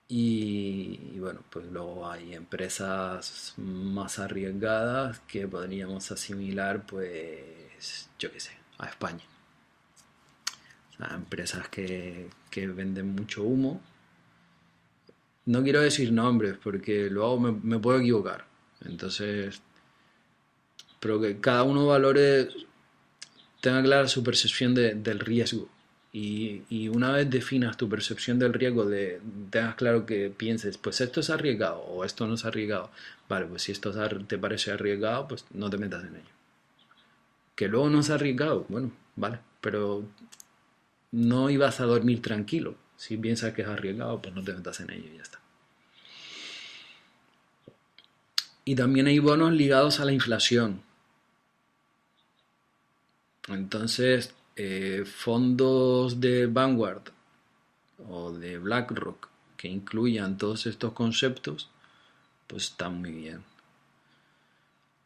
Y, 0.09 1.19
bueno, 1.19 1.41
pues 1.49 1.65
luego 1.67 2.09
hay 2.09 2.33
empresas 2.33 3.53
más 3.57 4.19
arriesgadas 4.19 5.19
que 5.27 5.47
podríamos 5.47 6.11
asimilar, 6.11 6.85
pues, 6.85 8.09
yo 8.17 8.31
qué 8.31 8.39
sé, 8.39 8.51
a 8.77 8.87
España. 8.87 9.23
O 10.93 10.97
sea, 10.97 11.15
empresas 11.15 11.67
que, 11.69 12.29
que 12.49 12.67
venden 12.67 13.15
mucho 13.15 13.43
humo, 13.43 13.81
no 15.45 15.63
quiero 15.63 15.81
decir 15.81 16.11
nombres 16.11 16.57
porque 16.61 17.09
luego 17.09 17.39
me, 17.39 17.51
me 17.51 17.79
puedo 17.79 17.99
equivocar. 17.99 18.45
Entonces, 18.85 19.61
pero 20.99 21.19
que 21.21 21.39
cada 21.39 21.63
uno 21.63 21.87
valore, 21.87 22.49
tenga 23.61 23.81
clara 23.83 24.07
su 24.07 24.23
percepción 24.23 24.73
de, 24.75 24.95
del 24.95 25.19
riesgo. 25.19 25.69
Y, 26.19 26.89
una 26.89 27.11
vez 27.11 27.29
definas 27.29 27.77
tu 27.77 27.87
percepción 27.87 28.39
del 28.39 28.53
riesgo, 28.53 28.85
de, 28.85 29.21
tengas 29.51 29.75
claro 29.75 30.07
que 30.07 30.31
pienses, 30.31 30.79
pues 30.79 30.99
esto 30.99 31.19
es 31.19 31.29
arriesgado 31.29 31.79
o 31.81 32.03
esto 32.03 32.25
no 32.25 32.33
es 32.33 32.43
arriesgado. 32.43 32.89
Vale, 33.29 33.45
pues 33.45 33.61
si 33.63 33.71
esto 33.71 33.91
te 34.25 34.37
parece 34.39 34.71
arriesgado, 34.71 35.27
pues 35.27 35.45
no 35.51 35.69
te 35.69 35.77
metas 35.77 36.03
en 36.05 36.15
ello. 36.15 36.33
Que 37.55 37.67
luego 37.67 37.89
no 37.89 37.99
es 37.99 38.09
arriesgado, 38.09 38.65
bueno, 38.67 38.91
vale, 39.15 39.39
pero 39.61 40.03
no 41.11 41.51
ibas 41.51 41.79
a 41.81 41.85
dormir 41.85 42.21
tranquilo. 42.23 42.75
Si 42.95 43.15
piensas 43.17 43.53
que 43.53 43.61
es 43.61 43.67
arriesgado, 43.67 44.19
pues 44.19 44.33
no 44.33 44.43
te 44.43 44.53
metas 44.53 44.79
en 44.79 44.89
ello 44.89 45.09
y 45.13 45.17
ya 45.17 45.21
está. 45.21 45.39
Y 48.65 48.75
también 48.75 49.05
hay 49.05 49.19
bonos 49.19 49.53
ligados 49.53 49.99
a 49.99 50.05
la 50.05 50.13
inflación. 50.13 50.81
Entonces, 53.49 54.33
eh, 54.59 55.05
fondos 55.05 56.19
de 56.19 56.47
Vanguard 56.47 57.03
o 58.09 58.31
de 58.31 58.57
BlackRock 58.57 59.29
que 59.55 59.67
incluyan 59.67 60.37
todos 60.37 60.65
estos 60.65 60.93
conceptos, 60.93 61.69
pues 62.47 62.63
están 62.65 62.99
muy 63.01 63.11
bien. 63.11 63.43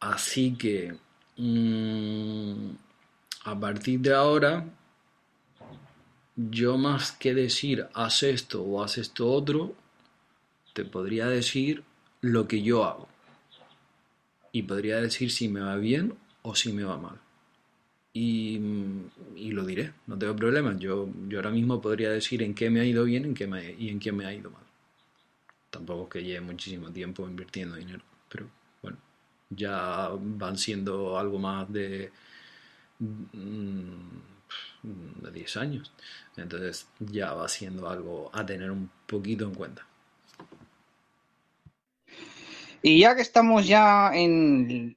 Así 0.00 0.54
que, 0.54 0.96
mm, 1.36 2.70
a 3.44 3.60
partir 3.60 4.00
de 4.00 4.14
ahora, 4.14 4.64
yo 6.36 6.78
más 6.78 7.12
que 7.12 7.34
decir 7.34 7.86
haz 7.92 8.22
esto 8.22 8.62
o 8.62 8.82
haz 8.82 8.98
esto 8.98 9.30
otro, 9.30 9.74
te 10.72 10.84
podría 10.84 11.26
decir 11.26 11.84
lo 12.22 12.48
que 12.48 12.62
yo 12.62 12.84
hago. 12.84 13.08
Y 14.50 14.62
podría 14.62 14.96
decir 15.00 15.30
si 15.30 15.48
me 15.48 15.60
va 15.60 15.76
bien 15.76 16.14
o 16.42 16.54
si 16.54 16.72
me 16.72 16.84
va 16.84 16.96
mal. 16.96 17.21
Y, 18.14 18.58
lo 19.50 19.64
diré, 19.64 19.92
no 20.06 20.18
tengo 20.18 20.36
problema. 20.36 20.76
Yo, 20.78 21.08
yo 21.28 21.38
ahora 21.38 21.50
mismo 21.50 21.80
podría 21.80 22.10
decir 22.10 22.42
en 22.42 22.54
qué 22.54 22.70
me 22.70 22.80
ha 22.80 22.84
ido 22.84 23.04
bien 23.04 23.24
en 23.24 23.34
qué 23.34 23.76
y 23.78 23.88
en 23.88 23.98
qué 24.00 24.12
me 24.12 24.26
ha 24.26 24.34
ido 24.34 24.50
mal. 24.50 24.62
Tampoco 25.70 26.08
que 26.08 26.22
lleve 26.22 26.40
muchísimo 26.42 26.90
tiempo 26.90 27.26
invirtiendo 27.26 27.76
dinero, 27.76 28.02
pero 28.28 28.48
bueno, 28.82 28.98
ya 29.50 30.10
van 30.12 30.58
siendo 30.58 31.18
algo 31.18 31.38
más 31.38 31.72
de, 31.72 32.12
mm, 32.98 33.92
de 35.22 35.30
10 35.30 35.56
años. 35.56 35.92
Entonces 36.36 36.86
ya 36.98 37.32
va 37.34 37.48
siendo 37.48 37.88
algo 37.88 38.30
a 38.34 38.44
tener 38.44 38.70
un 38.70 38.90
poquito 39.06 39.44
en 39.46 39.54
cuenta. 39.54 39.86
Y 42.82 43.00
ya 43.00 43.14
que 43.14 43.22
estamos 43.22 43.66
ya 43.66 44.10
en 44.14 44.96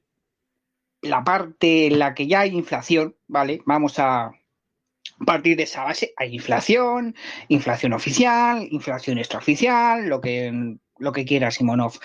la 1.06 1.24
parte 1.24 1.86
en 1.86 1.98
la 1.98 2.14
que 2.14 2.26
ya 2.26 2.40
hay 2.40 2.50
inflación, 2.50 3.16
¿vale? 3.26 3.62
Vamos 3.64 3.98
a 3.98 4.32
partir 5.24 5.56
de 5.56 5.64
esa 5.64 5.84
base. 5.84 6.12
Hay 6.16 6.34
inflación, 6.34 7.14
inflación 7.48 7.92
oficial, 7.92 8.66
inflación 8.70 9.18
extraoficial, 9.18 10.08
lo 10.08 10.20
que, 10.20 10.76
lo 10.98 11.12
que 11.12 11.24
quiera 11.24 11.50
Simonov. 11.50 11.98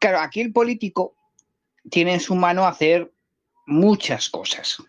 Claro, 0.00 0.20
aquí 0.20 0.40
el 0.40 0.52
político 0.52 1.16
tiene 1.90 2.14
en 2.14 2.20
su 2.20 2.34
mano 2.34 2.66
hacer 2.66 3.12
muchas 3.66 4.28
cosas. 4.28 4.82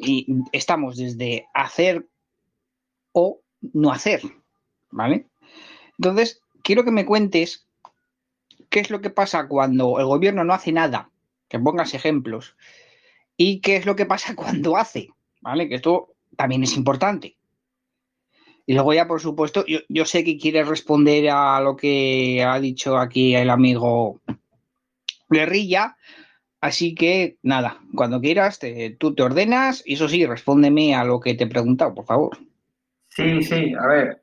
Y 0.00 0.26
estamos 0.52 0.96
desde 0.96 1.46
hacer 1.54 2.08
o 3.12 3.40
no 3.60 3.90
hacer, 3.90 4.20
¿vale? 4.90 5.26
Entonces, 5.98 6.42
quiero 6.62 6.84
que 6.84 6.90
me 6.90 7.06
cuentes 7.06 7.66
qué 8.68 8.80
es 8.80 8.90
lo 8.90 9.00
que 9.00 9.10
pasa 9.10 9.48
cuando 9.48 9.98
el 9.98 10.06
gobierno 10.06 10.44
no 10.44 10.52
hace 10.52 10.72
nada, 10.72 11.10
que 11.48 11.58
pongas 11.58 11.94
ejemplos, 11.94 12.56
y 13.36 13.60
qué 13.60 13.76
es 13.76 13.86
lo 13.86 13.96
que 13.96 14.06
pasa 14.06 14.34
cuando 14.36 14.76
hace, 14.76 15.08
¿vale? 15.40 15.68
Que 15.68 15.76
esto 15.76 16.14
también 16.36 16.62
es 16.62 16.76
importante. 16.76 17.36
Y 18.66 18.74
luego 18.74 18.92
ya, 18.92 19.08
por 19.08 19.20
supuesto, 19.20 19.64
yo, 19.66 20.04
sé 20.04 20.24
que 20.24 20.36
quieres 20.36 20.68
responder 20.68 21.30
a 21.30 21.58
lo 21.60 21.74
que 21.74 22.44
ha 22.44 22.60
dicho 22.60 22.98
aquí 22.98 23.34
el 23.34 23.48
amigo 23.48 24.20
Guerrilla, 25.30 25.96
así 26.60 26.94
que 26.94 27.38
nada, 27.42 27.78
cuando 27.94 28.20
quieras, 28.20 28.60
tú 28.98 29.14
te 29.14 29.22
ordenas 29.22 29.82
y 29.86 29.94
eso 29.94 30.06
sí, 30.06 30.26
respóndeme 30.26 30.94
a 30.94 31.02
lo 31.04 31.18
que 31.18 31.32
te 31.32 31.44
he 31.44 31.48
preguntado, 31.48 31.94
por 31.94 32.04
favor. 32.04 32.36
Sí, 33.08 33.42
sí, 33.42 33.72
a 33.72 33.86
ver, 33.86 34.22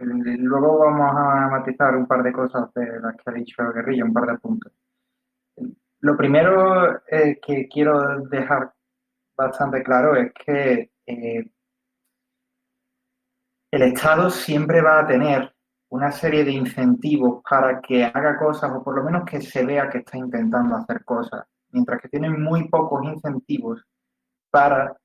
Luego 0.00 0.78
vamos 0.78 1.10
a 1.16 1.48
matizar 1.50 1.96
un 1.96 2.06
par 2.06 2.22
de 2.22 2.32
cosas 2.32 2.72
de 2.74 3.00
las 3.00 3.16
que 3.16 3.22
ha 3.30 3.32
dicho 3.32 3.72
Guerrilla, 3.72 4.04
un 4.04 4.12
par 4.12 4.26
de 4.26 4.38
puntos. 4.38 4.72
Lo 6.06 6.16
primero 6.16 7.02
eh, 7.08 7.40
que 7.44 7.66
quiero 7.66 8.20
dejar 8.28 8.72
bastante 9.36 9.82
claro 9.82 10.14
es 10.14 10.32
que 10.34 10.92
eh, 11.04 11.50
el 13.72 13.82
Estado 13.82 14.30
siempre 14.30 14.80
va 14.82 15.00
a 15.00 15.06
tener 15.08 15.52
una 15.88 16.12
serie 16.12 16.44
de 16.44 16.52
incentivos 16.52 17.42
para 17.42 17.80
que 17.80 18.04
haga 18.04 18.38
cosas 18.38 18.70
o 18.70 18.84
por 18.84 18.94
lo 18.94 19.02
menos 19.02 19.24
que 19.24 19.40
se 19.40 19.66
vea 19.66 19.90
que 19.90 19.98
está 19.98 20.16
intentando 20.16 20.76
hacer 20.76 21.04
cosas, 21.04 21.44
mientras 21.70 22.00
que 22.00 22.08
tiene 22.08 22.30
muy 22.30 22.68
pocos 22.68 23.04
incentivos 23.04 23.84
para, 24.48 24.96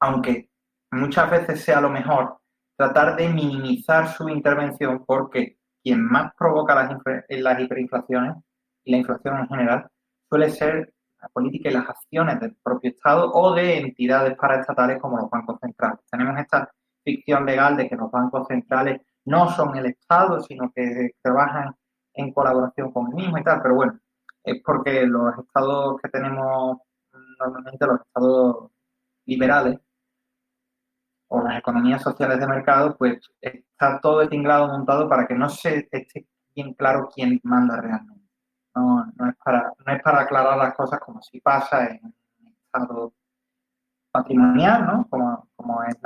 aunque 0.00 0.50
muchas 0.90 1.30
veces 1.30 1.60
sea 1.60 1.80
lo 1.80 1.90
mejor, 1.90 2.36
tratar 2.76 3.14
de 3.14 3.28
minimizar 3.28 4.08
su 4.08 4.28
intervención 4.28 5.04
porque 5.06 5.58
quien 5.84 6.04
más 6.04 6.34
provoca 6.36 6.74
las, 6.74 6.98
las 7.28 7.60
hiperinflaciones 7.60 8.38
y 8.86 8.92
la 8.92 8.98
inflación 8.98 9.38
en 9.38 9.48
general 9.48 9.88
suele 10.28 10.50
ser 10.50 10.94
la 11.20 11.28
política 11.28 11.70
y 11.70 11.74
las 11.74 11.88
acciones 11.88 12.40
del 12.40 12.56
propio 12.62 12.90
Estado 12.90 13.30
o 13.32 13.54
de 13.54 13.78
entidades 13.78 14.36
paraestatales 14.36 15.00
como 15.00 15.18
los 15.18 15.28
bancos 15.28 15.58
centrales. 15.60 16.00
Tenemos 16.10 16.38
esta 16.38 16.70
ficción 17.04 17.44
legal 17.44 17.76
de 17.76 17.88
que 17.88 17.96
los 17.96 18.10
bancos 18.10 18.46
centrales 18.46 19.00
no 19.24 19.50
son 19.50 19.76
el 19.76 19.86
Estado, 19.86 20.40
sino 20.40 20.70
que 20.72 21.10
trabajan 21.20 21.74
en 22.14 22.32
colaboración 22.32 22.92
con 22.92 23.08
el 23.08 23.14
mismo 23.14 23.38
y 23.38 23.42
tal, 23.44 23.60
pero 23.62 23.74
bueno, 23.74 23.98
es 24.44 24.62
porque 24.64 25.04
los 25.06 25.36
estados 25.38 26.00
que 26.00 26.08
tenemos 26.08 26.78
normalmente, 27.40 27.86
los 27.86 28.00
estados 28.00 28.70
liberales, 29.26 29.80
o 31.28 31.42
las 31.42 31.58
economías 31.58 32.02
sociales 32.02 32.38
de 32.38 32.46
mercado, 32.46 32.96
pues 32.96 33.18
está 33.40 34.00
todo 34.00 34.22
el 34.22 34.28
tinglado 34.28 34.68
montado 34.68 35.08
para 35.08 35.26
que 35.26 35.34
no 35.34 35.48
se 35.48 35.88
esté 35.90 36.28
bien 36.54 36.74
claro 36.74 37.08
quién 37.12 37.40
manda 37.42 37.80
realmente. 37.80 38.15
No, 38.76 39.06
no, 39.16 39.30
es 39.30 39.36
para, 39.42 39.72
no 39.86 39.92
es 39.92 40.02
para 40.02 40.20
aclarar 40.20 40.58
las 40.58 40.74
cosas 40.74 41.00
como 41.00 41.22
si 41.22 41.40
pasa 41.40 41.86
en 41.86 42.14
estado 42.66 43.14
patrimonial, 44.10 44.86
¿no? 44.86 45.06
como, 45.08 45.48
como 45.56 45.82
es 45.84 45.96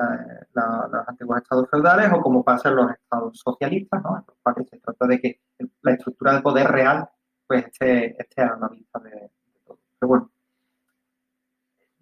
los 0.53 1.09
antiguos 1.09 1.39
estados 1.39 1.69
feudales 1.69 2.13
o 2.13 2.21
como 2.21 2.45
pasa 2.45 2.69
en 2.69 2.77
los 2.77 2.93
estados 2.93 3.41
socialistas, 3.41 4.01
¿no? 4.05 4.19
en 4.19 4.25
los 4.25 4.37
cuales 4.41 4.69
se 4.69 4.79
trata 4.79 5.07
de 5.09 5.21
que 5.21 5.41
la 5.83 5.93
estructura 5.93 6.35
de 6.35 6.43
poder 6.43 6.69
real 6.69 7.09
pues 7.49 7.67
esté, 7.67 8.17
esté 8.23 8.43
a 8.43 8.57
la 8.57 8.69
vista 8.69 9.01
de, 9.01 9.11
de. 9.11 9.31
Pero 9.99 10.09
bueno, 10.09 10.31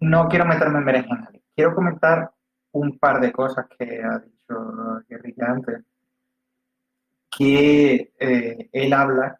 no 0.01 0.27
quiero 0.27 0.45
meterme 0.45 0.77
en 0.77 0.85
berenjenales. 0.85 1.41
Quiero 1.55 1.73
comentar 1.73 2.31
un 2.73 2.99
par 2.99 3.19
de 3.19 3.31
cosas 3.31 3.65
que 3.75 4.03
ha 4.03 4.19
dicho 4.19 5.03
Guerrilla 5.07 5.47
antes, 5.47 5.83
que 7.31 8.13
eh, 8.19 8.69
él 8.71 8.93
habla 8.93 9.39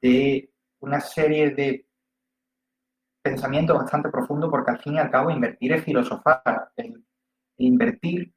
de 0.00 0.50
una 0.80 1.00
serie 1.00 1.50
de 1.50 1.86
pensamientos 3.22 3.76
bastante 3.76 4.08
profundos 4.10 4.50
porque 4.50 4.70
al 4.70 4.78
fin 4.78 4.94
y 4.94 4.98
al 4.98 5.10
cabo 5.10 5.30
invertir 5.30 5.72
es 5.72 5.84
filosofar. 5.84 6.72
El, 6.76 7.04
invertir 7.58 8.32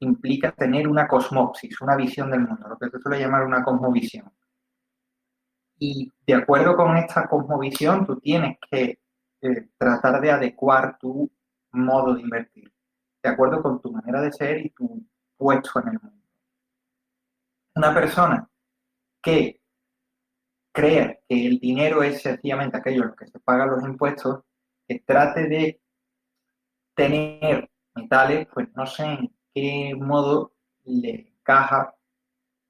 implica 0.00 0.52
tener 0.52 0.88
una 0.88 1.08
cosmopsis, 1.08 1.80
una 1.80 1.96
visión 1.96 2.30
del 2.30 2.40
mundo, 2.40 2.68
lo 2.68 2.78
que 2.78 2.90
se 2.90 2.98
suele 2.98 3.20
llamar 3.20 3.44
una 3.44 3.62
cosmovisión. 3.62 4.30
Y 5.78 6.12
de 6.26 6.34
acuerdo 6.34 6.76
con 6.76 6.96
esta 6.96 7.26
cosmovisión, 7.26 8.06
tú 8.06 8.18
tienes 8.20 8.58
que 8.70 8.98
eh, 9.40 9.68
tratar 9.76 10.20
de 10.20 10.30
adecuar 10.30 10.98
tu 10.98 11.30
modo 11.72 12.14
de 12.14 12.22
invertir, 12.22 12.72
de 13.22 13.30
acuerdo 13.30 13.62
con 13.62 13.80
tu 13.80 13.92
manera 13.92 14.20
de 14.20 14.32
ser 14.32 14.64
y 14.64 14.70
tu 14.70 15.04
puesto 15.36 15.80
en 15.80 15.88
el 15.88 16.00
mundo. 16.00 16.24
Una 17.74 17.92
persona 17.92 18.48
que 19.20 19.60
crea 20.74 21.16
que 21.28 21.46
el 21.46 21.60
dinero 21.60 22.02
es 22.02 22.20
sencillamente 22.20 22.76
aquello 22.76 23.02
en 23.02 23.08
lo 23.10 23.16
que 23.16 23.28
se 23.28 23.38
pagan 23.38 23.70
los 23.70 23.84
impuestos, 23.84 24.42
que 24.86 24.98
trate 25.06 25.48
de 25.48 25.80
tener 26.94 27.70
metales, 27.94 28.48
pues 28.52 28.68
no 28.74 28.84
sé 28.84 29.04
en 29.04 29.34
qué 29.54 29.94
modo 29.96 30.52
le 30.84 31.28
encaja 31.38 31.94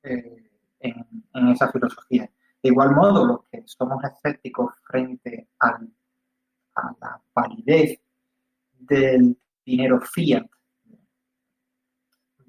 eh, 0.02 0.50
en, 0.80 1.48
esa 1.48 1.72
filosofía. 1.72 2.30
De 2.62 2.68
igual 2.68 2.92
modo, 2.92 3.24
los 3.24 3.44
que 3.50 3.62
somos 3.66 4.04
escépticos 4.04 4.74
frente 4.86 5.48
a 5.60 5.80
la 6.74 7.22
validez 7.34 8.00
del 8.70 9.38
dinero 9.64 10.00
fiat, 10.02 10.46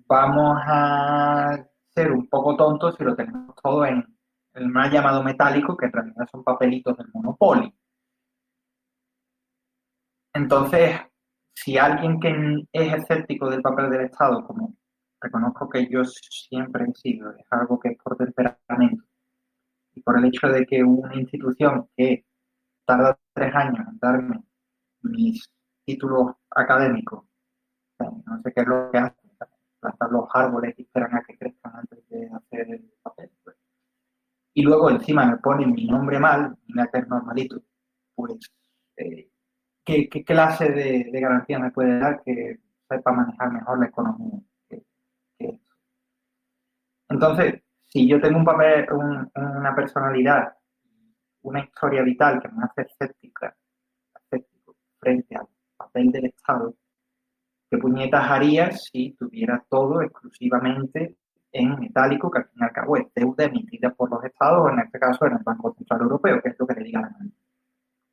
vamos 0.05 0.59
a 0.65 1.65
ser 1.93 2.11
un 2.11 2.27
poco 2.27 2.57
tontos 2.57 2.95
si 2.97 3.03
lo 3.05 3.15
tenemos 3.15 3.55
todo 3.63 3.85
en 3.85 4.14
el 4.55 4.69
más 4.69 4.91
llamado 4.91 5.23
metálico, 5.23 5.77
que 5.77 5.85
en 5.87 5.93
realidad 5.93 6.27
son 6.31 6.43
papelitos 6.43 6.97
del 6.97 7.07
Monopoly. 7.13 7.73
Entonces, 10.33 10.99
si 11.53 11.77
alguien 11.77 12.19
que 12.19 12.65
es 12.73 12.93
escéptico 12.93 13.49
del 13.49 13.61
papel 13.61 13.89
del 13.89 14.05
Estado, 14.05 14.45
como 14.45 14.75
reconozco 15.21 15.69
que 15.69 15.87
yo 15.89 16.03
siempre 16.05 16.85
he 16.85 16.93
sido, 16.93 17.31
es 17.31 17.45
algo 17.51 17.79
que 17.79 17.89
es 17.89 17.97
por 17.97 18.17
temperamento, 18.17 19.03
y 19.93 20.01
por 20.01 20.17
el 20.19 20.25
hecho 20.25 20.47
de 20.47 20.65
que 20.65 20.83
una 20.83 21.15
institución 21.15 21.89
que 21.95 22.25
tarda 22.85 23.17
tres 23.33 23.55
años 23.55 23.87
en 23.87 23.97
darme 23.99 24.43
mis 25.01 25.49
títulos 25.85 26.33
académicos, 26.51 27.25
no 27.99 28.41
sé 28.43 28.53
qué 28.53 28.61
es 28.61 28.67
lo 28.67 28.91
que 28.91 28.97
hace, 28.97 29.15
plantar 29.79 30.11
los 30.11 30.27
árboles 30.33 30.75
y 30.77 30.83
esperan 30.83 31.15
a 31.15 31.23
que 31.23 31.37
crezcan 31.37 31.75
antes 31.75 32.07
de 32.09 32.29
hacer 32.33 32.69
el 32.71 32.91
papel. 33.01 33.31
Pues. 33.43 33.55
Y 34.57 34.63
luego 34.63 34.89
encima 34.89 35.25
me 35.25 35.37
ponen 35.37 35.73
mi 35.73 35.85
nombre 35.85 36.17
mal, 36.17 36.55
mi 36.67 36.81
hacer 36.81 37.09
normalito, 37.09 37.61
pues 38.15 38.39
eh, 38.95 39.29
¿qué, 39.83 40.23
clase 40.23 40.71
de, 40.71 41.09
garantía 41.11 41.59
me 41.59 41.71
puede 41.71 41.99
dar 41.99 42.23
que 42.23 42.59
sepa 42.87 43.11
manejar 43.11 43.51
mejor 43.51 43.79
la 43.79 43.87
economía 43.87 44.39
Entonces, 47.09 47.61
si 47.83 48.07
yo 48.07 48.21
tengo 48.21 48.37
un 48.37 48.45
papel, 48.45 48.87
una 48.93 49.75
personalidad, 49.75 50.53
una 51.41 51.59
historia 51.59 52.01
vital 52.03 52.41
que 52.41 52.47
me 52.47 52.63
hace 52.63 52.83
escéptica, 52.83 53.57
frente 54.99 55.35
al 55.35 55.47
papel 55.75 56.11
del 56.13 56.25
Estado, 56.27 56.75
¿qué 57.69 57.77
puñetas 57.77 58.31
haría 58.31 58.71
si 58.71 59.11
tuviera 59.19 59.65
todo 59.69 60.01
exclusivamente 60.01 61.17
en 61.55 61.79
metálico, 61.79 62.29
que 62.29 62.39
al 62.39 62.45
fin 62.45 62.61
y 62.61 62.63
al 62.65 62.71
cabo 62.71 62.97
es 62.97 63.05
deuda 63.15 63.45
emitida 63.45 63.89
por 63.91 64.09
los 64.09 64.23
estados, 64.23 64.71
en 64.71 64.79
este 64.79 64.99
caso 64.99 65.25
en 65.25 65.33
el 65.33 65.43
Banco 65.43 65.73
Central 65.77 66.01
Europeo, 66.01 66.41
que 66.41 66.49
es 66.49 66.55
lo 66.59 66.67
que 66.67 66.73
le 66.75 66.83
diga 66.83 67.01
la 67.01 67.09
mano? 67.09 67.31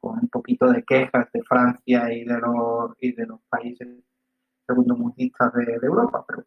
Con 0.00 0.18
un 0.20 0.28
poquito 0.28 0.68
de 0.70 0.84
quejas 0.84 1.30
de 1.32 1.42
Francia 1.42 2.12
y 2.12 2.24
de 2.24 2.38
los, 2.38 2.92
y 3.00 3.12
de 3.12 3.26
los 3.26 3.40
países 3.48 3.88
segundomundistas 4.66 5.52
de, 5.54 5.64
de 5.64 5.86
Europa, 5.86 6.24
pero 6.26 6.44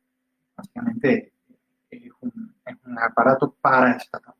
básicamente 0.55 1.33
es 1.89 2.11
un, 2.21 2.55
es 2.65 2.75
un 2.85 2.97
aparato 2.99 3.55
paraestatal. 3.61 4.33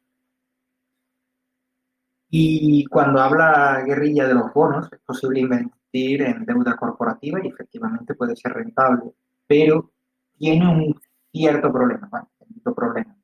Y 2.30 2.86
cuando 2.86 3.22
habla 3.22 3.84
guerrilla 3.86 4.28
de 4.28 4.34
los 4.34 4.54
bonos, 4.54 4.92
es 4.92 5.00
posible 5.00 5.40
invertir 5.42 6.22
en 6.22 6.46
deuda 6.46 6.76
corporativa 6.76 7.40
y 7.44 7.48
efectivamente 7.48 8.16
puede 8.16 8.36
ser 8.36 8.54
rentable, 8.54 9.14
pero 9.48 9.92
tiene 10.38 10.68
un 10.68 11.02
cierto 11.32 11.72
problema, 11.72 12.08
¿vale? 12.12 12.28
Problema, 12.76 13.16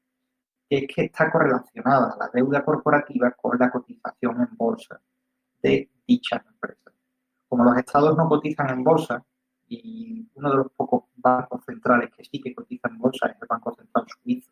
es 0.70 0.88
que 0.88 1.04
está 1.06 1.32
correlacionada 1.32 2.16
la 2.18 2.30
deuda 2.34 2.64
corporativa 2.64 3.32
con 3.32 3.58
la 3.60 3.70
cotización 3.70 4.42
en 4.42 4.58
bolsa 4.58 5.02
de 5.62 5.90
dichas 6.08 6.46
empresas. 6.46 6.94
Como 7.48 7.64
los 7.66 7.78
estados 7.78 8.16
no 8.18 8.30
cotizan 8.30 8.70
en 8.70 8.84
bolsa, 8.84 9.24
y 9.68 10.30
uno 10.36 10.50
de 10.50 10.58
los 10.58 10.72
pocos 10.74 11.06
bancos 11.16 11.64
centrales 11.66 12.10
que 12.16 12.26
sí 12.26 12.42
que 12.42 12.54
cotizan 12.54 12.92
en 12.94 13.00
bolsa 13.00 13.28
es 13.28 13.42
el 13.42 13.48
Banco 13.48 13.74
Central 13.74 14.06
Suizo, 14.08 14.52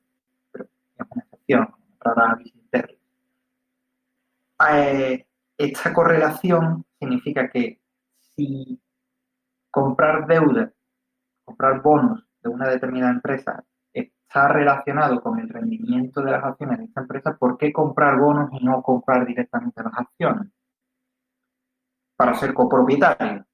pero 0.52 0.66
es 0.66 1.06
una 1.10 1.24
excepción, 1.24 1.76
rara 2.00 2.38
eh, 4.72 5.26
esta 5.58 5.94
correlación 5.94 6.86
significa 7.00 7.50
que 7.50 7.82
si 8.36 8.80
comprar 9.72 10.28
deuda, 10.28 10.72
comprar 11.46 11.82
bonos 11.82 12.26
de 12.42 12.50
una 12.50 12.68
determinada 12.68 13.12
empresa 13.12 13.59
está 14.30 14.48
relacionado 14.48 15.22
con 15.22 15.40
el 15.40 15.50
rendimiento 15.50 16.22
de 16.22 16.32
las 16.32 16.44
acciones 16.44 16.78
de 16.78 16.86
esta 16.86 17.02
empresa, 17.02 17.36
¿por 17.36 17.58
qué 17.58 17.74
comprar 17.74 18.20
bonos 18.20 18.52
y 18.54 18.64
no 18.64 18.84
comprar 18.84 19.26
directamente 19.26 19.82
las 19.82 19.94
acciones? 19.98 20.52
Para 22.16 22.36
ser 22.36 22.54
copropietario. 22.54 23.46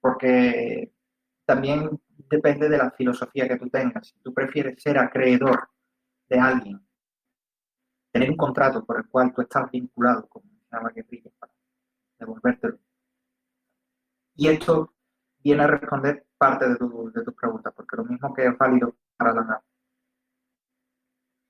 Porque 0.00 0.90
también 1.44 2.00
depende 2.30 2.68
de 2.68 2.78
la 2.78 2.90
filosofía 2.92 3.46
que 3.46 3.58
tú 3.58 3.68
tengas. 3.68 4.08
Si 4.08 4.18
tú 4.20 4.32
prefieres 4.32 4.82
ser 4.82 4.96
acreedor 4.96 5.68
de 6.30 6.38
alguien, 6.38 6.80
tener 8.10 8.30
un 8.30 8.36
contrato 8.36 8.86
por 8.86 8.98
el 8.98 9.08
cual 9.08 9.34
tú 9.34 9.42
estás 9.42 9.70
vinculado, 9.70 10.26
como 10.28 10.46
mencionaba 10.46 10.92
que 10.94 11.04
para 11.38 11.52
devolvértelo. 12.18 12.78
Y 14.34 14.48
esto 14.48 14.94
viene 15.40 15.64
a 15.64 15.66
responder 15.66 16.24
parte 16.38 16.68
de, 16.68 16.76
tu, 16.76 17.12
de 17.12 17.22
tus 17.22 17.34
preguntas, 17.34 17.74
porque 17.74 17.96
lo 17.96 18.04
mismo 18.18 18.34
que 18.34 18.46
es 18.46 18.58
válido 18.58 18.94
para 19.16 19.32
las 19.32 19.60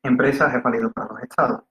empresas 0.03 0.55
es 0.55 0.63
válido 0.63 0.93
para 0.93 1.13
los 1.13 1.23
estados. 1.23 1.63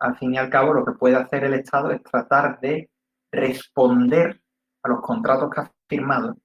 Al 0.00 0.16
fin 0.16 0.34
y 0.34 0.38
al 0.38 0.50
cabo, 0.50 0.74
lo 0.74 0.84
que 0.84 0.92
puede 0.92 1.16
hacer 1.16 1.44
el 1.44 1.54
Estado 1.54 1.90
es 1.90 2.02
tratar 2.02 2.60
de 2.60 2.90
responder 3.32 4.40
a 4.82 4.88
los 4.88 5.00
contratos 5.00 5.50
que 5.50 5.60
ha 5.60 5.72
firmado, 5.88 6.36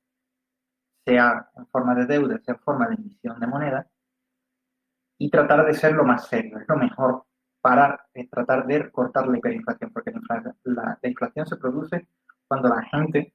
sea 1.05 1.49
en 1.55 1.67
forma 1.67 1.93
de 1.95 2.05
deuda, 2.05 2.39
sea 2.39 2.55
en 2.55 2.61
forma 2.61 2.87
de 2.87 2.95
emisión 2.95 3.39
de 3.39 3.47
moneda, 3.47 3.87
y 5.19 5.29
tratar 5.29 5.65
de 5.65 5.73
ser 5.73 5.93
lo 5.93 6.03
más 6.03 6.27
serio. 6.27 6.57
Es 6.57 6.67
lo 6.67 6.77
mejor 6.77 7.25
para 7.61 8.07
tratar 8.31 8.65
de 8.65 8.89
cortar 8.91 9.27
la 9.27 9.37
hiperinflación, 9.37 9.91
porque 9.91 10.11
la 10.63 10.99
inflación 11.03 11.45
se 11.45 11.57
produce 11.57 12.07
cuando 12.47 12.69
la 12.69 12.81
gente 12.83 13.33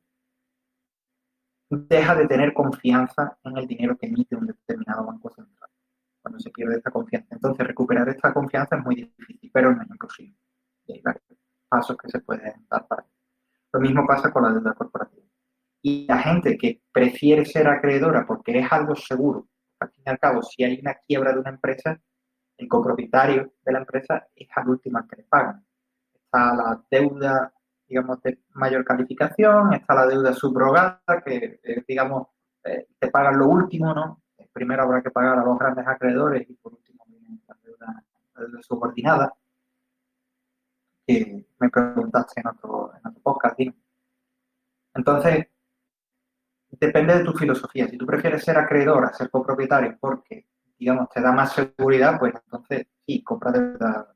deja 1.70 2.14
de 2.14 2.26
tener 2.26 2.52
confianza 2.54 3.38
en 3.44 3.56
el 3.58 3.66
dinero 3.66 3.96
que 3.96 4.06
emite 4.06 4.36
un 4.36 4.46
determinado 4.46 5.04
banco 5.04 5.30
central. 5.30 5.70
Cuando 6.22 6.40
se 6.40 6.50
pierde 6.50 6.76
esta 6.76 6.90
confianza. 6.90 7.34
Entonces, 7.34 7.66
recuperar 7.66 8.08
esta 8.08 8.32
confianza 8.32 8.76
es 8.76 8.84
muy 8.84 8.96
difícil, 8.96 9.50
pero 9.52 9.74
no 9.74 9.82
es 9.82 9.90
imposible. 9.90 10.36
hay 10.88 11.00
varios 11.02 11.24
pasos 11.68 11.96
que 11.96 12.08
se 12.08 12.20
pueden 12.20 12.66
dar 12.70 12.86
para 12.86 13.02
ello. 13.02 13.12
Lo 13.72 13.80
mismo 13.80 14.06
pasa 14.06 14.32
con 14.32 14.42
la 14.42 14.50
deuda 14.50 14.74
corporativa. 14.74 15.26
Y 15.82 16.06
la 16.06 16.18
gente 16.18 16.56
que 16.56 16.82
prefiere 16.90 17.44
ser 17.44 17.68
acreedora 17.68 18.26
porque 18.26 18.58
es 18.58 18.72
algo 18.72 18.96
seguro, 18.96 19.48
al 19.78 19.90
fin 19.90 20.02
y 20.06 20.10
al 20.10 20.18
cabo, 20.18 20.42
si 20.42 20.64
hay 20.64 20.80
una 20.80 20.94
quiebra 20.94 21.32
de 21.32 21.40
una 21.40 21.50
empresa, 21.50 22.00
el 22.56 22.68
copropietario 22.68 23.52
de 23.64 23.72
la 23.72 23.78
empresa 23.78 24.26
es 24.34 24.48
al 24.56 24.68
último 24.68 24.98
al 24.98 25.06
que 25.06 25.16
le 25.16 25.22
pagan. 25.24 25.64
Está 26.12 26.54
la 26.54 26.84
deuda 26.90 27.52
digamos, 27.88 28.22
de 28.22 28.38
mayor 28.54 28.84
calificación, 28.84 29.72
está 29.72 29.94
la 29.94 30.06
deuda 30.06 30.32
subrogada, 30.34 31.00
que, 31.24 31.60
eh, 31.62 31.84
digamos, 31.88 32.28
eh, 32.64 32.86
te 32.98 33.08
pagan 33.08 33.38
lo 33.38 33.48
último, 33.48 33.94
¿no? 33.94 34.22
Primero 34.52 34.82
habrá 34.82 35.02
que 35.02 35.10
pagar 35.10 35.38
a 35.38 35.44
los 35.44 35.58
grandes 35.58 35.86
acreedores 35.86 36.48
y 36.48 36.54
por 36.54 36.74
último 36.74 37.04
viene 37.06 37.40
la 37.48 37.56
deuda, 37.62 38.04
subordinada, 38.62 39.32
que 41.06 41.46
me 41.58 41.70
preguntaste 41.70 42.40
en 42.40 42.48
otro, 42.48 42.92
en 42.94 43.06
otro 43.06 43.22
podcast, 43.22 43.58
Entonces, 44.94 45.46
depende 46.70 47.18
de 47.18 47.24
tu 47.24 47.32
filosofía. 47.32 47.88
Si 47.88 47.96
tú 47.96 48.06
prefieres 48.06 48.44
ser 48.44 48.58
acreedor 48.58 49.04
a 49.04 49.12
ser 49.12 49.30
copropietario 49.30 49.96
porque, 49.98 50.46
digamos, 50.78 51.08
te 51.10 51.20
da 51.22 51.32
más 51.32 51.52
seguridad, 51.52 52.18
pues 52.18 52.34
entonces 52.34 52.86
sí, 53.06 53.22
compra 53.22 53.52
deuda, 53.52 54.14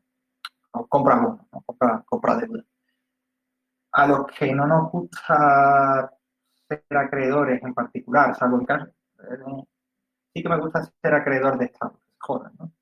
o 0.72 0.86
compra 0.86 1.16
bono, 1.16 1.48
¿no? 1.52 1.62
compra 2.06 2.36
deuda 2.36 2.64
a 3.92 4.06
los 4.06 4.26
que 4.26 4.54
no 4.54 4.66
nos 4.66 4.90
gusta 4.90 6.10
ser 6.68 6.84
acreedores 6.90 7.62
en 7.62 7.74
particular, 7.74 8.34
salvo 8.34 8.60
el 8.60 8.66
caso, 8.66 8.86
eh, 8.86 9.64
sí 10.34 10.42
que 10.42 10.48
me 10.48 10.58
gusta 10.58 10.82
ser 10.82 11.14
acreedor 11.14 11.58
de 11.58 11.66
Estado, 11.66 12.00
joder, 12.18 12.50
¿no? 12.58 12.72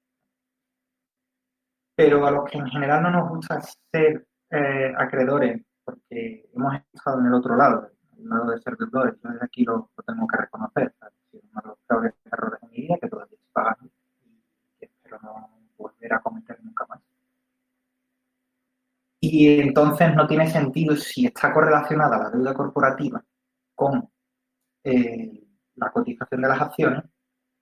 pero 2.01 2.27
a 2.27 2.31
los 2.31 2.51
que 2.51 2.57
en 2.57 2.67
general 2.67 3.03
no 3.03 3.11
nos 3.11 3.29
gusta 3.29 3.61
ser 3.93 4.27
eh, 4.49 4.95
acreedores, 4.97 5.63
porque 5.85 6.49
hemos 6.55 6.75
estado 6.95 7.21
en 7.21 7.27
el 7.27 7.35
otro 7.35 7.55
lado, 7.57 7.91
el 8.17 8.27
lado 8.27 8.53
de 8.53 8.59
ser 8.63 8.75
deudores, 8.79 9.21
desde 9.23 9.45
aquí 9.45 9.65
lo, 9.65 9.91
tengo 10.07 10.27
que 10.27 10.37
reconocer. 10.39 10.95
Es 11.31 11.43
uno 11.43 11.61
de 11.63 11.69
los 11.69 11.79
peores 11.87 12.15
errores 12.25 12.59
de 12.63 12.69
mi 12.69 12.77
vida 12.77 12.97
que 13.03 13.09
todavía 13.09 13.37
se 13.37 13.53
pagan 13.53 13.77
y 14.81 14.85
espero 14.87 15.19
no 15.23 15.51
volver 15.77 16.15
a 16.15 16.21
cometer 16.21 16.59
nunca 16.65 16.87
más. 16.87 17.00
Y 19.21 19.61
entonces 19.61 20.15
no 20.15 20.27
tiene 20.27 20.51
sentido 20.51 20.97
si 20.97 21.27
está 21.27 21.53
correlacionada 21.53 22.19
la 22.19 22.31
deuda 22.31 22.55
corporativa 22.55 23.23
con 23.75 24.09
eh, 24.83 25.47
la 25.75 25.91
cotización 25.91 26.41
de 26.41 26.49
las 26.49 26.61
acciones, 26.61 27.05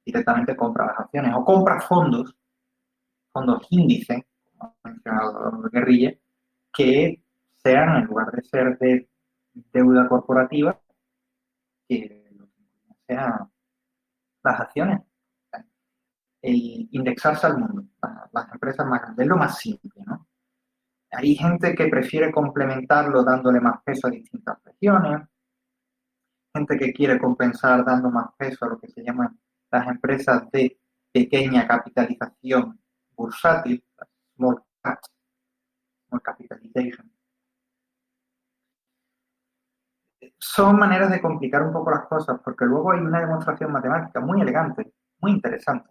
directamente 0.04 0.56
compra 0.56 0.86
las 0.86 1.00
acciones 1.00 1.32
o 1.34 1.44
compra 1.44 1.80
fondos, 1.80 2.34
fondos 3.32 3.66
índices, 3.70 4.22
como 4.44 4.76
ha 4.82 4.88
mencionado 4.88 5.62
Guerrilla, 5.72 6.14
que 6.72 7.22
sean, 7.62 7.96
en 7.96 8.04
lugar 8.04 8.30
de 8.30 8.42
ser 8.42 8.78
de 8.78 9.08
deuda 9.72 10.08
corporativa, 10.08 10.80
que 11.88 12.30
sean 13.06 13.50
las 14.44 14.60
acciones. 14.60 15.00
El 16.40 16.88
indexarse 16.92 17.46
al 17.48 17.58
mundo, 17.58 17.84
las 18.32 18.52
empresas 18.52 18.86
más 18.86 19.02
grandes, 19.02 19.24
es 19.24 19.28
lo 19.28 19.36
más 19.36 19.58
simple, 19.58 20.02
¿no? 20.06 20.27
Hay 21.10 21.34
gente 21.34 21.74
que 21.74 21.88
prefiere 21.88 22.30
complementarlo 22.30 23.24
dándole 23.24 23.60
más 23.60 23.82
peso 23.82 24.06
a 24.06 24.10
distintas 24.10 24.62
regiones, 24.64 25.26
gente 26.54 26.76
que 26.76 26.92
quiere 26.92 27.18
compensar 27.18 27.84
dando 27.84 28.10
más 28.10 28.28
peso 28.36 28.64
a 28.64 28.68
lo 28.68 28.78
que 28.78 28.88
se 28.88 29.02
llaman 29.02 29.38
las 29.70 29.86
empresas 29.86 30.50
de 30.50 30.78
pequeña 31.12 31.66
capitalización 31.66 32.80
bursátil, 33.16 33.84
small 34.36 34.62
caps, 34.82 35.10
small 36.08 36.22
capitalization. 36.22 37.10
Son 40.38 40.78
maneras 40.78 41.10
de 41.10 41.20
complicar 41.20 41.62
un 41.62 41.72
poco 41.72 41.90
las 41.90 42.06
cosas, 42.06 42.40
porque 42.44 42.64
luego 42.64 42.92
hay 42.92 43.00
una 43.00 43.20
demostración 43.20 43.72
matemática 43.72 44.20
muy 44.20 44.40
elegante, 44.40 44.92
muy 45.20 45.32
interesante, 45.32 45.90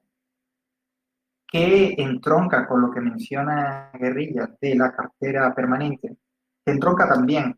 que 1.48 1.96
entronca 1.98 2.68
con 2.68 2.82
lo 2.82 2.92
que 2.92 3.02
menciona 3.02 3.90
Guerrilla 3.94 4.50
de 4.60 4.76
la 4.76 4.94
cartera 4.94 5.54
permanente, 5.56 6.18
que 6.66 6.72
entronca 6.72 7.08
también 7.08 7.58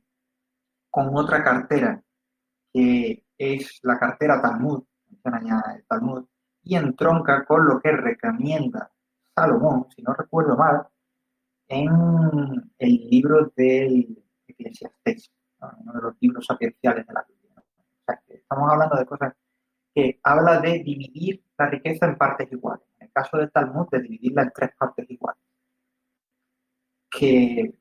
con 0.89 1.09
otra 1.15 1.43
cartera 1.43 2.01
que 2.71 3.23
es 3.37 3.79
la 3.83 3.97
cartera 3.97 4.41
Talmud, 4.41 4.83
menciona 5.07 5.41
ya 5.43 5.75
el 5.75 5.85
Talmud, 5.85 6.25
y 6.63 6.75
entronca 6.75 7.45
con 7.45 7.65
lo 7.65 7.79
que 7.79 7.91
recomienda 7.91 8.91
Salomón, 9.35 9.87
si 9.95 10.01
no 10.01 10.13
recuerdo 10.13 10.55
mal, 10.55 10.87
en 11.67 12.71
el 12.77 13.09
libro 13.09 13.51
del 13.55 14.23
Eclesiastés, 14.47 15.31
uno 15.61 15.93
de 15.93 16.01
los 16.01 16.15
libros 16.19 16.45
sapienciales 16.45 17.07
de 17.07 17.13
la 17.13 17.25
Biblia. 17.27 17.55
O 17.57 18.03
sea, 18.05 18.21
que 18.27 18.35
estamos 18.35 18.71
hablando 18.71 18.97
de 18.97 19.05
cosas 19.05 19.33
que 19.93 20.19
habla 20.23 20.59
de 20.59 20.83
dividir 20.83 21.43
la 21.57 21.67
riqueza 21.67 22.05
en 22.05 22.17
partes 22.17 22.51
iguales. 22.51 22.88
En 23.19 23.23
caso 23.23 23.37
del 23.37 23.51
Talmud, 23.51 23.89
de 23.91 24.01
dividirla 24.01 24.43
en 24.43 24.51
tres 24.55 24.71
partes 24.77 25.09
iguales. 25.09 25.43
Que, 27.11 27.77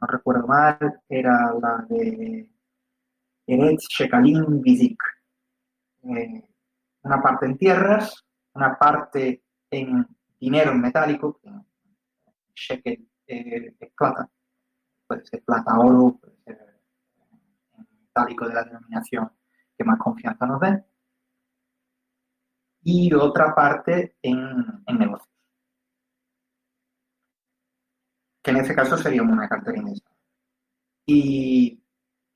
no 0.00 0.06
recuerdo 0.06 0.46
mal, 0.46 1.02
era 1.06 1.52
la 1.60 1.84
de 1.86 2.50
Eretz 3.46 3.86
Shekalim 3.90 4.62
Vizik. 4.62 5.02
Eh, 6.04 6.42
una 7.02 7.20
parte 7.20 7.44
en 7.44 7.58
tierras, 7.58 8.24
una 8.54 8.78
parte 8.78 9.42
en 9.70 10.06
dinero 10.38 10.70
en 10.70 10.80
metálico, 10.80 11.38
shekel 12.54 13.06
eh, 13.26 13.74
es 13.78 13.92
plata, 13.92 14.30
puede 15.06 15.24
ser 15.26 15.42
plata, 15.44 15.78
oro, 15.78 16.18
puede 16.18 16.36
ser 16.44 16.80
metálico 17.76 18.48
de 18.48 18.54
la 18.54 18.64
denominación 18.64 19.30
que 19.76 19.84
más 19.84 19.98
confianza 19.98 20.46
nos 20.46 20.60
dé, 20.60 20.82
y 22.82 23.12
otra 23.14 23.54
parte 23.54 24.16
en, 24.22 24.82
negocios, 24.98 25.28
que 28.42 28.50
en 28.50 28.56
ese 28.58 28.74
caso 28.74 28.96
sería 28.96 29.22
una 29.22 29.48
cartera 29.48 29.78
indexada. 29.78 30.16
Y 31.06 31.82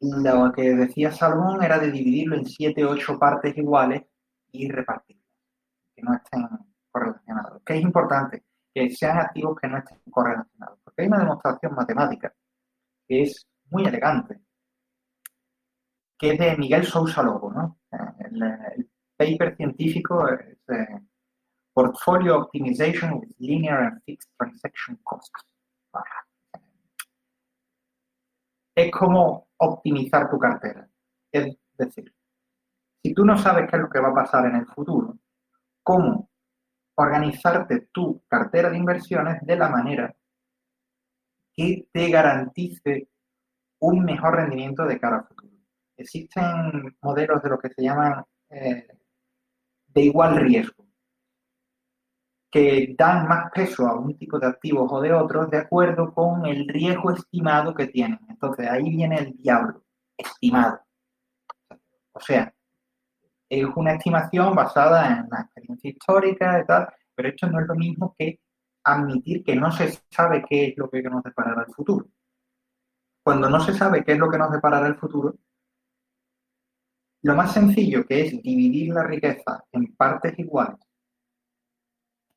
lo 0.00 0.52
que 0.52 0.74
decía 0.74 1.12
Salomón 1.12 1.62
era 1.62 1.78
de 1.78 1.90
dividirlo 1.90 2.36
en 2.36 2.46
siete 2.46 2.84
ocho 2.84 3.18
partes 3.18 3.56
iguales 3.56 4.04
y 4.52 4.70
repartirlas, 4.70 5.24
que 5.94 6.02
no 6.02 6.14
estén 6.14 6.48
correlacionados. 6.90 7.62
¿Qué 7.64 7.76
es 7.76 7.82
importante? 7.82 8.44
Que 8.74 8.90
sean 8.90 9.18
activos 9.18 9.58
que 9.60 9.68
no 9.68 9.78
estén 9.78 9.98
correlacionados. 10.10 10.78
Porque 10.84 11.02
hay 11.02 11.08
una 11.08 11.20
demostración 11.20 11.74
matemática 11.74 12.34
que 13.06 13.22
es 13.22 13.46
muy 13.70 13.84
elegante, 13.84 14.40
que 16.18 16.32
es 16.32 16.38
de 16.38 16.56
Miguel 16.56 16.84
Sousa 16.84 17.22
Lobo, 17.22 17.52
¿no? 17.52 17.78
El, 18.18 18.90
paper 19.16 19.56
científico 19.56 20.28
es 20.28 20.58
Portfolio 21.74 22.38
Optimization 22.38 23.14
with 23.14 23.34
Linear 23.38 23.84
and 23.84 24.02
Fixed 24.04 24.30
Transaction 24.38 24.96
Costs. 25.02 25.44
Es 28.76 28.90
como 28.90 29.48
optimizar 29.58 30.30
tu 30.30 30.38
cartera. 30.38 30.88
Es 31.32 31.56
decir, 31.76 32.12
si 33.02 33.12
tú 33.12 33.24
no 33.24 33.36
sabes 33.36 33.68
qué 33.68 33.76
es 33.76 33.82
lo 33.82 33.90
que 33.90 34.00
va 34.00 34.08
a 34.08 34.14
pasar 34.14 34.46
en 34.46 34.56
el 34.56 34.66
futuro, 34.66 35.18
¿cómo 35.82 36.30
organizarte 36.96 37.88
tu 37.92 38.22
cartera 38.28 38.70
de 38.70 38.78
inversiones 38.78 39.38
de 39.42 39.56
la 39.56 39.68
manera 39.68 40.14
que 41.56 41.88
te 41.92 42.08
garantice 42.08 43.08
un 43.80 44.04
mejor 44.04 44.36
rendimiento 44.36 44.86
de 44.86 44.98
cara 44.98 45.18
al 45.18 45.26
futuro? 45.26 45.54
Existen 45.96 46.96
modelos 47.02 47.42
de 47.42 47.48
lo 47.48 47.58
que 47.58 47.68
se 47.70 47.82
llaman 47.82 48.24
eh, 48.50 48.86
de 49.94 50.02
igual 50.02 50.36
riesgo, 50.36 50.84
que 52.50 52.94
dan 52.96 53.26
más 53.28 53.50
peso 53.52 53.86
a 53.86 53.98
un 53.98 54.16
tipo 54.16 54.38
de 54.38 54.46
activos 54.46 54.88
o 54.92 55.00
de 55.00 55.12
otros 55.12 55.50
de 55.50 55.58
acuerdo 55.58 56.12
con 56.12 56.46
el 56.46 56.68
riesgo 56.68 57.10
estimado 57.12 57.74
que 57.74 57.86
tienen. 57.88 58.20
Entonces 58.28 58.68
ahí 58.68 58.90
viene 58.90 59.16
el 59.18 59.36
diablo, 59.36 59.82
estimado. 60.16 60.80
O 62.12 62.20
sea, 62.20 62.52
es 63.48 63.66
una 63.76 63.92
estimación 63.94 64.54
basada 64.54 65.18
en 65.18 65.28
la 65.30 65.40
experiencia 65.42 65.90
histórica 65.90 66.60
y 66.60 66.66
tal, 66.66 66.88
pero 67.14 67.28
esto 67.28 67.48
no 67.48 67.60
es 67.60 67.66
lo 67.66 67.74
mismo 67.74 68.14
que 68.18 68.40
admitir 68.84 69.42
que 69.44 69.56
no 69.56 69.72
se 69.72 69.98
sabe 70.10 70.44
qué 70.48 70.66
es 70.68 70.76
lo 70.76 70.90
que 70.90 71.02
nos 71.02 71.22
deparará 71.22 71.64
el 71.66 71.74
futuro. 71.74 72.06
Cuando 73.22 73.48
no 73.48 73.60
se 73.60 73.72
sabe 73.72 74.04
qué 74.04 74.12
es 74.12 74.18
lo 74.18 74.30
que 74.30 74.38
nos 74.38 74.52
deparará 74.52 74.86
el 74.86 74.96
futuro, 74.96 75.34
lo 77.24 77.34
más 77.34 77.54
sencillo 77.54 78.04
que 78.04 78.20
es 78.20 78.42
dividir 78.42 78.92
la 78.92 79.02
riqueza 79.02 79.64
en 79.72 79.96
partes 79.96 80.38
iguales 80.38 80.78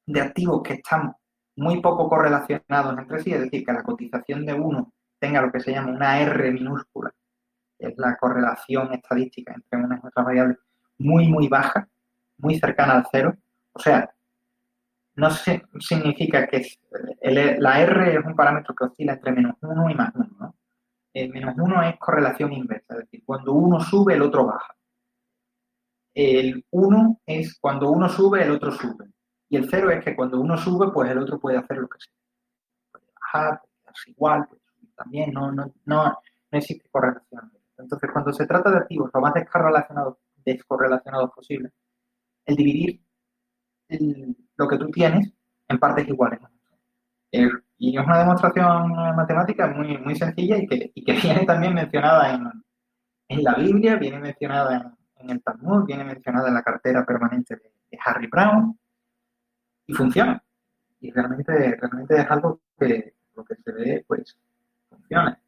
de 0.05 0.21
activos 0.21 0.63
que 0.63 0.75
están 0.75 1.13
muy 1.57 1.81
poco 1.81 2.07
correlacionados 2.07 2.97
entre 2.97 3.21
sí, 3.21 3.33
es 3.33 3.41
decir, 3.41 3.65
que 3.65 3.73
la 3.73 3.83
cotización 3.83 4.45
de 4.45 4.53
uno 4.53 4.93
tenga 5.19 5.41
lo 5.41 5.51
que 5.51 5.59
se 5.59 5.71
llama 5.71 5.91
una 5.91 6.21
R 6.21 6.51
minúscula, 6.53 7.13
es 7.77 7.97
la 7.97 8.15
correlación 8.15 8.93
estadística 8.93 9.53
entre 9.53 9.77
unas 9.77 10.01
y 10.01 10.07
otras 10.07 10.25
variables, 10.25 10.57
muy, 10.99 11.27
muy 11.27 11.49
baja, 11.49 11.85
muy 12.37 12.57
cercana 12.57 12.93
al 12.93 13.07
cero. 13.11 13.35
O 13.73 13.79
sea, 13.79 14.09
no 15.15 15.29
significa 15.31 16.47
que 16.47 16.65
la 17.23 17.81
R 17.81 18.15
es 18.15 18.25
un 18.25 18.35
parámetro 18.37 18.73
que 18.73 18.85
oscila 18.85 19.13
entre 19.13 19.33
menos 19.33 19.55
1 19.61 19.89
y 19.89 19.95
más 19.95 20.15
1. 20.15 20.29
¿no? 20.39 20.55
El 21.13 21.29
menos 21.33 21.55
1 21.57 21.83
es 21.83 21.97
correlación 21.97 22.53
inversa, 22.53 22.93
es 22.93 22.99
decir, 22.99 23.23
cuando 23.25 23.51
uno 23.51 23.81
sube, 23.81 24.13
el 24.13 24.21
otro 24.21 24.45
baja. 24.45 24.76
El 26.19 26.65
1 26.71 27.21
es 27.27 27.59
cuando 27.59 27.91
uno 27.91 28.09
sube, 28.09 28.41
el 28.41 28.49
otro 28.49 28.71
sube. 28.71 29.05
Y 29.49 29.57
el 29.57 29.69
0 29.69 29.91
es 29.91 30.03
que 30.03 30.15
cuando 30.15 30.41
uno 30.41 30.57
sube, 30.57 30.91
pues 30.91 31.11
el 31.11 31.19
otro 31.19 31.39
puede 31.39 31.57
hacer 31.57 31.77
lo 31.77 31.87
que 31.87 31.99
sea. 31.99 32.13
Puede 32.91 33.05
bajar, 33.21 33.61
puede 33.83 33.95
igual, 34.07 34.47
también, 34.95 35.31
no, 35.31 35.51
no, 35.51 35.71
no, 35.85 36.05
no 36.05 36.57
existe 36.57 36.89
correlación. 36.89 37.51
Entonces, 37.77 38.09
cuando 38.11 38.33
se 38.33 38.47
trata 38.47 38.71
de 38.71 38.77
activos 38.77 39.11
lo 39.13 39.21
más 39.21 39.31
descorrelacionados, 39.35 40.17
descorrelacionados 40.43 41.31
posible, 41.35 41.69
el 42.47 42.55
dividir 42.55 42.99
lo 44.55 44.67
que 44.67 44.77
tú 44.79 44.89
tienes 44.89 45.31
en 45.67 45.77
partes 45.77 46.07
iguales. 46.07 46.39
y 47.77 47.95
es 47.95 48.03
una 48.03 48.17
demostración 48.17 48.91
matemática 49.15 49.67
muy, 49.67 49.99
muy 49.99 50.15
sencilla 50.15 50.57
y 50.57 50.65
que, 50.65 50.91
y 50.95 51.03
que 51.03 51.13
viene 51.21 51.45
también 51.45 51.75
mencionada 51.75 52.33
en, 52.33 52.49
en, 53.27 53.43
la 53.43 53.53
Biblia, 53.53 53.97
viene 53.97 54.17
mencionada 54.17 54.77
en, 54.77 54.96
el 55.25 55.41
Talmud, 55.41 55.85
viene 55.85 56.03
mencionada 56.03 56.47
en 56.47 56.53
la 56.53 56.63
cartera 56.63 57.05
permanente 57.05 57.55
de, 57.55 57.71
Harry 58.05 58.27
Brown 58.27 58.77
y 59.87 59.93
funciona. 59.93 60.41
Y 60.99 61.11
realmente, 61.11 61.77
realmente 61.79 62.21
es 62.21 62.29
algo 62.29 62.59
que 62.79 63.13
lo 63.35 63.45
que 63.45 63.55
se 63.55 63.71
ve, 63.71 64.05
pues, 64.07 64.37
funciona. 64.89 65.39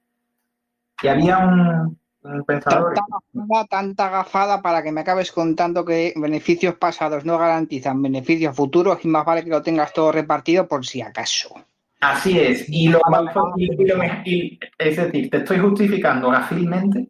Y 1.01 1.07
había 1.07 1.39
un, 1.39 1.97
un 2.23 2.43
pensador. 2.45 2.93
Tanta, 3.33 3.65
tanta 3.67 4.09
gafada 4.09 4.61
para 4.61 4.81
que 4.81 4.91
me 4.91 5.01
acabes 5.01 5.31
contando 5.31 5.85
que 5.85 6.13
beneficios 6.15 6.75
pasados 6.75 7.25
no 7.25 7.37
garantizan 7.37 8.01
beneficios 8.01 8.55
futuros 8.55 9.03
y 9.03 9.07
más 9.07 9.25
vale 9.25 9.43
que 9.43 9.49
lo 9.49 9.61
tengas 9.61 9.93
todo 9.93 10.11
repartido 10.11 10.67
por 10.67 10.85
si 10.85 11.01
acaso. 11.01 11.55
Así 12.01 12.39
es. 12.39 12.69
Y 12.69 12.87
lo, 12.87 13.01
y, 13.57 13.85
lo, 13.85 14.03
y, 14.23 14.59
es 14.77 14.97
decir, 14.97 15.29
te 15.29 15.37
estoy 15.37 15.59
justificando 15.59 16.29
gafilmente 16.29 17.09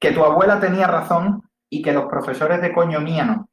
que 0.00 0.12
tu 0.12 0.24
abuela 0.24 0.60
tenía 0.60 0.86
razón 0.86 1.42
y 1.70 1.82
que 1.82 1.92
los 1.92 2.06
profesores 2.06 2.60
de 2.60 2.72
coño 2.72 3.00
mía 3.00 3.24
no. 3.24 3.48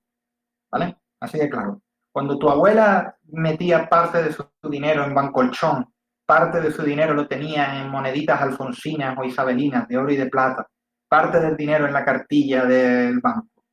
¿Vale? 0.72 0.98
Así 1.20 1.38
de 1.38 1.50
claro. 1.50 1.82
Cuando 2.12 2.38
tu 2.38 2.50
abuela 2.50 3.18
metía 3.24 3.90
parte 3.90 4.22
de 4.22 4.32
su 4.32 4.46
dinero 4.64 5.04
en 5.04 5.14
bancolchón, 5.14 5.94
parte 6.26 6.62
de 6.62 6.72
su 6.72 6.84
dinero 6.84 7.14
lo 7.14 7.28
tenía 7.28 7.82
en 7.82 7.90
moneditas 7.90 8.42
alfonsinas 8.42 9.18
o 9.18 9.24
isabelinas 9.24 9.88
de 9.88 9.98
oro 9.98 10.12
y 10.12 10.18
de 10.18 10.28
plata, 10.28 10.68
parte 11.10 11.40
del 11.40 11.58
dinero 11.58 11.86
en 11.86 11.94
la 11.94 12.06
cartilla 12.06 12.66
del 12.66 13.20
banco 13.20 13.64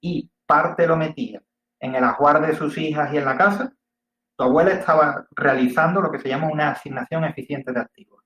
y 0.00 0.30
parte 0.46 0.86
lo 0.86 0.96
metía 0.96 1.40
en 1.80 1.94
el 1.94 2.04
ajuar 2.04 2.46
de 2.46 2.54
sus 2.54 2.76
hijas 2.78 3.12
y 3.12 3.18
en 3.18 3.24
la 3.24 3.36
casa, 3.36 3.72
tu 4.36 4.44
abuela 4.44 4.72
estaba 4.72 5.26
realizando 5.32 6.00
lo 6.00 6.10
que 6.10 6.18
se 6.18 6.28
llama 6.28 6.50
una 6.50 6.70
asignación 6.70 7.24
eficiente 7.24 7.72
de 7.72 7.80
activos. 7.80 8.22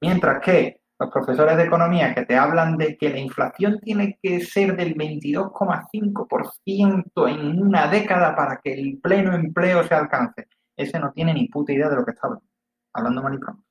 Mientras 0.00 0.40
que 0.40 0.81
los 1.02 1.10
profesores 1.10 1.56
de 1.56 1.64
economía 1.64 2.14
que 2.14 2.24
te 2.24 2.36
hablan 2.36 2.76
de 2.76 2.96
que 2.96 3.10
la 3.10 3.18
inflación 3.18 3.80
tiene 3.80 4.20
que 4.22 4.38
ser 4.40 4.76
del 4.76 4.94
22,5% 4.94 7.28
en 7.28 7.60
una 7.60 7.88
década 7.88 8.36
para 8.36 8.60
que 8.62 8.72
el 8.72 9.00
pleno 9.00 9.34
empleo 9.34 9.82
se 9.82 9.96
alcance, 9.96 10.46
ese 10.76 11.00
no 11.00 11.10
tiene 11.10 11.34
ni 11.34 11.48
puta 11.48 11.72
idea 11.72 11.88
de 11.88 11.96
lo 11.96 12.04
que 12.04 12.12
está 12.12 12.28
hablando, 12.28 12.46
hablando 12.92 13.22
mal 13.22 13.34
y 13.34 13.38
pronto. 13.38 13.64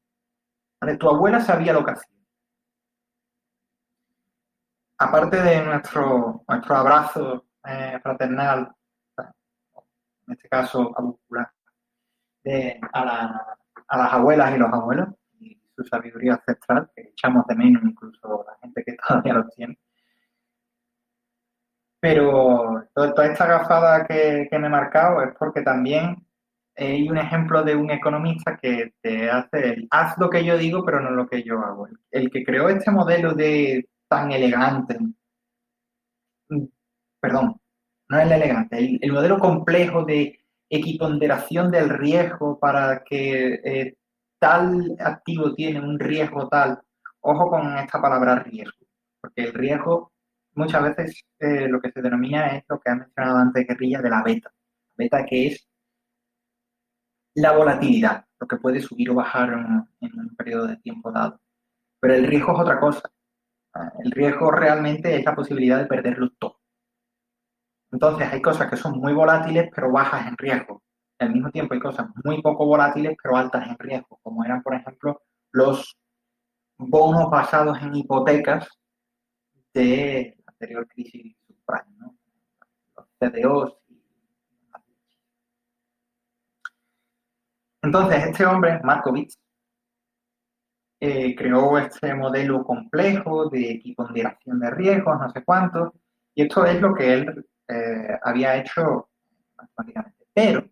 Tu 1.00 1.10
abuela 1.10 1.40
sabía 1.40 1.72
lo 1.72 1.86
que 1.86 1.92
hacía. 1.92 2.12
Aparte 4.98 5.42
de 5.42 5.64
nuestro, 5.64 6.44
nuestro 6.48 6.76
abrazo 6.76 7.46
eh, 7.66 7.98
fraternal, 8.04 8.76
en 9.18 10.34
este 10.34 10.50
caso 10.50 10.94
a, 12.94 13.56
a 13.88 13.98
las 13.98 14.14
abuelas 14.14 14.54
y 14.54 14.58
los 14.58 14.74
abuelos, 14.74 15.08
su 15.82 15.90
sabiduría 15.90 16.34
ancestral, 16.34 16.90
que 16.96 17.10
echamos 17.10 17.46
de 17.48 17.56
menos 17.56 17.84
incluso 17.84 18.46
la 18.48 18.58
gente 18.62 18.84
que 18.84 18.96
todavía 19.08 19.34
lo 19.34 19.48
tiene. 19.50 19.78
Pero 22.00 22.88
toda, 22.96 23.28
esta 23.28 23.46
gafada 23.46 24.06
que, 24.08 24.48
me 24.52 24.68
he 24.68 24.70
marcado 24.70 25.22
es 25.24 25.36
porque 25.38 25.62
también 25.62 26.26
hay 26.76 27.08
un 27.08 27.18
ejemplo 27.18 27.64
de 27.64 27.76
un 27.76 27.92
economista 27.92 28.58
que 28.58 28.94
te 29.02 29.30
hace 29.30 29.74
el 29.74 29.88
haz 29.92 30.18
lo 30.18 30.30
que 30.30 30.44
yo 30.44 30.58
digo, 30.58 30.84
pero 30.84 31.00
no 31.00 31.12
lo 31.12 31.28
que 31.28 31.44
yo 31.44 31.60
hago. 31.60 31.88
El, 32.10 32.32
que 32.32 32.44
creó 32.44 32.70
este 32.70 32.90
modelo 32.92 33.34
de 33.34 33.88
tan 34.08 34.32
elegante, 34.32 34.98
perdón, 37.20 37.62
no 38.10 38.18
es 38.20 38.26
el 38.26 38.32
elegante, 38.32 39.00
el, 39.02 39.12
modelo 39.14 39.40
complejo 39.40 40.04
de 40.04 40.40
equiponderación 40.70 41.70
del 41.72 41.90
riesgo 41.90 42.60
para 42.60 43.04
que 43.04 43.62
eh, 43.64 43.96
tal 44.42 44.96
activo 45.00 45.54
tiene 45.54 45.80
un 45.80 46.00
riesgo 46.00 46.50
tal, 46.50 46.82
ojo 47.20 47.50
con 47.52 47.78
esta 47.78 48.02
palabra 48.02 48.40
riesgo, 48.40 48.88
porque 49.22 49.44
el 49.44 49.54
riesgo 49.54 50.14
muchas 50.56 50.82
veces 50.82 51.24
eh, 51.40 51.68
lo 51.68 51.80
que 51.80 51.92
se 51.92 52.02
denomina 52.02 52.48
es 52.58 52.64
lo 52.68 52.80
que 52.80 52.90
ha 52.90 52.96
mencionado 52.96 53.38
antes 53.38 53.68
Guerrilla 53.68 54.02
de 54.02 54.10
la 54.10 54.24
beta. 54.24 54.52
Beta 54.98 55.24
que 55.26 55.48
es 55.48 55.68
la 57.36 57.52
volatilidad, 57.56 58.26
lo 58.40 58.48
que 58.48 58.58
puede 58.58 58.82
subir 58.82 59.12
o 59.12 59.16
bajar 59.16 59.54
en, 60.02 60.20
un 60.20 60.36
periodo 60.36 60.66
de 60.68 60.78
tiempo 60.78 61.12
dado. 61.12 61.40
Pero 62.00 62.16
el 62.16 62.26
riesgo 62.26 62.54
es 62.54 62.60
otra 62.62 62.80
cosa. 62.80 63.12
El 64.04 64.12
riesgo 64.12 64.50
realmente 64.52 65.16
es 65.16 65.24
la 65.24 65.36
posibilidad 65.36 65.78
de 65.78 65.86
perderlo 65.86 66.32
todo. 66.40 66.60
Entonces 67.92 68.28
hay 68.32 68.42
cosas 68.42 68.70
que 68.72 68.78
son 68.78 68.98
muy 69.00 69.14
volátiles 69.14 69.70
pero 69.74 69.92
bajas 69.92 70.26
en 70.28 70.36
riesgo 70.36 70.82
al 71.22 71.32
mismo 71.32 71.52
tiempo 71.52 71.74
hay 71.74 71.80
cosas 71.80 72.08
muy 72.24 72.42
poco 72.42 72.66
volátiles 72.66 73.16
pero 73.22 73.38
altas 73.38 73.68
en 73.68 73.78
riesgo, 73.78 74.20
como 74.24 74.44
eran, 74.44 74.62
por 74.64 74.74
ejemplo, 74.74 75.22
los 75.52 75.98
bonos 76.78 77.30
basados 77.30 77.82
en 77.82 77.96
hipotecas 77.96 78.68
de 79.74 80.36
la 80.46 80.52
anterior 80.52 80.88
crisis 80.88 81.36
subprime, 81.46 81.98
¿no? 81.98 82.16
los 82.96 83.08
CDOs. 83.20 83.78
Entonces, 87.84 88.24
este 88.26 88.46
hombre, 88.46 88.80
Markovitz, 88.84 89.38
eh, 91.00 91.36
creó 91.36 91.80
este 91.80 92.14
modelo 92.14 92.64
complejo 92.64 93.50
de 93.50 93.72
equiponderación 93.72 94.60
de 94.60 94.70
riesgos, 94.70 95.20
no 95.20 95.30
sé 95.32 95.44
cuántos, 95.44 95.92
y 96.36 96.44
esto 96.44 96.64
es 96.66 96.80
lo 96.80 96.94
que 96.94 97.14
él 97.14 97.46
eh, 97.68 98.20
había 98.24 98.58
hecho. 98.58 99.10
Pero 100.34 100.71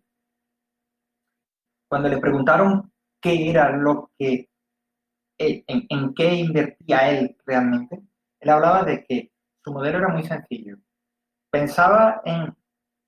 cuando 1.90 2.08
le 2.08 2.18
preguntaron 2.18 2.92
qué 3.20 3.50
era 3.50 3.70
lo 3.76 4.12
que, 4.16 4.48
en, 5.36 5.86
en 5.88 6.14
qué 6.14 6.34
invertía 6.34 7.10
él 7.10 7.36
realmente, 7.44 8.00
él 8.38 8.48
hablaba 8.48 8.84
de 8.84 9.04
que 9.04 9.32
su 9.64 9.72
modelo 9.72 9.98
era 9.98 10.08
muy 10.08 10.22
sencillo. 10.22 10.76
Pensaba 11.50 12.22
en 12.24 12.56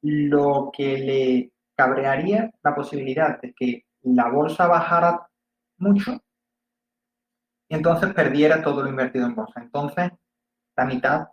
lo 0.03 0.73
que 0.77 0.99
le 0.99 1.53
cabrearía 1.77 2.51
la 2.65 2.75
posibilidad 2.75 3.41
de 3.41 3.55
que 3.55 3.87
la 4.03 4.29
bolsa 4.29 4.67
bajara 4.67 5.29
mucho 5.79 6.21
y 7.69 7.75
entonces 7.75 8.13
perdiera 8.13 8.63
todo 8.63 8.83
lo 8.83 8.89
invertido 8.91 9.25
en 9.25 9.35
bolsa. 9.35 9.63
Entonces, 9.63 10.11
la 10.77 10.85
mitad, 10.85 11.29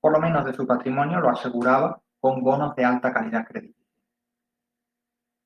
por 0.00 0.12
lo 0.12 0.20
menos, 0.20 0.44
de 0.46 0.54
su 0.54 0.66
patrimonio 0.66 1.20
lo 1.20 1.28
aseguraba 1.28 2.00
con 2.20 2.42
bonos 2.42 2.74
de 2.76 2.84
alta 2.84 3.12
calidad 3.12 3.44
crediticia. 3.46 3.81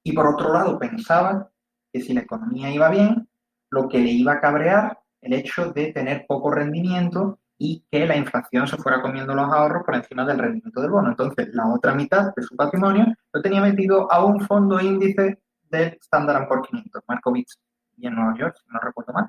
Y 0.07 0.13
por 0.13 0.29
otro 0.29 0.53
lado, 0.53 0.79
pensaba 0.79 1.51
que 1.93 2.01
si 2.01 2.15
la 2.15 2.21
economía 2.21 2.71
iba 2.71 2.89
bien, 2.91 3.29
lo 3.71 3.89
que 3.89 3.99
le 3.99 4.13
iba 4.13 4.35
a 4.35 4.41
cabrear 4.41 5.01
el 5.21 5.33
hecho 5.33 5.73
de 5.73 5.93
tener 5.93 6.27
poco 6.29 6.53
rendimiento 6.53 7.41
y 7.59 7.85
que 7.91 8.07
la 8.07 8.17
inflación 8.17 8.69
se 8.69 8.77
fuera 8.77 9.03
comiendo 9.03 9.35
los 9.35 9.53
ahorros 9.53 9.83
por 9.85 9.97
encima 9.97 10.25
del 10.25 10.39
rendimiento 10.39 10.81
del 10.81 10.93
bono. 10.93 11.09
Entonces, 11.09 11.49
la 11.53 11.67
otra 11.67 11.93
mitad 11.93 12.33
de 12.37 12.43
su 12.45 12.55
patrimonio 12.55 13.05
lo 13.33 13.43
tenía 13.43 13.61
metido 13.61 14.07
a 14.13 14.25
un 14.25 14.41
fondo 14.43 14.79
índice 14.79 15.41
del 15.65 15.99
Standard 16.01 16.47
Poor's 16.47 16.69
500, 16.69 17.03
Markowitz, 17.09 17.59
y 17.97 18.07
en 18.07 18.15
Nueva 18.15 18.39
York, 18.39 18.59
si 18.63 18.73
no 18.73 18.79
recuerdo 18.79 19.13
mal. 19.13 19.29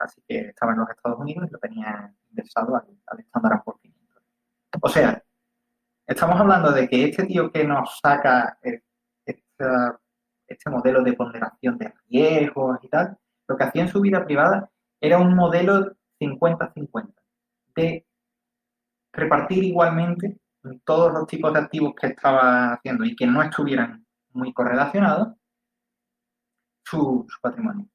Así 0.00 0.20
que 0.26 0.40
estaba 0.48 0.72
en 0.72 0.80
los 0.80 0.90
Estados 0.90 1.20
Unidos 1.20 1.46
y 1.48 1.52
lo 1.52 1.58
tenía 1.60 2.12
indexado 2.30 2.74
al, 2.74 2.88
al 3.06 3.20
Standard 3.20 3.62
Poor's 3.62 3.80
500. 3.80 4.22
O 4.82 4.88
sea, 4.88 5.22
estamos 6.04 6.40
hablando 6.40 6.72
de 6.72 6.88
que 6.88 7.04
este 7.04 7.26
tío 7.26 7.52
que 7.52 7.62
nos 7.62 8.00
saca 8.00 8.58
esta 9.24 10.00
este 10.46 10.70
modelo 10.70 11.02
de 11.02 11.12
ponderación 11.14 11.78
de 11.78 11.92
riesgos 12.08 12.78
y 12.82 12.88
tal, 12.88 13.16
lo 13.48 13.56
que 13.56 13.64
hacía 13.64 13.82
en 13.82 13.88
su 13.88 14.00
vida 14.00 14.24
privada 14.24 14.70
era 15.00 15.18
un 15.18 15.34
modelo 15.34 15.96
50-50, 16.20 17.12
de 17.74 18.06
repartir 19.12 19.64
igualmente 19.64 20.38
todos 20.84 21.12
los 21.12 21.26
tipos 21.26 21.52
de 21.52 21.60
activos 21.60 21.94
que 21.94 22.08
estaba 22.08 22.74
haciendo 22.74 23.04
y 23.04 23.14
que 23.14 23.26
no 23.26 23.42
estuvieran 23.42 24.04
muy 24.32 24.52
correlacionados 24.52 25.34
su, 26.84 27.26
patrimonio. 27.40 27.88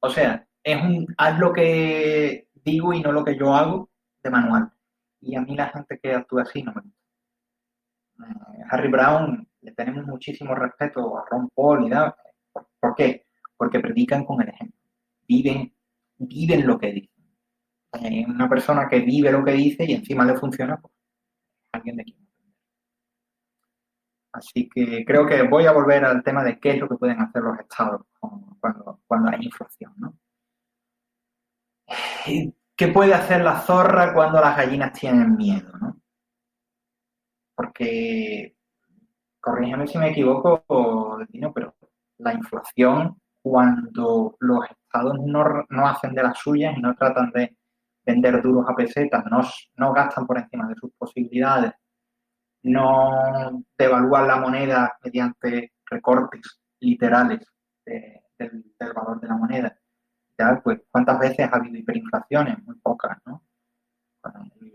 O 0.00 0.10
sea, 0.10 0.46
es 0.62 0.82
un 0.82 1.06
haz 1.18 1.38
lo 1.38 1.52
que 1.52 2.48
digo 2.54 2.92
y 2.92 3.00
no 3.00 3.12
lo 3.12 3.24
que 3.24 3.36
yo 3.36 3.54
hago 3.54 3.90
de 4.22 4.30
manual. 4.30 4.72
Y 5.20 5.36
a 5.36 5.40
mí 5.40 5.56
la 5.56 5.68
gente 5.68 5.98
que 6.02 6.14
actúa 6.14 6.42
así 6.42 6.62
no 6.62 6.72
me 6.74 6.82
gusta. 6.82 7.04
Eh, 8.20 8.64
Harry 8.70 8.90
Brown 8.90 9.48
le 9.64 9.72
tenemos 9.72 10.06
muchísimo 10.06 10.54
respeto 10.54 11.16
a 11.16 11.24
Ron 11.28 11.48
Paul 11.54 11.86
y 11.86 11.90
da. 11.90 12.14
¿Por 12.80 12.94
qué? 12.94 13.26
Porque 13.56 13.80
predican 13.80 14.24
con 14.24 14.42
el 14.42 14.48
ejemplo. 14.48 14.78
Viven, 15.26 15.74
viven 16.18 16.66
lo 16.66 16.78
que 16.78 16.92
dicen. 16.92 17.24
Hay 17.92 18.24
una 18.24 18.48
persona 18.48 18.88
que 18.88 19.00
vive 19.00 19.32
lo 19.32 19.44
que 19.44 19.52
dice 19.52 19.84
y 19.84 19.94
encima 19.94 20.24
le 20.24 20.36
funciona, 20.36 20.76
pues 20.76 20.92
alguien 21.72 21.96
de 21.96 22.04
quien. 22.04 22.24
Así 24.32 24.68
que 24.68 25.04
creo 25.04 25.26
que 25.26 25.42
voy 25.42 25.64
a 25.64 25.72
volver 25.72 26.04
al 26.04 26.22
tema 26.22 26.42
de 26.44 26.58
qué 26.58 26.72
es 26.72 26.80
lo 26.80 26.88
que 26.88 26.96
pueden 26.96 27.20
hacer 27.20 27.40
los 27.42 27.58
estados 27.58 28.02
cuando, 28.60 29.00
cuando 29.06 29.30
hay 29.30 29.44
inflación. 29.44 29.94
¿no? 29.96 30.18
¿Qué 32.76 32.88
puede 32.88 33.14
hacer 33.14 33.42
la 33.42 33.60
zorra 33.60 34.12
cuando 34.12 34.40
las 34.40 34.56
gallinas 34.56 34.92
tienen 34.92 35.36
miedo? 35.36 35.72
¿no? 35.78 36.00
Porque 37.54 38.56
corrígeme 39.44 39.86
si 39.86 39.98
me 39.98 40.08
equivoco, 40.08 40.64
pero 41.54 41.74
la 42.18 42.32
inflación, 42.32 43.20
cuando 43.42 44.36
los 44.40 44.64
estados 44.70 45.18
no, 45.20 45.86
hacen 45.86 46.14
de 46.14 46.22
las 46.22 46.38
suyas 46.38 46.74
y 46.76 46.80
no 46.80 46.94
tratan 46.94 47.30
de 47.30 47.54
vender 48.06 48.40
duros 48.40 48.64
a 48.66 48.74
pesetas, 48.74 49.22
no, 49.76 49.92
gastan 49.92 50.26
por 50.26 50.38
encima 50.38 50.66
de 50.68 50.76
sus 50.76 50.90
posibilidades, 50.96 51.72
no 52.62 53.62
devalúan 53.76 54.28
la 54.28 54.36
moneda 54.36 54.96
mediante 55.04 55.74
recortes 55.90 56.60
literales 56.80 57.46
del, 57.84 58.64
valor 58.94 59.20
de 59.20 59.28
la 59.28 59.36
moneda. 59.36 59.78
¿ya? 60.38 60.58
Pues, 60.64 60.80
¿cuántas 60.90 61.18
veces 61.18 61.40
ha 61.52 61.56
habido 61.56 61.76
hiperinflaciones? 61.76 62.64
Muy 62.64 62.76
pocas, 62.76 63.18
¿no? 63.26 63.42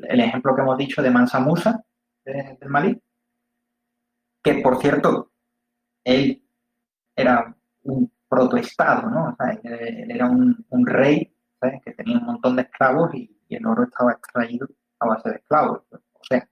El 0.03 0.19
ejemplo 0.19 0.55
que 0.55 0.61
hemos 0.61 0.77
dicho 0.77 1.01
de 1.01 1.09
Mansa 1.09 1.39
Musa, 1.39 1.83
del 2.23 2.69
Malí, 2.69 3.01
que 4.43 4.55
por 4.55 4.77
cierto, 4.81 5.31
él 6.03 6.43
era 7.15 7.55
un 7.83 8.11
protoestado, 8.27 9.09
¿no? 9.09 9.29
O 9.29 9.35
sea, 9.35 9.59
él, 9.63 10.11
era 10.11 10.27
un, 10.29 10.65
rey 10.85 11.33
que 11.83 11.91
tenía 11.93 12.17
un 12.17 12.25
montón 12.25 12.55
de 12.55 12.63
esclavos 12.63 13.13
y, 13.13 13.35
el 13.49 13.65
oro 13.65 13.83
estaba 13.83 14.11
extraído 14.11 14.67
a 14.99 15.07
base 15.07 15.29
de 15.29 15.35
esclavos. 15.37 15.81
O 15.91 16.23
sea, 16.23 16.47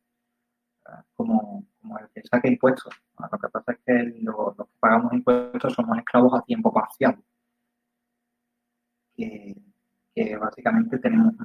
como, 1.15 1.63
el 1.99 2.09
que 2.09 2.27
saca 2.27 2.47
impuestos. 2.47 2.93
Lo 3.19 3.37
que 3.37 3.49
pasa 3.49 3.71
es 3.73 3.79
que 3.85 3.93
los, 4.23 4.55
que 4.55 4.63
pagamos 4.79 5.13
impuestos 5.13 5.73
somos 5.73 5.97
esclavos 5.99 6.33
a 6.33 6.41
tiempo 6.41 6.73
parcial. 6.73 7.23
Que 9.15 10.37
básicamente 10.39 10.97
tenemos 10.97 11.35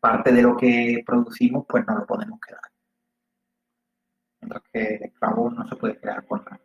parte 0.00 0.32
de 0.32 0.42
lo 0.42 0.56
que 0.56 1.02
producimos, 1.04 1.66
pues 1.68 1.86
no 1.86 1.98
lo 1.98 2.06
podemos 2.06 2.40
quedar. 2.40 2.62
Mientras 4.46 4.62
que 4.72 4.94
el 4.94 5.02
esclavo 5.02 5.50
no 5.50 5.68
se 5.68 5.74
puede 5.74 5.98
quedar 5.98 6.24
con 6.24 6.44
nada. 6.44 6.60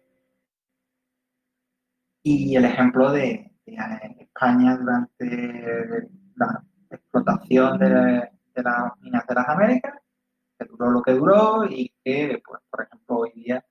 Y 2.21 2.55
el 2.55 2.65
ejemplo 2.65 3.11
de, 3.11 3.51
España 3.65 4.77
durante 4.77 6.09
la 6.35 6.63
explotación 6.91 7.79
de, 7.79 7.89
de, 8.53 8.63
las 8.63 8.99
minas 8.99 9.25
de 9.25 9.33
las 9.33 9.49
Américas, 9.49 9.95
que 10.59 10.65
duró 10.65 10.91
lo 10.91 11.01
que 11.01 11.13
duró 11.13 11.65
y 11.65 11.91
que, 12.03 12.39
pues, 12.45 12.61
por 12.69 12.83
ejemplo, 12.83 13.17
hoy 13.17 13.31
día, 13.33 13.65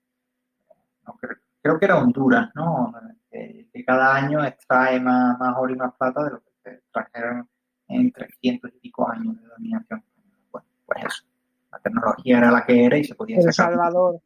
creo, 1.63 1.79
que 1.79 1.85
era 1.85 1.99
Honduras, 1.99 2.51
¿no? 2.57 2.93
Que, 3.31 3.69
cada 3.87 4.15
año 4.17 4.45
extrae 4.45 5.01
más, 5.01 5.39
más, 5.39 5.57
oro 5.57 5.73
y 5.73 5.77
más 5.77 5.95
plata 5.95 6.25
de 6.25 6.31
lo 6.31 6.41
que 6.41 6.51
se 6.63 6.71
extrajeron 6.75 7.49
en 7.89 8.13
300 8.13 8.73
y 8.75 8.79
pico 8.81 9.09
años 9.09 9.41
de 9.41 9.47
dominación. 9.47 10.05
Bueno, 10.51 10.69
pues 10.87 11.05
eso. 11.05 11.30
La 11.73 11.79
tecnología 11.79 12.39
era 12.39 12.51
la 12.51 12.65
que 12.65 12.85
era 12.85 12.99
y 12.99 13.05
se 13.05 13.15
podía 13.15 13.39
El 13.39 13.53
Salvador. 13.53 14.21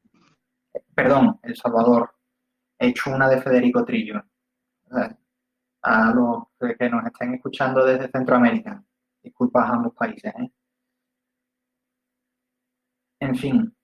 Perdón, 0.95 1.39
El 1.43 1.57
Salvador 1.57 2.15
he 2.79 2.89
hecho 2.89 3.11
una 3.11 3.29
de 3.29 3.41
Federico 3.41 3.85
Trillo. 3.85 4.23
A 5.83 6.13
los 6.15 6.45
que 6.79 6.89
nos 6.89 7.05
estén 7.05 7.35
escuchando 7.35 7.85
desde 7.85 8.11
Centroamérica. 8.11 8.83
Disculpas 9.23 9.69
a 9.69 9.75
ambos 9.75 9.95
países. 9.95 10.33
¿eh? 10.35 10.51
En 13.21 13.37
fin. 13.37 13.77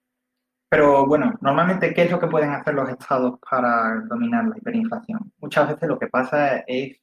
Pero 0.68 1.06
bueno, 1.06 1.34
normalmente, 1.40 1.92
¿qué 1.92 2.04
es 2.04 2.10
lo 2.10 2.20
que 2.20 2.28
pueden 2.28 2.50
hacer 2.50 2.74
los 2.74 2.88
estados 2.88 3.38
para 3.40 4.00
dominar 4.08 4.46
la 4.46 4.56
hiperinflación? 4.56 5.32
Muchas 5.38 5.68
veces 5.68 5.88
lo 5.88 5.98
que 5.98 6.06
pasa 6.06 6.58
es, 6.58 6.96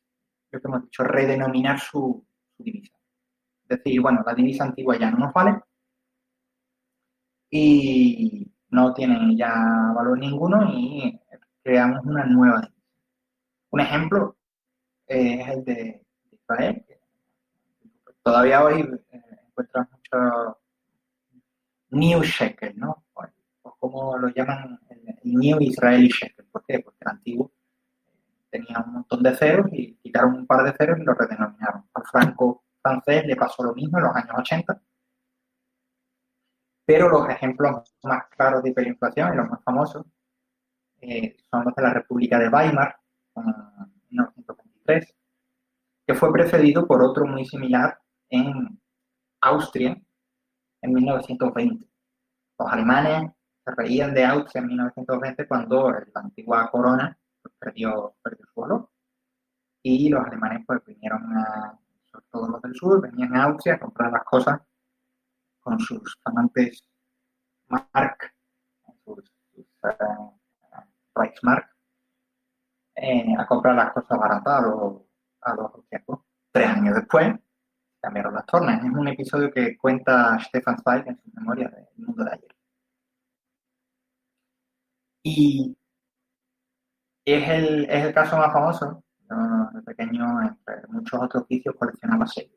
lo 0.52 0.60
que 0.60 0.68
hemos 0.68 0.84
dicho, 0.84 1.04
redenominar 1.04 1.80
su, 1.80 2.26
su 2.56 2.64
divisa. 2.64 2.96
Es 3.68 3.78
decir, 3.78 4.02
bueno, 4.02 4.24
la 4.26 4.34
divisa 4.34 4.64
antigua 4.64 4.98
ya 4.98 5.12
no 5.12 5.18
nos 5.18 5.34
vale 5.34 5.60
y 7.50 8.52
no 8.70 8.94
tiene 8.94 9.36
ya 9.36 9.54
valor 9.96 10.18
ninguno 10.18 10.70
y 10.74 11.20
creamos 11.64 12.06
una 12.06 12.26
nueva. 12.26 12.70
Un 13.70 13.80
ejemplo 13.82 14.38
eh, 15.08 15.42
es 15.42 15.48
el 15.50 15.66
de 15.66 16.06
Israel. 16.32 16.86
Todavía 18.24 18.64
hoy 18.64 18.82
eh, 18.82 19.22
encuentras 19.48 19.88
mucho 19.92 20.58
New 21.92 22.22
Shekel, 22.24 22.78
¿no? 22.78 23.06
O, 23.14 23.76
como 23.80 24.18
lo 24.18 24.30
llaman 24.30 24.80
el, 24.90 25.18
New 25.24 25.62
Israeli 25.62 26.10
Shekel. 26.10 26.46
¿Por 26.46 26.64
qué? 26.66 26.80
Porque 26.80 27.00
el 27.02 27.08
antiguo 27.10 27.52
eh, 28.08 28.12
tenía 28.50 28.80
un 28.86 28.94
montón 28.94 29.24
de 29.24 29.36
ceros 29.36 29.68
y 29.72 29.96
quitaron 29.96 30.36
un 30.36 30.48
par 30.48 30.64
de 30.64 30.74
ceros 30.78 31.00
y 31.00 31.04
lo 31.04 31.14
redenominaron. 31.14 31.86
Al 31.94 32.04
franco 32.06 32.64
francés 32.82 33.26
le 33.26 33.36
pasó 33.36 33.64
lo 33.64 33.74
mismo 33.74 33.98
en 33.98 34.06
los 34.06 34.16
años 34.16 34.36
80. 34.38 34.82
Pero 36.88 37.10
los 37.10 37.28
ejemplos 37.28 37.94
más 38.04 38.28
claros 38.28 38.64
de 38.64 38.70
hiperinflación 38.70 39.34
y 39.34 39.36
los 39.36 39.50
más 39.50 39.62
famosos 39.62 40.06
eh, 41.02 41.36
son 41.52 41.66
los 41.66 41.76
de 41.76 41.82
la 41.84 41.94
República 41.94 42.40
de 42.40 42.48
Weimar, 42.48 42.98
en 43.36 43.44
1923, 44.10 45.16
que 46.08 46.16
fue 46.16 46.32
precedido 46.32 46.88
por 46.88 47.04
otro 47.04 47.28
muy 47.28 47.46
similar 47.46 48.00
en 48.30 48.80
Austria 49.42 50.02
en 50.82 50.94
1920. 50.94 51.86
Los 52.58 52.72
alemanes 52.72 53.34
se 53.66 53.72
reían 53.72 54.14
de 54.14 54.24
Austria 54.24 54.62
en 54.62 54.68
1920 54.68 55.46
cuando 55.46 55.92
la 55.92 56.22
antigua 56.22 56.72
corona 56.72 57.18
pues, 57.42 57.54
perdió, 57.60 58.16
perdió 58.24 58.46
su 58.54 58.62
valor. 58.62 58.90
Y 59.84 60.08
los 60.08 60.26
alemanes 60.26 60.64
pues 60.66 60.86
vinieron 60.86 61.38
a, 61.38 61.78
sobre 62.06 62.26
todo 62.32 62.48
los 62.48 62.62
del 62.62 62.76
sur, 62.76 63.02
venían 63.02 63.36
a 63.36 63.44
Austria 63.44 63.76
a 63.76 63.80
comprar 63.80 64.10
las 64.10 64.24
cosas 64.24 64.62
con 65.68 65.80
sus 65.82 66.18
amantes 66.24 66.82
Mark, 67.68 68.34
sus, 69.04 69.30
sus 69.54 69.66
uh, 69.84 70.32
Reichsmark, 71.14 71.68
eh, 72.96 73.36
a 73.38 73.46
comprar 73.46 73.76
las 73.76 73.92
cosas 73.92 74.18
baratas 74.18 74.54
a 74.54 74.62
los, 74.62 75.02
a 75.42 75.56
los 75.56 75.72
Tres 76.54 76.68
años 76.70 76.96
después, 76.96 77.36
cambiaron 78.02 78.34
las 78.34 78.46
tornas. 78.46 78.82
Es 78.82 78.90
un 78.90 79.10
episodio 79.10 79.52
que 79.52 79.78
cuenta 79.78 80.40
Stefan 80.40 80.78
Zweig 80.78 81.06
en 81.06 81.18
su 81.18 81.30
memoria 81.34 81.68
del 81.68 81.86
mundo 81.98 82.24
de 82.24 82.32
ayer. 82.32 82.56
Y 85.24 85.78
es 87.26 87.50
el, 87.50 87.90
es 87.90 88.06
el 88.06 88.14
caso 88.14 88.38
más 88.38 88.54
famoso. 88.54 89.04
De 89.74 89.82
pequeño, 89.82 90.42
entre 90.42 90.88
muchos 90.88 91.22
otros 91.22 91.44
oficios, 91.44 91.76
coleccionaba 91.78 92.26
sellos. 92.26 92.57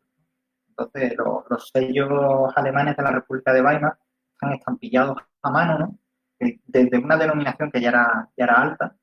Entonces, 0.70 1.14
los, 1.16 1.70
sellos 1.70 2.52
alemanes 2.56 2.96
de 2.96 3.02
la 3.02 3.10
República 3.10 3.52
de 3.52 3.62
Weimar 3.62 3.98
están 4.32 4.52
estampillados 4.52 5.18
a 5.42 5.50
mano, 5.50 5.78
¿no? 5.78 5.98
Desde 6.38 6.98
una 6.98 7.16
denominación 7.16 7.70
que 7.70 7.80
ya 7.80 7.90
era, 7.90 8.28
ya 8.36 8.44
era 8.44 8.54
alta, 8.54 8.96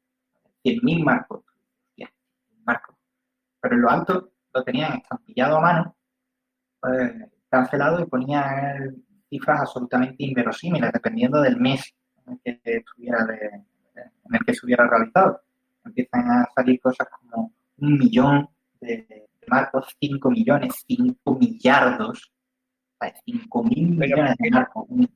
100.000 0.63 1.03
marcos, 1.03 1.43
marcos. 2.65 2.95
Pero 3.61 3.75
en 3.75 3.81
lo 3.81 3.89
alto 3.89 4.31
lo 4.53 4.63
tenían 4.63 4.97
estampillado 4.97 5.57
a 5.57 5.61
mano, 5.61 5.95
pues, 6.79 7.13
cancelado 7.49 8.01
y 8.01 8.05
ponían 8.05 9.03
cifras 9.29 9.61
absolutamente 9.61 10.15
inverosímiles, 10.19 10.91
dependiendo 10.91 11.41
del 11.41 11.57
mes 11.57 11.93
en 12.25 12.39
el 12.43 12.61
que 14.45 14.53
se 14.53 14.65
hubiera 14.65 14.87
realizado. 14.87 15.41
Empiezan 15.85 16.29
a 16.29 16.49
salir 16.53 16.81
cosas 16.81 17.07
como 17.09 17.53
un 17.77 17.97
millón 17.97 18.49
de, 18.81 19.26
marcos, 19.49 19.95
cinco 19.99 20.29
millones, 20.29 20.83
cinco 20.87 21.35
millardos, 21.39 22.31
cinco 23.25 23.63
mil 23.63 23.89
millones 23.89 24.35
de 24.37 24.51
marcos. 24.51 24.85
Un, 24.89 25.09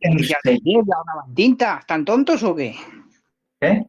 tinta? 1.35 1.79
¿Están 1.79 2.05
tontos 2.05 2.43
o 2.43 2.55
qué? 2.55 2.75
¿Qué? 3.59 3.85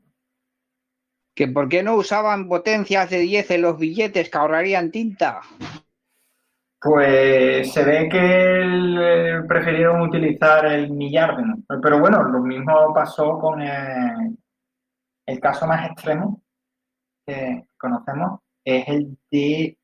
¿Que 1.35 1.49
por 1.49 1.69
qué 1.69 1.83
no 1.83 1.95
usaban 1.95 2.49
potencias 2.49 3.09
de 3.09 3.21
10 3.21 3.53
en 3.53 3.63
los 3.63 3.79
billetes 3.79 4.29
que 4.29 4.39
ahorrarían 4.39 4.91
tinta? 4.91 5.41
Pues 6.79 7.73
se 7.73 7.85
ve 7.85 8.09
que 8.09 9.43
prefirieron 9.49 10.03
utilizar 10.03 10.67
el 10.67 10.91
millardo. 10.91 11.43
Pero 11.81 12.01
bueno, 12.01 12.23
lo 12.25 12.41
mismo 12.43 12.93
pasó 12.93 13.39
con 13.39 13.63
el, 13.63 14.37
el 15.27 15.41
caso 15.41 15.67
más 15.67 15.91
extremo 15.91 16.43
que 17.27 17.65
conocemos, 17.79 18.41
es 18.65 18.89
el 18.89 19.19
de 19.31 19.79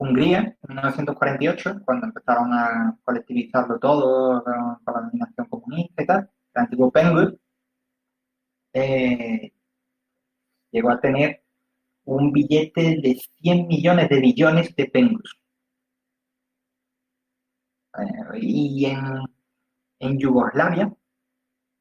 Hungría, 0.00 0.38
en 0.38 0.56
1948, 0.68 1.82
cuando 1.84 2.06
empezaron 2.06 2.52
a 2.54 2.98
colectivizarlo 3.04 3.78
todo 3.78 4.42
con 4.42 4.94
la 4.94 5.00
dominación 5.02 5.46
comunista 5.48 6.02
y 6.02 6.06
tal, 6.06 6.30
el 6.54 6.62
antiguo 6.62 6.90
Penguin, 6.90 7.38
eh, 8.72 9.52
llegó 10.72 10.90
a 10.90 11.00
tener 11.00 11.42
un 12.04 12.32
billete 12.32 12.98
de 13.02 13.14
100 13.42 13.66
millones 13.68 14.08
de 14.08 14.20
billones 14.20 14.74
de 14.76 14.86
pengus. 14.86 15.38
Eh, 17.98 18.38
y 18.40 18.86
en, 18.86 19.20
en 20.00 20.18
Yugoslavia, 20.18 20.92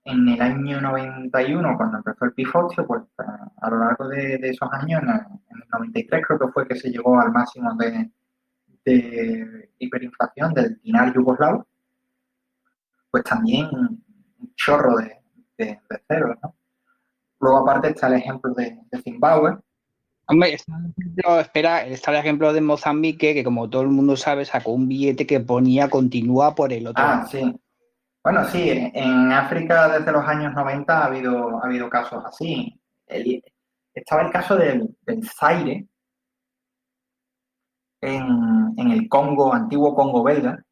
en 0.05 0.27
el 0.27 0.41
año 0.41 0.81
91, 0.81 1.77
cuando 1.77 1.97
empezó 1.97 2.25
el 2.25 2.33
pifocio, 2.33 2.85
pues 2.85 3.03
a, 3.17 3.69
lo 3.69 3.79
largo 3.79 4.07
de, 4.07 4.35
esos 4.41 4.69
años, 4.71 5.01
en 5.03 5.09
el, 5.09 5.63
93 5.71 6.25
creo 6.25 6.39
que 6.39 6.47
fue 6.47 6.67
que 6.67 6.75
se 6.75 6.89
llegó 6.89 7.19
al 7.19 7.31
máximo 7.31 7.75
de, 7.75 8.09
hiperinflación 9.77 10.53
del 10.53 10.79
dinar 10.81 11.13
yugoslavo, 11.13 11.67
pues 13.11 13.23
también 13.23 13.67
un 13.71 14.03
chorro 14.55 14.97
de, 14.97 15.19
de, 15.57 15.79
ceros, 16.07 16.37
¿no? 16.41 16.55
Luego 17.39 17.57
aparte 17.59 17.89
está 17.89 18.07
el 18.07 18.15
ejemplo 18.15 18.53
de, 18.53 18.77
Zimbabue. 19.03 19.57
Hombre, 20.27 20.53
está 20.53 20.73
el, 20.77 20.91
ejemplo, 20.91 21.39
espera, 21.39 21.85
está 21.85 22.11
el 22.11 22.17
ejemplo 22.17 22.51
de 22.51 22.61
Mozambique, 22.61 23.33
que 23.33 23.43
como 23.43 23.69
todo 23.69 23.83
el 23.83 23.89
mundo 23.89 24.17
sabe, 24.17 24.45
sacó 24.45 24.71
un 24.71 24.87
billete 24.87 25.27
que 25.27 25.39
ponía 25.39 25.89
continúa 25.89 26.55
por 26.55 26.73
el 26.73 26.87
otro 26.87 27.03
ah, 27.05 27.27
sí. 27.29 27.55
Bueno, 28.23 28.45
sí, 28.45 28.69
en 28.69 29.31
África 29.31 29.97
desde 29.99 30.11
los 30.11 30.25
años 30.27 30.53
90 30.53 31.01
ha 31.01 31.05
habido, 31.05 31.61
ha 31.61 31.65
habido 31.65 31.89
casos 31.89 32.23
así. 32.25 32.79
estaba 33.93 34.21
el 34.23 34.31
caso 34.31 34.55
del, 34.55 34.95
Zaire 35.23 35.87
en, 38.01 38.91
el 38.91 39.07
Congo, 39.09 39.53
antiguo 39.53 39.95
Congo 39.95 40.23
belga. 40.23 40.63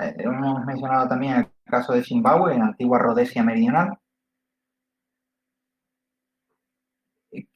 Eh, 0.00 0.14
hemos 0.18 0.64
mencionado 0.64 1.08
también 1.08 1.34
el 1.36 1.50
caso 1.64 1.92
de 1.92 2.02
Zimbabue, 2.04 2.54
en 2.54 2.62
antigua 2.62 2.98
Rhodesia 2.98 3.42
Meridional. 3.42 3.98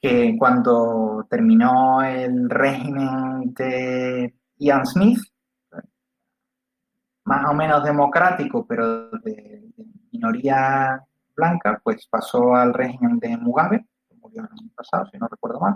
que 0.01 0.35
cuando 0.37 1.25
terminó 1.29 2.01
el 2.03 2.49
régimen 2.49 3.53
de 3.53 4.33
Ian 4.57 4.85
Smith, 4.85 5.19
más 7.25 7.49
o 7.49 7.53
menos 7.53 7.83
democrático, 7.83 8.65
pero 8.67 9.09
de, 9.09 9.63
minoría 10.11 11.03
blanca, 11.35 11.81
pues 11.83 12.07
pasó 12.07 12.55
al 12.55 12.73
régimen 12.73 13.19
de 13.19 13.37
Mugabe, 13.37 13.85
que 14.07 14.15
murió 14.15 14.41
el 14.41 14.47
año 14.47 14.69
pasado, 14.75 15.05
si 15.11 15.17
no 15.17 15.27
recuerdo 15.27 15.59
mal. 15.59 15.75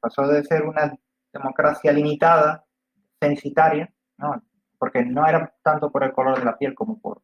Pasó, 0.00 0.28
de 0.28 0.44
ser 0.44 0.62
una 0.64 0.94
democracia 1.32 1.92
limitada, 1.92 2.64
censitaria, 3.20 3.92
porque 4.78 5.04
no 5.04 5.26
era 5.26 5.52
tanto 5.62 5.90
por 5.90 6.04
el 6.04 6.12
color 6.12 6.38
de 6.38 6.44
la 6.44 6.56
piel 6.56 6.74
como 6.74 7.00
por, 7.00 7.22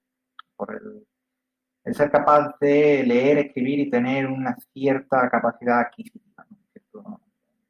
por 0.56 0.74
el, 0.74 1.94
ser 1.94 2.10
capaz 2.10 2.56
de 2.60 3.04
leer, 3.04 3.38
escribir 3.38 3.78
y 3.80 3.90
tener 3.90 4.26
una 4.26 4.56
cierta 4.72 5.28
capacidad 5.30 5.80
adquisitiva, 5.80 6.44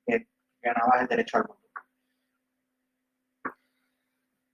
que 0.07 0.27
ganaba 0.63 1.01
el 1.01 1.09
derecho 1.09 1.37
al 1.37 1.43
voto. 1.45 1.68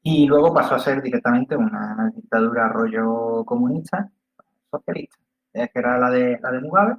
Y 0.06 0.26
luego 0.26 0.52
pasó 0.52 0.74
a 0.74 0.78
ser 0.78 1.00
directamente 1.00 1.56
una 1.56 2.12
dictadura 2.14 2.68
rollo 2.68 3.42
comunista, 3.46 4.10
socialista, 4.70 5.16
que 5.52 5.70
era 5.72 5.98
la 5.98 6.10
de, 6.10 6.38
la 6.42 6.50
de 6.52 6.60
Mugabe. 6.60 6.96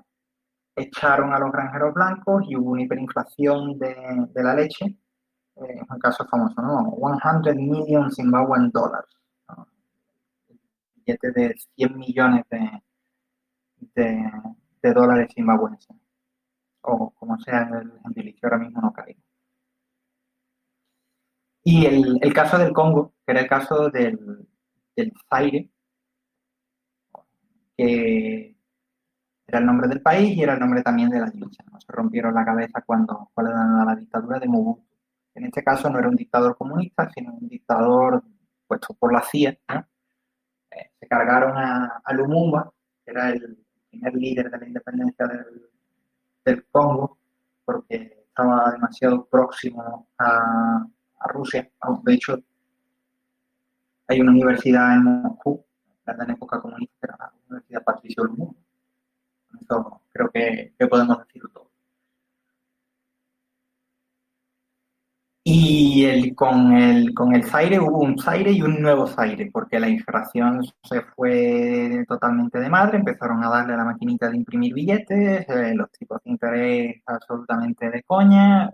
Echaron 0.76 1.32
a 1.32 1.40
los 1.40 1.52
granjeros 1.52 1.94
blancos 1.94 2.44
y 2.48 2.56
hubo 2.56 2.72
una 2.72 2.82
hiperinflación 2.82 3.77
de, 3.77 3.95
de 4.34 4.44
la 4.44 4.56
leche. 4.56 4.86
Eh, 4.86 5.80
es 5.84 5.90
un 5.90 5.99
caso 5.99 6.26
famoso, 6.26 6.60
¿no? 6.64 6.98
100 7.44 7.56
million 7.57 8.11
Zimbabwean 8.11 8.72
dollars. 8.72 9.15
¿no? 9.49 9.68
Billete 10.95 11.32
de 11.32 11.56
100 11.76 11.98
millones 11.98 12.45
de, 12.49 12.84
de, 13.94 14.32
de 14.82 14.94
dólares 14.94 15.32
zimbabuenses. 15.36 15.95
O 16.82 17.11
como 17.11 17.38
sea 17.40 17.69
el 17.72 17.99
gentilicio, 18.02 18.41
ahora 18.48 18.57
mismo 18.57 18.82
no 18.82 18.91
caigo. 18.91 19.22
Y 21.68 21.88
el, 21.88 22.32
caso 22.32 22.60
del 22.60 22.72
Congo, 22.74 23.16
que 23.26 23.32
era 23.32 23.42
el 23.42 23.48
caso 23.48 23.90
del, 23.90 24.48
del 24.96 25.12
Zaire, 25.28 25.72
que 27.76 28.56
era 29.48 29.60
el 29.60 29.66
nombre 29.66 29.88
del 29.88 30.00
país 30.00 30.38
y 30.38 30.44
era 30.44 30.54
el 30.54 30.60
nombre 30.60 30.84
también 30.84 31.10
de 31.10 31.20
la 31.20 31.32
lucha. 31.34 31.64
¿no? 31.72 31.82
Se 31.82 31.92
rompieron 31.92 32.36
la 32.36 32.46
cabeza 32.46 32.84
cuando 32.86 33.32
fue 33.34 33.46
la, 33.46 33.84
la 33.84 33.96
dictadura 33.96 34.40
de 34.40 34.48
Mobutu. 34.48 34.86
En 35.34 35.46
este 35.46 35.64
caso 35.64 35.90
no 35.90 35.98
era 35.98 36.08
un 36.08 36.16
dictador 36.16 36.56
comunista, 36.56 37.10
sino 37.10 37.34
un 37.34 37.50
dictador 37.50 38.24
puesto 38.68 38.94
por 38.94 39.12
la 39.12 39.24
CIA. 39.24 39.58
Eh, 40.70 40.92
se 41.00 41.08
cargaron 41.08 41.58
a, 41.58 42.00
Lumumba, 42.14 42.72
que 43.04 43.12
era 43.12 43.32
el 43.32 43.66
primer 43.90 44.14
líder 44.14 44.52
de 44.52 44.58
la 44.60 44.68
independencia 44.68 45.26
del, 45.26 45.68
del 46.46 46.66
Congo, 46.68 47.18
porque 47.66 48.26
estaba 48.28 48.72
demasiado 48.72 49.26
próximo 49.26 50.10
a, 50.20 50.86
Rusia. 51.28 51.70
De 52.04 52.14
hecho, 52.14 52.40
hay 54.08 54.22
una 54.22 54.32
universidad 54.32 54.96
en 54.96 55.04
Moscú, 55.04 55.66
en 56.06 56.30
época 56.32 56.62
comunista, 56.62 56.96
que 57.00 57.08
era 57.08 57.18
la 57.18 57.34
Universidad 57.50 57.84
Patricio 57.84 58.24
Lumumba. 58.24 58.54
Eso 59.62 60.02
creo 60.12 60.30
que, 60.32 60.74
podemos 60.90 61.18
decirlo 61.20 61.50
todo. 61.50 61.72
Y 65.48 66.06
el, 66.06 66.36
con, 66.36 66.74
el, 66.76 67.14
con 67.14 67.36
el 67.36 67.44
Zaire 67.44 67.80
hubo 67.80 68.00
un 68.00 68.18
Zaire 68.18 68.52
y 68.52 68.64
un 68.64 68.82
nuevo 68.82 69.06
Zaire, 69.08 69.50
porque 69.52 69.80
la 69.80 69.88
inflación 69.88 70.64
se 70.84 71.02
fue 71.16 72.04
totalmente 72.08 72.60
de 72.60 72.70
madre, 72.70 72.98
empezaron 72.98 73.44
a 73.44 73.50
darle 73.50 73.74
a 73.74 73.78
la 73.78 73.86
maquinita 73.86 74.28
de 74.30 74.38
imprimir 74.38 74.74
billetes, 74.74 75.46
eh, 75.48 75.74
los 75.76 75.92
tipos 75.92 76.20
de 76.24 76.32
interés 76.32 77.02
absolutamente 77.06 77.92
de 77.92 78.02
coña, 78.04 78.72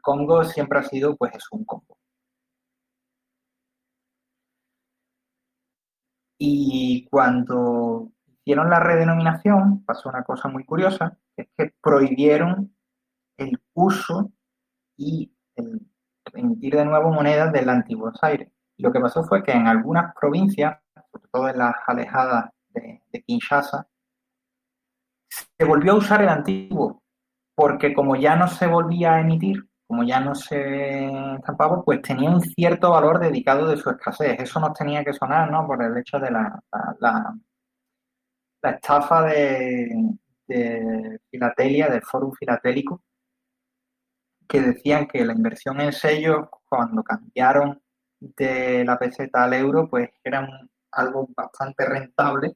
Congo 0.00 0.44
siempre 0.44 0.78
ha 0.80 0.82
sido, 0.82 1.16
pues, 1.16 1.34
es 1.34 1.46
un 1.52 1.64
Congo. 1.64 1.96
Y 6.38 7.06
cuando 7.10 8.10
hicieron 8.26 8.70
la 8.70 8.80
redenominación, 8.80 9.84
pasó 9.84 10.08
una 10.08 10.24
cosa 10.24 10.48
muy 10.48 10.64
curiosa, 10.64 11.18
que 11.36 11.42
es 11.42 11.48
que 11.56 11.74
prohibieron 11.82 12.74
el 13.36 13.60
uso 13.74 14.30
y 14.96 15.32
emitir 16.32 16.76
de 16.76 16.84
nuevo 16.84 17.10
monedas 17.10 17.52
del 17.52 17.68
antiguo 17.68 18.12
Zaire. 18.18 18.52
Y 18.76 18.82
lo 18.82 18.92
que 18.92 19.00
pasó 19.00 19.24
fue 19.24 19.42
que 19.42 19.52
en 19.52 19.66
algunas 19.66 20.14
provincias, 20.14 20.78
sobre 21.12 21.28
todo 21.30 21.48
en 21.48 21.58
las 21.58 21.74
alejadas 21.86 22.50
de 22.70 23.22
Kinshasa, 23.26 23.86
se 25.30 25.64
volvió 25.64 25.92
a 25.92 25.96
usar 25.96 26.22
el 26.22 26.28
antiguo, 26.28 27.02
porque 27.54 27.92
como 27.92 28.16
ya 28.16 28.36
no 28.36 28.48
se 28.48 28.66
volvía 28.66 29.14
a 29.14 29.20
emitir, 29.20 29.69
como 29.90 30.04
ya 30.04 30.20
no 30.20 30.36
se 30.36 31.06
estampaba, 31.34 31.82
pues 31.82 32.00
tenía 32.00 32.30
un 32.30 32.40
cierto 32.40 32.92
valor 32.92 33.18
dedicado 33.18 33.66
de 33.66 33.76
su 33.76 33.90
escasez. 33.90 34.38
Eso 34.38 34.60
nos 34.60 34.72
tenía 34.72 35.02
que 35.04 35.12
sonar, 35.12 35.50
¿no? 35.50 35.66
Por 35.66 35.82
el 35.82 35.98
hecho 35.98 36.20
de 36.20 36.30
la, 36.30 36.62
la, 37.00 37.34
estafa 38.62 39.24
de, 39.24 40.16
filatelia, 41.28 41.88
del 41.88 42.02
foro 42.02 42.30
filatélico, 42.30 43.02
que 44.48 44.60
decían 44.60 45.08
que 45.08 45.24
la 45.24 45.32
inversión 45.32 45.80
en 45.80 45.92
sellos, 45.92 46.46
cuando 46.68 47.02
cambiaron 47.02 47.82
de 48.20 48.84
la 48.84 48.96
peseta 48.96 49.42
al 49.42 49.54
euro, 49.54 49.88
pues 49.90 50.08
era 50.22 50.48
algo 50.92 51.28
bastante 51.36 51.84
rentable, 51.84 52.54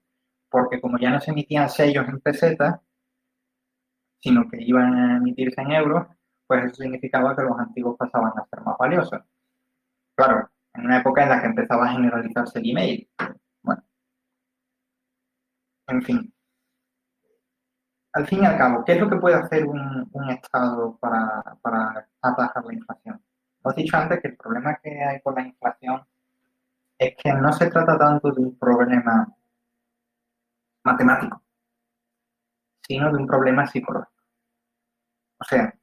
porque 0.49 0.81
como 0.81 0.99
ya 0.99 1.11
no 1.11 1.21
se 1.21 1.33
emitían 1.33 1.69
sellos 1.69 2.07
en 2.09 2.21
pesetas, 2.21 2.81
sino 4.21 4.49
que 4.49 4.63
iban 4.63 4.95
a 4.95 5.17
emitirse 5.17 5.61
en 5.63 5.73
euros, 5.73 6.07
pues 6.55 6.73
eso 6.73 6.83
significaba 6.83 7.35
que 7.35 7.43
los 7.43 7.59
antiguos 7.59 7.97
pasaban 7.99 8.33
a 8.37 8.47
ser 8.47 8.61
más 8.61 8.77
valiosos. 8.79 9.21
Claro, 10.15 10.49
en 10.75 10.85
una 10.85 10.99
época 10.99 11.25
en 11.25 11.29
la 11.31 11.41
que 11.41 11.47
empezaba 11.47 11.87
a 11.87 11.93
generalizarse 11.93 12.61
el 12.61 12.71
email. 12.71 13.09
Bueno, 13.63 13.83
en 15.89 16.03
fin. 16.03 16.35
Al 18.13 18.27
fin 18.29 18.43
y 18.45 18.47
al 18.47 18.57
cabo, 18.57 18.85
¿qué 18.85 18.93
es 18.93 19.01
lo 19.01 19.11
que 19.11 19.17
puede 19.17 19.35
hacer 19.35 19.67
un, 19.67 20.09
Estado 20.31 20.97
para, 20.99 21.43
para 21.61 22.09
atajar 22.23 22.65
la 22.65 22.75
inflación? 22.75 23.21
Os 23.63 23.77
he 23.77 23.83
dicho 23.83 23.97
antes 23.97 24.21
que 24.21 24.29
el 24.29 24.37
problema 24.37 24.77
que 24.77 25.03
hay 25.03 25.21
con 25.23 25.35
la 25.35 25.43
inflación 25.43 26.07
es 26.99 27.17
que 27.17 27.33
no 27.33 27.53
se 27.53 27.69
trata 27.69 27.99
tanto 27.99 28.31
de 28.31 28.41
un 28.41 28.57
problema 28.57 29.27
matemático, 30.85 31.43
sino 32.87 33.11
de 33.11 33.19
un 33.19 33.27
problema 33.27 33.67
psicológico. 33.67 34.13
O 35.41 35.45
sea, 35.45 35.75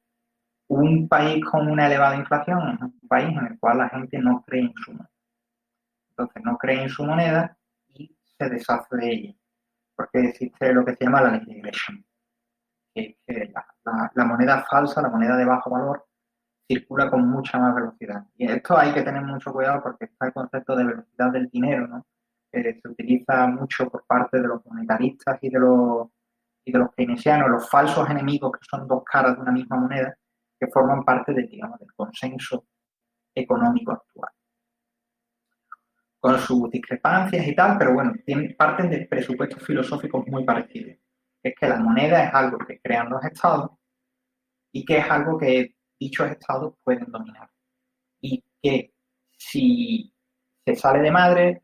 un 0.72 1.08
país 1.08 1.44
con 1.44 1.70
una 1.70 1.86
elevada 1.86 2.16
inflación 2.16 2.70
es 2.70 2.80
un 2.80 3.08
país 3.08 3.28
en 3.28 3.46
el 3.46 3.58
cual 3.58 3.78
la 3.78 3.88
gente 3.90 4.18
no 4.18 4.42
cree 4.42 4.62
en 4.62 4.74
su 4.74 4.92
moneda. 4.92 5.10
Entonces 6.10 6.42
no 6.44 6.56
cree 6.56 6.82
en 6.82 6.88
su 6.88 7.04
moneda 7.04 7.56
y 7.88 8.16
se 8.38 8.48
deshace 8.48 8.96
de 8.96 9.12
ella. 9.12 9.34
Porque 9.94 10.28
existe 10.28 10.72
lo 10.72 10.84
que 10.84 10.94
se 10.94 11.04
llama 11.04 11.20
la 11.20 11.32
ley 11.32 11.44
de 11.44 11.60
Gresham. 11.60 12.04
Que, 12.94 13.18
la, 14.14 14.24
moneda 14.24 14.64
falsa, 14.70 15.02
la 15.02 15.08
moneda 15.08 15.36
de 15.36 15.44
bajo 15.44 15.70
valor, 15.70 16.06
circula 16.66 17.10
con 17.10 17.28
mucha 17.28 17.58
más 17.58 17.74
velocidad. 17.74 18.24
Y 18.36 18.50
esto 18.50 18.76
hay 18.78 18.92
que 18.92 19.02
tener 19.02 19.22
mucho 19.22 19.52
cuidado 19.52 19.82
porque 19.82 20.06
está 20.06 20.26
el 20.26 20.32
concepto 20.32 20.76
de 20.76 20.84
velocidad 20.84 21.32
del 21.32 21.48
dinero, 21.50 21.86
¿no? 21.86 22.06
que 22.50 22.80
se 22.80 22.88
utiliza 22.88 23.46
mucho 23.46 23.88
por 23.88 24.04
parte 24.06 24.40
de 24.40 24.46
los 24.46 24.64
monetaristas 24.66 25.38
y 25.40 25.48
de 25.48 25.58
los, 25.58 26.08
y 26.64 26.72
de 26.72 26.78
los 26.78 26.94
keynesianos, 26.94 27.48
los 27.48 27.70
falsos 27.70 28.08
enemigos 28.10 28.52
que 28.52 28.66
son 28.68 28.86
dos 28.86 29.02
caras 29.04 29.36
de 29.36 29.42
una 29.42 29.52
misma 29.52 29.76
moneda, 29.76 30.16
que 30.62 30.70
forman 30.70 31.04
parte 31.04 31.32
del, 31.32 31.48
digamos, 31.48 31.80
del 31.80 31.92
consenso 31.92 32.66
económico 33.34 33.92
actual. 33.92 34.30
Con 36.20 36.38
sus 36.38 36.70
discrepancias 36.70 37.44
y 37.48 37.54
tal, 37.54 37.76
pero 37.78 37.94
bueno, 37.94 38.12
tienen, 38.24 38.54
parten 38.56 38.88
de 38.88 39.06
presupuestos 39.06 39.60
filosóficos 39.66 40.24
muy 40.28 40.44
parecidos. 40.44 40.96
Es 41.42 41.54
que 41.58 41.68
la 41.68 41.80
moneda 41.80 42.24
es 42.24 42.32
algo 42.32 42.58
que 42.58 42.80
crean 42.80 43.10
los 43.10 43.24
estados 43.24 43.72
y 44.72 44.84
que 44.84 44.98
es 44.98 45.10
algo 45.10 45.36
que 45.36 45.74
dichos 45.98 46.30
estados 46.30 46.74
pueden 46.84 47.10
dominar. 47.10 47.50
Y 48.20 48.44
que 48.62 48.94
si 49.36 50.14
se 50.64 50.76
sale 50.76 51.00
de 51.00 51.10
madre 51.10 51.62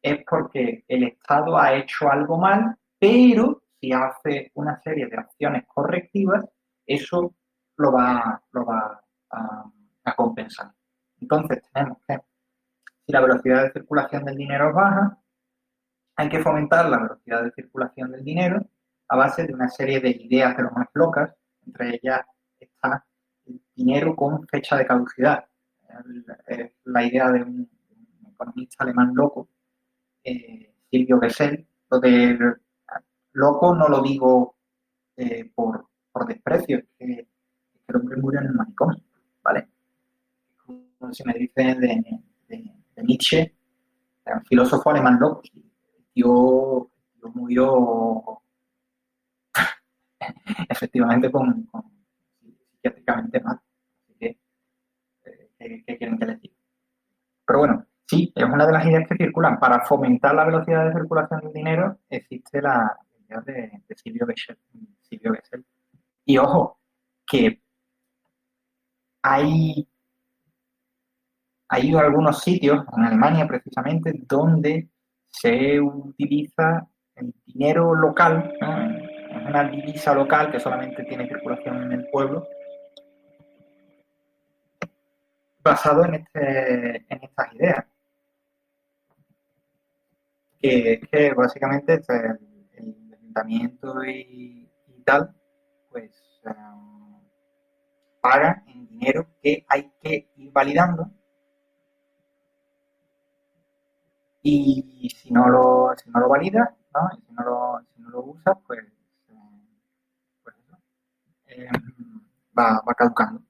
es 0.00 0.24
porque 0.26 0.84
el 0.88 1.02
Estado 1.04 1.58
ha 1.58 1.74
hecho 1.74 2.10
algo 2.10 2.38
mal, 2.38 2.78
pero 2.98 3.62
si 3.78 3.92
hace 3.92 4.50
una 4.54 4.80
serie 4.80 5.06
de 5.06 5.18
acciones 5.18 5.64
correctivas, 5.66 6.46
eso 6.86 7.34
lo 7.78 7.92
va, 7.92 8.42
lo 8.52 8.64
va 8.64 9.02
a, 9.30 9.72
compensar. 10.16 10.72
Entonces 11.20 11.62
tenemos 11.72 11.98
que, 12.06 12.18
si 13.06 13.12
la 13.12 13.20
velocidad 13.20 13.64
de 13.64 13.72
circulación 13.72 14.24
del 14.24 14.36
dinero 14.36 14.70
es 14.70 14.74
baja, 14.74 15.18
hay 16.16 16.28
que 16.28 16.40
fomentar 16.40 16.88
la 16.88 16.98
velocidad 16.98 17.44
de 17.44 17.52
circulación 17.52 18.10
del 18.10 18.24
dinero 18.24 18.66
a 19.08 19.16
base 19.16 19.46
de 19.46 19.52
una 19.52 19.68
serie 19.68 20.00
de 20.00 20.10
ideas 20.10 20.56
de 20.56 20.62
lo 20.62 20.70
más 20.70 20.88
locas, 20.94 21.34
entre 21.66 21.96
ellas 21.96 22.22
está 22.58 23.06
el 23.44 23.62
dinero 23.74 24.16
con 24.16 24.46
fecha 24.48 24.76
de 24.76 24.86
caducidad. 24.86 25.44
la 26.84 27.04
idea 27.04 27.30
de 27.30 27.42
un, 27.42 27.70
economista 28.32 28.84
alemán 28.84 29.12
loco, 29.14 29.48
eh, 30.24 30.74
Silvio 30.90 31.20
Gesell, 31.20 31.66
lo 31.90 32.00
de 32.00 32.38
loco 33.32 33.74
no 33.74 33.88
lo 33.88 34.00
digo 34.00 34.56
eh, 35.16 35.50
por 35.54 35.88
por 36.18 36.26
desprecio, 36.26 36.78
es 36.78 36.86
que, 36.98 37.28
el 37.88 37.96
hombre 37.96 38.16
murió 38.16 38.40
en 38.40 38.46
el 38.46 38.52
manicomio, 38.52 39.02
¿vale? 39.42 39.68
Como 40.64 41.12
se 41.12 41.24
me 41.24 41.34
dice 41.34 41.74
de, 41.74 42.22
Nietzsche, 43.02 43.54
un 44.26 44.44
filósofo 44.44 44.90
alemán 44.90 45.18
loco, 45.18 45.42
yo, 46.14 46.90
murió 47.34 48.42
efectivamente 50.68 51.30
con, 51.30 51.68
psiquiátricamente 52.72 53.40
mal. 53.40 53.60
Así 54.02 54.14
que, 54.18 54.38
eh, 55.58 55.84
¿qué, 55.86 55.98
quieren 55.98 56.18
que 56.18 56.26
les 56.26 56.40
diga? 56.40 56.54
Pero 57.46 57.58
bueno, 57.60 57.86
sí, 58.06 58.32
es 58.34 58.44
una 58.44 58.66
de 58.66 58.72
las 58.72 58.86
ideas 58.86 59.08
que 59.08 59.16
circulan. 59.16 59.58
Para 59.58 59.84
fomentar 59.86 60.34
la 60.34 60.44
velocidad 60.44 60.86
de 60.86 60.92
circulación 60.92 61.40
del 61.40 61.52
dinero 61.52 61.98
existe 62.10 62.60
la 62.60 62.98
idea 63.26 63.40
de, 63.40 63.82
Silvio, 63.96 64.26
Gesell, 64.26 65.64
Y 66.24 66.36
ojo, 66.38 66.78
que 67.26 67.62
hay, 69.22 69.88
hay 71.68 71.94
algunos 71.94 72.40
sitios, 72.42 72.84
en 72.96 73.04
Alemania 73.04 73.46
precisamente, 73.46 74.12
donde 74.26 74.88
se 75.26 75.80
utiliza 75.80 76.86
el 77.16 77.34
dinero 77.46 77.94
local, 77.94 78.52
una 79.46 79.64
divisa 79.64 80.14
local 80.14 80.50
que 80.50 80.60
solamente 80.60 81.04
tiene 81.04 81.28
circulación 81.28 81.82
en 81.82 81.92
el 81.92 82.08
pueblo, 82.10 82.46
basado 85.62 86.04
en, 86.04 86.14
este, 86.14 86.96
en 87.08 87.22
estas 87.22 87.54
ideas. 87.54 87.84
Que, 90.60 91.00
que 91.12 91.32
básicamente 91.34 91.94
este, 91.94 92.14
el, 92.74 93.14
ayuntamiento 93.14 94.04
y, 94.04 94.68
tal, 95.04 95.32
pues 95.90 96.10
um, 96.44 97.22
paga 98.20 98.62
en 98.66 98.77
que 99.42 99.64
hay 99.68 99.92
que 100.02 100.28
ir 100.36 100.52
validando. 100.52 101.10
Y 104.42 105.10
si 105.14 105.30
no 105.30 105.48
lo, 105.48 105.90
si 105.96 106.10
no 106.10 106.20
lo 106.20 106.28
valida, 106.28 106.74
¿no? 106.94 107.00
si, 107.16 107.32
no 107.34 107.42
lo, 107.44 107.80
si 107.80 108.02
no 108.02 108.10
lo 108.10 108.24
usa, 108.24 108.54
pues, 108.66 108.80
pues 110.42 110.56
eh, 111.48 111.68
va, 112.58 112.82
va 112.86 112.94
caducando. 112.94 113.42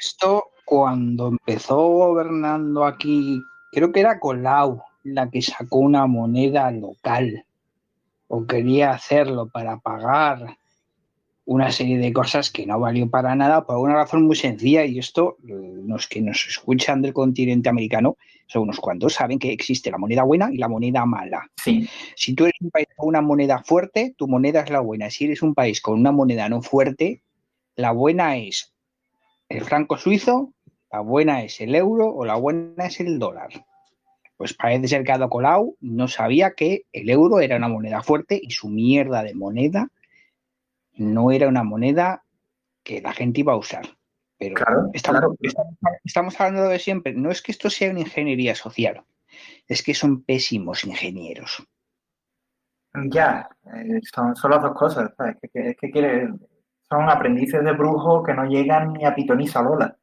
Esto 0.00 0.50
cuando 0.64 1.28
empezó 1.28 1.76
gobernando 1.76 2.84
aquí, 2.84 3.42
creo 3.72 3.90
que 3.90 4.00
era 4.00 4.20
Colau 4.20 4.82
la 5.02 5.28
que 5.30 5.42
sacó 5.42 5.78
una 5.78 6.06
moneda 6.06 6.70
local 6.70 7.44
o 8.28 8.46
quería 8.46 8.92
hacerlo 8.92 9.48
para 9.48 9.78
pagar 9.78 10.58
una 11.50 11.72
serie 11.72 11.98
de 11.98 12.12
cosas 12.12 12.48
que 12.52 12.64
no 12.64 12.78
valió 12.78 13.10
para 13.10 13.34
nada 13.34 13.66
por 13.66 13.76
una 13.78 13.94
razón 13.94 14.22
muy 14.22 14.36
sencilla 14.36 14.84
y 14.84 15.00
esto 15.00 15.36
los 15.42 16.06
que 16.06 16.20
nos 16.22 16.46
escuchan 16.46 17.02
del 17.02 17.12
continente 17.12 17.68
americano 17.68 18.16
son 18.46 18.62
unos 18.62 18.78
cuantos 18.78 19.14
saben 19.14 19.40
que 19.40 19.50
existe 19.50 19.90
la 19.90 19.98
moneda 19.98 20.22
buena 20.22 20.52
y 20.52 20.58
la 20.58 20.68
moneda 20.68 21.04
mala. 21.06 21.50
Si 22.14 22.34
tú 22.36 22.44
eres 22.44 22.60
un 22.60 22.70
país 22.70 22.86
con 22.94 23.08
una 23.08 23.20
moneda 23.20 23.64
fuerte, 23.64 24.14
tu 24.16 24.28
moneda 24.28 24.60
es 24.60 24.70
la 24.70 24.78
buena. 24.78 25.10
Si 25.10 25.24
eres 25.24 25.42
un 25.42 25.56
país 25.56 25.80
con 25.80 25.98
una 25.98 26.12
moneda 26.12 26.48
no 26.48 26.62
fuerte, 26.62 27.22
la 27.74 27.90
buena 27.90 28.36
es 28.36 28.72
el 29.48 29.62
franco 29.62 29.98
suizo 29.98 30.52
¿La 30.92 31.00
buena 31.00 31.42
es 31.42 31.60
el 31.60 31.74
euro 31.74 32.14
o 32.14 32.24
la 32.24 32.36
buena 32.36 32.86
es 32.86 33.00
el 33.00 33.18
dólar? 33.18 33.48
Pues 34.36 34.54
parece 34.54 34.86
ser 34.86 35.02
que 35.02 35.12
Colau 35.28 35.76
no 35.80 36.06
sabía 36.06 36.52
que 36.52 36.84
el 36.92 37.10
euro 37.10 37.40
era 37.40 37.56
una 37.56 37.68
moneda 37.68 38.02
fuerte 38.02 38.40
y 38.40 38.50
su 38.50 38.68
mierda 38.68 39.24
de 39.24 39.34
moneda 39.34 39.90
no 40.94 41.30
era 41.30 41.48
una 41.48 41.64
moneda 41.64 42.24
que 42.82 43.00
la 43.00 43.12
gente 43.12 43.40
iba 43.40 43.52
a 43.52 43.56
usar. 43.56 43.86
Pero 44.38 44.56
estamos, 46.04 46.40
hablando 46.40 46.68
de 46.68 46.78
siempre. 46.78 47.12
No 47.12 47.30
es 47.30 47.42
que 47.42 47.52
esto 47.52 47.68
sea 47.68 47.90
una 47.90 48.00
ingeniería 48.00 48.54
social, 48.54 49.04
es 49.68 49.82
que 49.82 49.92
son 49.92 50.22
pésimos 50.22 50.84
ingenieros. 50.84 51.62
Ya, 53.10 53.48
eh, 53.74 54.00
son, 54.12 54.34
las 54.50 54.62
dos 54.62 54.74
cosas. 54.74 55.12
son 56.88 57.10
aprendices 57.10 57.62
de 57.62 57.72
brujo 57.72 58.22
que 58.22 58.34
no 58.34 58.46
llegan 58.46 58.94
ni 58.94 59.04
a 59.04 59.14
pitonisa 59.14 59.62
Lola. 59.62 59.94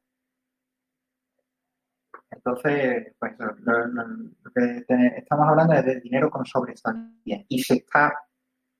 Entonces, 2.30 3.14
pues 3.18 3.32
lo, 3.38 4.52
que 4.54 4.84
estamos 5.16 5.48
hablando 5.48 5.74
es 5.74 5.84
de 5.84 6.00
dinero 6.00 6.30
con 6.30 6.46
sobresalía 6.46 7.44
y 7.48 7.58
se 7.58 7.74
está 7.74 8.14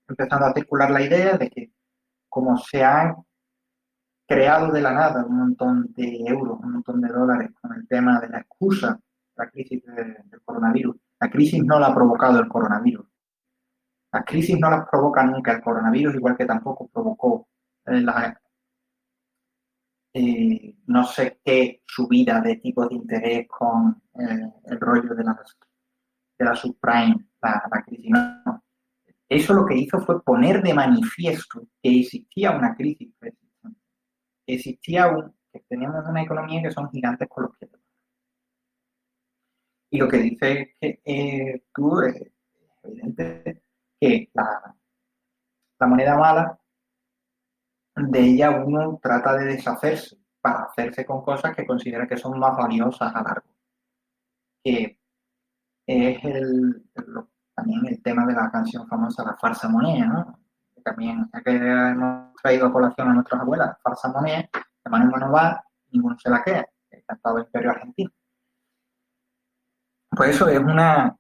empezando 0.07 0.47
a 0.47 0.55
circular 0.55 0.91
la 0.91 1.03
idea 1.03 1.37
de 1.37 1.51
que 1.51 1.73
como 2.39 2.57
se 2.57 2.85
han 2.85 3.17
creado 4.25 4.71
de 4.71 4.81
la 4.81 4.93
nada 4.93 5.27
un 5.27 5.39
montón 5.39 5.93
de 5.93 6.23
euros, 6.25 6.61
un 6.63 6.75
montón 6.75 7.01
de 7.01 7.09
dólares 7.09 7.51
con 7.61 7.73
el 7.75 7.89
tema 7.89 8.21
de 8.21 8.29
la 8.29 8.39
excusa, 8.39 8.97
la 9.35 9.51
crisis 9.51 9.83
del 9.85 10.41
coronavirus, 10.45 10.95
la 11.19 11.29
crisis 11.29 11.65
no 11.65 11.81
la 11.81 11.89
ha 11.89 11.95
provocado 11.95 12.39
el 12.39 12.47
coronavirus. 12.47 13.05
La 14.13 14.23
crisis 14.23 14.57
no 14.57 14.71
la 14.71 14.89
provoca 14.89 15.25
nunca 15.25 15.51
el 15.51 15.61
coronavirus, 15.61 16.15
igual 16.15 16.37
que 16.37 16.47
tampoco 16.47 16.87
provocó 16.87 17.49
eh, 17.87 18.01
la 18.03 18.41
eh, 20.15 20.77
no 20.87 21.05
sé 21.07 21.41
qué 21.45 21.83
subida 21.85 22.41
de 22.41 22.57
tipos 22.57 22.89
de 22.89 22.95
interés 22.95 23.49
con 23.49 24.01
eh, 24.15 24.53
el 24.65 24.81
rollo 24.81 25.13
de, 25.13 25.25
las, 25.25 25.57
de 26.39 26.45
la 26.45 26.55
subprime, 26.55 27.27
la, 27.43 27.83
crisis. 27.85 28.13
Eso 29.29 29.55
lo 29.55 29.67
que 29.67 29.77
hizo 29.77 30.01
fue 30.01 30.23
poner 30.23 30.63
de 30.63 30.75
manifiesto 30.75 31.61
que 31.83 32.01
existía 32.01 32.53
una 32.53 32.75
crisis, 32.75 33.15
que 33.21 33.35
existía 34.47 35.09
un, 35.09 35.35
que 35.53 35.61
teníamos 35.69 36.05
una 36.09 36.23
economía 36.23 36.63
que 36.63 36.71
son 36.71 36.91
gigantes 36.91 37.29
con 37.29 37.45
los 37.45 37.57
que 37.59 37.69
y 39.91 39.99
lo 39.99 40.09
que 40.09 40.19
dice 40.19 40.77
que 40.81 41.01
eh, 41.05 41.63
tú 41.75 42.01
es 42.03 42.31
evidente 42.83 43.63
que 43.99 44.31
la, 44.35 44.77
la 45.81 45.87
moneda 45.87 46.17
mala 46.17 46.61
de 47.97 48.21
ella 48.21 48.51
uno 48.51 48.99
trata 49.03 49.37
de 49.37 49.47
deshacerse 49.47 50.19
para 50.41 50.65
hacerse 50.65 51.05
con 51.05 51.23
cosas 51.23 51.55
que 51.57 51.67
considera 51.67 52.07
que 52.07 52.17
son 52.17 52.39
más 52.39 52.57
valiosas 52.57 53.15
a 53.15 53.23
largo. 53.23 53.49
Que 54.63 54.99
es 55.87 56.25
el, 56.25 56.85
también 57.59 57.85
el 57.87 58.01
tema 58.03 58.25
de 58.25 58.35
la 58.35 58.51
canción 58.53 58.87
famosa 58.87 59.25
La 59.25 59.37
farsa 59.37 59.69
moneda, 59.69 60.07
¿no? 60.07 60.39
Que 60.75 60.81
también 60.83 61.29
que 61.45 61.51
hemos 61.51 62.33
traído 62.41 62.69
a 62.69 62.73
colación 62.73 63.09
a 63.09 63.15
nuestras 63.15 63.41
abuelas, 63.41 63.77
farsa 63.83 64.13
moneda, 64.13 64.49
de 64.53 64.91
mano 64.91 65.05
en 65.07 65.11
mano 65.11 65.33
va, 65.33 65.65
ninguno 65.91 66.17
se 66.19 66.31
la 66.31 66.43
queda, 66.45 66.65
el 66.91 67.05
cantado 67.05 67.41
Imperio 67.41 67.71
Argentino. 67.71 68.11
Pues 70.11 70.31
eso 70.31 70.47
es 70.47 70.61
una 70.61 71.17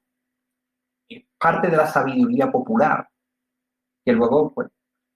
parte 1.39 1.69
de 1.69 1.77
la 1.77 1.87
sabiduría 1.89 2.51
popular, 2.53 3.09
que 4.05 4.13
luego 4.13 4.53
pues 4.55 4.69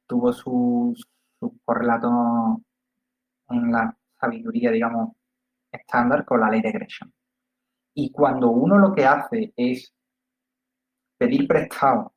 tuvo 0.06 0.32
sus 0.32 1.08
su 1.38 1.58
correlato 1.64 2.60
en 3.48 3.72
la 3.72 3.96
sabiduría, 4.20 4.70
digamos, 4.70 5.10
estándar 5.72 6.24
con 6.24 6.40
la 6.40 6.50
ley 6.50 6.62
de 6.62 6.70
Gresham. 6.70 7.10
Y 7.94 8.12
cuando 8.12 8.50
uno 8.50 8.78
lo 8.78 8.92
que 8.94 9.04
hace 9.04 9.52
es 9.56 9.92
pedir 11.22 11.46
prestado 11.46 12.12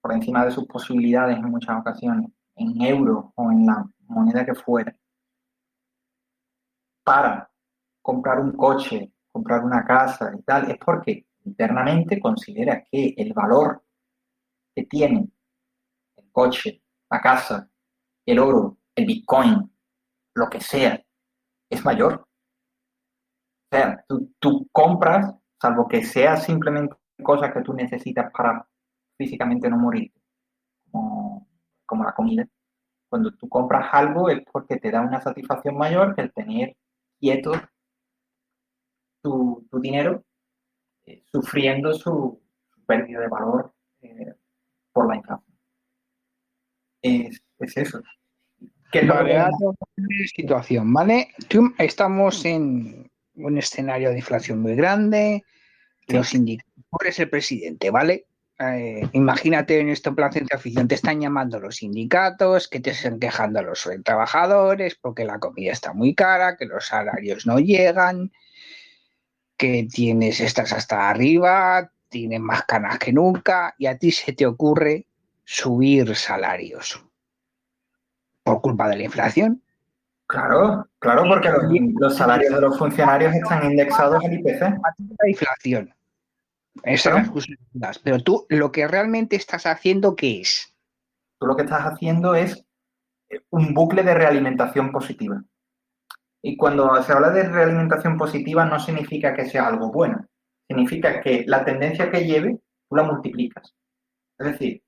por 0.00 0.12
encima 0.12 0.46
de 0.46 0.50
sus 0.50 0.66
posibilidades 0.66 1.36
en 1.36 1.50
muchas 1.50 1.78
ocasiones, 1.78 2.30
en 2.56 2.80
euros 2.80 3.26
o 3.34 3.50
en 3.50 3.66
la 3.66 3.86
moneda 4.08 4.46
que 4.46 4.54
fuera, 4.54 4.96
para 7.04 7.50
comprar 8.00 8.40
un 8.40 8.52
coche, 8.52 9.12
comprar 9.30 9.62
una 9.62 9.84
casa 9.84 10.32
y 10.38 10.42
tal, 10.42 10.70
es 10.70 10.78
porque 10.78 11.26
internamente 11.44 12.18
considera 12.18 12.82
que 12.90 13.14
el 13.16 13.34
valor 13.34 13.82
que 14.74 14.84
tiene 14.84 15.28
el 16.16 16.32
coche, 16.32 16.82
la 17.10 17.20
casa 17.20 17.68
el 18.24 18.38
oro, 18.38 18.78
el 18.94 19.06
bitcoin, 19.06 19.70
lo 20.34 20.48
que 20.48 20.60
sea, 20.60 21.02
es 21.68 21.84
mayor. 21.84 22.26
O 23.72 23.76
sea, 23.76 24.04
tú, 24.38 24.68
compras, 24.72 25.34
salvo 25.60 25.88
que 25.88 26.04
sea 26.04 26.36
simplemente 26.36 26.96
cosas 27.22 27.52
que 27.52 27.62
tú 27.62 27.72
necesitas 27.74 28.30
para 28.32 28.66
físicamente 29.16 29.68
no 29.68 29.76
morir, 29.76 30.12
como, 30.90 31.46
la 32.04 32.14
comida. 32.14 32.48
Cuando 33.08 33.34
tú 33.34 33.48
compras 33.48 33.88
algo 33.92 34.30
es 34.30 34.40
porque 34.50 34.76
te 34.76 34.90
da 34.90 35.00
una 35.00 35.20
satisfacción 35.20 35.76
mayor 35.76 36.14
que 36.14 36.22
el 36.22 36.32
tener 36.32 36.76
quieto 37.18 37.52
tu, 39.22 39.66
dinero 39.72 40.24
eh, 41.04 41.22
sufriendo 41.30 41.92
su, 41.92 42.40
pérdida 42.86 43.20
de 43.20 43.28
valor 43.28 43.74
eh, 44.02 44.34
por 44.92 45.08
la 45.08 45.16
inflación. 45.16 45.58
Es, 47.02 47.42
es 47.58 47.76
eso. 47.76 48.00
Que 48.90 49.06
vale, 49.06 49.44
situación, 50.26 50.92
¿vale? 50.92 51.28
Estamos 51.78 52.44
en 52.44 53.08
un 53.34 53.58
escenario 53.58 54.10
de 54.10 54.16
inflación 54.16 54.60
muy 54.60 54.74
grande, 54.74 55.44
los 56.12 56.34
indicadores 56.34 57.18
el 57.18 57.30
presidente, 57.30 57.90
¿vale? 57.90 58.26
eh, 58.60 59.08
imagínate 59.12 59.80
en 59.80 59.88
este 59.88 60.12
plan 60.12 60.30
de 60.30 60.54
afición, 60.54 60.86
te 60.86 60.94
están 60.94 61.20
llamando 61.20 61.58
los 61.58 61.76
sindicatos, 61.76 62.68
que 62.68 62.80
te 62.80 62.90
están 62.90 63.18
quejando 63.18 63.62
los 63.62 63.88
trabajadores 64.04 64.96
porque 64.96 65.24
la 65.24 65.38
comida 65.38 65.72
está 65.72 65.94
muy 65.94 66.14
cara, 66.14 66.56
que 66.56 66.66
los 66.66 66.86
salarios 66.86 67.46
no 67.46 67.58
llegan, 67.58 68.30
que 69.56 69.88
tienes, 69.90 70.40
estás 70.40 70.72
hasta 70.74 71.08
arriba, 71.08 71.90
tienes 72.10 72.40
más 72.40 72.64
canas 72.64 72.98
que 72.98 73.14
nunca 73.14 73.74
y 73.78 73.86
a 73.86 73.96
ti 73.96 74.10
se 74.10 74.34
te 74.34 74.44
ocurre 74.44 75.06
subir 75.44 76.14
salarios 76.14 77.02
por 78.42 78.60
culpa 78.60 78.88
de 78.88 78.96
la 78.96 79.04
inflación. 79.04 79.62
Claro, 80.26 80.86
claro, 80.98 81.24
porque 81.26 81.50
los, 81.98 82.14
salarios 82.14 82.54
de 82.54 82.60
los 82.60 82.78
funcionarios 82.78 83.34
están 83.34 83.70
indexados 83.70 84.22
al 84.22 84.34
IPC. 84.34 84.60
La 84.60 85.28
inflación. 85.28 85.94
Esas 86.82 87.30
las 87.72 87.98
Pero 87.98 88.20
tú 88.20 88.46
lo 88.48 88.72
que 88.72 88.86
realmente 88.88 89.36
estás 89.36 89.66
haciendo, 89.66 90.16
¿qué 90.16 90.40
es? 90.40 90.74
Tú 91.38 91.46
lo 91.46 91.56
que 91.56 91.62
estás 91.62 91.82
haciendo 91.82 92.34
es 92.34 92.64
eh, 93.28 93.40
un 93.50 93.74
bucle 93.74 94.02
de 94.02 94.14
realimentación 94.14 94.90
positiva. 94.90 95.42
Y 96.42 96.56
cuando 96.56 97.02
se 97.02 97.12
habla 97.12 97.30
de 97.30 97.48
realimentación 97.48 98.16
positiva 98.16 98.64
no 98.64 98.78
significa 98.78 99.34
que 99.34 99.46
sea 99.46 99.66
algo 99.66 99.90
bueno. 99.90 100.26
Significa 100.68 101.20
que 101.20 101.44
la 101.46 101.64
tendencia 101.64 102.10
que 102.10 102.24
lleve, 102.24 102.58
tú 102.88 102.96
la 102.96 103.02
multiplicas. 103.02 103.74
Es 104.38 104.52
decir, 104.52 104.82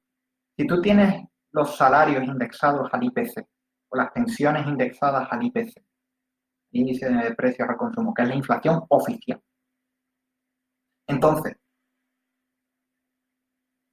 si 0.56 0.66
tú 0.66 0.80
tienes 0.80 1.24
los 1.50 1.76
salarios 1.76 2.24
indexados 2.24 2.88
al 2.92 3.04
IPC 3.04 3.46
o 3.90 3.96
las 3.96 4.10
pensiones 4.12 4.66
indexadas 4.66 5.28
al 5.30 5.44
IPC, 5.44 5.82
índice 6.72 7.08
de 7.10 7.34
precios 7.34 7.68
al 7.68 7.76
consumo, 7.76 8.14
que 8.14 8.22
es 8.22 8.28
la 8.28 8.34
inflación 8.34 8.82
oficial. 8.88 9.42
Entonces, 11.06 11.56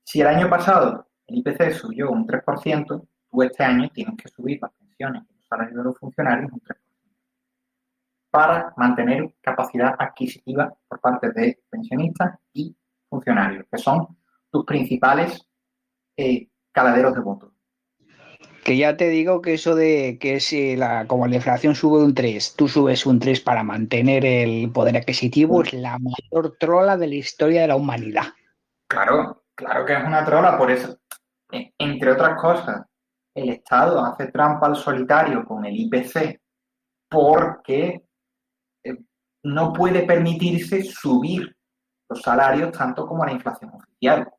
si 0.09 0.21
el 0.21 0.27
año 0.27 0.49
pasado 0.49 1.07
el 1.27 1.37
IPC 1.37 1.71
subió 1.71 2.09
un 2.09 2.25
3%, 2.25 3.07
tú 3.29 3.43
este 3.43 3.63
año 3.63 3.87
tienes 3.93 4.15
que 4.17 4.27
subir 4.27 4.57
las 4.59 4.71
pensiones 4.71 5.21
y 5.29 5.35
los 5.35 5.45
salarios 5.45 5.77
de 5.77 5.83
los 5.83 5.99
funcionarios 5.99 6.51
un 6.51 6.59
3%, 6.61 6.75
para 8.31 8.73
mantener 8.75 9.35
capacidad 9.39 9.93
adquisitiva 9.99 10.73
por 10.87 10.99
parte 10.99 11.31
de 11.31 11.59
pensionistas 11.69 12.39
y 12.53 12.75
funcionarios, 13.07 13.67
que 13.71 13.77
son 13.77 14.17
tus 14.49 14.65
principales 14.65 15.45
eh, 16.17 16.47
caladeros 16.71 17.13
de 17.13 17.19
votos. 17.19 17.51
Que 18.65 18.77
ya 18.77 18.97
te 18.97 19.09
digo 19.09 19.43
que 19.43 19.53
eso 19.53 19.75
de 19.75 20.17
que 20.19 20.39
si 20.39 20.75
la, 20.75 21.05
como 21.05 21.27
la 21.27 21.35
inflación 21.35 21.75
sube 21.75 22.03
un 22.03 22.15
3, 22.15 22.55
tú 22.55 22.67
subes 22.67 23.05
un 23.05 23.19
3 23.19 23.41
para 23.41 23.61
mantener 23.61 24.25
el 24.25 24.71
poder 24.71 24.97
adquisitivo, 24.97 25.61
es 25.61 25.73
la 25.73 25.99
mayor 25.99 26.57
trola 26.59 26.97
de 26.97 27.07
la 27.07 27.15
historia 27.15 27.61
de 27.61 27.67
la 27.67 27.75
humanidad. 27.75 28.23
Claro, 28.87 29.43
Claro 29.59 29.85
que 29.85 29.91
es 29.91 30.03
una 30.05 30.23
trola, 30.23 30.57
por 30.57 30.71
eso, 30.71 30.97
e, 31.51 31.73
entre 31.77 32.13
otras 32.13 32.39
cosas, 32.39 32.85
el 33.35 33.49
Estado 33.49 34.05
hace 34.05 34.27
trampa 34.31 34.67
al 34.67 34.77
solitario 34.77 35.43
con 35.43 35.65
el 35.65 35.75
IPC 35.75 36.39
porque 37.09 38.05
eh, 38.85 38.97
no 39.43 39.73
puede 39.73 40.03
permitirse 40.03 40.81
subir 40.83 41.53
los 42.07 42.21
salarios 42.21 42.71
tanto 42.71 43.05
como 43.05 43.25
la 43.25 43.33
inflación 43.33 43.73
oficial. 43.73 44.31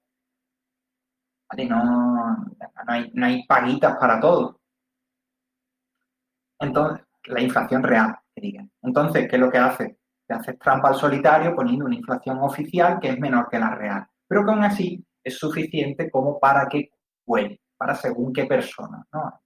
No, 1.68 2.46
hay, 2.86 3.10
no 3.12 3.26
hay 3.26 3.46
paguitas 3.46 3.98
para 3.98 4.18
todo. 4.18 4.58
Entonces, 6.58 7.06
la 7.24 7.42
inflación 7.42 7.82
real, 7.82 8.18
que 8.34 8.40
digan. 8.40 8.72
Entonces, 8.80 9.28
¿qué 9.28 9.36
es 9.36 9.40
lo 9.40 9.50
que 9.50 9.58
hace? 9.58 9.98
Te 10.26 10.32
hace 10.32 10.54
trampa 10.54 10.88
al 10.88 10.94
solitario 10.94 11.54
poniendo 11.54 11.84
una 11.84 11.96
inflación 11.96 12.38
oficial 12.38 12.98
que 12.98 13.10
es 13.10 13.18
menor 13.20 13.50
que 13.50 13.58
la 13.58 13.74
real. 13.74 14.08
Pero 14.26 14.46
que 14.46 14.50
aún 14.50 14.64
así 14.64 15.04
es 15.22 15.38
suficiente 15.38 16.10
como 16.10 16.38
para 16.38 16.68
que 16.68 16.90
cuele, 17.24 17.60
para 17.76 17.94
según 17.94 18.32
qué 18.32 18.46
persona, 18.46 19.04
¿no? 19.12 19.40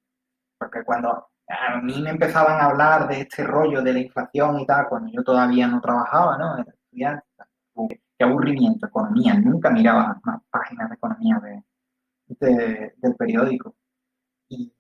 Porque 0.59 0.85
cuando 0.85 1.29
a 1.49 1.81
mí 1.83 2.01
me 2.01 2.11
empezaban 2.11 2.61
a 2.61 2.67
hablar 2.67 3.09
de 3.09 3.21
este 3.21 3.45
rollo 3.45 3.83
de 3.83 3.93
la 3.93 3.99
inflación 4.01 4.61
y 4.61 4.67
tal, 4.67 4.89
cuando 4.89 5.11
yo 5.13 5.23
todavía 5.23 5.67
no 5.67 5.81
trabajaba, 5.81 6.39
¿no? 6.39 6.65
Era 6.93 7.23
qué 8.17 8.25
aburrimiento, 8.25 8.87
economía, 8.87 9.35
nunca 9.35 9.71
miraba 9.71 10.21
más 10.25 10.41
páginas 10.51 10.89
de 10.89 10.95
economía 10.95 11.41
de, 12.27 12.95
del 12.97 13.15
periódico. 13.17 13.75
Y, 14.49 14.73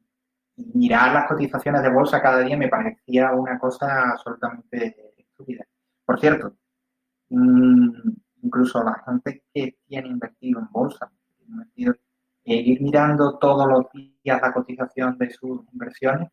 mirar 0.56 1.12
las 1.12 1.26
cotizaciones 1.26 1.82
de 1.82 1.90
bolsa 1.90 2.22
cada 2.22 2.40
día 2.40 2.56
me 2.56 2.68
parecía 2.68 3.32
una 3.32 3.58
cosa 3.58 4.10
absolutamente 4.10 5.14
estúpida. 5.18 5.64
Por 6.04 6.20
cierto, 6.20 6.56
mmm, 7.30 7.90
incluso 8.44 8.82
la 8.84 9.02
gente 9.04 9.42
que 9.52 9.76
tiene 9.86 10.08
invertido 10.08 10.60
en 10.60 10.70
bolsa, 10.70 11.10
invertido, 11.48 11.94
eh, 12.44 12.56
ir 12.56 12.82
mirando 12.82 13.38
todos 13.38 13.66
los 13.66 13.86
días 13.92 14.40
la 14.40 14.52
cotización 14.52 15.16
de 15.18 15.30
sus 15.30 15.62
inversiones, 15.72 16.30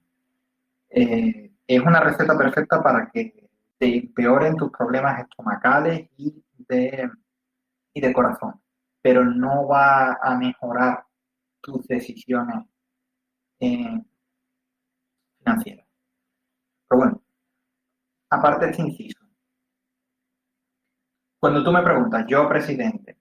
eh, 0.89 1.51
es 1.65 1.81
una 1.81 2.01
receta 2.01 2.37
perfecta 2.37 2.83
para 2.83 3.09
que 3.09 3.49
te 3.77 3.97
empeoren 3.97 4.55
tus 4.55 4.71
problemas 4.71 5.21
estomacales 5.21 6.09
y 6.17 6.43
de, 6.67 7.09
y 7.93 8.01
de 8.01 8.13
corazón, 8.13 8.61
pero 9.01 9.23
no 9.23 9.67
va 9.67 10.17
a 10.21 10.37
mejorar 10.37 11.05
tus 11.61 11.87
decisiones 11.87 12.65
eh, 13.59 14.01
financieras. 15.39 15.87
Pero 16.87 16.99
bueno, 16.99 17.21
aparte 18.29 18.69
este 18.69 18.81
inciso, 18.81 19.20
cuando 21.41 21.63
tú 21.63 21.71
me 21.71 21.81
preguntas, 21.81 22.23
yo 22.27 22.47
presidente, 22.47 23.17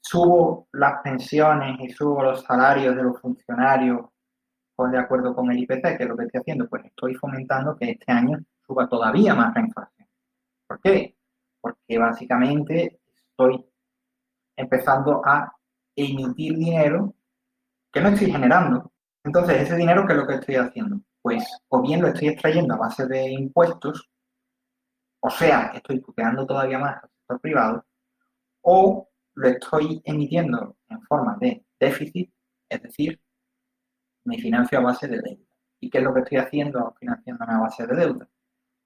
subo 0.00 0.66
las 0.72 1.00
pensiones 1.02 1.78
y 1.78 1.88
subo 1.90 2.20
los 2.20 2.42
salarios 2.42 2.96
de 2.96 3.04
los 3.04 3.20
funcionarios 3.20 4.06
con 4.74 4.90
de 4.90 4.98
acuerdo 4.98 5.32
con 5.32 5.48
el 5.52 5.60
IPC, 5.60 5.96
que 5.96 6.02
es 6.02 6.08
lo 6.08 6.16
que 6.16 6.24
estoy 6.24 6.40
haciendo, 6.40 6.68
pues 6.68 6.84
estoy 6.84 7.14
fomentando 7.14 7.76
que 7.76 7.92
este 7.92 8.10
año 8.10 8.40
suba 8.66 8.88
todavía 8.88 9.36
más 9.36 9.54
la 9.54 9.60
inflación. 9.60 10.08
¿Por 10.66 10.80
qué? 10.80 11.16
Porque 11.60 11.96
básicamente 11.96 12.98
estoy 13.30 13.64
empezando 14.56 15.22
a 15.24 15.56
emitir 15.94 16.56
dinero 16.56 17.14
que 17.92 18.00
no 18.00 18.08
estoy 18.08 18.32
generando. 18.32 18.90
Entonces, 19.22 19.62
ese 19.62 19.76
dinero, 19.76 20.04
¿qué 20.08 20.14
es 20.14 20.18
lo 20.18 20.26
que 20.26 20.34
estoy 20.34 20.56
haciendo? 20.56 21.00
Pues 21.20 21.44
o 21.68 21.82
bien 21.82 22.02
lo 22.02 22.08
estoy 22.08 22.30
extrayendo 22.30 22.74
a 22.74 22.78
base 22.78 23.06
de 23.06 23.30
impuestos, 23.30 24.10
o 25.20 25.30
sea, 25.30 25.70
estoy 25.72 26.00
puteando 26.00 26.44
todavía 26.44 26.80
más 26.80 27.00
privado, 27.40 27.84
o 28.62 29.08
lo 29.34 29.48
estoy 29.48 30.00
emitiendo 30.04 30.76
en 30.88 31.02
forma 31.02 31.36
de 31.40 31.64
déficit, 31.78 32.32
es 32.68 32.82
decir, 32.82 33.20
me 34.24 34.38
financio 34.38 34.78
a 34.78 34.82
base 34.82 35.08
de 35.08 35.20
deuda. 35.20 35.46
¿Y 35.80 35.90
qué 35.90 35.98
es 35.98 36.04
lo 36.04 36.14
que 36.14 36.20
estoy 36.20 36.38
haciendo 36.38 36.94
financiándome 36.98 37.52
a 37.52 37.58
base 37.58 37.86
de 37.86 37.96
deuda? 37.96 38.28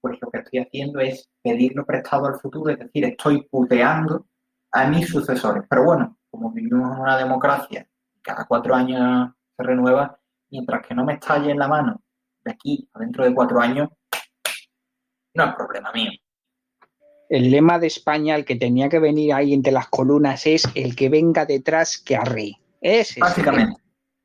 Pues 0.01 0.17
lo 0.21 0.31
que 0.31 0.39
estoy 0.39 0.59
haciendo 0.59 0.99
es 0.99 1.29
pedirlo 1.41 1.85
prestado 1.85 2.25
al 2.25 2.39
futuro, 2.39 2.71
es 2.71 2.79
decir, 2.79 3.05
estoy 3.05 3.43
puteando 3.43 4.27
a 4.71 4.87
mis 4.87 5.07
sucesores. 5.07 5.63
Pero 5.69 5.83
bueno, 5.83 6.17
como 6.29 6.51
vivimos 6.51 6.95
en 6.95 7.01
una 7.01 7.17
democracia, 7.17 7.87
cada 8.21 8.45
cuatro 8.45 8.73
años 8.73 9.31
se 9.55 9.63
renueva, 9.63 10.19
mientras 10.49 10.85
que 10.85 10.95
no 10.95 11.03
me 11.03 11.13
estalle 11.13 11.51
en 11.51 11.59
la 11.59 11.67
mano 11.67 12.01
de 12.43 12.51
aquí 12.51 12.89
a 12.93 12.99
dentro 12.99 13.25
de 13.25 13.33
cuatro 13.33 13.59
años, 13.59 13.89
no 15.33 15.43
es 15.43 15.55
problema 15.55 15.91
mío 15.91 16.11
el 17.29 17.51
lema 17.51 17.79
de 17.79 17.87
España, 17.87 18.35
el 18.35 18.45
que 18.45 18.55
tenía 18.55 18.89
que 18.89 18.99
venir 18.99 19.33
ahí 19.33 19.53
entre 19.53 19.71
las 19.71 19.87
columnas, 19.87 20.45
es 20.45 20.63
el 20.75 20.95
que 20.95 21.09
venga 21.09 21.45
detrás 21.45 21.97
que 21.97 22.15
arre. 22.15 22.53
Ese 22.81 23.19
Básicamente. 23.19 23.81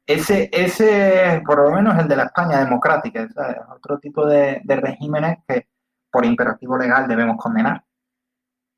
Ese, 0.07 0.51
ese, 0.53 1.43
por 1.47 1.63
lo 1.63 1.71
menos, 1.71 1.99
el 1.99 2.09
de 2.09 2.17
la 2.17 2.25
España 2.25 2.65
democrática, 2.65 3.29
otro 3.75 3.99
tipo 3.99 4.27
de, 4.27 4.61
regímenes 4.67 5.39
que 5.47 5.69
por 6.11 6.25
imperativo 6.25 6.77
legal 6.77 7.07
debemos 7.07 7.37
condenar. 7.37 7.85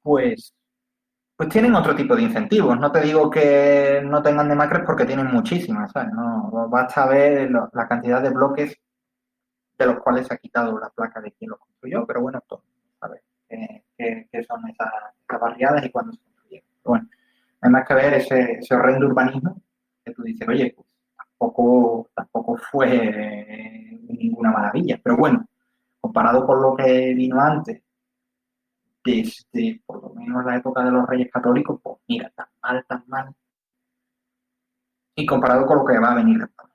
Pues, 0.02 0.54
pues 1.36 1.48
tienen 1.48 1.74
otro 1.74 1.96
tipo 1.96 2.14
de 2.14 2.22
incentivos. 2.22 2.78
No 2.78 2.92
te 2.92 3.00
digo 3.00 3.30
que 3.30 4.02
no 4.04 4.22
tengan 4.22 4.48
demacres 4.48 4.82
porque 4.84 5.06
tienen 5.06 5.26
muchísimas, 5.26 5.92
No, 6.12 6.68
basta 6.68 7.06
ver 7.06 7.50
la 7.50 7.88
cantidad 7.88 8.22
de 8.22 8.30
bloques 8.30 8.78
de 9.78 9.86
los 9.86 9.98
cuales 10.00 10.26
se 10.26 10.34
ha 10.34 10.38
quitado 10.38 10.78
la 10.78 10.90
placa 10.90 11.20
de 11.20 11.32
quien 11.32 11.50
lo 11.50 11.58
construyó, 11.58 12.06
pero 12.06 12.20
bueno, 12.20 12.40
todo, 12.46 12.62
¿sabes? 13.00 13.22
Que, 13.96 14.28
son 14.46 14.68
esas, 14.68 14.90
barriadas 15.40 15.84
y 15.84 15.90
cuándo 15.90 16.12
se 16.12 16.18
construyeron. 16.20 16.68
Bueno, 16.84 17.08
hay 17.60 17.70
más 17.70 17.86
que 17.86 17.94
ver 17.94 18.14
ese, 18.14 18.52
ese 18.52 18.74
horrendo 18.74 19.06
urbanismo 19.06 19.60
que 20.04 20.12
tú 20.12 20.22
dices, 20.22 20.46
oye, 20.48 20.74
pues 20.76 20.86
tampoco, 21.16 22.10
tampoco 22.14 22.56
fue 22.56 23.98
ninguna 24.08 24.50
maravilla, 24.50 25.00
pero 25.02 25.16
bueno, 25.16 25.46
comparado 26.00 26.46
con 26.46 26.62
lo 26.62 26.76
que 26.76 27.14
vino 27.14 27.40
antes, 27.40 27.82
desde 29.04 29.82
por 29.86 30.02
lo 30.02 30.14
menos 30.14 30.44
la 30.44 30.56
época 30.56 30.84
de 30.84 30.90
los 30.90 31.06
reyes 31.06 31.30
católicos, 31.30 31.80
pues 31.82 31.98
mira, 32.08 32.30
tan 32.34 32.46
mal, 32.62 32.84
tan 32.86 33.04
mal. 33.06 33.34
Y 35.16 35.26
comparado 35.26 35.66
con 35.66 35.78
lo 35.78 35.84
que 35.84 35.98
va 35.98 36.12
a 36.12 36.16
venir 36.16 36.38
después. 36.38 36.68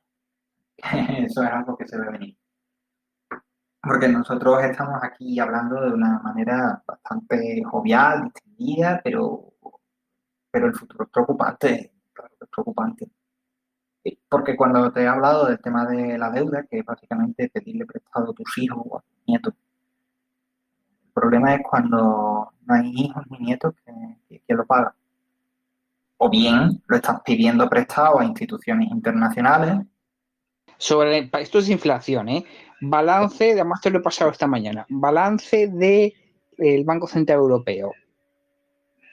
Eso 1.26 1.44
es 1.44 1.50
algo 1.50 1.76
que 1.78 1.88
se 1.88 1.98
ve 1.98 2.10
venir 2.10 2.38
porque 3.82 4.08
nosotros 4.08 4.64
estamos 4.64 5.02
aquí 5.04 5.40
hablando 5.40 5.82
de 5.82 5.92
una 5.92 6.20
manera 6.20 6.84
bastante 6.86 7.64
jovial, 7.64 8.24
distendida, 8.24 9.02
pero 9.04 9.50
pero 10.52 10.68
el 10.68 10.76
futuro 10.76 11.06
es 11.06 11.10
preocupante, 11.12 11.92
es 12.42 12.50
preocupante. 12.50 13.08
Porque 14.28 14.56
cuando 14.56 14.92
te 14.92 15.04
he 15.04 15.08
hablado 15.08 15.46
del 15.46 15.60
tema 15.60 15.86
de 15.86 16.18
la 16.18 16.32
deuda, 16.32 16.66
que 16.70 16.80
es 16.80 16.86
básicamente 16.86 17.50
pedirle 17.50 17.86
prestado 17.86 18.32
a 18.32 18.34
tus 18.34 18.58
hijos 18.58 18.80
o 18.90 18.98
a 18.98 19.02
tus 19.02 19.28
nietos, 19.28 19.54
el 21.06 21.14
problema 21.14 21.56
es 21.56 21.62
cuando 21.70 22.54
no 22.66 22.74
hay 22.74 22.92
hijos 22.96 23.24
ni 23.30 23.40
nietos 23.40 23.76
que, 23.86 24.42
que 24.48 24.54
lo 24.54 24.66
paga. 24.66 24.96
O 26.18 26.30
bien 26.30 26.82
lo 26.88 26.96
estás 26.96 27.22
pidiendo 27.22 27.70
prestado 27.70 28.20
a 28.20 28.26
instituciones 28.26 28.90
internacionales. 28.90 29.86
Sobre 30.78 31.30
esto 31.34 31.60
es 31.60 31.70
inflación, 31.70 32.30
¿eh? 32.30 32.46
Balance, 32.82 33.52
además 33.52 33.82
te 33.82 33.90
lo 33.90 34.00
he 34.00 34.02
pasado 34.02 34.32
esta 34.32 34.48
mañana, 34.48 34.86
balance 34.90 35.68
del 35.68 36.14
el 36.58 36.84
Banco 36.84 37.08
Central 37.08 37.40
Europeo. 37.40 37.94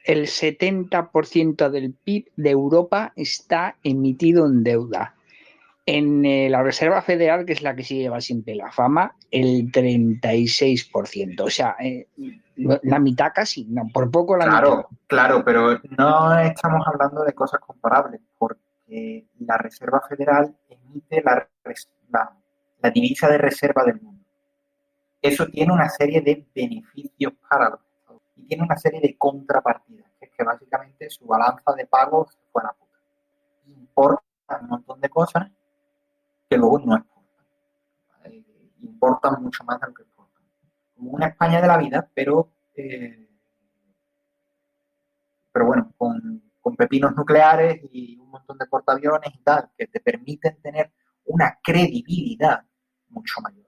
El 0.04 0.26
70% 0.26 1.68
del 1.70 1.92
PIB 1.92 2.26
de 2.36 2.50
Europa 2.50 3.12
está 3.16 3.76
emitido 3.82 4.46
en 4.46 4.62
deuda. 4.62 5.14
En 5.84 6.24
eh, 6.24 6.48
la 6.48 6.62
Reserva 6.62 7.02
Federal, 7.02 7.44
que 7.44 7.52
es 7.52 7.62
la 7.62 7.74
que 7.74 7.84
se 7.84 7.94
lleva 7.94 8.20
siempre 8.20 8.54
la 8.54 8.70
fama, 8.70 9.16
el 9.30 9.70
36%. 9.70 11.40
O 11.40 11.50
sea, 11.50 11.76
eh, 11.80 12.08
la 12.56 12.98
mitad 12.98 13.32
casi, 13.34 13.64
no, 13.66 13.88
por 13.92 14.10
poco 14.10 14.36
la 14.36 14.46
claro, 14.46 14.76
mitad. 14.76 14.88
Claro, 15.06 15.44
pero 15.44 15.80
no 15.96 16.38
estamos 16.38 16.86
hablando 16.86 17.22
de 17.24 17.32
cosas 17.32 17.60
comparables, 17.60 18.20
porque 18.38 19.26
la 19.40 19.58
Reserva 19.58 20.00
Federal 20.08 20.56
emite 20.68 21.22
la, 21.22 21.48
la 22.10 22.36
la 22.80 22.90
divisa 22.90 23.28
de 23.28 23.38
reserva 23.38 23.84
del 23.84 24.00
mundo. 24.00 24.24
Eso 25.20 25.46
tiene 25.46 25.72
una 25.72 25.88
serie 25.88 26.20
de 26.20 26.46
beneficios 26.54 27.32
para 27.48 27.70
los 27.70 27.80
estados 27.80 28.22
y 28.36 28.42
tiene 28.46 28.62
una 28.62 28.76
serie 28.76 29.00
de 29.00 29.16
contrapartidas, 29.16 30.10
que 30.18 30.26
es 30.26 30.32
que 30.32 30.44
básicamente 30.44 31.10
su 31.10 31.26
balanza 31.26 31.72
de 31.74 31.86
pagos 31.86 32.38
fue 32.52 32.62
a 32.62 32.66
la 32.66 32.72
puta. 32.72 32.98
Importa 33.66 34.22
un 34.60 34.68
montón 34.68 35.00
de 35.00 35.08
cosas 35.08 35.50
que 36.48 36.56
luego 36.56 36.78
no 36.78 36.96
exportan. 36.96 37.46
Importan 38.82 39.42
mucho 39.42 39.64
más 39.64 39.80
de 39.80 39.86
lo 39.88 39.94
que 39.94 40.02
exportan. 40.02 40.44
Como 40.94 41.10
una 41.10 41.26
España 41.26 41.60
de 41.60 41.66
la 41.66 41.78
vida, 41.78 42.08
pero, 42.14 42.50
eh, 42.76 43.28
pero 45.50 45.66
bueno, 45.66 45.92
con, 45.96 46.42
con 46.60 46.76
pepinos 46.76 47.16
nucleares 47.16 47.80
y 47.90 48.16
un 48.18 48.30
montón 48.30 48.58
de 48.58 48.66
portaaviones 48.66 49.34
y 49.34 49.38
tal, 49.38 49.70
que 49.76 49.86
te 49.86 50.00
permiten 50.00 50.60
tener 50.60 50.92
una 51.26 51.58
credibilidad 51.62 52.64
mucho 53.08 53.40
mayor. 53.40 53.66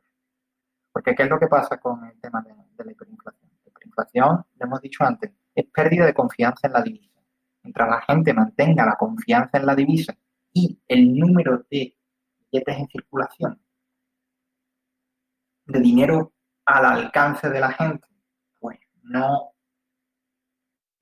Porque 0.92 1.14
¿qué 1.14 1.24
es 1.24 1.28
lo 1.28 1.38
que 1.38 1.46
pasa 1.46 1.78
con 1.78 2.04
el 2.04 2.20
tema 2.20 2.42
de, 2.42 2.84
la 2.84 2.92
hiperinflación? 2.92 3.50
La 3.64 3.70
hiperinflación, 3.70 4.46
lo 4.58 4.66
hemos 4.66 4.80
dicho 4.80 5.04
antes, 5.04 5.32
es 5.54 5.66
pérdida 5.66 6.06
de 6.06 6.14
confianza 6.14 6.66
en 6.66 6.72
la 6.72 6.82
divisa. 6.82 7.20
Mientras 7.62 7.88
la 7.88 8.00
gente 8.02 8.32
mantenga 8.32 8.86
la 8.86 8.96
confianza 8.96 9.58
en 9.58 9.66
la 9.66 9.74
divisa 9.74 10.16
y 10.52 10.80
el 10.88 11.14
número 11.16 11.66
de 11.70 11.96
billetes 12.50 12.78
en 12.78 12.88
circulación, 12.88 13.62
de 15.66 15.80
dinero 15.80 16.32
al 16.64 16.84
alcance 16.84 17.48
de 17.50 17.60
la 17.60 17.72
gente, 17.72 18.08
pues 18.58 18.78
no 19.02 19.52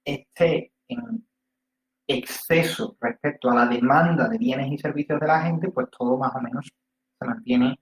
esté 0.04 0.72
en 0.88 1.26
exceso 2.06 2.96
respecto 3.00 3.50
a 3.50 3.54
la 3.54 3.66
demanda 3.66 4.28
de 4.28 4.38
bienes 4.38 4.70
y 4.70 4.78
servicios 4.78 5.20
de 5.20 5.26
la 5.26 5.42
gente, 5.42 5.70
pues 5.70 5.88
todo 5.90 6.16
más 6.16 6.34
o 6.34 6.40
menos 6.40 6.66
se 7.18 7.26
mantiene 7.26 7.78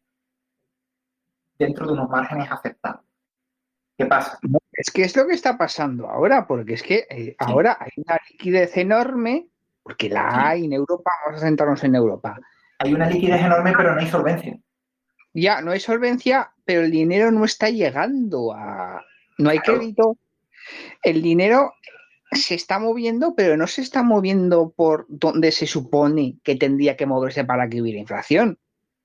dentro 1.58 1.86
de 1.86 1.92
unos 1.92 2.08
márgenes 2.08 2.50
aceptables. 2.50 3.04
¿Qué 3.96 4.06
pasa? 4.06 4.38
Es 4.72 4.90
que 4.90 5.02
es 5.02 5.16
lo 5.16 5.26
que 5.26 5.34
está 5.34 5.56
pasando 5.56 6.08
ahora, 6.08 6.46
porque 6.46 6.74
es 6.74 6.82
que 6.82 7.06
eh, 7.08 7.36
ahora 7.38 7.76
hay 7.78 7.90
una 7.96 8.18
liquidez 8.28 8.76
enorme, 8.76 9.48
porque 9.82 10.08
la 10.08 10.48
hay 10.48 10.64
en 10.64 10.72
Europa, 10.72 11.10
vamos 11.24 11.42
a 11.42 11.46
sentarnos 11.46 11.84
en 11.84 11.94
Europa. 11.94 12.36
Hay 12.80 12.92
una 12.92 13.08
liquidez 13.08 13.40
enorme, 13.40 13.72
pero 13.76 13.94
no 13.94 14.00
hay 14.00 14.08
solvencia. 14.08 14.58
Ya, 15.32 15.60
no 15.60 15.70
hay 15.70 15.80
solvencia, 15.80 16.52
pero 16.64 16.80
el 16.80 16.90
dinero 16.90 17.30
no 17.30 17.44
está 17.44 17.70
llegando 17.70 18.52
a... 18.52 19.00
No 19.38 19.50
hay 19.50 19.58
crédito. 19.58 20.16
El 21.02 21.22
dinero 21.22 21.74
se 22.34 22.54
está 22.54 22.78
moviendo, 22.78 23.34
pero 23.34 23.56
no 23.56 23.66
se 23.66 23.82
está 23.82 24.02
moviendo 24.02 24.72
por 24.76 25.06
donde 25.08 25.52
se 25.52 25.66
supone 25.66 26.38
que 26.42 26.56
tendría 26.56 26.96
que 26.96 27.06
moverse 27.06 27.44
para 27.44 27.68
que 27.68 27.80
hubiera 27.80 27.98
inflación. 27.98 28.58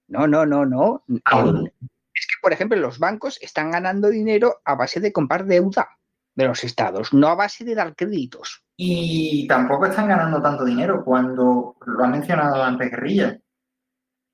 No, 0.07 0.27
no, 0.27 0.45
no, 0.45 0.65
no. 0.65 1.03
El, 1.07 1.71
es 2.19 2.27
que, 2.27 2.35
por 2.41 2.51
ejemplo, 2.51 2.77
los 2.77 2.99
bancos 2.99 3.39
están 3.41 3.71
ganando 3.71 4.09
dinero 4.09 4.61
a 4.65 4.75
base 4.75 4.99
de 4.99 5.13
comprar 5.13 5.45
deuda 5.45 5.87
de 6.35 6.47
los 6.47 6.63
estados, 6.63 7.13
no 7.13 7.27
a 7.27 7.35
base 7.35 7.63
de 7.63 7.75
dar 7.75 7.95
créditos. 7.95 8.63
Y 8.75 9.47
tampoco 9.47 9.85
están 9.85 10.07
ganando 10.07 10.41
tanto 10.41 10.65
dinero 10.65 11.03
cuando, 11.03 11.75
lo 11.85 12.03
ha 12.03 12.07
mencionado 12.07 12.63
antes 12.63 12.91
Guerrilla, 12.91 13.39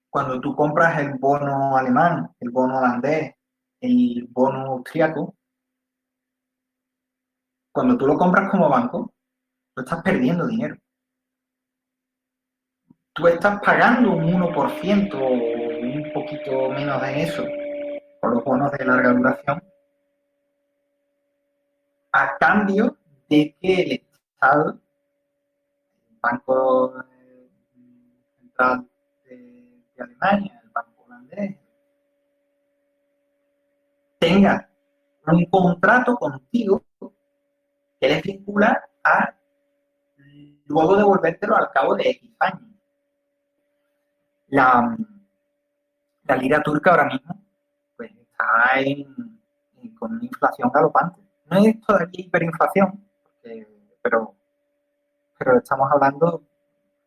cuando 0.10 0.40
tú 0.40 0.56
compras 0.56 1.00
el 1.00 1.16
bono 1.16 1.76
alemán, 1.76 2.32
el 2.40 2.50
bono 2.50 2.78
holandés, 2.78 3.34
el 3.82 4.28
bono 4.30 4.62
austriaco, 4.68 5.36
cuando 7.76 7.98
tú 7.98 8.08
lo 8.08 8.18
compras 8.18 8.50
como 8.50 8.70
banco, 8.70 9.14
tú 9.74 9.82
estás 9.82 10.02
perdiendo 10.02 10.48
dinero. 10.48 10.78
Tú 13.12 13.28
estás 13.28 13.60
pagando 13.62 14.14
un 14.14 14.24
1% 14.24 15.14
o 15.14 15.28
un 15.28 16.12
poquito 16.14 16.70
menos 16.70 17.02
de 17.02 17.24
eso 17.24 17.44
los 18.32 18.44
bonos 18.44 18.72
de 18.72 18.86
larga 18.86 19.12
duración, 19.12 19.64
a 22.14 22.38
cambio 22.38 22.98
de 23.30 23.56
que 23.60 23.82
el 23.82 23.92
Estado, 23.92 24.80
el 26.10 26.18
Banco 26.22 27.04
Central 28.40 28.88
de, 29.26 29.84
Alemania, 30.00 30.62
el 30.64 30.70
Banco 30.70 31.04
Holandés, 31.06 31.58
tenga 34.18 34.70
un 35.28 35.46
contrato 35.46 36.16
contigo 36.16 36.85
que 38.06 38.14
les 38.14 38.24
vincula 38.24 38.84
a 39.04 39.36
luego 40.68 40.96
devolvértelo 40.96 41.56
al 41.56 41.72
cabo 41.72 41.96
de 41.96 42.10
X 42.10 42.32
años. 42.40 42.62
La, 44.48 44.96
la 46.24 46.36
lira 46.36 46.62
turca 46.62 46.92
ahora 46.92 47.06
mismo 47.06 47.42
está 47.98 48.74
con 50.00 50.14
una 50.14 50.26
inflación 50.26 50.70
galopante. 50.74 51.22
No 51.46 51.64
es 51.64 51.80
todavía 51.82 52.10
hiperinflación, 52.12 53.08
pero, 54.02 54.36
pero 55.38 55.58
estamos 55.58 55.92
hablando, 55.92 56.44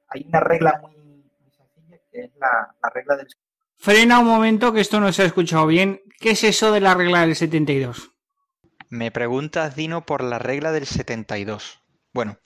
hay 0.08 0.24
una 0.28 0.40
regla 0.40 0.80
muy, 0.80 0.94
sencilla 1.50 1.98
que 2.10 2.24
es 2.24 2.30
la, 2.36 2.90
regla 2.94 3.16
del... 3.16 3.26
Frena 3.76 4.20
un 4.20 4.26
momento 4.26 4.72
que 4.72 4.80
esto 4.80 5.00
no 5.00 5.12
se 5.12 5.22
ha 5.22 5.26
escuchado 5.26 5.66
bien. 5.66 6.00
¿Qué 6.18 6.30
es 6.30 6.44
eso 6.44 6.72
de 6.72 6.80
la 6.80 6.94
regla 6.94 7.20
del 7.20 7.34
72? 7.34 8.17
Me 8.90 9.10
preguntas, 9.10 9.76
Dino, 9.76 10.06
por 10.06 10.22
la 10.22 10.38
regla 10.38 10.72
del 10.72 10.86
72. 10.86 11.82
Bueno, 12.14 12.38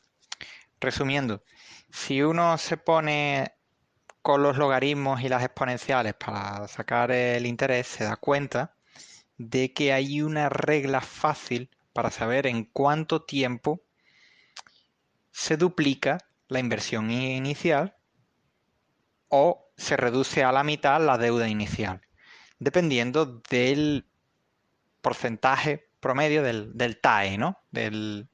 resumiendo, 0.81 1.45
si 1.89 2.21
uno 2.23 2.59
se 2.59 2.77
pone 2.77 3.53
con 4.23 4.43
los 4.43 4.57
logaritmos 4.57 5.23
y 5.23 5.29
las 5.29 5.45
exponenciales 5.45 6.15
para 6.15 6.67
sacar 6.67 7.13
el 7.13 7.47
interés, 7.47 7.87
se 7.87 8.03
da 8.03 8.17
cuenta 8.17 8.75
de 9.39 9.73
que 9.73 9.93
hay 9.93 10.21
una 10.21 10.49
regla 10.49 11.01
fácil 11.01 11.71
para 11.93 12.11
saber 12.11 12.49
en 12.49 12.65
cuánto 12.65 13.23
tiempo 13.23 13.81
se 15.31 15.57
duplica 15.57 16.19
la 16.49 16.59
inversión 16.59 17.13
inicial 17.13 17.97
o 19.29 19.71
se 19.77 19.97
reduce 19.97 20.43
a 20.43 20.51
la 20.51 20.65
mitad 20.65 21.01
la 21.01 21.19
deuda 21.19 21.49
inicial, 21.49 22.03
dependiendo 22.59 23.27
del 23.49 24.07
porcentaje 25.01 25.92
promedio 26.03 26.43
del, 26.43 26.99
TAE, 27.01 27.39
¿no? 27.39 27.59
del, 27.71 28.29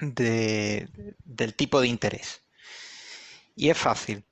del 0.00 1.54
tipo 1.56 1.80
de 1.80 1.88
interés. 1.88 2.42
Y 3.54 3.70
es 3.70 3.78
fácil. 3.78 4.26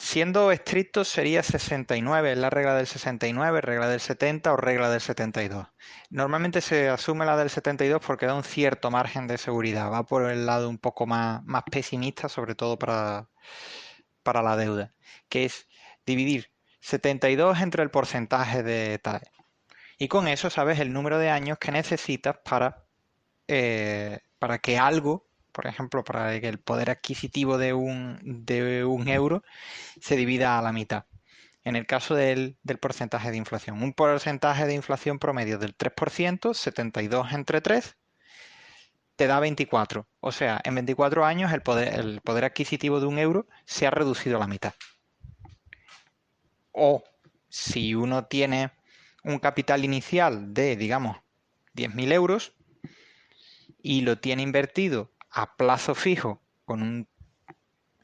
Siendo 0.00 0.50
estricto 0.50 1.04
sería 1.04 1.42
69, 1.42 2.32
es 2.32 2.38
la 2.38 2.48
regla 2.48 2.74
del 2.74 2.86
69, 2.86 3.60
regla 3.60 3.86
del 3.86 4.00
70 4.00 4.50
o 4.50 4.56
regla 4.56 4.88
del 4.88 5.02
72. 5.02 5.66
Normalmente 6.08 6.62
se 6.62 6.88
asume 6.88 7.26
la 7.26 7.36
del 7.36 7.50
72 7.50 8.00
porque 8.04 8.24
da 8.24 8.34
un 8.34 8.42
cierto 8.42 8.90
margen 8.90 9.26
de 9.26 9.36
seguridad, 9.36 9.92
va 9.92 10.06
por 10.06 10.30
el 10.30 10.46
lado 10.46 10.70
un 10.70 10.78
poco 10.78 11.06
más, 11.06 11.44
más 11.44 11.64
pesimista, 11.70 12.30
sobre 12.30 12.54
todo 12.54 12.78
para, 12.78 13.28
para 14.22 14.42
la 14.42 14.56
deuda, 14.56 14.94
que 15.28 15.44
es 15.44 15.68
dividir 16.06 16.50
72 16.80 17.60
entre 17.60 17.82
el 17.82 17.90
porcentaje 17.90 18.62
de 18.62 18.98
TAE. 19.00 19.20
Y 20.00 20.08
con 20.08 20.26
eso 20.26 20.50
sabes 20.50 20.80
el 20.80 20.92
número 20.92 21.18
de 21.18 21.30
años 21.30 21.58
que 21.58 21.70
necesitas 21.70 22.38
para, 22.42 22.86
eh, 23.46 24.18
para 24.40 24.58
que 24.58 24.78
algo 24.78 25.30
por 25.52 25.66
ejemplo, 25.66 26.04
para 26.04 26.40
que 26.40 26.48
el 26.48 26.58
poder 26.58 26.90
adquisitivo 26.90 27.58
de 27.58 27.72
un, 27.72 28.18
de 28.22 28.84
un 28.84 29.08
euro 29.08 29.42
se 30.00 30.16
divida 30.16 30.58
a 30.58 30.62
la 30.62 30.72
mitad. 30.72 31.04
En 31.64 31.76
el 31.76 31.86
caso 31.86 32.14
del, 32.14 32.56
porcentaje 32.80 33.30
de 33.30 33.36
inflación, 33.36 33.82
un 33.82 33.92
porcentaje 33.92 34.66
de 34.66 34.74
inflación 34.74 35.18
promedio 35.18 35.58
del 35.58 35.76
3%, 35.76 36.54
72 36.54 37.32
entre 37.32 37.60
3, 37.60 37.96
te 39.16 39.26
da 39.26 39.40
24. 39.40 40.08
O 40.20 40.32
sea, 40.32 40.60
en 40.64 40.76
24 40.76 41.26
años 41.26 41.52
el 41.52 41.62
poder, 41.62 42.00
el 42.00 42.20
poder 42.22 42.46
adquisitivo 42.46 43.00
de 43.00 43.06
un 43.06 43.18
euro 43.18 43.46
se 43.66 43.86
ha 43.86 43.90
reducido 43.90 44.36
a 44.36 44.40
la 44.40 44.46
mitad. 44.46 44.72
O 46.72 47.02
si 47.50 47.94
uno 47.94 48.24
tiene 48.24 48.70
un 49.24 49.38
capital 49.38 49.84
inicial 49.84 50.54
de, 50.54 50.76
digamos, 50.76 51.18
10.000 51.74 52.12
euros 52.12 52.54
y 53.82 54.02
lo 54.02 54.18
tiene 54.18 54.42
invertido 54.42 55.12
a 55.30 55.56
plazo 55.56 55.94
fijo 55.94 56.42
con 56.64 56.82
un 56.82 57.08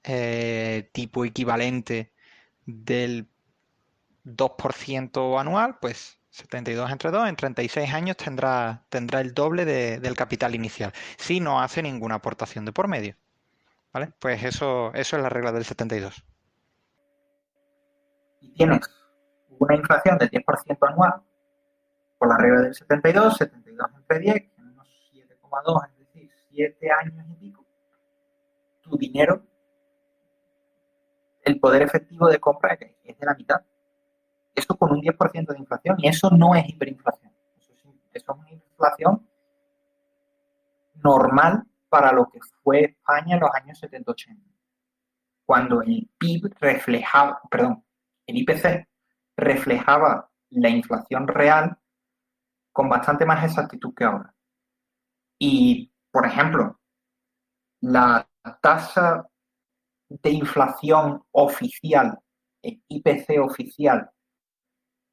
eh, 0.04 0.88
tipo 0.92 1.24
equivalente 1.24 2.12
del 2.64 3.28
2% 4.24 5.40
anual, 5.40 5.78
pues 5.80 6.18
72 6.30 6.90
entre 6.90 7.10
2, 7.10 7.28
en 7.28 7.36
36 7.36 7.92
años 7.92 8.16
tendrá, 8.16 8.84
tendrá 8.88 9.20
el 9.20 9.34
doble 9.34 9.64
del 9.64 10.16
capital 10.16 10.54
inicial, 10.54 10.92
si 11.16 11.40
no 11.40 11.60
hace 11.60 11.82
ninguna 11.82 12.16
aportación 12.16 12.64
de 12.64 12.72
por 12.72 12.88
medio. 12.88 13.16
¿Vale? 13.92 14.12
Pues 14.18 14.42
eso, 14.42 14.92
eso 14.94 15.16
es 15.16 15.22
la 15.22 15.30
regla 15.30 15.52
del 15.52 15.64
72. 15.64 16.22
Y 18.40 18.52
tienes 18.52 18.80
una 19.58 19.74
inflación 19.74 20.18
del 20.18 20.30
10% 20.30 20.88
anual 20.88 21.22
por 22.18 22.28
la 22.28 22.36
regla 22.36 22.60
del 22.62 22.74
72, 22.74 23.36
72 23.36 23.90
entre 23.96 24.18
10, 24.18 24.34
que 24.34 24.62
unos 24.62 24.88
7,2, 25.12 25.88
es 25.88 25.98
decir, 25.98 26.30
7 26.50 26.90
años 26.90 27.26
y 27.30 27.34
pico, 27.34 27.64
tu 28.80 28.96
dinero, 28.96 29.42
el 31.42 31.60
poder 31.60 31.82
efectivo 31.82 32.28
de 32.28 32.40
compra 32.40 32.74
es 33.04 33.18
de 33.18 33.26
la 33.26 33.34
mitad. 33.34 33.62
Eso 34.54 34.74
con 34.76 34.92
un 34.92 35.00
10% 35.00 35.46
de 35.52 35.58
inflación 35.58 35.96
y 35.98 36.08
eso 36.08 36.30
no 36.30 36.54
es 36.54 36.68
hiperinflación. 36.68 37.32
Eso 37.58 37.72
es, 37.72 37.84
eso 38.12 38.32
es 38.32 38.38
una 38.38 38.50
inflación 38.50 39.28
normal 40.94 41.64
para 41.88 42.12
lo 42.12 42.28
que 42.28 42.40
fue 42.62 42.80
España 42.80 43.34
en 43.34 43.40
los 43.40 43.50
años 43.54 43.80
70-80. 43.82 44.38
Cuando 45.44 45.82
el 45.82 46.08
PIB 46.18 46.54
reflejaba, 46.58 47.40
perdón, 47.48 47.84
el 48.26 48.38
IPC 48.38 48.88
reflejaba 49.36 50.30
la 50.50 50.68
inflación 50.68 51.28
real 51.28 51.76
con 52.72 52.88
bastante 52.88 53.24
más 53.24 53.44
exactitud 53.44 53.94
que 53.94 54.04
ahora. 54.04 54.34
Y, 55.38 55.92
por 56.10 56.26
ejemplo, 56.26 56.78
la 57.80 58.28
tasa 58.60 59.26
de 60.08 60.30
inflación 60.30 61.22
oficial, 61.32 62.18
el 62.62 62.82
IPC 62.88 63.40
oficial 63.40 64.10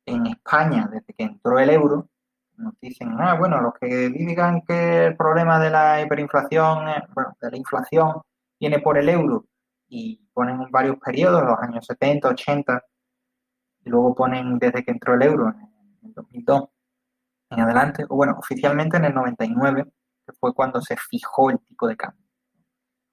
en 0.05 0.27
España 0.27 0.87
desde 0.91 1.13
que 1.13 1.23
entró 1.23 1.59
el 1.59 1.69
euro, 1.69 2.09
nos 2.57 2.79
dicen, 2.79 3.15
ah, 3.19 3.35
bueno, 3.35 3.59
los 3.61 3.73
que 3.73 4.09
digan 4.09 4.61
que 4.61 5.07
el 5.07 5.17
problema 5.17 5.59
de 5.59 5.69
la 5.69 6.01
hiperinflación, 6.01 6.85
bueno, 7.13 7.35
de 7.41 7.51
la 7.51 7.57
inflación 7.57 8.21
viene 8.59 8.79
por 8.79 8.97
el 8.97 9.09
euro 9.09 9.45
y 9.87 10.17
ponen 10.33 10.69
varios 10.71 10.97
periodos, 10.99 11.43
los 11.43 11.59
años 11.59 11.85
70, 11.85 12.29
80, 12.29 12.83
y 13.85 13.89
luego 13.89 14.15
ponen 14.15 14.59
desde 14.59 14.83
que 14.83 14.91
entró 14.91 15.15
el 15.15 15.23
euro, 15.23 15.49
en 15.49 16.07
el 16.07 16.13
2002 16.13 16.69
en 17.49 17.59
adelante, 17.59 18.05
o 18.09 18.15
bueno, 18.15 18.35
oficialmente 18.39 18.97
en 18.97 19.05
el 19.05 19.13
99, 19.13 19.85
que 20.25 20.33
fue 20.33 20.53
cuando 20.53 20.81
se 20.81 20.95
fijó 20.97 21.49
el 21.51 21.59
tipo 21.59 21.87
de 21.87 21.95
cambio. 21.97 22.25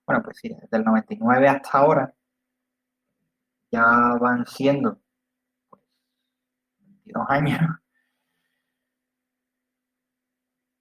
Bueno, 0.06 0.22
pues 0.22 0.38
sí, 0.38 0.48
desde 0.48 0.76
el 0.78 0.84
99 0.84 1.48
hasta 1.48 1.78
ahora 1.78 2.14
ya 3.70 4.16
van 4.20 4.46
siendo 4.46 5.00
pues, 5.68 5.82
22 6.80 7.26
años. 7.28 7.60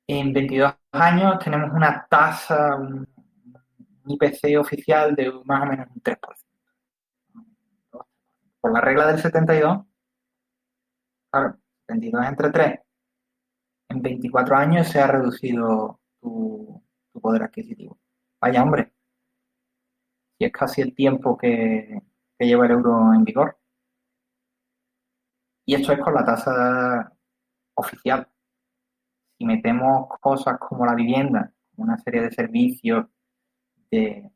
En 0.07 0.33
22 0.33 0.73
años 0.91 1.39
tenemos 1.39 1.71
una 1.71 2.05
tasa, 2.09 2.75
un 2.75 3.07
IPC 4.07 4.57
oficial 4.59 5.15
de 5.15 5.31
más 5.45 5.61
o 5.63 5.65
menos 5.67 5.87
un 5.93 6.01
3% 6.01 6.48
por 8.61 8.73
la 8.73 8.81
regla 8.81 9.07
del 9.07 9.19
72, 9.19 9.85
claro, 11.31 11.57
22 11.87 12.25
entre 12.25 12.49
3, 12.51 12.79
en 13.89 14.01
24 14.01 14.55
años 14.55 14.87
se 14.87 14.99
ha 14.99 15.07
reducido 15.07 15.99
tu, 16.21 16.83
poder 17.19 17.43
adquisitivo. 17.43 17.99
Vaya 18.41 18.63
hombre, 18.63 18.93
y 20.39 20.45
es 20.45 20.51
casi 20.51 20.81
el 20.81 20.95
tiempo 20.95 21.37
que, 21.37 22.01
lleva 22.39 22.65
el 22.65 22.71
euro 22.71 23.13
en 23.13 23.23
vigor. 23.25 23.57
Y 25.65 25.75
esto 25.75 25.91
es 25.91 25.99
con 25.99 26.13
la 26.13 26.25
tasa 26.25 27.13
oficial. 27.75 28.27
Si 29.37 29.45
metemos 29.45 30.07
cosas 30.21 30.57
como 30.57 30.85
la 30.85 30.95
vivienda, 30.95 31.53
una 31.75 31.97
serie 31.97 32.21
de 32.21 32.31
servicios, 32.31 33.07
de, 33.91 34.31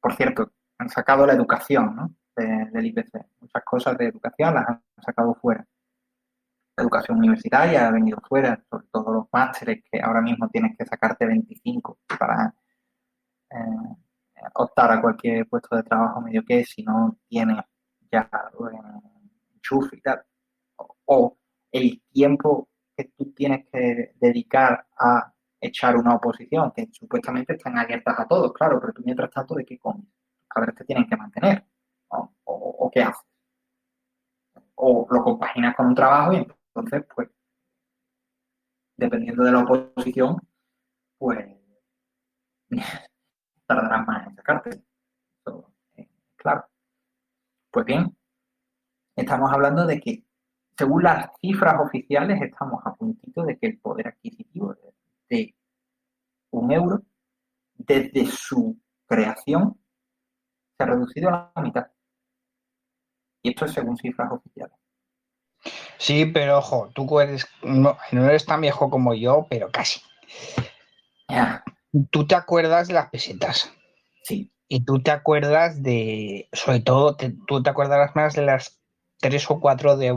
por 0.00 0.14
cierto, 0.14 0.52
han 0.78 0.88
sacado 0.88 1.26
la 1.26 1.34
educación, 1.34 1.94
¿no? 1.94 2.14
Del 2.36 2.86
IPC. 2.86 3.26
Muchas 3.40 3.64
cosas 3.64 3.98
de 3.98 4.06
educación 4.06 4.54
las 4.54 4.68
han 4.68 4.82
sacado 4.98 5.34
fuera. 5.34 5.66
Educación 6.76 7.18
universitaria 7.18 7.86
ha 7.86 7.90
venido 7.92 8.18
fuera, 8.28 8.60
sobre 8.68 8.86
todo 8.90 9.12
los 9.12 9.26
másteres 9.32 9.82
que 9.90 10.00
ahora 10.00 10.20
mismo 10.20 10.48
tienes 10.48 10.76
que 10.76 10.84
sacarte 10.84 11.24
25 11.26 11.98
para 12.18 12.52
eh, 13.50 13.56
optar 14.54 14.92
a 14.92 15.00
cualquier 15.00 15.46
puesto 15.48 15.76
de 15.76 15.84
trabajo 15.84 16.20
medio 16.20 16.44
que 16.44 16.64
si 16.64 16.82
no 16.82 17.16
tienes 17.28 17.58
ya 18.10 18.28
eh, 18.32 19.00
enchufe 19.54 19.96
y 19.96 20.00
tal. 20.00 20.22
O, 21.06 21.38
el 21.72 22.02
tiempo 22.12 22.68
que 22.96 23.04
tú 23.16 23.32
tienes 23.32 23.66
que 23.72 24.14
dedicar 24.20 24.86
a 24.98 25.32
echar 25.60 25.96
una 25.96 26.14
oposición, 26.14 26.72
que 26.72 26.88
supuestamente 26.92 27.54
están 27.54 27.78
abiertas 27.78 28.18
a 28.18 28.26
todos, 28.26 28.52
claro, 28.52 28.80
pero 28.80 28.92
tú 28.92 29.02
mientras 29.04 29.30
tanto, 29.30 29.54
¿de 29.54 29.64
qué 29.64 29.78
comes? 29.78 30.06
A 30.50 30.60
ver, 30.60 30.72
te 30.74 30.84
tienen 30.84 31.06
que 31.08 31.16
mantener 31.16 31.64
o, 32.08 32.90
qué 32.92 33.02
haces. 33.02 33.24
O 34.76 35.06
lo 35.10 35.22
compaginas 35.22 35.76
con 35.76 35.86
un 35.86 35.94
trabajo 35.94 36.32
y 36.32 36.36
entonces, 36.36 37.04
pues, 37.14 37.28
dependiendo 38.96 39.44
de 39.44 39.52
la 39.52 39.60
oposición, 39.60 40.36
pues, 41.18 41.46
tardarás 43.66 44.06
más 44.06 44.26
en 44.26 44.36
sacarte. 44.36 44.84
claro. 46.36 46.66
Pues 47.70 47.86
bien, 47.86 48.16
estamos 49.16 49.52
hablando 49.52 49.86
de 49.86 50.00
que, 50.00 50.24
según 50.76 51.02
las 51.02 51.30
cifras 51.40 51.74
oficiales, 51.80 52.40
estamos 52.42 52.80
a 52.84 52.94
puntito 52.94 53.44
de 53.44 53.58
que 53.58 53.66
el 53.66 53.78
poder 53.78 54.08
adquisitivo 54.08 54.74
de 55.28 55.54
un 56.50 56.72
euro, 56.72 57.02
desde 57.74 58.26
su 58.26 58.78
creación, 59.06 59.78
se 60.76 60.84
ha 60.84 60.86
reducido 60.86 61.28
a 61.30 61.52
la 61.54 61.62
mitad. 61.62 61.93
Y 63.44 63.50
esto 63.50 63.66
es 63.66 63.72
según 63.72 63.96
cifras 63.98 64.32
oficiales. 64.32 64.76
Sí, 65.98 66.26
pero 66.26 66.58
ojo, 66.58 66.90
tú 66.94 67.20
eres, 67.20 67.46
no, 67.62 67.96
eres 68.10 68.46
tan 68.46 68.62
viejo 68.62 68.90
como 68.90 69.14
yo, 69.14 69.46
pero 69.48 69.70
casi. 69.70 70.00
Tú 72.10 72.26
te 72.26 72.34
acuerdas 72.34 72.88
de 72.88 72.94
las 72.94 73.10
pesetas. 73.10 73.72
Sí. 74.22 74.50
Y 74.66 74.84
tú 74.84 75.02
te 75.02 75.10
acuerdas 75.10 75.82
de, 75.82 76.48
sobre 76.52 76.80
todo, 76.80 77.16
tú 77.46 77.62
te 77.62 77.70
acuerdas 77.70 78.16
más 78.16 78.34
de 78.34 78.42
las 78.42 78.80
tres 79.20 79.48
o 79.50 79.60
cuatro 79.60 79.96
de, 79.96 80.14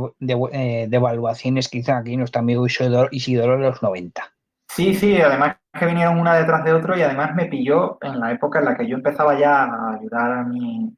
eh, 0.53 0.87
devaluaciones 0.89 1.67
que 1.67 1.79
hizo 1.79 1.93
aquí 1.93 2.17
nuestro 2.17 2.39
amigo 2.39 2.65
Isidoro, 2.65 3.09
Isidoro 3.11 3.55
en 3.55 3.61
los 3.61 3.83
90. 3.83 4.23
Sí, 4.69 4.95
sí, 4.95 5.21
además 5.21 5.57
que 5.77 5.85
vinieron 5.85 6.19
una 6.19 6.35
detrás 6.35 6.63
de 6.63 6.73
otro 6.73 6.97
y 6.97 7.01
además 7.01 7.35
me 7.35 7.45
pilló 7.45 7.97
en 8.01 8.19
la 8.19 8.31
época 8.31 8.59
en 8.59 8.65
la 8.65 8.75
que 8.75 8.87
yo 8.87 8.95
empezaba 8.95 9.37
ya 9.37 9.63
a 9.63 9.93
ayudar 9.99 10.31
a 10.31 10.43
mi, 10.43 10.96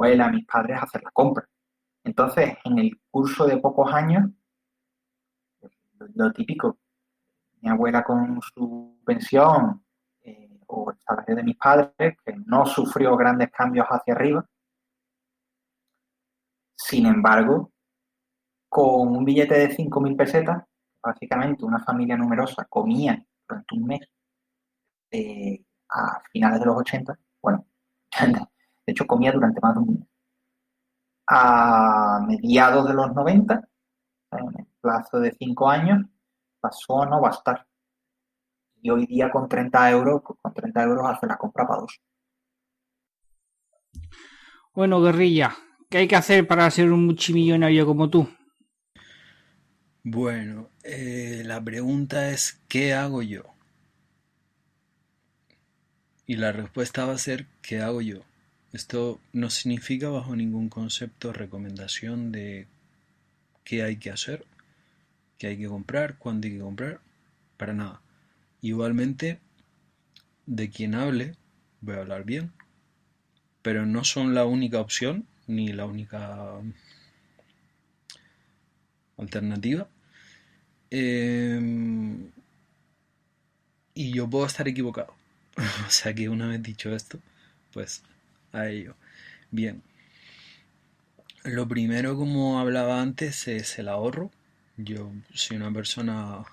abuela, 0.00 0.26
a 0.26 0.30
mis 0.30 0.46
padres 0.46 0.82
hacer 0.82 1.02
la 1.02 1.10
compra. 1.10 1.46
Entonces, 2.04 2.56
en 2.64 2.78
el 2.78 3.00
curso 3.10 3.46
de 3.46 3.58
pocos 3.58 3.92
años, 3.92 4.30
lo 6.14 6.32
típico, 6.32 6.78
mi 7.60 7.68
abuela 7.68 8.02
con 8.02 8.40
su 8.54 8.98
pensión 9.04 9.84
eh, 10.22 10.60
o 10.66 10.90
el 10.90 10.98
salario 11.00 11.36
de 11.36 11.42
mis 11.42 11.56
padres, 11.56 12.16
que 12.24 12.34
no 12.46 12.64
sufrió 12.64 13.16
grandes 13.16 13.50
cambios 13.50 13.86
hacia 13.88 14.14
arriba. 14.14 14.46
Sin 16.74 17.04
embargo, 17.04 17.70
con 18.68 19.14
un 19.16 19.24
billete 19.24 19.54
de 19.54 19.76
5.000 19.76 20.16
pesetas, 20.16 20.64
básicamente 21.02 21.64
una 21.64 21.84
familia 21.84 22.16
numerosa 22.16 22.64
comía 22.64 23.22
durante 23.46 23.74
un 23.74 23.86
mes 23.86 24.00
eh, 25.10 25.62
a 25.90 26.22
finales 26.32 26.60
de 26.60 26.66
los 26.66 26.76
80, 26.76 27.18
bueno, 27.42 27.66
de 28.90 28.92
hecho 28.92 29.06
comía 29.06 29.30
durante 29.30 29.60
más 29.60 29.74
de 29.74 29.80
un 29.80 29.94
mes. 29.94 30.08
A 31.28 32.24
mediados 32.26 32.88
de 32.88 32.94
los 32.94 33.14
90, 33.14 33.68
en 34.32 34.46
el 34.58 34.66
plazo 34.80 35.20
de 35.20 35.30
5 35.30 35.70
años, 35.70 36.06
pasó 36.58 37.04
a 37.04 37.06
no 37.06 37.20
bastar. 37.20 37.64
Y 38.82 38.90
hoy 38.90 39.06
día 39.06 39.30
con 39.30 39.48
30 39.48 39.90
euros, 39.92 40.22
con 40.22 40.52
30 40.52 40.82
euros 40.82 41.06
hace 41.08 41.28
la 41.28 41.36
compra 41.36 41.68
para 41.68 41.82
dos. 41.82 42.00
Bueno, 44.74 45.00
guerrilla, 45.00 45.54
¿qué 45.88 45.98
hay 45.98 46.08
que 46.08 46.16
hacer 46.16 46.48
para 46.48 46.68
ser 46.70 46.90
un 46.90 47.06
multimillonario 47.06 47.86
como 47.86 48.10
tú? 48.10 48.28
Bueno, 50.02 50.70
eh, 50.82 51.42
la 51.44 51.62
pregunta 51.62 52.30
es, 52.30 52.60
¿qué 52.66 52.94
hago 52.94 53.22
yo? 53.22 53.44
Y 56.26 56.36
la 56.36 56.50
respuesta 56.50 57.04
va 57.04 57.12
a 57.12 57.18
ser, 57.18 57.46
¿qué 57.62 57.80
hago 57.80 58.00
yo? 58.00 58.22
Esto 58.72 59.20
no 59.32 59.50
significa 59.50 60.08
bajo 60.08 60.36
ningún 60.36 60.68
concepto 60.68 61.32
recomendación 61.32 62.30
de 62.30 62.66
qué 63.64 63.82
hay 63.82 63.96
que 63.96 64.10
hacer, 64.10 64.44
qué 65.38 65.48
hay 65.48 65.58
que 65.58 65.66
comprar, 65.66 66.18
cuándo 66.18 66.46
hay 66.46 66.54
que 66.54 66.60
comprar, 66.60 67.00
para 67.56 67.72
nada. 67.72 68.00
Igualmente, 68.62 69.40
de 70.46 70.70
quien 70.70 70.94
hable, 70.94 71.34
voy 71.80 71.96
a 71.96 72.00
hablar 72.00 72.24
bien, 72.24 72.52
pero 73.62 73.86
no 73.86 74.04
son 74.04 74.34
la 74.34 74.44
única 74.44 74.80
opción 74.80 75.26
ni 75.46 75.72
la 75.72 75.84
única 75.86 76.60
alternativa. 79.18 79.88
Em, 80.90 82.30
y 83.94 84.12
yo 84.12 84.28
puedo 84.30 84.46
estar 84.46 84.68
equivocado. 84.68 85.14
o 85.86 85.90
sea 85.90 86.14
que 86.14 86.28
una 86.28 86.48
vez 86.48 86.62
dicho 86.62 86.94
esto, 86.94 87.18
pues 87.72 88.02
a 88.52 88.68
ello. 88.68 88.96
Bien. 89.50 89.82
Lo 91.44 91.66
primero, 91.66 92.16
como 92.16 92.60
hablaba 92.60 93.00
antes, 93.00 93.48
es 93.48 93.78
el 93.78 93.88
ahorro. 93.88 94.30
Yo 94.76 95.12
soy 95.32 95.56
una 95.56 95.72
persona 95.72 96.44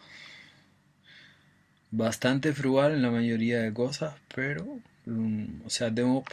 bastante 1.92 2.54
frugal 2.54 2.94
en 2.94 3.02
la 3.02 3.12
mayoría 3.12 3.60
de 3.62 3.74
cosas, 3.74 4.16
pero, 4.34 4.80
mm, 5.06 5.66
o 5.66 5.70
sea, 5.70 5.94
tengo 5.94 6.24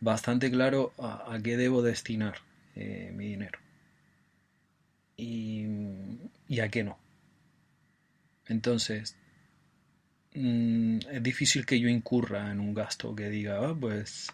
bastante 0.00 0.50
claro 0.50 0.92
a, 0.98 1.38
qué 1.42 1.56
debo 1.56 1.82
destinar 1.82 2.38
eh, 2.74 3.12
mi 3.14 3.28
dinero 3.28 3.58
y, 5.16 5.66
y, 6.48 6.60
a 6.60 6.68
qué 6.68 6.84
no. 6.84 6.98
Entonces, 8.46 9.16
mm, 10.34 10.98
es 11.10 11.22
difícil 11.22 11.66
que 11.66 11.80
yo 11.80 11.88
incurra 11.88 12.50
en 12.50 12.60
un 12.60 12.74
gasto 12.74 13.14
que 13.14 13.28
diga, 13.30 13.58
ah, 13.68 13.76
pues 13.78 14.28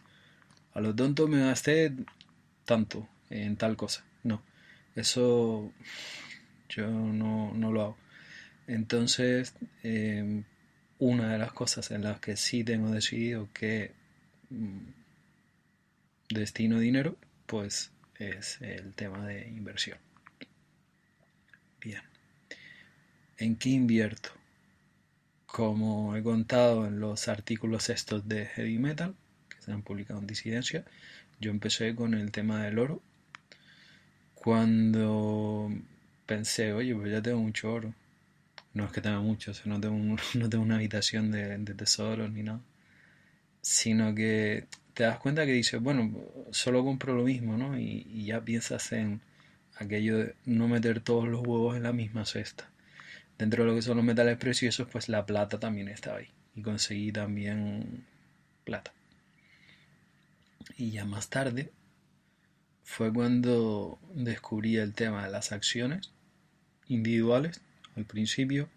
a 0.79 0.81
lo 0.81 0.95
tonto 0.95 1.27
me 1.27 1.41
gasté 1.41 1.93
tanto 2.65 3.09
en 3.31 3.57
tal 3.57 3.77
cosa. 3.77 4.05
No, 4.23 4.45
eso 4.95 5.73
yo 6.69 6.89
no, 6.89 7.73
lo 7.73 7.83
hago. 7.83 7.99
Entonces, 8.69 9.55
em, 9.83 10.45
una 11.01 11.33
de 11.33 11.39
las 11.39 11.53
cosas 11.53 11.91
en 11.91 12.05
las 12.05 12.21
que 12.21 12.37
sí 12.37 12.63
tengo 12.63 12.93
decidido 12.93 13.49
que 13.53 13.93
mm, 14.51 14.79
destino 16.31 16.79
dinero, 16.79 17.17
pues 17.47 17.91
es 18.17 18.61
el 18.61 18.95
tema 18.95 19.27
de 19.27 19.49
inversión. 19.49 19.99
Bien. 21.81 22.03
¿En 23.37 23.57
qué 23.57 23.71
invierto? 23.71 24.31
Como 25.47 26.15
he 26.15 26.23
contado 26.23 26.87
en 26.87 27.01
los 27.01 27.27
artículos 27.27 27.89
estos 27.91 28.29
de 28.29 28.47
heavy 28.47 28.79
metal, 28.79 29.17
han 29.73 29.83
publicado 29.83 30.21
en 30.21 30.27
disidencia. 30.27 30.85
Yo 31.41 31.51
empecé 31.51 31.95
con 31.95 32.15
el 32.15 32.31
tema 32.33 32.63
del 32.65 32.79
oro. 32.79 33.03
Cuando 34.35 35.71
pensé, 36.27 36.73
oye, 36.73 36.95
pues 36.95 37.13
ya 37.13 37.23
tengo 37.23 37.41
mucho 37.41 37.73
oro. 37.73 37.95
No 38.75 38.85
es 38.87 38.93
que 38.93 39.01
tenga 39.01 39.21
mucho, 39.21 39.53
no, 39.65 39.81
tengo 39.81 39.97
no 40.35 40.49
tengo 40.51 40.65
una 40.65 40.77
habitación 40.77 41.31
de, 41.31 41.59
de 41.59 41.75
tesoros 41.75 42.31
ni 42.31 42.43
nada. 42.43 42.61
Sino 43.63 44.15
que 44.15 44.67
te 44.95 45.05
das 45.05 45.19
cuenta 45.19 45.47
que 45.47 45.53
dices, 45.53 45.81
bueno, 45.81 46.13
solo 46.51 46.85
compro 46.85 47.15
lo 47.15 47.25
mismo, 47.25 47.57
¿no? 47.57 47.79
Y, 47.79 48.07
y 48.11 48.27
ya 48.27 48.41
piensas 48.45 48.93
en 48.93 49.21
aquello 49.77 50.19
de 50.19 50.35
no 50.45 50.69
meter 50.69 51.01
todos 51.01 51.29
los 51.29 51.41
huevos 51.47 51.77
en 51.77 51.85
la 51.85 51.93
misma 51.93 52.25
cesta. 52.25 52.71
Dentro 53.39 53.63
de 53.63 53.71
lo 53.71 53.77
que 53.77 53.83
son 53.83 53.97
los 53.97 54.07
metales 54.07 54.37
preciosos, 54.37 54.89
pues 54.91 55.09
la 55.09 55.25
plata 55.25 55.61
también 55.61 55.89
estaba 55.89 56.19
ahí. 56.19 56.29
Y 56.57 56.63
conseguí 56.63 57.13
también 57.13 58.05
plata. 58.65 58.93
Y 60.77 60.91
ya 60.91 61.05
más 61.05 61.29
tarde 61.29 61.73
fue 62.85 63.13
cuando 63.13 63.99
descubrí 64.15 64.77
el 64.77 64.95
tema 64.95 65.25
de 65.25 65.31
las 65.31 65.53
acciones 65.53 66.11
individuales 66.87 67.61
al 67.97 68.05
principio 68.05 68.69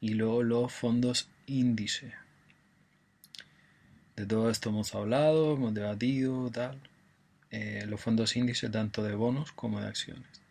y 0.00 0.14
luego 0.14 0.42
los 0.42 0.72
fondos 0.72 1.28
índice. 1.46 2.14
De 4.16 4.26
todo 4.26 4.50
esto 4.50 4.70
hemos 4.70 4.94
hablado, 4.94 5.54
hemos 5.54 5.74
debatido, 5.74 6.50
tal. 6.50 6.80
Eh, 7.50 7.84
los 7.86 8.00
fondos 8.00 8.36
índice 8.36 8.68
tanto 8.68 9.02
de 9.02 9.14
bonos 9.14 9.52
como 9.52 9.80
de 9.80 9.88
acciones. 9.88 10.42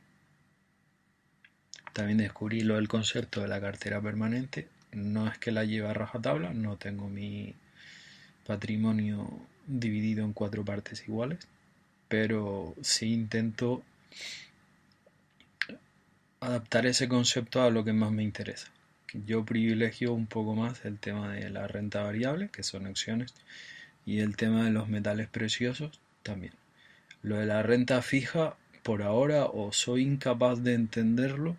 También 1.93 2.19
descubrí 2.19 2.61
lo 2.61 2.75
del 2.75 2.87
concepto 2.87 3.41
de 3.41 3.47
la 3.47 3.59
cartera 3.59 4.01
permanente. 4.01 4.67
No 4.91 5.27
es 5.27 5.37
que 5.37 5.51
la 5.51 5.65
lleve 5.65 5.87
a 5.87 5.93
rajatabla, 5.93 6.53
no 6.53 6.77
tengo 6.77 7.09
mi 7.09 7.55
patrimonio 8.45 9.27
dividido 9.79 10.25
en 10.25 10.33
cuatro 10.33 10.65
partes 10.65 11.07
iguales, 11.07 11.39
pero 12.07 12.75
sí 12.81 13.13
intento 13.13 13.83
adaptar 16.41 16.85
ese 16.85 17.07
concepto 17.07 17.61
a 17.61 17.69
lo 17.69 17.83
que 17.83 17.93
más 17.93 18.11
me 18.11 18.23
interesa. 18.23 18.67
Yo 19.13 19.45
privilegio 19.45 20.13
un 20.13 20.27
poco 20.27 20.55
más 20.55 20.85
el 20.85 20.97
tema 20.99 21.33
de 21.33 21.49
la 21.49 21.67
renta 21.67 22.03
variable, 22.03 22.49
que 22.49 22.63
son 22.63 22.85
acciones, 22.85 23.33
y 24.05 24.19
el 24.19 24.35
tema 24.35 24.65
de 24.65 24.71
los 24.71 24.89
metales 24.89 25.27
preciosos 25.27 25.99
también. 26.23 26.53
Lo 27.21 27.37
de 27.37 27.45
la 27.45 27.61
renta 27.61 28.01
fija, 28.01 28.55
por 28.83 29.03
ahora, 29.03 29.45
o 29.45 29.71
soy 29.71 30.03
incapaz 30.03 30.63
de 30.63 30.73
entenderlo, 30.73 31.55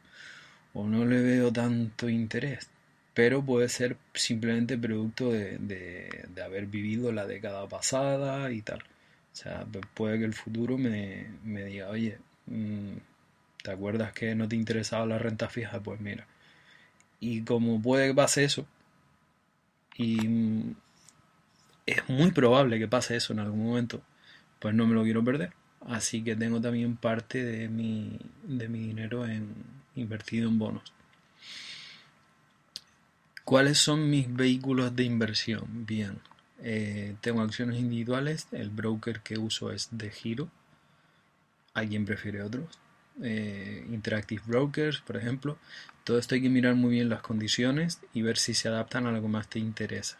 o 0.74 0.86
no 0.86 1.04
le 1.04 1.20
veo 1.22 1.52
tanto 1.52 2.08
interés 2.08 2.71
pero 3.14 3.44
puede 3.44 3.68
ser 3.68 3.96
simplemente 4.14 4.78
producto 4.78 5.30
de, 5.32 6.26
haber 6.44 6.66
vivido 6.66 7.12
la 7.12 7.26
década 7.26 7.68
pasada 7.68 8.50
y 8.52 8.62
tal. 8.62 8.80
O 8.80 9.36
sea, 9.36 9.66
puede 9.94 10.18
que 10.18 10.24
el 10.24 10.34
futuro 10.34 10.78
me, 10.78 11.26
diga, 11.44 11.88
oye, 11.90 12.18
mm, 12.46 12.92
¿te 13.62 13.70
acuerdas 13.70 14.12
que 14.12 14.34
no 14.34 14.48
te 14.48 14.56
interesaba 14.56 15.06
la 15.06 15.18
renta 15.18 15.48
fija? 15.48 15.80
Pues 15.80 16.00
mira. 16.00 16.26
Y 17.20 17.42
como 17.42 17.80
puede 17.80 18.08
que 18.08 18.14
pase 18.14 18.44
eso, 18.44 18.66
y 19.96 20.16
mm, 20.28 20.74
es 21.86 22.08
muy 22.08 22.30
probable 22.32 22.78
que 22.78 22.88
pase 22.88 23.16
eso 23.16 23.32
en 23.32 23.40
algún 23.40 23.64
momento, 23.64 24.02
pues 24.58 24.74
no 24.74 24.86
me 24.86 24.94
lo 24.94 25.02
quiero 25.04 25.24
perder. 25.24 25.52
Así 25.86 26.22
que 26.22 26.36
tengo 26.36 26.60
también 26.60 26.96
parte 26.96 27.44
de 27.44 27.68
mi, 27.68 28.18
de 28.44 28.68
mi 28.68 28.80
dinero 28.80 29.26
en, 29.26 29.52
invertido 29.96 30.48
en 30.48 30.58
bonos. 30.58 30.92
¿Cuáles 33.52 33.76
son 33.76 34.08
mis 34.08 34.34
vehículos 34.34 34.96
de 34.96 35.04
inversión? 35.04 35.84
Bien, 35.84 36.20
eh, 36.62 37.16
tengo 37.20 37.42
acciones 37.42 37.78
individuales, 37.78 38.48
el 38.50 38.70
broker 38.70 39.20
que 39.20 39.38
uso 39.38 39.70
es 39.72 39.90
de 39.90 40.10
giro, 40.10 40.48
alguien 41.74 42.06
prefiere 42.06 42.42
otros. 42.42 42.78
Eh, 43.22 43.86
Interactive 43.90 44.40
Brokers, 44.46 45.02
por 45.02 45.18
ejemplo. 45.18 45.58
Todo 46.02 46.18
esto 46.18 46.34
hay 46.34 46.40
que 46.40 46.48
mirar 46.48 46.76
muy 46.76 46.92
bien 46.92 47.10
las 47.10 47.20
condiciones 47.20 48.00
y 48.14 48.22
ver 48.22 48.38
si 48.38 48.54
se 48.54 48.68
adaptan 48.68 49.04
a 49.04 49.12
lo 49.12 49.20
que 49.20 49.28
más 49.28 49.48
te 49.48 49.58
interesa. 49.58 50.16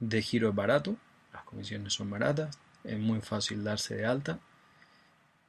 De 0.00 0.22
giro 0.22 0.48
es 0.48 0.56
barato, 0.56 0.96
las 1.32 1.44
comisiones 1.44 1.92
son 1.92 2.10
baratas, 2.10 2.58
es 2.82 2.98
muy 2.98 3.20
fácil 3.20 3.62
darse 3.62 3.94
de 3.94 4.06
alta. 4.06 4.40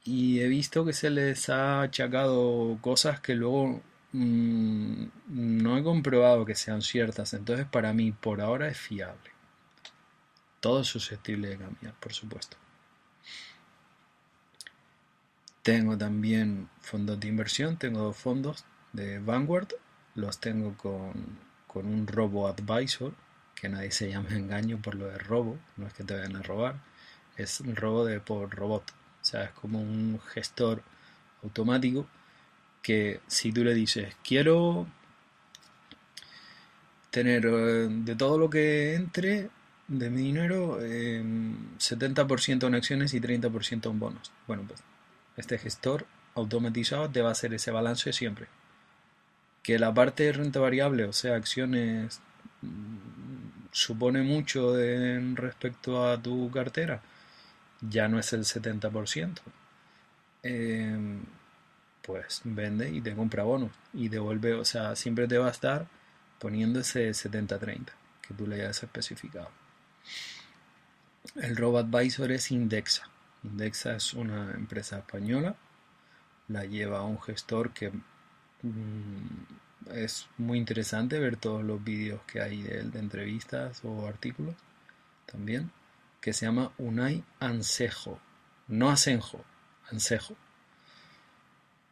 Y 0.04 0.38
he 0.38 0.46
visto 0.46 0.84
que 0.84 0.92
se 0.92 1.10
les 1.10 1.48
ha 1.48 1.82
achacado 1.82 2.78
cosas 2.80 3.18
que 3.18 3.34
luego 3.34 3.82
Mm, 4.12 5.04
no 5.28 5.76
he 5.76 5.82
comprobado 5.82 6.44
que 6.46 6.54
sean 6.54 6.80
ciertas, 6.82 7.34
entonces 7.34 7.66
para 7.66 7.92
mí 7.92 8.12
por 8.12 8.40
ahora 8.40 8.68
es 8.68 8.78
fiable. 8.78 9.30
Todo 10.60 10.80
es 10.80 10.86
susceptible 10.88 11.48
de 11.48 11.58
cambiar, 11.58 11.94
por 11.94 12.12
supuesto. 12.12 12.56
Tengo 15.62 15.98
también 15.98 16.70
fondos 16.80 17.20
de 17.20 17.28
inversión, 17.28 17.76
tengo 17.76 18.00
dos 18.00 18.16
fondos 18.16 18.64
de 18.92 19.18
Vanguard, 19.18 19.68
los 20.14 20.40
tengo 20.40 20.76
con, 20.76 21.38
con 21.66 21.86
un 21.86 22.06
robo 22.06 22.48
advisor, 22.48 23.12
que 23.54 23.68
nadie 23.68 23.90
se 23.90 24.08
llame 24.10 24.36
engaño 24.36 24.80
por 24.80 24.94
lo 24.94 25.06
de 25.06 25.18
robo, 25.18 25.58
no 25.76 25.86
es 25.86 25.92
que 25.92 26.04
te 26.04 26.14
vayan 26.14 26.36
a 26.36 26.42
robar, 26.42 26.80
es 27.36 27.60
un 27.60 27.76
robo 27.76 28.04
de 28.06 28.20
por 28.20 28.50
robot, 28.50 28.90
o 28.90 29.24
sea, 29.24 29.44
es 29.44 29.50
como 29.52 29.80
un 29.80 30.20
gestor 30.32 30.82
automático 31.42 32.06
que 32.88 33.20
si 33.26 33.52
tú 33.52 33.64
le 33.64 33.74
dices, 33.74 34.16
quiero 34.24 34.86
tener 37.10 37.44
eh, 37.44 37.86
de 37.90 38.16
todo 38.16 38.38
lo 38.38 38.48
que 38.48 38.94
entre 38.94 39.50
de 39.88 40.08
mi 40.08 40.22
dinero, 40.22 40.80
70% 40.80 42.62
em, 42.62 42.68
en 42.68 42.74
acciones 42.74 43.12
y 43.12 43.20
30% 43.20 43.90
en 43.90 43.98
bonos. 43.98 44.32
Bueno, 44.46 44.64
pues 44.66 44.80
este 45.36 45.58
gestor 45.58 46.06
automatizado 46.34 47.10
te 47.10 47.20
va 47.20 47.28
a 47.28 47.32
hacer 47.32 47.52
ese 47.52 47.70
balance 47.70 48.10
siempre. 48.14 48.46
Que 49.62 49.78
la 49.78 49.92
parte 49.92 50.22
de 50.22 50.32
renta 50.32 50.58
variable, 50.58 51.04
o 51.04 51.12
sea, 51.12 51.36
acciones, 51.36 52.22
mm, 52.62 53.68
supone 53.70 54.22
mucho 54.22 54.80
en 54.80 55.36
respecto 55.36 56.08
a 56.08 56.22
tu 56.22 56.50
cartera, 56.50 57.02
ya 57.82 58.08
no 58.08 58.18
es 58.18 58.32
el 58.32 58.46
70% 58.46 59.42
pues 62.08 62.40
vende 62.42 62.88
y 62.88 63.02
te 63.02 63.14
compra 63.14 63.42
bonos 63.42 63.70
y 63.92 64.08
devuelve, 64.08 64.54
o 64.54 64.64
sea, 64.64 64.96
siempre 64.96 65.28
te 65.28 65.36
va 65.36 65.48
a 65.48 65.50
estar 65.50 65.86
poniendo 66.38 66.80
ese 66.80 67.10
70-30 67.10 67.90
que 68.22 68.32
tú 68.32 68.46
le 68.46 68.56
hayas 68.56 68.82
especificado. 68.82 69.50
El 71.36 71.54
robo 71.54 71.76
advisor 71.76 72.32
es 72.32 72.50
Indexa. 72.50 73.10
Indexa 73.44 73.94
es 73.94 74.14
una 74.14 74.52
empresa 74.52 74.96
española. 74.96 75.54
La 76.48 76.64
lleva 76.64 77.02
un 77.02 77.20
gestor 77.20 77.74
que 77.74 77.90
mm, 77.90 79.92
es 79.92 80.28
muy 80.38 80.56
interesante 80.56 81.18
ver 81.18 81.36
todos 81.36 81.62
los 81.62 81.84
vídeos 81.84 82.22
que 82.22 82.40
hay 82.40 82.62
de 82.62 82.78
él, 82.78 82.90
de 82.90 83.00
entrevistas 83.00 83.84
o 83.84 84.06
artículos 84.06 84.54
también, 85.26 85.70
que 86.22 86.32
se 86.32 86.46
llama 86.46 86.72
Unai 86.78 87.22
Ansejo. 87.38 88.18
No 88.66 88.88
Asenjo, 88.88 89.44
Ansejo. 89.90 90.38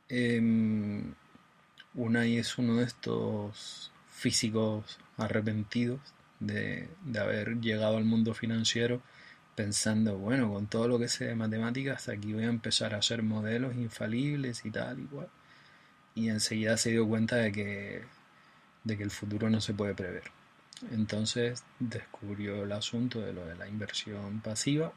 Em, 0.09 1.15
Unai 1.95 2.37
es 2.39 2.59
uno 2.59 2.77
de 2.77 2.85
estos 2.85 3.91
físicos 4.11 4.99
arrepentidos 5.17 6.01
de, 6.41 6.89
haber 7.19 7.61
llegado 7.61 7.97
al 7.97 8.05
mundo 8.05 8.35
financiero 8.35 9.03
pensando, 9.55 10.19
bueno, 10.19 10.53
con 10.53 10.67
todo 10.67 10.89
lo 10.89 10.99
que 10.99 11.09
sé 11.09 11.27
de 11.27 11.35
matemáticas, 11.35 12.09
aquí 12.09 12.33
voy 12.35 12.45
a 12.45 12.49
empezar 12.49 12.95
a 12.95 12.99
hacer 12.99 13.23
modelos 13.23 13.75
infalibles 13.75 14.65
y 14.67 14.71
tal, 14.71 15.01
igual. 15.01 15.29
Y 16.15 16.29
enseguida 16.29 16.77
se 16.77 16.91
dio 16.91 17.09
cuenta 17.09 17.37
de 17.37 17.53
que, 17.53 18.03
de 18.85 18.97
que 18.97 19.03
el 19.03 19.11
futuro 19.11 19.51
no 19.51 19.61
se 19.61 19.75
puede 19.75 19.95
prever. 19.95 20.25
Entonces 20.93 21.65
descubrió 21.79 22.65
el 22.65 22.73
asunto 22.73 23.21
de 23.21 23.33
lo 23.33 23.47
de 23.47 23.57
la 23.57 23.69
inversión 23.69 24.41
pasiva, 24.41 24.93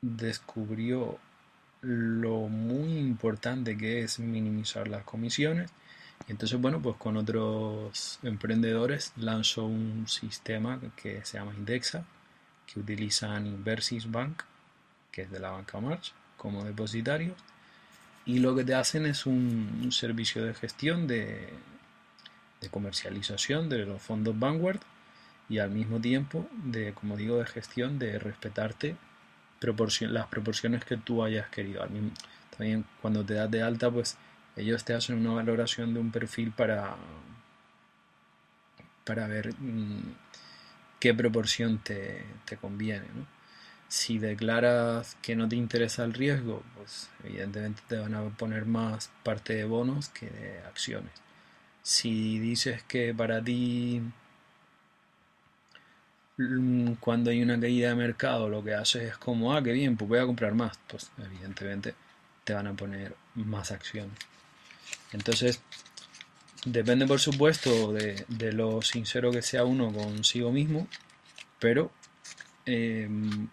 descubrió 0.00 1.18
lo 1.84 2.48
muy 2.48 2.98
importante 2.98 3.76
que 3.76 4.02
es 4.02 4.18
minimizar 4.18 4.88
las 4.88 5.04
comisiones. 5.04 5.70
Y 6.28 6.32
entonces, 6.32 6.60
bueno, 6.60 6.80
pues 6.80 6.96
con 6.96 7.16
otros 7.16 8.18
emprendedores 8.22 9.12
lanzó 9.16 9.66
un 9.66 10.06
sistema 10.08 10.80
que 10.96 11.24
se 11.24 11.38
llama 11.38 11.54
Indexa, 11.54 12.04
que 12.66 12.80
utilizan 12.80 13.46
Inversis 13.46 14.10
Bank, 14.10 14.42
que 15.12 15.22
es 15.22 15.30
de 15.30 15.40
la 15.40 15.50
banca 15.50 15.80
March, 15.80 16.12
como 16.36 16.64
depositario. 16.64 17.34
Y 18.26 18.38
lo 18.38 18.54
que 18.56 18.64
te 18.64 18.74
hacen 18.74 19.04
es 19.06 19.26
un, 19.26 19.90
servicio 19.92 20.44
de 20.44 20.54
gestión 20.54 21.06
de, 21.06 21.50
de 22.60 22.68
comercialización 22.70 23.68
de 23.68 23.84
los 23.84 24.00
fondos 24.00 24.38
Vanguard 24.38 24.80
y 25.48 25.58
al 25.58 25.70
mismo 25.70 26.00
tiempo 26.00 26.48
de, 26.64 26.94
como 26.94 27.16
digo, 27.18 27.36
de 27.36 27.46
gestión 27.46 27.98
de 27.98 28.18
respetarte 28.18 28.96
las 29.66 30.26
proporciones 30.26 30.84
que 30.84 30.96
tú 30.96 31.22
hayas 31.22 31.48
querido. 31.48 31.86
También 32.56 32.84
cuando 33.00 33.24
te 33.24 33.34
das 33.34 33.50
de 33.50 33.62
alta, 33.62 33.90
pues 33.90 34.16
ellos 34.56 34.84
te 34.84 34.94
hacen 34.94 35.18
una 35.18 35.34
valoración 35.34 35.94
de 35.94 36.00
un 36.00 36.10
perfil 36.10 36.52
para, 36.52 36.96
para 39.04 39.26
ver 39.26 39.54
mm, 39.58 40.14
qué 41.00 41.14
proporción 41.14 41.78
te, 41.78 42.24
conviene. 42.60 43.06
Si 43.88 44.18
declaras 44.18 45.16
que 45.22 45.36
no 45.36 45.48
te 45.48 45.56
interesa 45.56 46.04
el 46.04 46.14
riesgo, 46.14 46.62
pues 46.76 47.10
evidentemente 47.24 47.82
te 47.88 47.98
van 47.98 48.14
a 48.14 48.28
poner 48.30 48.64
más 48.66 49.10
parte 49.22 49.54
de 49.54 49.64
bonos 49.64 50.08
que 50.08 50.30
de 50.30 50.60
acciones. 50.60 51.12
Si 51.82 52.38
dices 52.38 52.82
que 52.84 53.14
para 53.14 53.42
ti 53.42 54.02
cuando 57.00 57.30
hay 57.30 57.42
una 57.42 57.60
caída 57.60 57.90
de 57.90 57.94
mercado 57.94 58.48
lo 58.48 58.62
que 58.64 58.74
haces 58.74 59.02
es 59.10 59.18
como, 59.18 59.54
ah, 59.54 59.62
qué 59.62 59.72
bien, 59.72 59.96
pues 59.96 60.08
voy 60.08 60.18
a 60.18 60.26
comprar 60.26 60.54
más. 60.54 60.78
Pues 60.88 61.10
evidentemente 61.18 61.94
te 62.44 62.54
van 62.54 62.66
a 62.66 62.74
poner 62.74 63.14
más 63.34 63.70
acción. 63.72 64.10
Entonces, 65.12 65.62
depende 66.64 67.06
por 67.06 67.20
supuesto 67.20 67.92
de, 67.92 68.52
lo 68.52 68.82
sincero 68.82 69.30
que 69.30 69.42
sea 69.42 69.64
uno 69.64 69.92
consigo 69.92 70.50
mismo, 70.52 70.88
pero 71.60 71.92
em, 72.66 73.48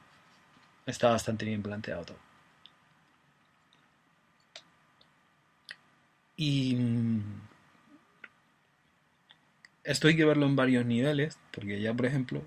está 0.85 1.09
bastante 1.11 1.45
bien 1.45 1.61
planteado 1.61 2.05
todo. 2.05 2.17
Y 6.35 6.75
mm, 6.75 7.41
esto 9.83 10.07
hay 10.07 10.15
que 10.15 10.25
verlo 10.25 10.45
en 10.45 10.55
varios 10.55 10.85
niveles, 10.85 11.37
porque 11.51 11.79
ya 11.81 11.93
por 11.93 12.05
ejemplo 12.07 12.43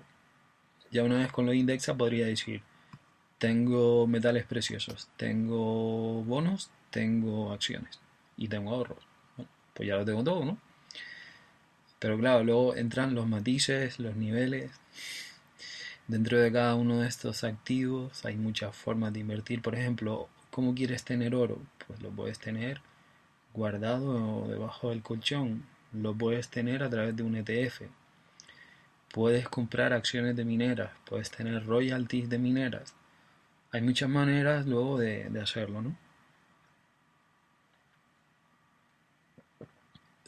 ya 0.95 1.03
una 1.03 1.17
vez 1.17 1.29
con 1.29 1.45
lo 1.45 1.53
indexa 1.53 1.93
podría 1.93 2.25
decir, 2.25 2.61
tengo 3.37 4.07
metales 4.07 4.45
preciosos, 4.45 5.09
tengo 5.17 6.23
bonos, 6.23 6.69
tengo 6.89 7.51
acciones 7.51 7.99
y 8.37 8.47
tengo 8.47 8.73
ahorros. 8.73 9.05
pues 9.73 9.89
ya 9.89 9.97
lo 9.97 10.05
tengo 10.05 10.23
todo, 10.23 10.45
¿no? 10.45 10.57
Pero 11.99 12.17
claro, 12.17 12.45
luego 12.45 12.75
entran 12.77 13.13
los 13.13 13.27
matices, 13.27 13.99
los 13.99 14.15
niveles. 14.15 14.71
Dentro 16.07 16.39
de 16.39 16.49
cada 16.49 16.75
uno 16.75 17.01
de 17.01 17.09
estos 17.09 17.43
activos 17.43 18.23
hay 18.23 18.37
muchas 18.37 18.73
formas 18.73 19.11
de 19.11 19.19
invertir. 19.19 19.61
Por 19.61 19.75
ejemplo, 19.75 20.29
¿cómo 20.49 20.75
quieres 20.75 21.03
tener 21.03 21.35
oro? 21.35 21.59
Pues 21.85 22.01
lo 22.01 22.09
puedes 22.11 22.39
tener 22.39 22.79
guardado 23.53 24.47
debajo 24.47 24.91
del 24.91 25.01
colchón. 25.01 25.65
Lo 25.91 26.13
puedes 26.13 26.47
tener 26.47 26.83
a 26.83 26.89
través 26.89 27.17
de 27.17 27.23
un 27.23 27.35
ETF 27.35 27.81
puedes 29.15 29.47
comprar 29.47 29.93
acciones 29.93 30.35
de 30.35 30.43
mineras, 30.43 30.91
puedes 31.05 31.31
tener 31.31 31.65
royalties 31.65 32.27
de 32.29 32.37
mineras. 32.37 32.93
Hay 33.71 33.81
muchas 33.81 34.09
maneras 34.09 34.65
luego 34.65 34.99
de, 34.99 35.31
hacerlo, 35.41 35.81
¿no? 35.81 35.97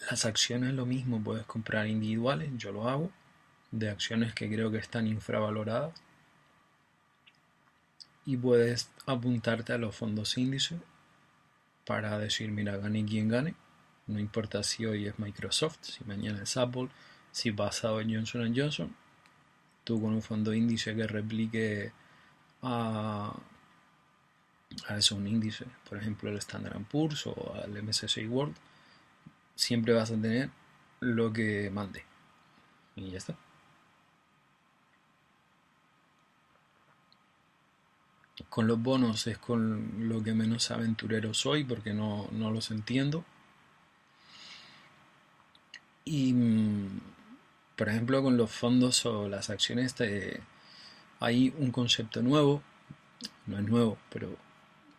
Las 0.10 0.24
acciones 0.24 0.74
lo 0.74 0.86
mismo, 0.86 1.22
puedes 1.22 1.46
comprar 1.46 1.86
individuales, 1.88 2.50
yo 2.56 2.72
lo 2.72 2.88
hago, 2.88 3.12
de 3.72 3.90
acciones 3.90 4.34
que 4.34 4.48
creo 4.48 4.72
que 4.72 4.78
están 4.78 5.06
infravaloradas. 5.06 5.94
Y 8.26 8.38
puedes 8.38 8.90
apuntarte 9.06 9.74
a 9.74 9.78
los 9.78 9.98
fondos 9.98 10.38
índices 10.38 10.80
para 11.86 12.18
decir, 12.18 12.52
mira, 12.52 12.78
gane 12.78 13.04
quien 13.04 13.28
gane. 13.28 13.54
No 14.06 14.18
importa 14.18 14.64
si 14.64 14.86
hoy 14.86 15.08
es 15.08 15.20
Microsoft, 15.20 15.80
si 15.82 16.06
mañana 16.06 16.44
es 16.44 16.56
Apple, 16.56 16.88
si 17.38 17.52
basado 17.52 18.02
en 18.02 18.12
Johnson 18.12 18.52
Johnson, 18.56 18.96
tú 19.84 20.02
con 20.02 20.12
un 20.12 20.24
fondo 20.24 20.56
índice 20.56 20.96
que 20.96 21.06
replique 21.06 21.92
a, 22.64 23.32
a 24.88 24.98
eso, 24.98 25.16
un 25.16 25.28
índice, 25.28 25.66
por 25.88 26.00
ejemplo 26.00 26.32
el 26.32 26.38
Standard 26.40 26.82
Poor's 26.86 27.28
o 27.28 27.54
al 27.64 27.84
MSCI 27.84 28.28
World, 28.28 28.56
siempre 29.54 29.94
vas 29.94 30.10
a 30.10 30.16
tener 30.20 30.50
lo 31.00 31.32
que 31.32 31.70
mande. 31.70 32.04
Y 32.96 33.12
ya 33.12 33.20
está. 33.20 33.36
Con 38.50 38.66
los 38.66 38.82
bonos 38.82 39.28
es 39.28 39.38
con 39.38 40.10
lo 40.10 40.24
que 40.24 40.34
menos 40.34 40.72
aventurero 40.72 41.36
soy 41.36 41.64
porque 41.64 41.94
no, 41.94 42.30
no 42.32 42.50
los 42.50 42.72
entiendo. 42.72 43.24
Y 46.06 46.34
mm, 46.34 47.17
por 47.78 47.90
ejemplo, 47.90 48.24
con 48.24 48.36
los 48.38 48.52
fondos 48.52 49.06
o 49.06 49.30
las 49.30 49.50
acciones 49.52 49.96
hay 51.20 51.54
un 51.60 51.72
concepto 51.72 52.22
nuevo, 52.24 52.64
no 53.46 53.60
es 53.60 53.64
nuevo, 53.64 53.98
pero 54.10 54.36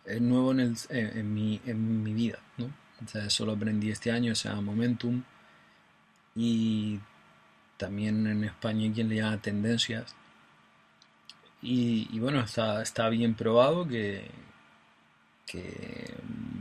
es 0.05 0.21
nuevo 0.21 0.51
en, 0.53 1.33
mi, 1.33 1.61
en 1.65 2.03
mi 2.03 2.13
vida, 2.13 2.39
¿no? 2.57 2.71
eso 3.13 3.45
lo 3.45 3.53
aprendí 3.53 3.91
este 3.91 4.11
año, 4.11 4.33
se 4.33 4.49
llama 4.49 4.61
Momentum, 4.61 5.23
y 6.35 6.99
también 7.77 8.25
en 8.27 8.45
España 8.45 8.83
hay 8.83 8.91
quien 8.91 9.09
le 9.09 9.15
llama 9.15 9.37
tendencias. 9.37 10.15
Y, 11.61 12.17
bueno, 12.19 12.41
está, 12.41 13.09
bien 13.09 13.35
probado 13.35 13.85
que 13.85 14.31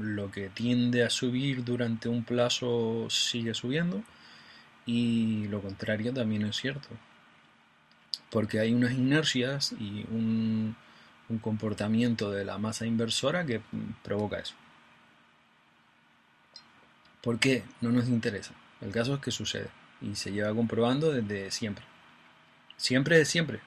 lo 0.01 0.31
que 0.33 0.49
tiende 0.49 1.05
a 1.05 1.11
subir 1.11 1.65
durante 1.65 2.09
un 2.09 2.25
plazo 2.25 3.07
sigue 3.09 3.55
subiendo 3.55 4.03
y 4.89 5.47
lo 5.49 5.61
contrario 5.61 6.15
también 6.15 6.47
es 6.47 6.57
cierto. 6.57 6.89
Porque 8.31 8.59
hay 8.59 8.73
unas 8.73 8.93
inercias 8.93 9.73
y 9.79 10.07
un, 10.11 10.75
comportamiento 11.43 12.31
de 12.31 12.47
la 12.47 12.57
masa 12.57 12.87
inversora 12.87 13.45
que 13.45 13.61
provoca 14.03 14.39
eso. 14.39 14.55
¿Por 17.21 17.39
qué? 17.39 17.65
No 17.83 17.93
nos 17.93 18.09
interesa. 18.09 18.55
El 18.81 18.91
caso 18.91 19.13
es 19.17 19.21
que 19.21 19.31
sucede 19.31 19.69
y 20.01 20.15
se 20.15 20.33
lleva 20.33 20.55
comprobando 20.55 21.13
desde 21.13 21.51
siempre. 21.51 21.85
Siempre 22.79 23.19
de 23.19 23.27
siempre. 23.27 23.61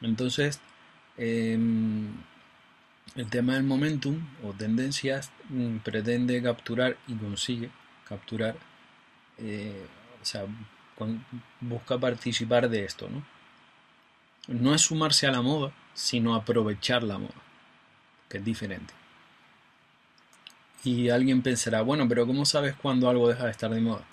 entonces, 0.00 0.60
em, 1.18 2.06
el 3.16 3.28
tema 3.28 3.54
del 3.54 3.64
momentum 3.64 4.24
o 4.44 4.52
tendencias 4.52 5.32
mm, 5.48 5.78
pretende 5.78 6.40
capturar 6.40 6.96
y 7.08 7.14
consigue 7.14 7.70
capturar 8.08 8.56
eh, 9.40 9.86
o 10.20 10.24
sea, 10.24 10.44
busca 11.60 11.98
participar 11.98 12.68
de 12.68 12.84
esto, 12.84 13.08
¿no? 13.08 13.24
No 14.48 14.74
es 14.74 14.82
sumarse 14.82 15.26
a 15.26 15.32
la 15.32 15.42
moda, 15.42 15.72
sino 15.94 16.34
aprovechar 16.34 17.02
la 17.02 17.18
moda, 17.18 17.34
que 18.28 18.38
es 18.38 18.44
diferente. 18.44 18.92
Y 20.84 21.10
alguien 21.10 21.42
pensará, 21.42 21.82
bueno, 21.82 22.08
pero 22.08 22.26
¿cómo 22.26 22.44
sabes 22.44 22.74
cuándo 22.74 23.08
algo 23.08 23.28
deja 23.28 23.44
de 23.44 23.50
estar 23.50 23.70
de 23.70 23.80
moda? 23.80 24.04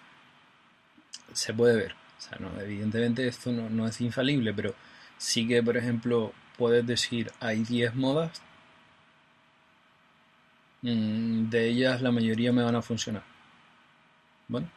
Se 1.33 1.53
puede 1.53 1.75
ver. 1.75 1.95
O 2.17 2.21
sea, 2.21 2.37
no, 2.39 2.59
evidentemente 2.59 3.27
esto 3.27 3.51
no, 3.51 3.69
no 3.69 3.87
es 3.87 4.01
infalible, 4.01 4.53
pero 4.53 4.75
sí 5.17 5.47
que, 5.47 5.63
por 5.63 5.77
ejemplo, 5.77 6.33
puedes 6.57 6.85
decir, 6.85 7.31
hay 7.39 7.63
10 7.63 7.95
modas, 7.95 8.41
mm, 10.81 11.49
de 11.49 11.67
ellas 11.69 12.01
la 12.01 12.11
mayoría 12.11 12.51
me 12.51 12.63
van 12.63 12.75
a 12.75 12.81
funcionar. 12.81 13.23
Bueno, 14.47 14.69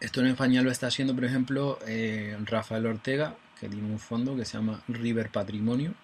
esto 0.00 0.20
en 0.20 0.28
España 0.28 0.62
lo 0.62 0.70
está 0.70 0.86
haciendo, 0.86 1.14
por 1.14 1.24
ejemplo, 1.24 1.78
eh, 1.86 2.36
Rafael 2.44 2.86
Ortega, 2.86 3.34
que 3.58 3.68
tiene 3.68 3.90
un 3.90 3.98
fondo 3.98 4.36
que 4.36 4.44
se 4.44 4.56
llama 4.56 4.82
River 4.86 5.30
Patrimonio. 5.30 5.94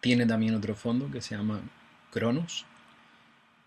Tiene 0.00 0.26
también 0.26 0.54
otro 0.54 0.74
fondo 0.74 1.10
que 1.10 1.20
se 1.20 1.36
llama 1.36 1.60
Cronos. 2.10 2.66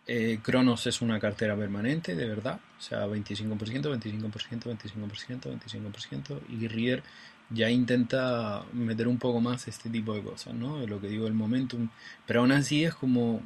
Eh, 0.06 0.40
Cronos 0.42 0.88
es 0.88 1.02
una 1.02 1.20
cartera 1.20 1.56
permanente, 1.56 2.16
de 2.16 2.28
verdad. 2.28 2.60
O 2.78 2.82
sea, 2.82 3.08
25%, 3.08 3.58
25%, 3.58 4.30
25%, 4.30 5.60
25%. 5.94 6.42
Y 6.50 6.68
River 6.68 7.04
ya 7.50 7.70
intenta 7.70 8.66
meter 8.74 9.08
un 9.08 9.18
poco 9.18 9.40
más 9.40 9.68
este 9.70 9.90
tipo 9.90 10.14
de 10.14 10.22
cosas, 10.22 10.54
¿no? 10.54 10.80
De 10.80 10.88
lo 10.88 11.00
que 11.00 11.08
digo, 11.08 11.26
el 11.28 11.34
momentum. 11.34 11.90
Pero 12.26 12.42
aún 12.42 12.52
así 12.52 12.84
es 12.84 12.94
como 12.94 13.42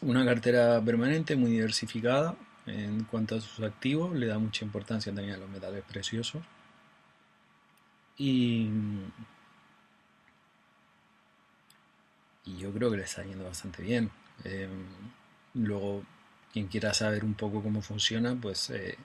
una 0.00 0.24
cartera 0.24 0.80
permanente, 0.80 1.34
muy 1.34 1.50
diversificada 1.50 2.36
en 2.66 3.04
cuanto 3.04 3.36
a 3.36 3.40
sus 3.40 3.64
activos. 3.64 4.14
Le 4.14 4.26
da 4.26 4.38
mucha 4.38 4.64
importancia 4.64 5.12
también 5.14 5.36
a 5.36 5.38
los 5.38 5.50
metales 5.50 5.84
preciosos. 5.84 6.42
Y, 8.16 8.68
yo 12.44 12.72
creo 12.72 12.90
que 12.90 12.98
le 12.98 13.04
está 13.04 13.24
yendo 13.24 13.44
bastante 13.44 13.82
bien. 13.82 14.10
Em, 14.44 14.84
luego, 15.54 16.04
quien 16.52 16.68
quiera 16.68 16.94
saber 16.94 17.24
un 17.24 17.34
poco 17.34 17.62
cómo 17.62 17.82
funciona, 17.82 18.34
pues 18.40 18.70
eh, 18.70 18.96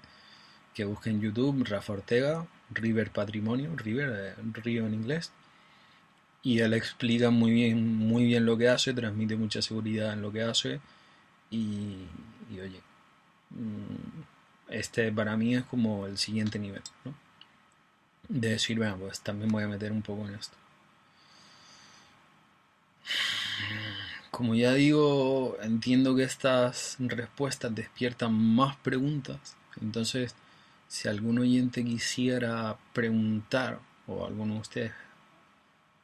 que 0.74 0.86
busque 0.86 1.10
en 1.10 1.22
YouTube 1.22 1.66
Rafa 1.68 1.94
Ortega, 1.94 2.48
River 2.72 3.12
Patrimonio, 3.12 3.76
River, 3.76 4.36
eh, 4.38 4.42
Río 4.54 4.86
en 4.88 4.94
inglés. 4.94 5.32
Y 6.42 6.60
él 6.60 6.74
explica 6.74 7.30
muy 7.32 7.52
bien, 7.52 7.98
muy 7.98 8.26
bien 8.26 8.46
lo 8.46 8.58
que 8.58 8.70
hace, 8.70 8.94
transmite 8.94 9.36
mucha 9.36 9.62
seguridad 9.62 10.14
en 10.14 10.22
lo 10.22 10.32
que 10.32 10.44
hace. 10.44 10.80
Y, 11.52 12.06
oye, 12.52 12.82
este 14.70 15.12
para 15.12 15.36
mí 15.38 15.56
es 15.56 15.64
como 15.64 16.06
el 16.06 16.18
siguiente 16.18 16.60
nivel, 16.60 16.84
¿no? 17.06 17.14
De 18.28 18.50
decir, 18.50 18.78
bueno, 18.78 18.98
pues 18.98 19.22
también 19.22 19.52
voy 19.52 19.64
a 19.64 19.68
meter 19.68 19.92
un 19.92 20.02
poco 20.02 20.28
en 20.28 20.36
esto. 20.36 20.56
Como 24.32 24.56
ya 24.56 24.74
digo, 24.74 25.58
entiendo 25.62 26.16
que 26.16 26.24
estas 26.24 26.96
respuestas 27.00 27.74
despiertan 27.74 28.34
más 28.34 28.76
preguntas. 28.78 29.56
Entonces, 29.82 30.36
si 30.88 31.08
algún 31.08 31.40
oyente 31.40 31.84
quisiera 31.84 32.78
preguntar 32.94 33.80
o 34.08 34.26
alguno 34.26 34.56
de 34.56 34.60
ustedes 34.60 34.92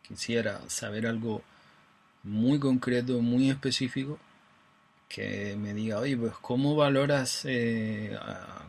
quisiera 0.07 0.61
saber 0.69 1.07
algo 1.07 1.41
muy 2.24 2.59
concreto, 2.59 3.19
muy 3.22 3.49
específico, 3.49 4.19
que 5.08 5.56
me 5.58 5.74
diga, 5.74 6.00
oye, 6.00 6.17
pues 6.17 6.34
¿cómo 6.42 6.75
valoras 6.75 7.42
eh, 7.45 8.17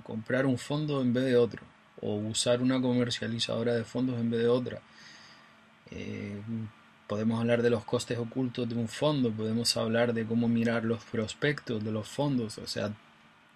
comprar 0.02 0.46
un 0.46 0.58
fondo 0.58 1.00
en 1.02 1.12
vez 1.12 1.24
de 1.24 1.36
otro? 1.36 1.62
O 2.00 2.16
usar 2.16 2.62
una 2.62 2.80
comercializadora 2.80 3.74
de 3.74 3.84
fondos 3.84 4.20
en 4.20 4.30
vez 4.30 4.40
de 4.40 4.48
otra. 4.48 4.80
Eh, 5.90 6.40
podemos 7.06 7.40
hablar 7.40 7.62
de 7.62 7.70
los 7.70 7.84
costes 7.84 8.18
ocultos 8.18 8.68
de 8.68 8.74
un 8.74 8.88
fondo, 8.88 9.30
podemos 9.30 9.76
hablar 9.76 10.12
de 10.12 10.26
cómo 10.26 10.48
mirar 10.48 10.84
los 10.84 11.04
prospectos 11.04 11.82
de 11.84 11.92
los 11.92 12.08
fondos, 12.08 12.58
o 12.58 12.66
sea, 12.66 12.92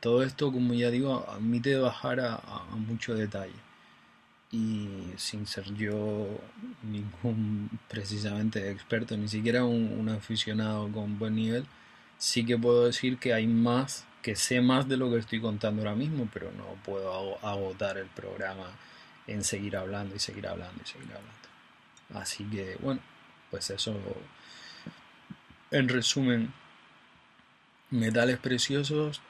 todo 0.01 0.23
esto, 0.23 0.51
como 0.51 0.73
ya 0.75 0.91
digo, 0.91 1.27
admite 1.29 1.77
bajar 1.77 2.21
a, 2.21 2.41
mucho 2.77 3.15
detalle. 3.15 3.53
Y 4.51 4.89
sin 5.17 5.47
ser 5.47 5.73
yo 5.75 6.27
ningún 6.83 7.71
precisamente 7.89 8.71
experto, 8.71 9.17
ni 9.17 9.29
siquiera 9.29 9.65
un, 9.65 10.09
aficionado 10.09 10.91
con 10.91 11.19
buen 11.19 11.37
nivel, 11.37 11.67
sí 12.21 12.45
que 12.45 12.59
puedo 12.59 12.85
decir 12.85 13.19
que 13.19 13.33
hay 13.33 13.47
más, 13.47 14.07
que 14.21 14.37
sé 14.37 14.61
más 14.61 14.87
de 14.87 14.99
lo 14.99 15.11
que 15.11 15.17
estoy 15.17 15.41
contando 15.41 15.81
ahora 15.81 15.95
mismo, 15.97 16.29
pero 16.33 16.53
no 16.53 16.67
puedo 16.85 17.45
agotar 17.45 17.97
el 17.97 18.09
programa 18.09 18.71
en 19.27 19.43
seguir 19.43 19.77
hablando 19.77 20.15
y 20.15 20.19
seguir 20.19 20.47
hablando 20.47 20.83
y 20.85 20.87
seguir 20.87 21.09
hablando. 21.09 22.21
Así 22.21 22.45
que 22.45 22.77
bueno, 22.81 23.01
pues 23.51 23.71
eso, 23.71 23.97
en 25.71 25.89
resumen, 25.89 26.53
metales 27.91 28.39
preciosos 28.39 29.23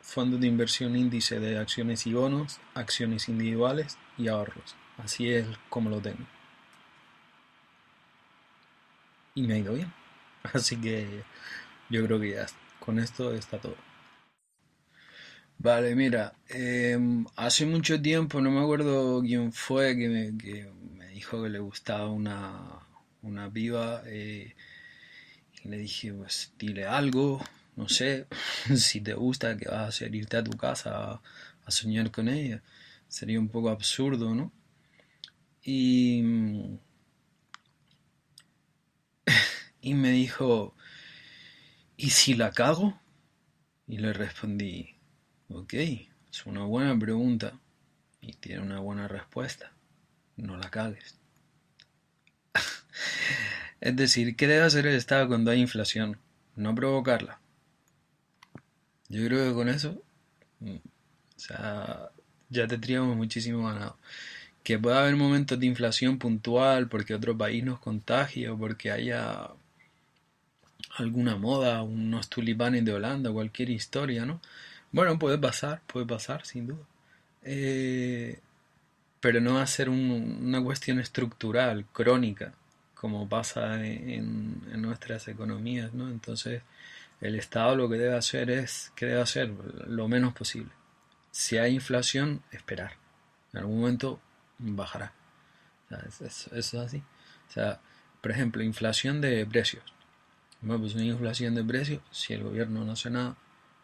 fondos 0.00 0.40
de 0.40 0.46
inversión 0.46 0.96
índice 0.96 1.38
de 1.38 1.58
acciones 1.58 2.06
y 2.06 2.14
bonos, 2.14 2.60
acciones 2.74 3.28
individuales 3.28 3.98
y 4.16 4.28
ahorros. 4.28 4.74
Así 4.96 5.30
es 5.30 5.46
como 5.68 5.90
lo 5.90 6.00
tengo. 6.00 6.24
Y 9.34 9.42
me 9.42 9.54
ha 9.54 9.58
ido 9.58 9.74
bien. 9.74 9.92
Así 10.54 10.80
que 10.80 11.24
yo 11.92 12.04
creo 12.06 12.18
que 12.20 12.30
ya 12.32 12.46
con 12.80 12.98
esto 12.98 13.34
está 13.34 13.58
todo. 13.58 13.76
Vale, 15.58 15.94
mira, 15.94 16.34
em, 16.48 17.24
hace 17.36 17.66
mucho 17.66 18.00
tiempo, 18.02 18.40
no 18.40 18.50
me 18.50 18.60
acuerdo 18.60 19.20
quién 19.22 19.52
fue 19.52 19.96
que 19.96 20.08
me, 20.08 20.32
dijo 21.14 21.42
que 21.42 21.48
le 21.50 21.60
gustaba 21.60 22.08
una, 22.10 22.80
una 23.22 23.52
piba 23.52 24.02
eh, 24.06 24.54
y 25.64 25.68
le 25.68 25.78
dije, 25.78 26.12
pues 26.12 26.52
dile 26.58 26.86
algo, 26.86 27.40
no 27.76 27.88
sé, 27.88 28.26
si 28.76 29.00
te 29.00 29.14
gusta 29.14 29.56
que 29.56 29.68
vas 29.68 30.00
a 30.02 30.06
irte 30.06 30.36
a 30.36 30.44
tu 30.44 30.52
casa 30.56 31.22
a, 31.64 31.70
soñar 31.70 32.10
con 32.10 32.28
ella, 32.28 32.62
sería 33.08 33.38
un 33.38 33.48
poco 33.48 33.70
absurdo, 33.70 34.34
¿no? 34.34 34.52
Y, 35.64 36.22
y 39.80 39.94
me 39.94 40.10
dijo, 40.10 40.74
¿y 42.02 42.10
si 42.10 42.34
la 42.34 42.50
cago? 42.50 42.98
Y 43.86 43.98
le 43.98 44.12
respondí, 44.12 44.96
ok, 45.48 45.72
es 45.74 46.46
una 46.46 46.64
buena 46.64 46.98
pregunta 46.98 47.52
y 48.20 48.32
tiene 48.32 48.60
una 48.60 48.80
buena 48.80 49.06
respuesta, 49.06 49.72
no 50.36 50.56
la 50.56 50.68
cagues. 50.68 51.20
es 53.80 53.94
decir, 53.94 54.34
¿qué 54.34 54.48
debe 54.48 54.64
hacer 54.64 54.88
el 54.88 54.96
Estado 54.96 55.28
cuando 55.28 55.52
hay 55.52 55.60
inflación? 55.60 56.18
No 56.56 56.74
provocarla. 56.74 57.40
Yo 59.08 59.24
creo 59.24 59.48
que 59.48 59.54
con 59.54 59.68
eso, 59.68 60.02
mm, 60.58 60.74
o 60.74 61.38
sea, 61.38 62.10
ya 62.48 62.66
tendríamos 62.66 63.16
muchísimo 63.16 63.68
ganado. 63.68 63.96
Que 64.64 64.76
pueda 64.76 65.02
haber 65.02 65.14
momentos 65.14 65.60
de 65.60 65.66
inflación 65.66 66.18
puntual 66.18 66.88
porque 66.88 67.14
otro 67.14 67.38
país 67.38 67.62
nos 67.62 67.78
contagia 67.78 68.52
o 68.52 68.58
porque 68.58 68.90
haya 68.90 69.52
alguna 70.96 71.36
moda, 71.36 71.82
unos 71.82 72.28
tulipanes 72.28 72.84
de 72.84 72.92
Holanda, 72.92 73.32
cualquier 73.32 73.70
historia, 73.70 74.26
¿no? 74.26 74.40
Bueno, 74.92 75.18
puede 75.18 75.38
pasar, 75.38 75.80
puede 75.86 76.06
pasar, 76.06 76.44
sin 76.44 76.66
duda. 76.66 76.84
Eh, 77.42 78.40
pero 79.20 79.40
no 79.40 79.54
va 79.54 79.62
a 79.62 79.66
ser 79.66 79.88
una 79.88 80.62
cuestión 80.62 80.98
estructural, 80.98 81.86
crónica, 81.92 82.52
como 82.94 83.28
pasa 83.28 83.84
en 83.84 84.82
nuestras 84.82 85.28
economías, 85.28 85.94
¿no? 85.94 86.08
Entonces, 86.08 86.62
el 87.22 87.36
Estado 87.36 87.76
lo 87.76 87.88
que 87.88 87.98
debe 87.98 88.16
hacer 88.16 88.50
es, 88.50 88.92
¿qué 88.96 89.06
debe 89.06 89.20
hacer? 89.20 89.48
Lo 89.86 90.08
menos 90.08 90.34
posible. 90.34 90.70
Si 91.30 91.56
hay 91.56 91.72
inflación, 91.74 92.42
esperar. 92.50 92.94
En 93.52 93.60
algún 93.60 93.80
momento 93.80 94.20
bajará. 94.58 95.12
eso, 96.08 96.54
es 96.56 96.74
así. 96.74 96.98
O 97.48 97.52
sea, 97.52 97.80
por 98.20 98.32
ejemplo, 98.32 98.62
inflación 98.64 99.20
de 99.20 99.46
precios. 99.46 99.84
Bueno, 100.62 100.80
pues 100.80 100.94
una 100.94 101.04
inflación 101.04 101.54
de 101.54 101.64
precios, 101.64 102.00
si 102.10 102.32
el 102.34 102.44
gobierno 102.44 102.84
no 102.84 102.92
hace 102.92 103.10
nada, 103.10 103.36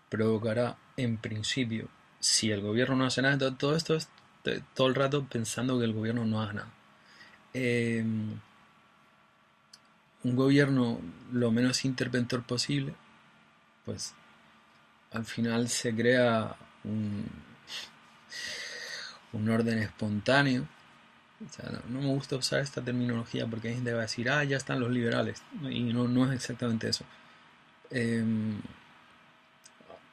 provocará 0.09 0.77
en 0.97 1.19
principio, 1.19 1.89
si 2.21 2.51
el 2.51 2.63
gobierno 2.63 2.97
no 2.97 3.05
hace 3.05 3.21
nada, 3.23 3.57
todo, 3.57 3.77
esto 3.77 3.95
es 3.95 4.09
todo 4.75 4.87
el 4.87 4.95
rato 4.95 5.27
pensando 5.27 5.79
que 5.79 5.85
el 5.85 5.93
gobierno 5.93 6.25
no 6.25 6.41
haga 6.41 6.53
nada. 6.55 6.73
Em, 7.53 8.39
un 10.25 10.37
gobierno 10.37 11.01
lo 11.33 11.51
menos 11.51 11.85
interventor 11.85 12.43
posible 12.45 12.95
pues 13.89 14.13
al 15.13 15.25
final 15.25 15.67
se 15.71 15.95
crea 15.95 16.55
un, 16.85 17.25
un 19.33 19.49
orden 19.49 19.79
espontáneo. 19.79 20.69
No, 21.89 22.01
me 22.01 22.07
gusta 22.09 22.37
usar 22.37 22.61
esta 22.61 22.83
terminología 22.83 23.47
porque 23.47 23.69
hay 23.69 23.75
gente 23.75 23.91
que 23.91 23.95
va 23.95 24.01
a 24.01 24.03
decir, 24.03 24.29
ah, 24.31 24.45
ya 24.45 24.57
están 24.57 24.81
los 24.81 24.91
liberales. 24.91 25.43
Y 25.63 25.93
no, 25.93 26.09
no 26.09 26.27
es 26.27 26.33
exactamente 26.33 26.89
eso. 26.89 27.05
Em, 27.91 28.61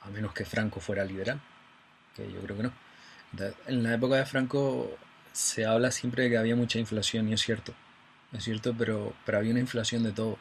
a 0.01 0.09
menos 0.09 0.33
que 0.33 0.45
Franco 0.45 0.79
fuera 0.79 1.03
liberal, 1.03 1.39
que 2.15 2.31
yo 2.31 2.39
creo 2.41 2.57
que 2.57 2.63
no. 2.63 2.73
en 3.67 3.83
la 3.83 3.95
época 3.95 4.15
de 4.15 4.25
Franco 4.25 4.97
se 5.33 5.65
habla 5.65 5.91
siempre 5.91 6.23
de 6.23 6.29
que 6.29 6.37
había 6.37 6.55
mucha 6.55 6.79
inflación, 6.79 7.27
y 7.29 7.33
es 7.33 7.41
cierto. 7.41 7.73
Es 8.31 8.43
cierto, 8.43 8.73
pero, 8.77 9.13
pero 9.25 9.37
había 9.39 9.51
una 9.51 9.59
inflación 9.59 10.03
de 10.03 10.11
todo. 10.11 10.37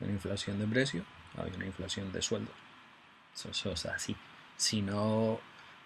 Una 0.00 0.12
inflación 0.12 0.58
de 0.60 0.66
precios, 0.66 1.04
había 1.36 1.56
una 1.56 1.66
inflación 1.66 2.12
de 2.12 2.22
sueldos. 2.22 2.54
Eso, 3.34 3.72
es 3.72 3.86
así. 3.86 4.16
Si 4.56 4.82
no, 4.82 5.40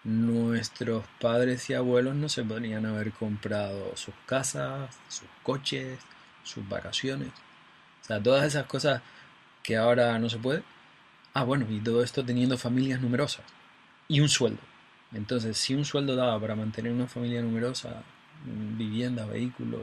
nuestros 0.04 1.04
padres 1.20 1.68
y 1.70 1.74
abuelos 1.74 2.14
no 2.16 2.28
se 2.28 2.44
podrían 2.44 2.86
haber 2.86 3.12
comprado 3.12 3.96
sus 3.96 4.14
casas, 4.26 4.96
sus 5.08 5.28
coches, 5.42 5.98
sus 6.42 6.68
vacaciones. 6.68 7.28
O 8.02 8.04
sea, 8.04 8.22
todas 8.22 8.44
esas 8.44 8.66
cosas 8.66 9.02
que 9.62 9.76
ahora 9.76 10.18
no 10.18 10.28
se 10.28 10.38
puede. 10.38 10.62
Ah, 11.34 11.44
bueno, 11.44 11.66
y 11.70 11.80
todo 11.80 12.02
esto 12.02 12.24
teniendo 12.24 12.58
familias 12.58 13.00
numerosas 13.00 13.44
y 14.08 14.20
un 14.20 14.28
sueldo. 14.28 14.60
Entonces, 15.12 15.56
si 15.56 15.74
un 15.74 15.84
sueldo 15.84 16.16
daba 16.16 16.38
para 16.40 16.56
mantener 16.56 16.92
una 16.92 17.06
familia 17.06 17.42
numerosa, 17.42 18.02
vivienda, 18.44 19.26
vehículo, 19.26 19.82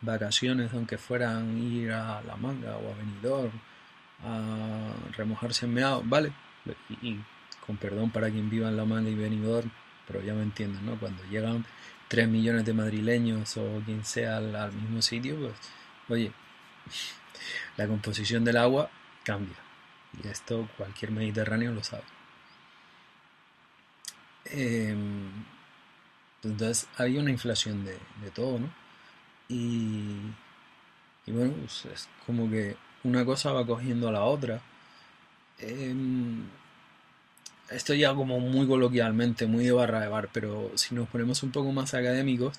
vacaciones, 0.00 0.72
aunque 0.74 0.98
fueran 0.98 1.56
ir 1.62 1.92
a 1.92 2.22
La 2.22 2.36
Manga 2.36 2.76
o 2.76 2.92
a 2.92 2.96
Benidorm, 2.96 3.52
a 4.24 4.92
remojarse 5.16 5.66
en 5.66 5.74
meado, 5.74 6.02
vale. 6.04 6.32
Y, 7.02 7.18
con 7.70 7.76
perdón 7.76 8.10
para 8.10 8.30
quien 8.30 8.50
viva 8.50 8.68
en 8.68 8.76
La 8.76 8.84
Manga 8.84 9.08
y 9.08 9.14
Benidorm, 9.14 9.70
pero 10.08 10.20
ya 10.20 10.34
me 10.34 10.42
entienden, 10.42 10.84
¿no? 10.84 10.98
Cuando 10.98 11.22
llegan 11.26 11.64
3 12.08 12.26
millones 12.26 12.64
de 12.64 12.72
madrileños 12.72 13.56
o 13.56 13.80
quien 13.84 14.04
sea 14.04 14.38
al, 14.38 14.72
mismo 14.72 15.00
sitio, 15.02 15.38
pues, 15.38 15.54
oye, 16.08 16.32
la 17.76 17.86
composición 17.86 18.44
del 18.44 18.56
agua 18.56 18.90
cambia. 19.22 19.54
Y 20.20 20.26
esto 20.26 20.68
cualquier 20.76 21.12
mediterráneo 21.12 21.70
lo 21.70 21.84
sabe. 21.84 22.02
Em, 24.46 25.30
entonces 26.42 26.88
había 26.96 27.20
una 27.20 27.30
inflación 27.30 27.84
de, 27.84 27.98
todo, 28.34 28.58
¿no? 28.58 28.68
Y, 29.48 30.32
y 31.26 31.32
bueno, 31.32 31.54
pues 31.60 31.84
es 31.86 32.08
como 32.26 32.50
que 32.50 32.76
una 33.04 33.24
cosa 33.24 33.52
va 33.52 33.64
cogiendo 33.64 34.08
a 34.08 34.12
la 34.12 34.24
otra. 34.24 34.60
Em, 35.58 36.48
esto 37.70 37.94
ya 37.94 38.14
como 38.14 38.40
muy 38.40 38.66
coloquialmente, 38.66 39.46
muy 39.46 39.64
de 39.64 39.72
barra 39.72 40.00
de 40.00 40.08
bar, 40.08 40.28
pero 40.32 40.72
si 40.74 40.94
nos 40.94 41.08
ponemos 41.08 41.42
un 41.42 41.52
poco 41.52 41.72
más 41.72 41.94
académicos, 41.94 42.58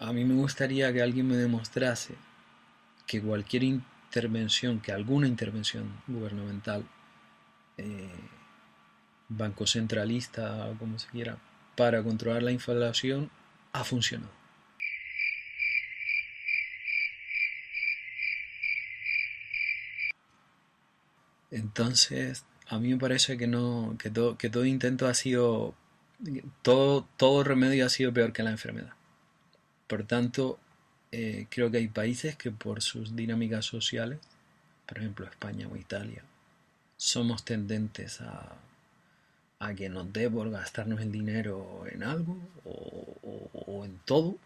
a 0.00 0.12
mí 0.12 0.24
me 0.24 0.34
gustaría 0.34 0.92
que 0.92 1.02
alguien 1.02 1.28
me 1.28 1.36
demostrase 1.36 2.14
que 3.06 3.22
cualquier 3.22 3.62
intervención, 3.62 4.80
que 4.80 4.92
alguna 4.92 5.28
intervención 5.28 6.02
gubernamental, 6.08 6.84
eh, 7.78 8.08
banco 9.28 9.66
centralista 9.66 10.72
como 10.78 10.98
se 10.98 11.08
quiera, 11.08 11.38
para 11.76 12.02
controlar 12.02 12.42
la 12.42 12.52
inflación, 12.52 13.30
ha 13.72 13.84
funcionado. 13.84 14.32
Entonces, 21.50 22.44
a 22.72 22.78
mí 22.78 22.88
me 22.88 22.96
parece 22.96 23.36
que 23.36 23.46
no, 23.46 23.96
que 23.98 24.08
todo, 24.08 24.38
que 24.38 24.48
todo 24.48 24.64
intento 24.64 25.06
ha 25.06 25.12
sido, 25.12 25.74
todo, 26.62 27.06
todo 27.18 27.44
remedio 27.44 27.84
ha 27.84 27.90
sido 27.90 28.14
peor 28.14 28.32
que 28.32 28.42
la 28.42 28.50
enfermedad. 28.50 28.94
Por 29.86 30.04
tanto, 30.04 30.58
eh, 31.10 31.48
creo 31.50 31.70
que 31.70 31.76
hay 31.76 31.88
países 31.88 32.34
que 32.34 32.50
por 32.50 32.80
sus 32.80 33.14
dinámicas 33.14 33.66
sociales, 33.66 34.20
por 34.86 34.96
ejemplo 34.96 35.26
España 35.26 35.68
o 35.70 35.76
Italia, 35.76 36.22
somos 36.96 37.44
tendentes 37.44 38.22
a, 38.22 38.56
a 39.58 39.74
que 39.74 39.90
nos 39.90 40.10
dé 40.10 40.30
por 40.30 40.50
gastarnos 40.50 41.02
el 41.02 41.12
dinero 41.12 41.84
en 41.92 42.02
algo 42.02 42.38
o, 42.64 43.84
en 43.84 43.98
todo, 44.06 44.38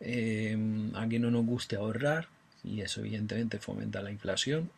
eh, 0.00 0.54
a 0.92 1.08
que 1.08 1.18
no 1.18 1.30
nos 1.30 1.46
guste 1.46 1.76
ahorrar 1.76 2.28
y 2.62 2.82
eso 2.82 3.00
evidentemente 3.00 3.58
fomenta 3.58 4.02
la 4.02 4.10
inflación 4.10 4.70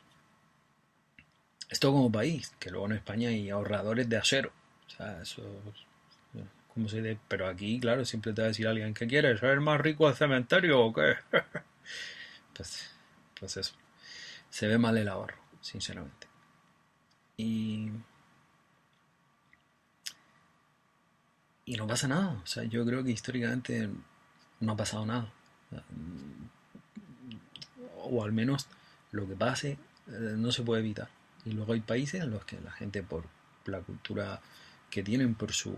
esto 1.74 1.92
como 1.92 2.10
país, 2.10 2.52
que 2.60 2.70
luego 2.70 2.86
en 2.86 2.92
España 2.92 3.28
hay 3.30 3.50
ahorradores 3.50 4.08
de 4.08 4.16
acero. 4.16 4.52
O 4.86 4.90
sea, 4.90 5.20
eso. 5.20 5.42
¿Cómo 6.72 6.88
se 6.88 7.02
dice? 7.02 7.18
Pero 7.28 7.48
aquí, 7.48 7.80
claro, 7.80 8.04
siempre 8.04 8.32
te 8.32 8.42
va 8.42 8.46
a 8.46 8.48
decir 8.48 8.66
alguien 8.66 8.94
que 8.94 9.06
quiere 9.06 9.36
ser 9.36 9.60
más 9.60 9.80
rico 9.80 10.06
del 10.06 10.16
cementerio 10.16 10.80
o 10.80 10.92
qué. 10.92 11.14
pues, 12.56 12.90
pues 13.38 13.56
eso. 13.56 13.74
Se 14.50 14.68
ve 14.68 14.78
mal 14.78 14.96
el 14.96 15.08
ahorro, 15.08 15.36
sinceramente. 15.60 16.28
Y. 17.36 17.90
Y 21.66 21.76
no 21.76 21.86
pasa 21.86 22.06
nada. 22.06 22.40
O 22.42 22.46
sea, 22.46 22.62
yo 22.64 22.84
creo 22.86 23.02
que 23.02 23.10
históricamente 23.10 23.88
no 24.60 24.72
ha 24.72 24.76
pasado 24.76 25.06
nada. 25.06 25.28
O 27.96 28.22
al 28.22 28.32
menos 28.32 28.68
lo 29.10 29.26
que 29.26 29.34
pase 29.34 29.70
eh, 30.06 30.34
no 30.36 30.52
se 30.52 30.62
puede 30.62 30.82
evitar. 30.82 31.08
Y 31.44 31.52
luego 31.52 31.72
hay 31.74 31.80
países 31.80 32.22
en 32.22 32.30
los 32.30 32.44
que 32.44 32.60
la 32.60 32.72
gente 32.72 33.02
por 33.02 33.24
la 33.66 33.80
cultura 33.80 34.40
que 34.90 35.02
tienen, 35.02 35.34
por 35.34 35.52
su... 35.52 35.76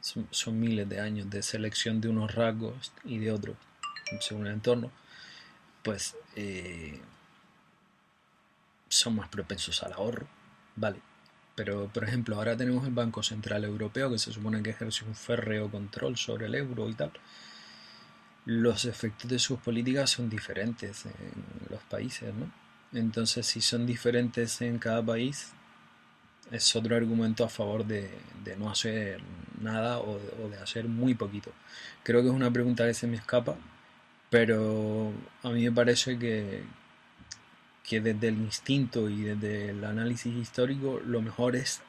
Son, 0.00 0.58
miles 0.58 0.88
de 0.88 1.00
años 1.00 1.30
de 1.30 1.42
selección 1.42 2.00
de 2.00 2.08
unos 2.08 2.34
rasgos 2.34 2.92
y 3.04 3.18
de 3.18 3.30
otros, 3.30 3.56
según 4.20 4.48
el 4.48 4.54
entorno, 4.54 4.90
pues 5.84 6.16
eh, 6.34 7.00
son 8.88 9.14
más 9.14 9.28
propensos 9.28 9.80
al 9.84 9.92
ahorro, 9.92 10.26
¿vale? 10.74 11.00
Pero, 11.54 11.88
por 11.88 12.02
ejemplo, 12.02 12.34
ahora 12.36 12.56
tenemos 12.56 12.84
el 12.84 12.92
Banco 12.92 13.22
Central 13.22 13.64
Europeo 13.64 14.10
que 14.10 14.18
se 14.18 14.32
supone 14.32 14.62
que 14.62 14.70
ejerce 14.70 15.04
un 15.04 15.14
férreo 15.14 15.70
control 15.70 16.16
sobre 16.16 16.46
el 16.46 16.56
euro 16.56 16.88
y 16.88 16.94
tal. 16.94 17.12
Los 18.44 18.84
efectos 18.86 19.30
de 19.30 19.38
sus 19.38 19.60
políticas 19.60 20.10
son 20.10 20.28
diferentes 20.28 21.06
en 21.06 21.12
los 21.70 21.82
países, 21.84 22.34
¿no? 22.34 22.61
Entonces, 22.92 23.46
si 23.46 23.60
son 23.60 23.86
diferentes 23.86 24.60
en 24.60 24.78
cada 24.78 25.02
país, 25.02 25.52
es 26.50 26.76
otro 26.76 26.96
argumento 26.96 27.44
a 27.44 27.48
favor 27.48 27.86
de, 27.86 28.10
no 28.58 28.70
hacer 28.70 29.20
nada 29.60 29.98
o 29.98 30.18
de, 30.50 30.58
hacer 30.58 30.86
muy 30.86 31.14
poquito. 31.14 31.52
Creo 32.02 32.20
que 32.22 32.28
es 32.28 32.34
una 32.34 32.50
pregunta 32.50 32.86
que 32.86 32.94
se 32.94 33.06
me 33.06 33.16
escapa, 33.16 33.56
pero 34.30 35.12
a 35.42 35.50
mí 35.50 35.62
me 35.64 35.72
parece 35.72 36.18
que, 36.18 36.64
que 37.88 38.00
desde 38.00 38.28
el 38.28 38.38
instinto 38.38 39.08
y 39.08 39.22
desde 39.22 39.70
el 39.70 39.84
análisis 39.84 40.34
histórico 40.34 41.00
lo 41.04 41.22
mejor 41.22 41.56
es 41.56 41.80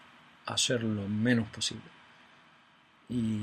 hacer 0.46 0.84
lo 0.84 1.08
menos 1.10 1.50
posible. 1.50 1.84
Y 3.10 3.42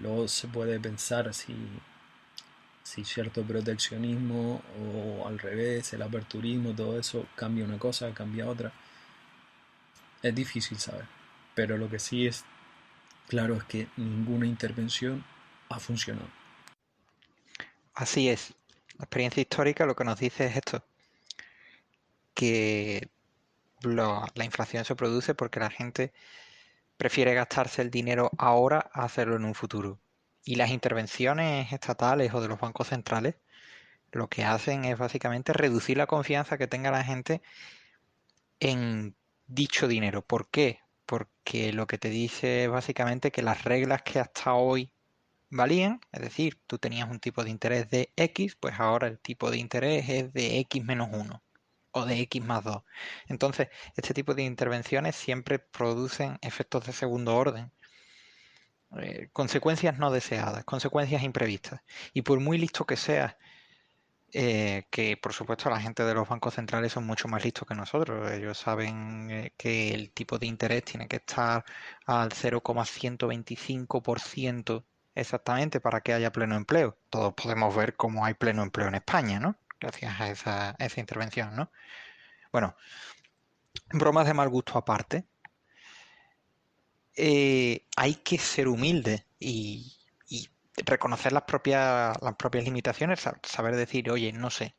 luego 0.00 0.28
se 0.28 0.48
puede 0.48 0.80
pensar 0.80 1.32
si 1.34 1.54
si 2.82 3.04
cierto 3.04 3.42
proteccionismo 3.42 4.62
o 4.80 5.26
al 5.26 5.38
revés, 5.38 5.92
el 5.92 6.02
aperturismo, 6.02 6.74
todo 6.74 6.98
eso 6.98 7.26
cambia 7.36 7.64
una 7.64 7.78
cosa, 7.78 8.12
cambia 8.12 8.48
otra. 8.48 8.72
Es 10.22 10.34
difícil 10.34 10.78
saber, 10.78 11.06
pero 11.54 11.76
lo 11.78 11.88
que 11.88 11.98
sí 11.98 12.26
es 12.26 12.44
claro 13.28 13.56
es 13.56 13.64
que 13.64 13.88
ninguna 13.96 14.46
intervención 14.46 15.24
ha 15.68 15.78
funcionado. 15.78 16.28
Así 17.94 18.28
es. 18.28 18.54
La 18.98 19.04
experiencia 19.04 19.40
histórica 19.40 19.86
lo 19.86 19.96
que 19.96 20.04
nos 20.04 20.18
dice 20.18 20.46
es 20.46 20.56
esto, 20.56 20.84
que 22.34 23.08
la 23.82 24.44
inflación 24.44 24.84
se 24.84 24.94
produce 24.94 25.34
porque 25.34 25.60
la 25.60 25.70
gente 25.70 26.12
prefiere 26.96 27.34
gastarse 27.34 27.82
el 27.82 27.90
dinero 27.90 28.30
ahora 28.38 28.90
a 28.92 29.04
hacerlo 29.04 29.36
en 29.36 29.44
un 29.44 29.54
futuro. 29.54 29.98
Y 30.44 30.56
las 30.56 30.70
intervenciones 30.70 31.72
estatales 31.72 32.34
o 32.34 32.40
de 32.40 32.48
los 32.48 32.60
bancos 32.60 32.88
centrales 32.88 33.36
lo 34.12 34.28
que 34.28 34.44
hacen 34.44 34.84
es 34.84 34.98
básicamente 34.98 35.52
reducir 35.52 35.96
la 35.96 36.06
confianza 36.06 36.58
que 36.58 36.66
tenga 36.66 36.90
la 36.90 37.04
gente 37.04 37.42
en 38.60 39.16
dicho 39.46 39.88
dinero. 39.88 40.22
¿Por 40.22 40.48
qué? 40.50 40.80
Porque 41.06 41.72
lo 41.72 41.86
que 41.86 41.98
te 41.98 42.10
dice 42.10 42.64
es 42.64 42.70
básicamente 42.70 43.32
que 43.32 43.42
las 43.42 43.64
reglas 43.64 44.02
que 44.02 44.20
hasta 44.20 44.54
hoy 44.54 44.92
valían, 45.50 46.00
es 46.12 46.22
decir, 46.22 46.60
tú 46.66 46.78
tenías 46.78 47.10
un 47.10 47.20
tipo 47.20 47.44
de 47.44 47.50
interés 47.50 47.90
de 47.90 48.12
X, 48.16 48.56
pues 48.56 48.78
ahora 48.80 49.08
el 49.08 49.18
tipo 49.18 49.50
de 49.50 49.58
interés 49.58 50.08
es 50.08 50.32
de 50.32 50.58
X 50.60 50.84
menos 50.84 51.08
1 51.12 51.42
o 51.92 52.06
de 52.06 52.20
X 52.20 52.42
más 52.44 52.64
2. 52.64 52.82
Entonces, 53.28 53.68
este 53.96 54.14
tipo 54.14 54.34
de 54.34 54.42
intervenciones 54.44 55.16
siempre 55.16 55.58
producen 55.58 56.38
efectos 56.42 56.86
de 56.86 56.92
segundo 56.92 57.36
orden 57.36 57.72
eh, 59.00 59.28
consecuencias 59.32 59.98
no 59.98 60.10
deseadas, 60.10 60.64
consecuencias 60.64 61.22
imprevistas. 61.22 61.80
Y 62.12 62.22
por 62.22 62.40
muy 62.40 62.58
listo 62.58 62.84
que 62.86 62.96
seas, 62.96 63.36
eh, 64.34 64.86
que 64.90 65.16
por 65.18 65.32
supuesto 65.34 65.68
la 65.70 65.80
gente 65.80 66.04
de 66.04 66.14
los 66.14 66.28
bancos 66.28 66.54
centrales 66.54 66.92
son 66.92 67.06
mucho 67.06 67.28
más 67.28 67.44
listos 67.44 67.68
que 67.68 67.74
nosotros. 67.74 68.30
Ellos 68.32 68.58
saben 68.58 69.30
eh, 69.30 69.52
que 69.56 69.94
el 69.94 70.10
tipo 70.12 70.38
de 70.38 70.46
interés 70.46 70.84
tiene 70.84 71.08
que 71.08 71.16
estar 71.16 71.64
al 72.06 72.30
0,125% 72.30 74.84
exactamente 75.14 75.80
para 75.80 76.00
que 76.00 76.12
haya 76.14 76.32
pleno 76.32 76.56
empleo. 76.56 76.96
Todos 77.10 77.34
podemos 77.34 77.74
ver 77.76 77.96
cómo 77.96 78.24
hay 78.24 78.34
pleno 78.34 78.62
empleo 78.62 78.88
en 78.88 78.94
España, 78.96 79.38
¿no? 79.40 79.56
Gracias 79.80 80.20
a 80.20 80.30
esa, 80.30 80.70
a 80.70 80.76
esa 80.84 81.00
intervención, 81.00 81.54
¿no? 81.56 81.70
Bueno, 82.52 82.76
bromas 83.92 84.26
de 84.26 84.34
mal 84.34 84.48
gusto 84.48 84.78
aparte, 84.78 85.24
eh, 87.16 87.86
hay 87.96 88.14
que 88.16 88.38
ser 88.38 88.68
humilde 88.68 89.26
y, 89.38 89.98
reconocer 90.86 91.32
las 91.32 91.42
propias, 91.42 92.16
limitaciones, 92.64 93.28
saber 93.42 93.76
decir, 93.76 94.10
oye, 94.10 94.32
no 94.32 94.50
sé. 94.50 94.74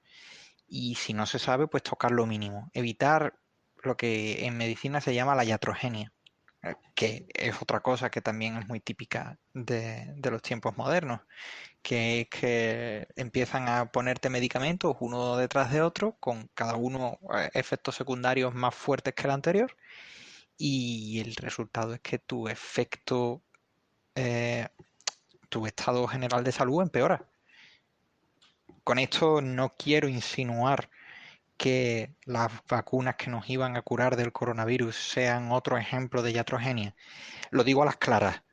Y 0.68 0.96
si 0.96 1.14
no 1.14 1.28
se 1.28 1.40
sabe, 1.40 1.68
pues 1.68 1.84
tocar 1.84 2.12
lo 2.12 2.26
mínimo. 2.26 2.72
Evitar 2.74 3.36
lo 3.84 3.96
que 3.98 4.46
en 4.48 4.58
medicina 4.58 5.02
se 5.02 5.14
llama 5.14 5.36
la 5.36 5.46
iatrogenia. 5.46 6.12
eh, 6.64 6.76
que 6.96 7.28
es 7.34 7.62
otra 7.62 7.82
cosa 7.82 8.10
que 8.10 8.22
también 8.22 8.58
es 8.58 8.68
muy 8.68 8.80
típica 8.80 9.38
de, 9.54 10.16
los 10.32 10.42
tiempos 10.42 10.78
modernos, 10.78 11.22
que 11.82 12.22
es 12.22 12.30
que 12.30 13.08
empiezan 13.16 13.68
a 13.70 13.92
ponerte 13.92 14.30
medicamentos 14.30 14.96
uno 15.00 15.38
detrás 15.38 15.72
de 15.72 15.82
otro, 15.82 16.18
con 16.20 16.50
cada 16.56 16.76
uno 16.76 17.20
eh, 17.38 17.50
efectos 17.54 17.96
secundarios 17.96 18.54
más 18.56 18.76
fuertes 18.76 19.14
que 19.16 19.24
el 19.24 19.32
anterior, 19.32 19.76
y 20.58 21.20
el 21.20 21.36
resultado 21.36 21.94
es 21.94 22.02
que 22.02 22.20
tu 22.20 22.48
efecto, 22.48 23.42
eh, 24.16 24.68
tu 25.50 25.66
estado 25.68 26.08
general 26.08 26.44
de 26.44 26.52
salud 26.52 26.82
empeora. 26.82 27.28
Con 28.84 29.00
esto 29.00 29.42
no 29.42 29.76
quiero 29.78 30.08
insinuar 30.08 30.90
que 31.58 32.16
las 32.26 32.52
vacunas 32.68 33.16
que 33.16 33.30
nos 33.30 33.50
iban 33.50 33.78
a 33.78 33.82
curar 33.82 34.16
del 34.16 34.34
coronavirus 34.34 34.96
sean 34.96 35.52
otro 35.52 35.78
ejemplo 35.78 36.22
de 36.22 36.32
iatrogenia. 36.32 36.96
Lo 37.52 37.64
digo 37.64 37.84
a 37.84 37.86
las 37.86 37.98
claras. 37.98 38.44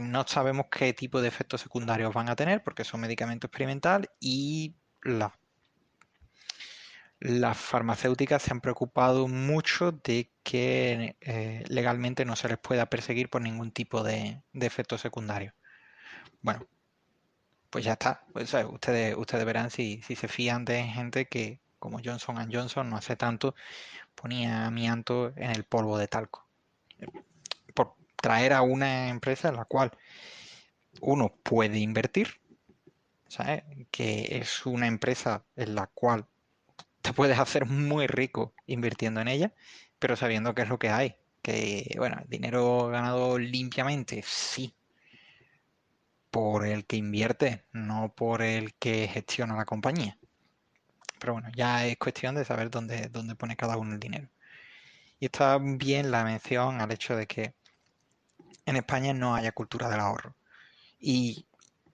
No 0.00 0.26
sabemos 0.26 0.66
qué 0.70 0.92
tipo 0.92 1.20
de 1.20 1.28
efectos 1.28 1.60
secundarios 1.60 2.14
van 2.14 2.28
a 2.28 2.36
tener 2.36 2.62
porque 2.62 2.84
son 2.84 3.00
medicamentos 3.00 3.48
experimentales 3.48 4.10
y 4.20 4.76
las 5.02 5.32
farmacéuticas 7.54 8.42
se 8.42 8.52
han 8.52 8.60
preocupado 8.60 9.28
mucho 9.28 9.92
de 9.92 10.30
que 10.42 11.16
eh, 11.20 11.64
legalmente 11.68 12.24
no 12.24 12.36
se 12.36 12.48
les 12.48 12.58
pueda 12.58 12.86
perseguir 12.86 13.28
por 13.28 13.42
ningún 13.42 13.72
tipo 13.72 14.02
de, 14.02 14.42
de 14.52 14.66
efectos 14.66 15.00
secundarios. 15.02 15.54
Bueno, 16.42 16.66
pues 17.70 17.84
ya 17.84 17.92
está. 17.92 18.24
Pues, 18.32 18.52
ustedes, 18.54 19.16
ustedes 19.16 19.44
verán 19.44 19.70
si, 19.70 20.02
si 20.02 20.16
se 20.16 20.28
fían 20.28 20.64
de 20.64 20.82
gente 20.84 21.26
que, 21.26 21.60
como 21.78 22.00
Johnson 22.04 22.50
Johnson 22.52 22.90
no 22.90 22.96
hace 22.96 23.16
tanto, 23.16 23.54
ponía 24.14 24.66
amianto 24.66 25.32
en 25.36 25.50
el 25.50 25.64
polvo 25.64 25.98
de 25.98 26.08
talco. 26.08 26.46
Por 27.74 27.94
traer 28.16 28.52
a 28.52 28.62
una 28.62 29.08
empresa 29.08 29.48
en 29.48 29.56
la 29.56 29.64
cual 29.64 29.92
uno 31.00 31.34
puede 31.42 31.78
invertir, 31.78 32.40
¿sabes? 33.28 33.62
que 33.90 34.38
es 34.40 34.66
una 34.66 34.86
empresa 34.86 35.44
en 35.56 35.74
la 35.74 35.86
cual 35.86 36.26
te 37.02 37.12
puedes 37.12 37.38
hacer 37.38 37.66
muy 37.66 38.06
rico 38.06 38.54
invirtiendo 38.66 39.20
en 39.20 39.28
ella, 39.28 39.52
pero 39.98 40.16
sabiendo 40.16 40.54
qué 40.54 40.62
es 40.62 40.68
lo 40.68 40.78
que 40.78 40.90
hay. 40.90 41.16
Que, 41.42 41.94
bueno, 41.96 42.22
dinero 42.28 42.88
ganado 42.88 43.38
limpiamente, 43.38 44.22
sí, 44.26 44.74
por 46.30 46.66
el 46.66 46.86
que 46.86 46.96
invierte, 46.96 47.64
no 47.72 48.12
por 48.14 48.42
el 48.42 48.74
que 48.74 49.08
gestiona 49.08 49.56
la 49.56 49.64
compañía. 49.64 50.18
Pero 51.18 51.34
bueno, 51.34 51.48
ya 51.54 51.86
es 51.86 51.96
cuestión 51.98 52.34
de 52.34 52.44
saber 52.44 52.70
dónde, 52.70 53.08
dónde 53.08 53.34
pone 53.34 53.56
cada 53.56 53.76
uno 53.76 53.94
el 53.94 54.00
dinero. 54.00 54.28
Y 55.18 55.26
está 55.26 55.58
bien 55.58 56.10
la 56.10 56.24
mención 56.24 56.80
al 56.80 56.92
hecho 56.92 57.16
de 57.16 57.26
que 57.26 57.54
en 58.66 58.76
España 58.76 59.12
no 59.12 59.34
haya 59.34 59.52
cultura 59.52 59.88
del 59.90 60.00
ahorro. 60.00 60.34
Y 60.98 61.46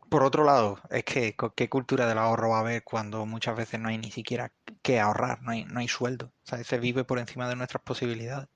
por 0.09 0.23
otro 0.25 0.45
lado, 0.45 0.81
es 0.91 1.05
que 1.05 1.37
¿qué 1.57 1.69
cultura 1.69 2.07
del 2.07 2.19
ahorro 2.19 2.51
va 2.51 2.59
a 2.59 2.61
haber 2.61 2.85
cuando 2.85 3.27
muchas 3.27 3.57
veces 3.57 3.81
no 3.81 3.89
hay 3.89 3.99
ni 3.99 4.11
siquiera 4.11 4.53
que 4.83 5.01
ahorrar, 5.01 5.43
no 5.43 5.53
hay, 5.53 5.65
no 5.65 5.81
hay 5.81 5.89
sueldo? 5.89 6.27
O 6.45 6.47
sea, 6.49 6.63
se 6.65 6.79
vive 6.79 7.05
por 7.05 7.19
encima 7.19 7.49
de 7.49 7.57
nuestras 7.57 7.83
posibilidades. 7.83 8.49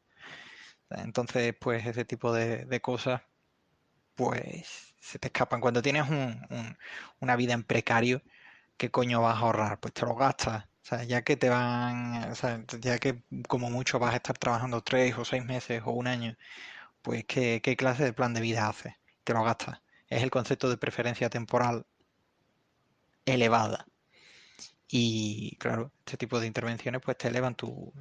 Entonces, 0.91 1.55
pues 1.61 1.87
ese 1.87 2.05
tipo 2.05 2.33
de, 2.33 2.81
cosas, 2.81 3.23
pues 4.15 4.95
se 5.01 5.19
te 5.19 5.29
escapan. 5.29 5.61
Cuando 5.61 5.83
tienes 5.83 6.07
una 7.21 7.37
vida 7.37 7.55
en 7.55 7.65
precario, 7.65 8.23
¿qué 8.77 8.91
coño 8.91 9.23
vas 9.23 9.37
a 9.37 9.41
ahorrar? 9.41 9.81
Pues 9.81 9.95
te 9.95 10.07
lo 10.07 10.15
gastas. 10.17 10.65
O 10.83 10.87
sea, 10.91 11.05
ya 11.05 11.23
que 11.23 11.37
te 11.37 11.49
van, 11.51 12.31
o 12.31 12.35
sea, 12.35 12.65
ya 12.81 12.99
que 12.99 13.23
como 13.49 13.71
mucho 13.71 13.99
vas 13.99 14.15
a 14.15 14.17
estar 14.17 14.39
trabajando 14.39 14.83
tres 14.83 15.17
o 15.19 15.25
seis 15.25 15.45
meses 15.45 15.83
o 15.85 15.93
un 15.93 16.07
año, 16.07 16.37
pues 17.03 17.25
¿qué, 17.27 17.61
clase 17.79 18.05
de 18.05 18.13
plan 18.13 18.35
de 18.35 18.41
vida 18.43 18.69
haces? 18.69 18.95
Te 19.25 19.35
lo 19.35 19.45
gastas. 19.45 19.81
Es 20.11 20.23
el 20.23 20.31
concepto 20.31 20.69
de 20.69 20.77
preferencia 20.77 21.31
temporal 21.31 21.87
elevada. 23.25 23.87
Y 24.89 25.57
claro, 25.59 25.93
este 26.01 26.17
tipo 26.17 26.41
de 26.41 26.49
intervenciones 26.49 27.01
pues 27.03 27.17
te 27.17 27.29
elevan 27.29 27.55
tu, 27.55 27.93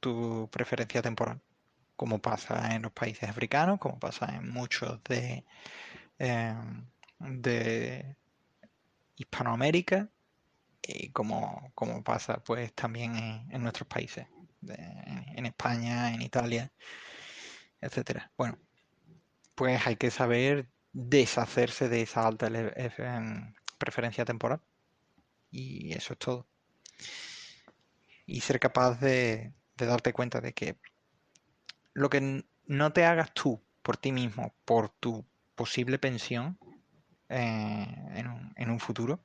tu 0.00 0.48
preferencia 0.50 1.02
temporal, 1.02 1.40
como 1.94 2.20
pasa 2.20 2.74
en 2.74 2.82
los 2.82 2.92
países 2.92 3.28
africanos, 3.28 3.78
como 3.78 3.98
pasa 3.98 4.34
en 4.34 4.48
muchos 4.50 5.02
de, 5.04 5.44
em, 6.18 6.86
de 7.18 8.16
Hispanoamérica 9.16 10.10
y 10.82 11.10
como, 11.10 11.70
como 11.74 12.02
pasa 12.02 12.42
pues 12.42 12.74
también 12.74 13.14
en, 13.50 13.62
nuestros 13.62 13.86
países, 13.88 14.26
en 15.36 15.46
España, 15.46 16.14
en 16.14 16.22
Italia, 16.22 16.72
etcétera. 17.80 18.32
Bueno, 18.36 18.58
pues 19.54 19.86
hay 19.86 19.96
que 19.96 20.10
saber 20.10 20.68
deshacerse 20.92 21.88
de 21.88 22.02
esa 22.02 22.26
alta 22.26 22.48
preferencia 23.78 24.24
temporal 24.24 24.60
y 25.52 25.92
eso 25.92 26.14
es 26.14 26.18
todo. 26.18 26.46
Y 28.26 28.40
ser 28.40 28.58
capaz 28.58 28.98
de, 29.00 29.52
darte 29.76 30.12
cuenta 30.12 30.40
de 30.40 30.52
que 30.52 30.76
lo 31.92 32.08
que 32.08 32.44
no 32.66 32.92
te 32.92 33.04
hagas 33.04 33.32
tú 33.34 33.62
por 33.82 33.96
ti 33.96 34.12
mismo, 34.12 34.54
por 34.64 34.88
tu 34.88 35.26
posible 35.54 35.98
pensión, 35.98 36.58
eh, 37.28 37.86
en, 38.56 38.70
un, 38.70 38.80
futuro, 38.80 39.20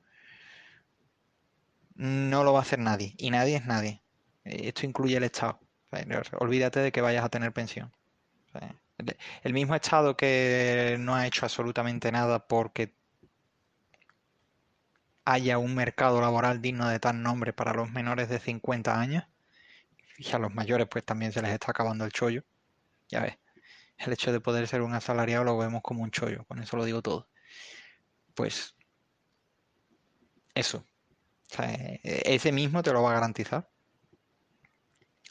no 1.94 2.44
lo 2.44 2.52
va 2.52 2.60
a 2.60 2.62
hacer 2.62 2.78
nadie. 2.78 3.14
Y 3.16 3.30
nadie 3.30 3.56
es 3.56 3.66
nadie. 3.66 4.02
Esto 4.44 4.86
incluye 4.86 5.16
el 5.16 5.24
Estado. 5.24 5.60
olvídate 6.38 6.80
de 6.80 6.92
que 6.92 7.00
vayas 7.00 7.24
a 7.24 7.28
tener 7.28 7.52
pensión. 7.52 7.92
El 9.42 9.52
mismo 9.52 9.74
Estado 9.74 10.16
que 10.16 10.96
no 10.98 11.14
ha 11.14 11.26
hecho 11.26 11.46
absolutamente 11.46 12.12
nada 12.12 12.46
porque 12.46 12.94
haya 15.24 15.58
un 15.58 15.74
mercado 15.74 16.20
laboral 16.20 16.62
digno 16.62 16.88
de 16.88 16.98
tal 17.00 17.22
nombre 17.22 17.52
para 17.52 17.74
los 17.74 17.90
menores 17.90 18.28
de 18.28 18.38
50 18.38 18.98
años. 18.98 19.24
Y 20.18 20.32
a 20.32 20.38
los 20.38 20.52
mayores 20.54 20.88
pues 20.90 21.04
también 21.04 21.32
se 21.32 21.42
les 21.42 21.52
está 21.52 21.70
acabando 21.70 22.04
el 22.04 22.12
chollo. 22.12 22.44
Ya 23.08 23.20
ves, 23.20 23.38
el 23.98 24.12
hecho 24.12 24.32
de 24.32 24.40
poder 24.40 24.66
ser 24.68 24.82
un 24.82 24.94
asalariado 24.94 25.44
lo 25.44 25.58
vemos 25.58 25.82
como 25.82 26.02
un 26.02 26.10
chollo, 26.10 26.44
con 26.46 26.60
eso 26.60 26.76
lo 26.76 26.84
digo 26.84 27.02
todo 27.02 27.28
pues 28.38 28.76
eso. 30.54 30.86
E, 31.58 32.00
ese 32.36 32.52
mismo 32.52 32.84
te 32.84 32.92
lo 32.92 33.02
va 33.02 33.10
a 33.10 33.14
garantizar. 33.14 33.68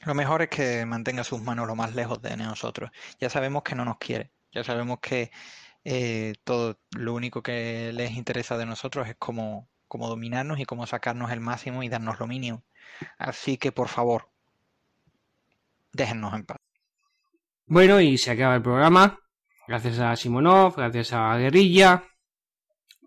Lo 0.06 0.14
mejor 0.14 0.43
es 0.43 0.50
que 0.50 0.85
mantenga 0.85 1.24
sus 1.24 1.42
manos 1.42 1.67
lo 1.67 1.76
más 1.76 1.95
lejos 1.95 2.22
de 2.22 2.38
nosotros. 2.38 2.92
Ya 3.19 3.30
sabemos 3.30 3.64
que 3.64 3.76
no 3.76 3.84
nos 3.84 3.98
quiere. 3.98 4.32
Ya 4.51 4.64
sabemos 4.64 5.00
que 5.00 5.32
eh, 5.84 6.35
todo 6.43 6.80
lo 6.92 7.14
único 7.14 7.42
que 7.42 7.92
les 7.93 8.11
interesa 8.11 8.58
de 8.58 8.66
nosotros 8.66 9.08
es 9.08 9.16
cómo, 9.17 9.69
cómo 9.88 10.08
dominarnos 10.08 10.59
y 10.59 10.66
cómo 10.66 10.85
sacarnos 10.85 11.32
el 11.32 11.40
máximo 11.40 11.84
y 11.84 11.90
darnos 11.90 12.19
lo 12.19 12.27
mínimo. 12.27 12.64
Así 13.17 13.58
que 13.58 13.72
por 13.72 13.88
favor, 13.88 14.30
déjennos 15.93 16.34
en 16.34 16.45
paz. 16.45 16.58
Bueno, 17.66 18.00
y 18.00 18.17
se 18.17 18.32
acaba 18.32 18.56
el 18.56 18.61
programa. 18.61 19.19
Gracias 19.67 20.00
a 20.00 20.16
Simonov, 20.16 20.76
gracias 20.77 21.11
a 21.11 21.35
Guerrilla, 21.35 22.03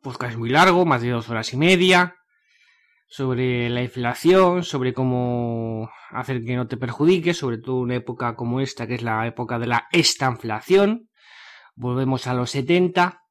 podcast 0.03 0.37
muy 0.37 0.51
largo, 0.51 0.85
más 0.85 1.01
de 1.01 1.09
dos 1.09 1.29
horas 1.31 1.53
y 1.55 1.57
media, 1.57 2.17
sobre 3.11 3.69
la 3.71 3.83
inflación, 3.83 4.63
sobre 4.63 4.95
cómo 4.95 5.91
hacer 6.11 6.45
que 6.45 6.55
no 6.55 6.69
te 6.69 6.77
perjudique, 6.77 7.35
sobre 7.35 7.59
todo 7.59 7.81
una 7.81 7.97
época 7.97 8.37
como 8.37 8.61
esta, 8.61 8.87
que 8.87 8.95
es 8.95 9.03
la 9.03 9.27
época 9.27 9.59
de 9.59 9.67
la 9.67 9.89
estanflación. 9.91 11.11
Volvemos 11.75 12.29
a 12.29 12.35
los 12.35 12.53
70. 12.53 13.25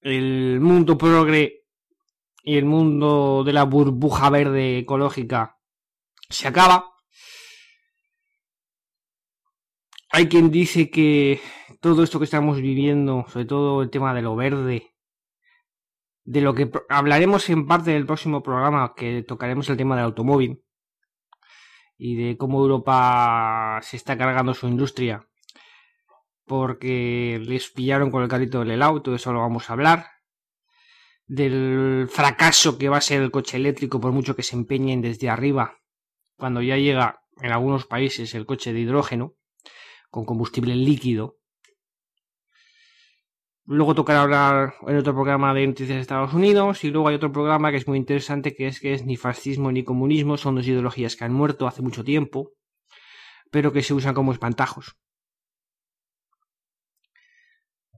El 0.00 0.58
mundo 0.60 0.98
progre 0.98 1.62
y 2.42 2.56
el 2.56 2.64
mundo 2.64 3.44
de 3.44 3.52
la 3.52 3.62
burbuja 3.62 4.28
verde 4.30 4.78
ecológica 4.78 5.56
se 6.28 6.48
acaba. 6.48 6.90
Hay 10.10 10.28
quien 10.28 10.50
dice 10.50 10.90
que 10.90 11.40
todo 11.80 12.02
esto 12.02 12.18
que 12.18 12.24
estamos 12.24 12.60
viviendo, 12.60 13.26
sobre 13.28 13.44
todo 13.44 13.80
el 13.80 13.90
tema 13.90 14.12
de 14.12 14.22
lo 14.22 14.34
verde, 14.34 14.93
de 16.24 16.40
lo 16.40 16.54
que 16.54 16.70
hablaremos 16.88 17.48
en 17.50 17.66
parte 17.66 17.92
del 17.92 18.06
próximo 18.06 18.42
programa, 18.42 18.94
que 18.96 19.22
tocaremos 19.22 19.68
el 19.68 19.76
tema 19.76 19.94
del 19.96 20.06
automóvil 20.06 20.64
y 21.96 22.16
de 22.16 22.36
cómo 22.36 22.60
Europa 22.60 23.78
se 23.82 23.96
está 23.96 24.18
cargando 24.18 24.54
su 24.54 24.66
industria 24.66 25.28
porque 26.46 27.40
les 27.42 27.70
pillaron 27.70 28.10
con 28.10 28.22
el 28.22 28.28
carrito 28.28 28.60
del 28.60 28.72
helado, 28.72 29.02
todo 29.02 29.14
eso 29.14 29.32
lo 29.32 29.40
vamos 29.40 29.68
a 29.68 29.72
hablar. 29.72 30.06
Del 31.26 32.06
fracaso 32.10 32.76
que 32.76 32.90
va 32.90 32.98
a 32.98 33.02
ser 33.02 33.22
el 33.22 33.30
coche 33.30 33.56
eléctrico 33.56 34.00
por 34.00 34.12
mucho 34.12 34.36
que 34.36 34.42
se 34.42 34.56
empeñen 34.56 35.00
desde 35.00 35.30
arriba, 35.30 35.78
cuando 36.36 36.60
ya 36.60 36.76
llega 36.76 37.22
en 37.40 37.50
algunos 37.50 37.86
países 37.86 38.34
el 38.34 38.44
coche 38.44 38.72
de 38.72 38.80
hidrógeno 38.80 39.34
con 40.10 40.26
combustible 40.26 40.74
líquido 40.74 41.38
Luego 43.66 43.94
tocará 43.94 44.22
hablar 44.22 44.74
en 44.86 44.96
otro 44.96 45.14
programa 45.14 45.54
de 45.54 45.66
noticias 45.66 45.96
de 45.96 46.02
Estados 46.02 46.34
Unidos 46.34 46.84
y 46.84 46.90
luego 46.90 47.08
hay 47.08 47.14
otro 47.14 47.32
programa 47.32 47.70
que 47.70 47.78
es 47.78 47.88
muy 47.88 47.96
interesante 47.96 48.54
que 48.54 48.66
es 48.66 48.78
que 48.78 48.92
es 48.92 49.06
ni 49.06 49.16
fascismo 49.16 49.72
ni 49.72 49.84
comunismo, 49.84 50.36
son 50.36 50.56
dos 50.56 50.66
ideologías 50.66 51.16
que 51.16 51.24
han 51.24 51.32
muerto 51.32 51.66
hace 51.66 51.80
mucho 51.80 52.04
tiempo, 52.04 52.52
pero 53.50 53.72
que 53.72 53.82
se 53.82 53.94
usan 53.94 54.14
como 54.14 54.32
espantajos. 54.32 54.96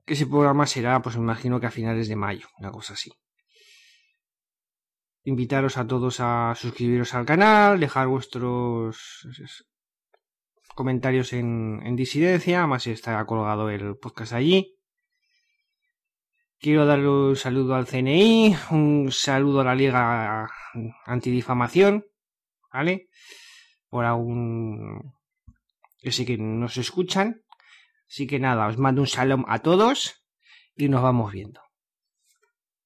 que 0.07 0.15
ese 0.15 0.27
programa 0.27 0.67
será, 0.67 1.03
pues 1.03 1.17
me 1.17 1.23
imagino 1.23 1.59
que 1.61 1.67
a 1.67 1.71
finales 1.71 2.09
de 2.09 2.15
mayo, 2.17 2.47
una 2.59 2.71
cosa 2.71 2.95
así. 2.95 3.11
Invitaros 5.25 5.77
a 5.77 5.87
todos 5.87 6.21
a 6.21 6.55
suscribiros 6.55 7.13
al 7.15 7.27
canal, 7.27 7.81
dejar 7.81 8.07
vuestros 8.07 9.27
comentarios 10.77 11.33
en, 11.33 11.81
en 11.85 11.97
disidencia, 11.97 12.61
además 12.61 12.87
está 12.87 13.25
colgado 13.27 13.69
el 13.69 13.97
podcast 13.97 14.33
allí. 14.33 14.76
Quiero 16.59 16.87
darle 16.87 17.09
un 17.09 17.37
saludo 17.37 17.75
al 17.75 17.87
CNI, 17.87 18.57
un 18.71 19.13
saludo 19.13 19.61
a 19.61 19.65
la 19.65 19.75
Liga 19.75 20.49
Antidifamación, 21.05 22.07
¿vale? 22.73 23.09
Por 23.89 24.07
aún 24.07 25.13
que 25.99 26.13
sé 26.13 26.25
que 26.25 26.39
nos 26.39 26.79
escuchan. 26.79 27.43
Así 28.09 28.27
que 28.27 28.39
nada, 28.39 28.69
os 28.69 28.79
mando 28.79 29.03
un 29.03 29.07
saludo 29.07 29.45
a 29.49 29.59
todos 29.59 30.25
y 30.77 30.89
nos 30.89 31.03
vamos 31.03 31.33
viendo. 31.33 31.66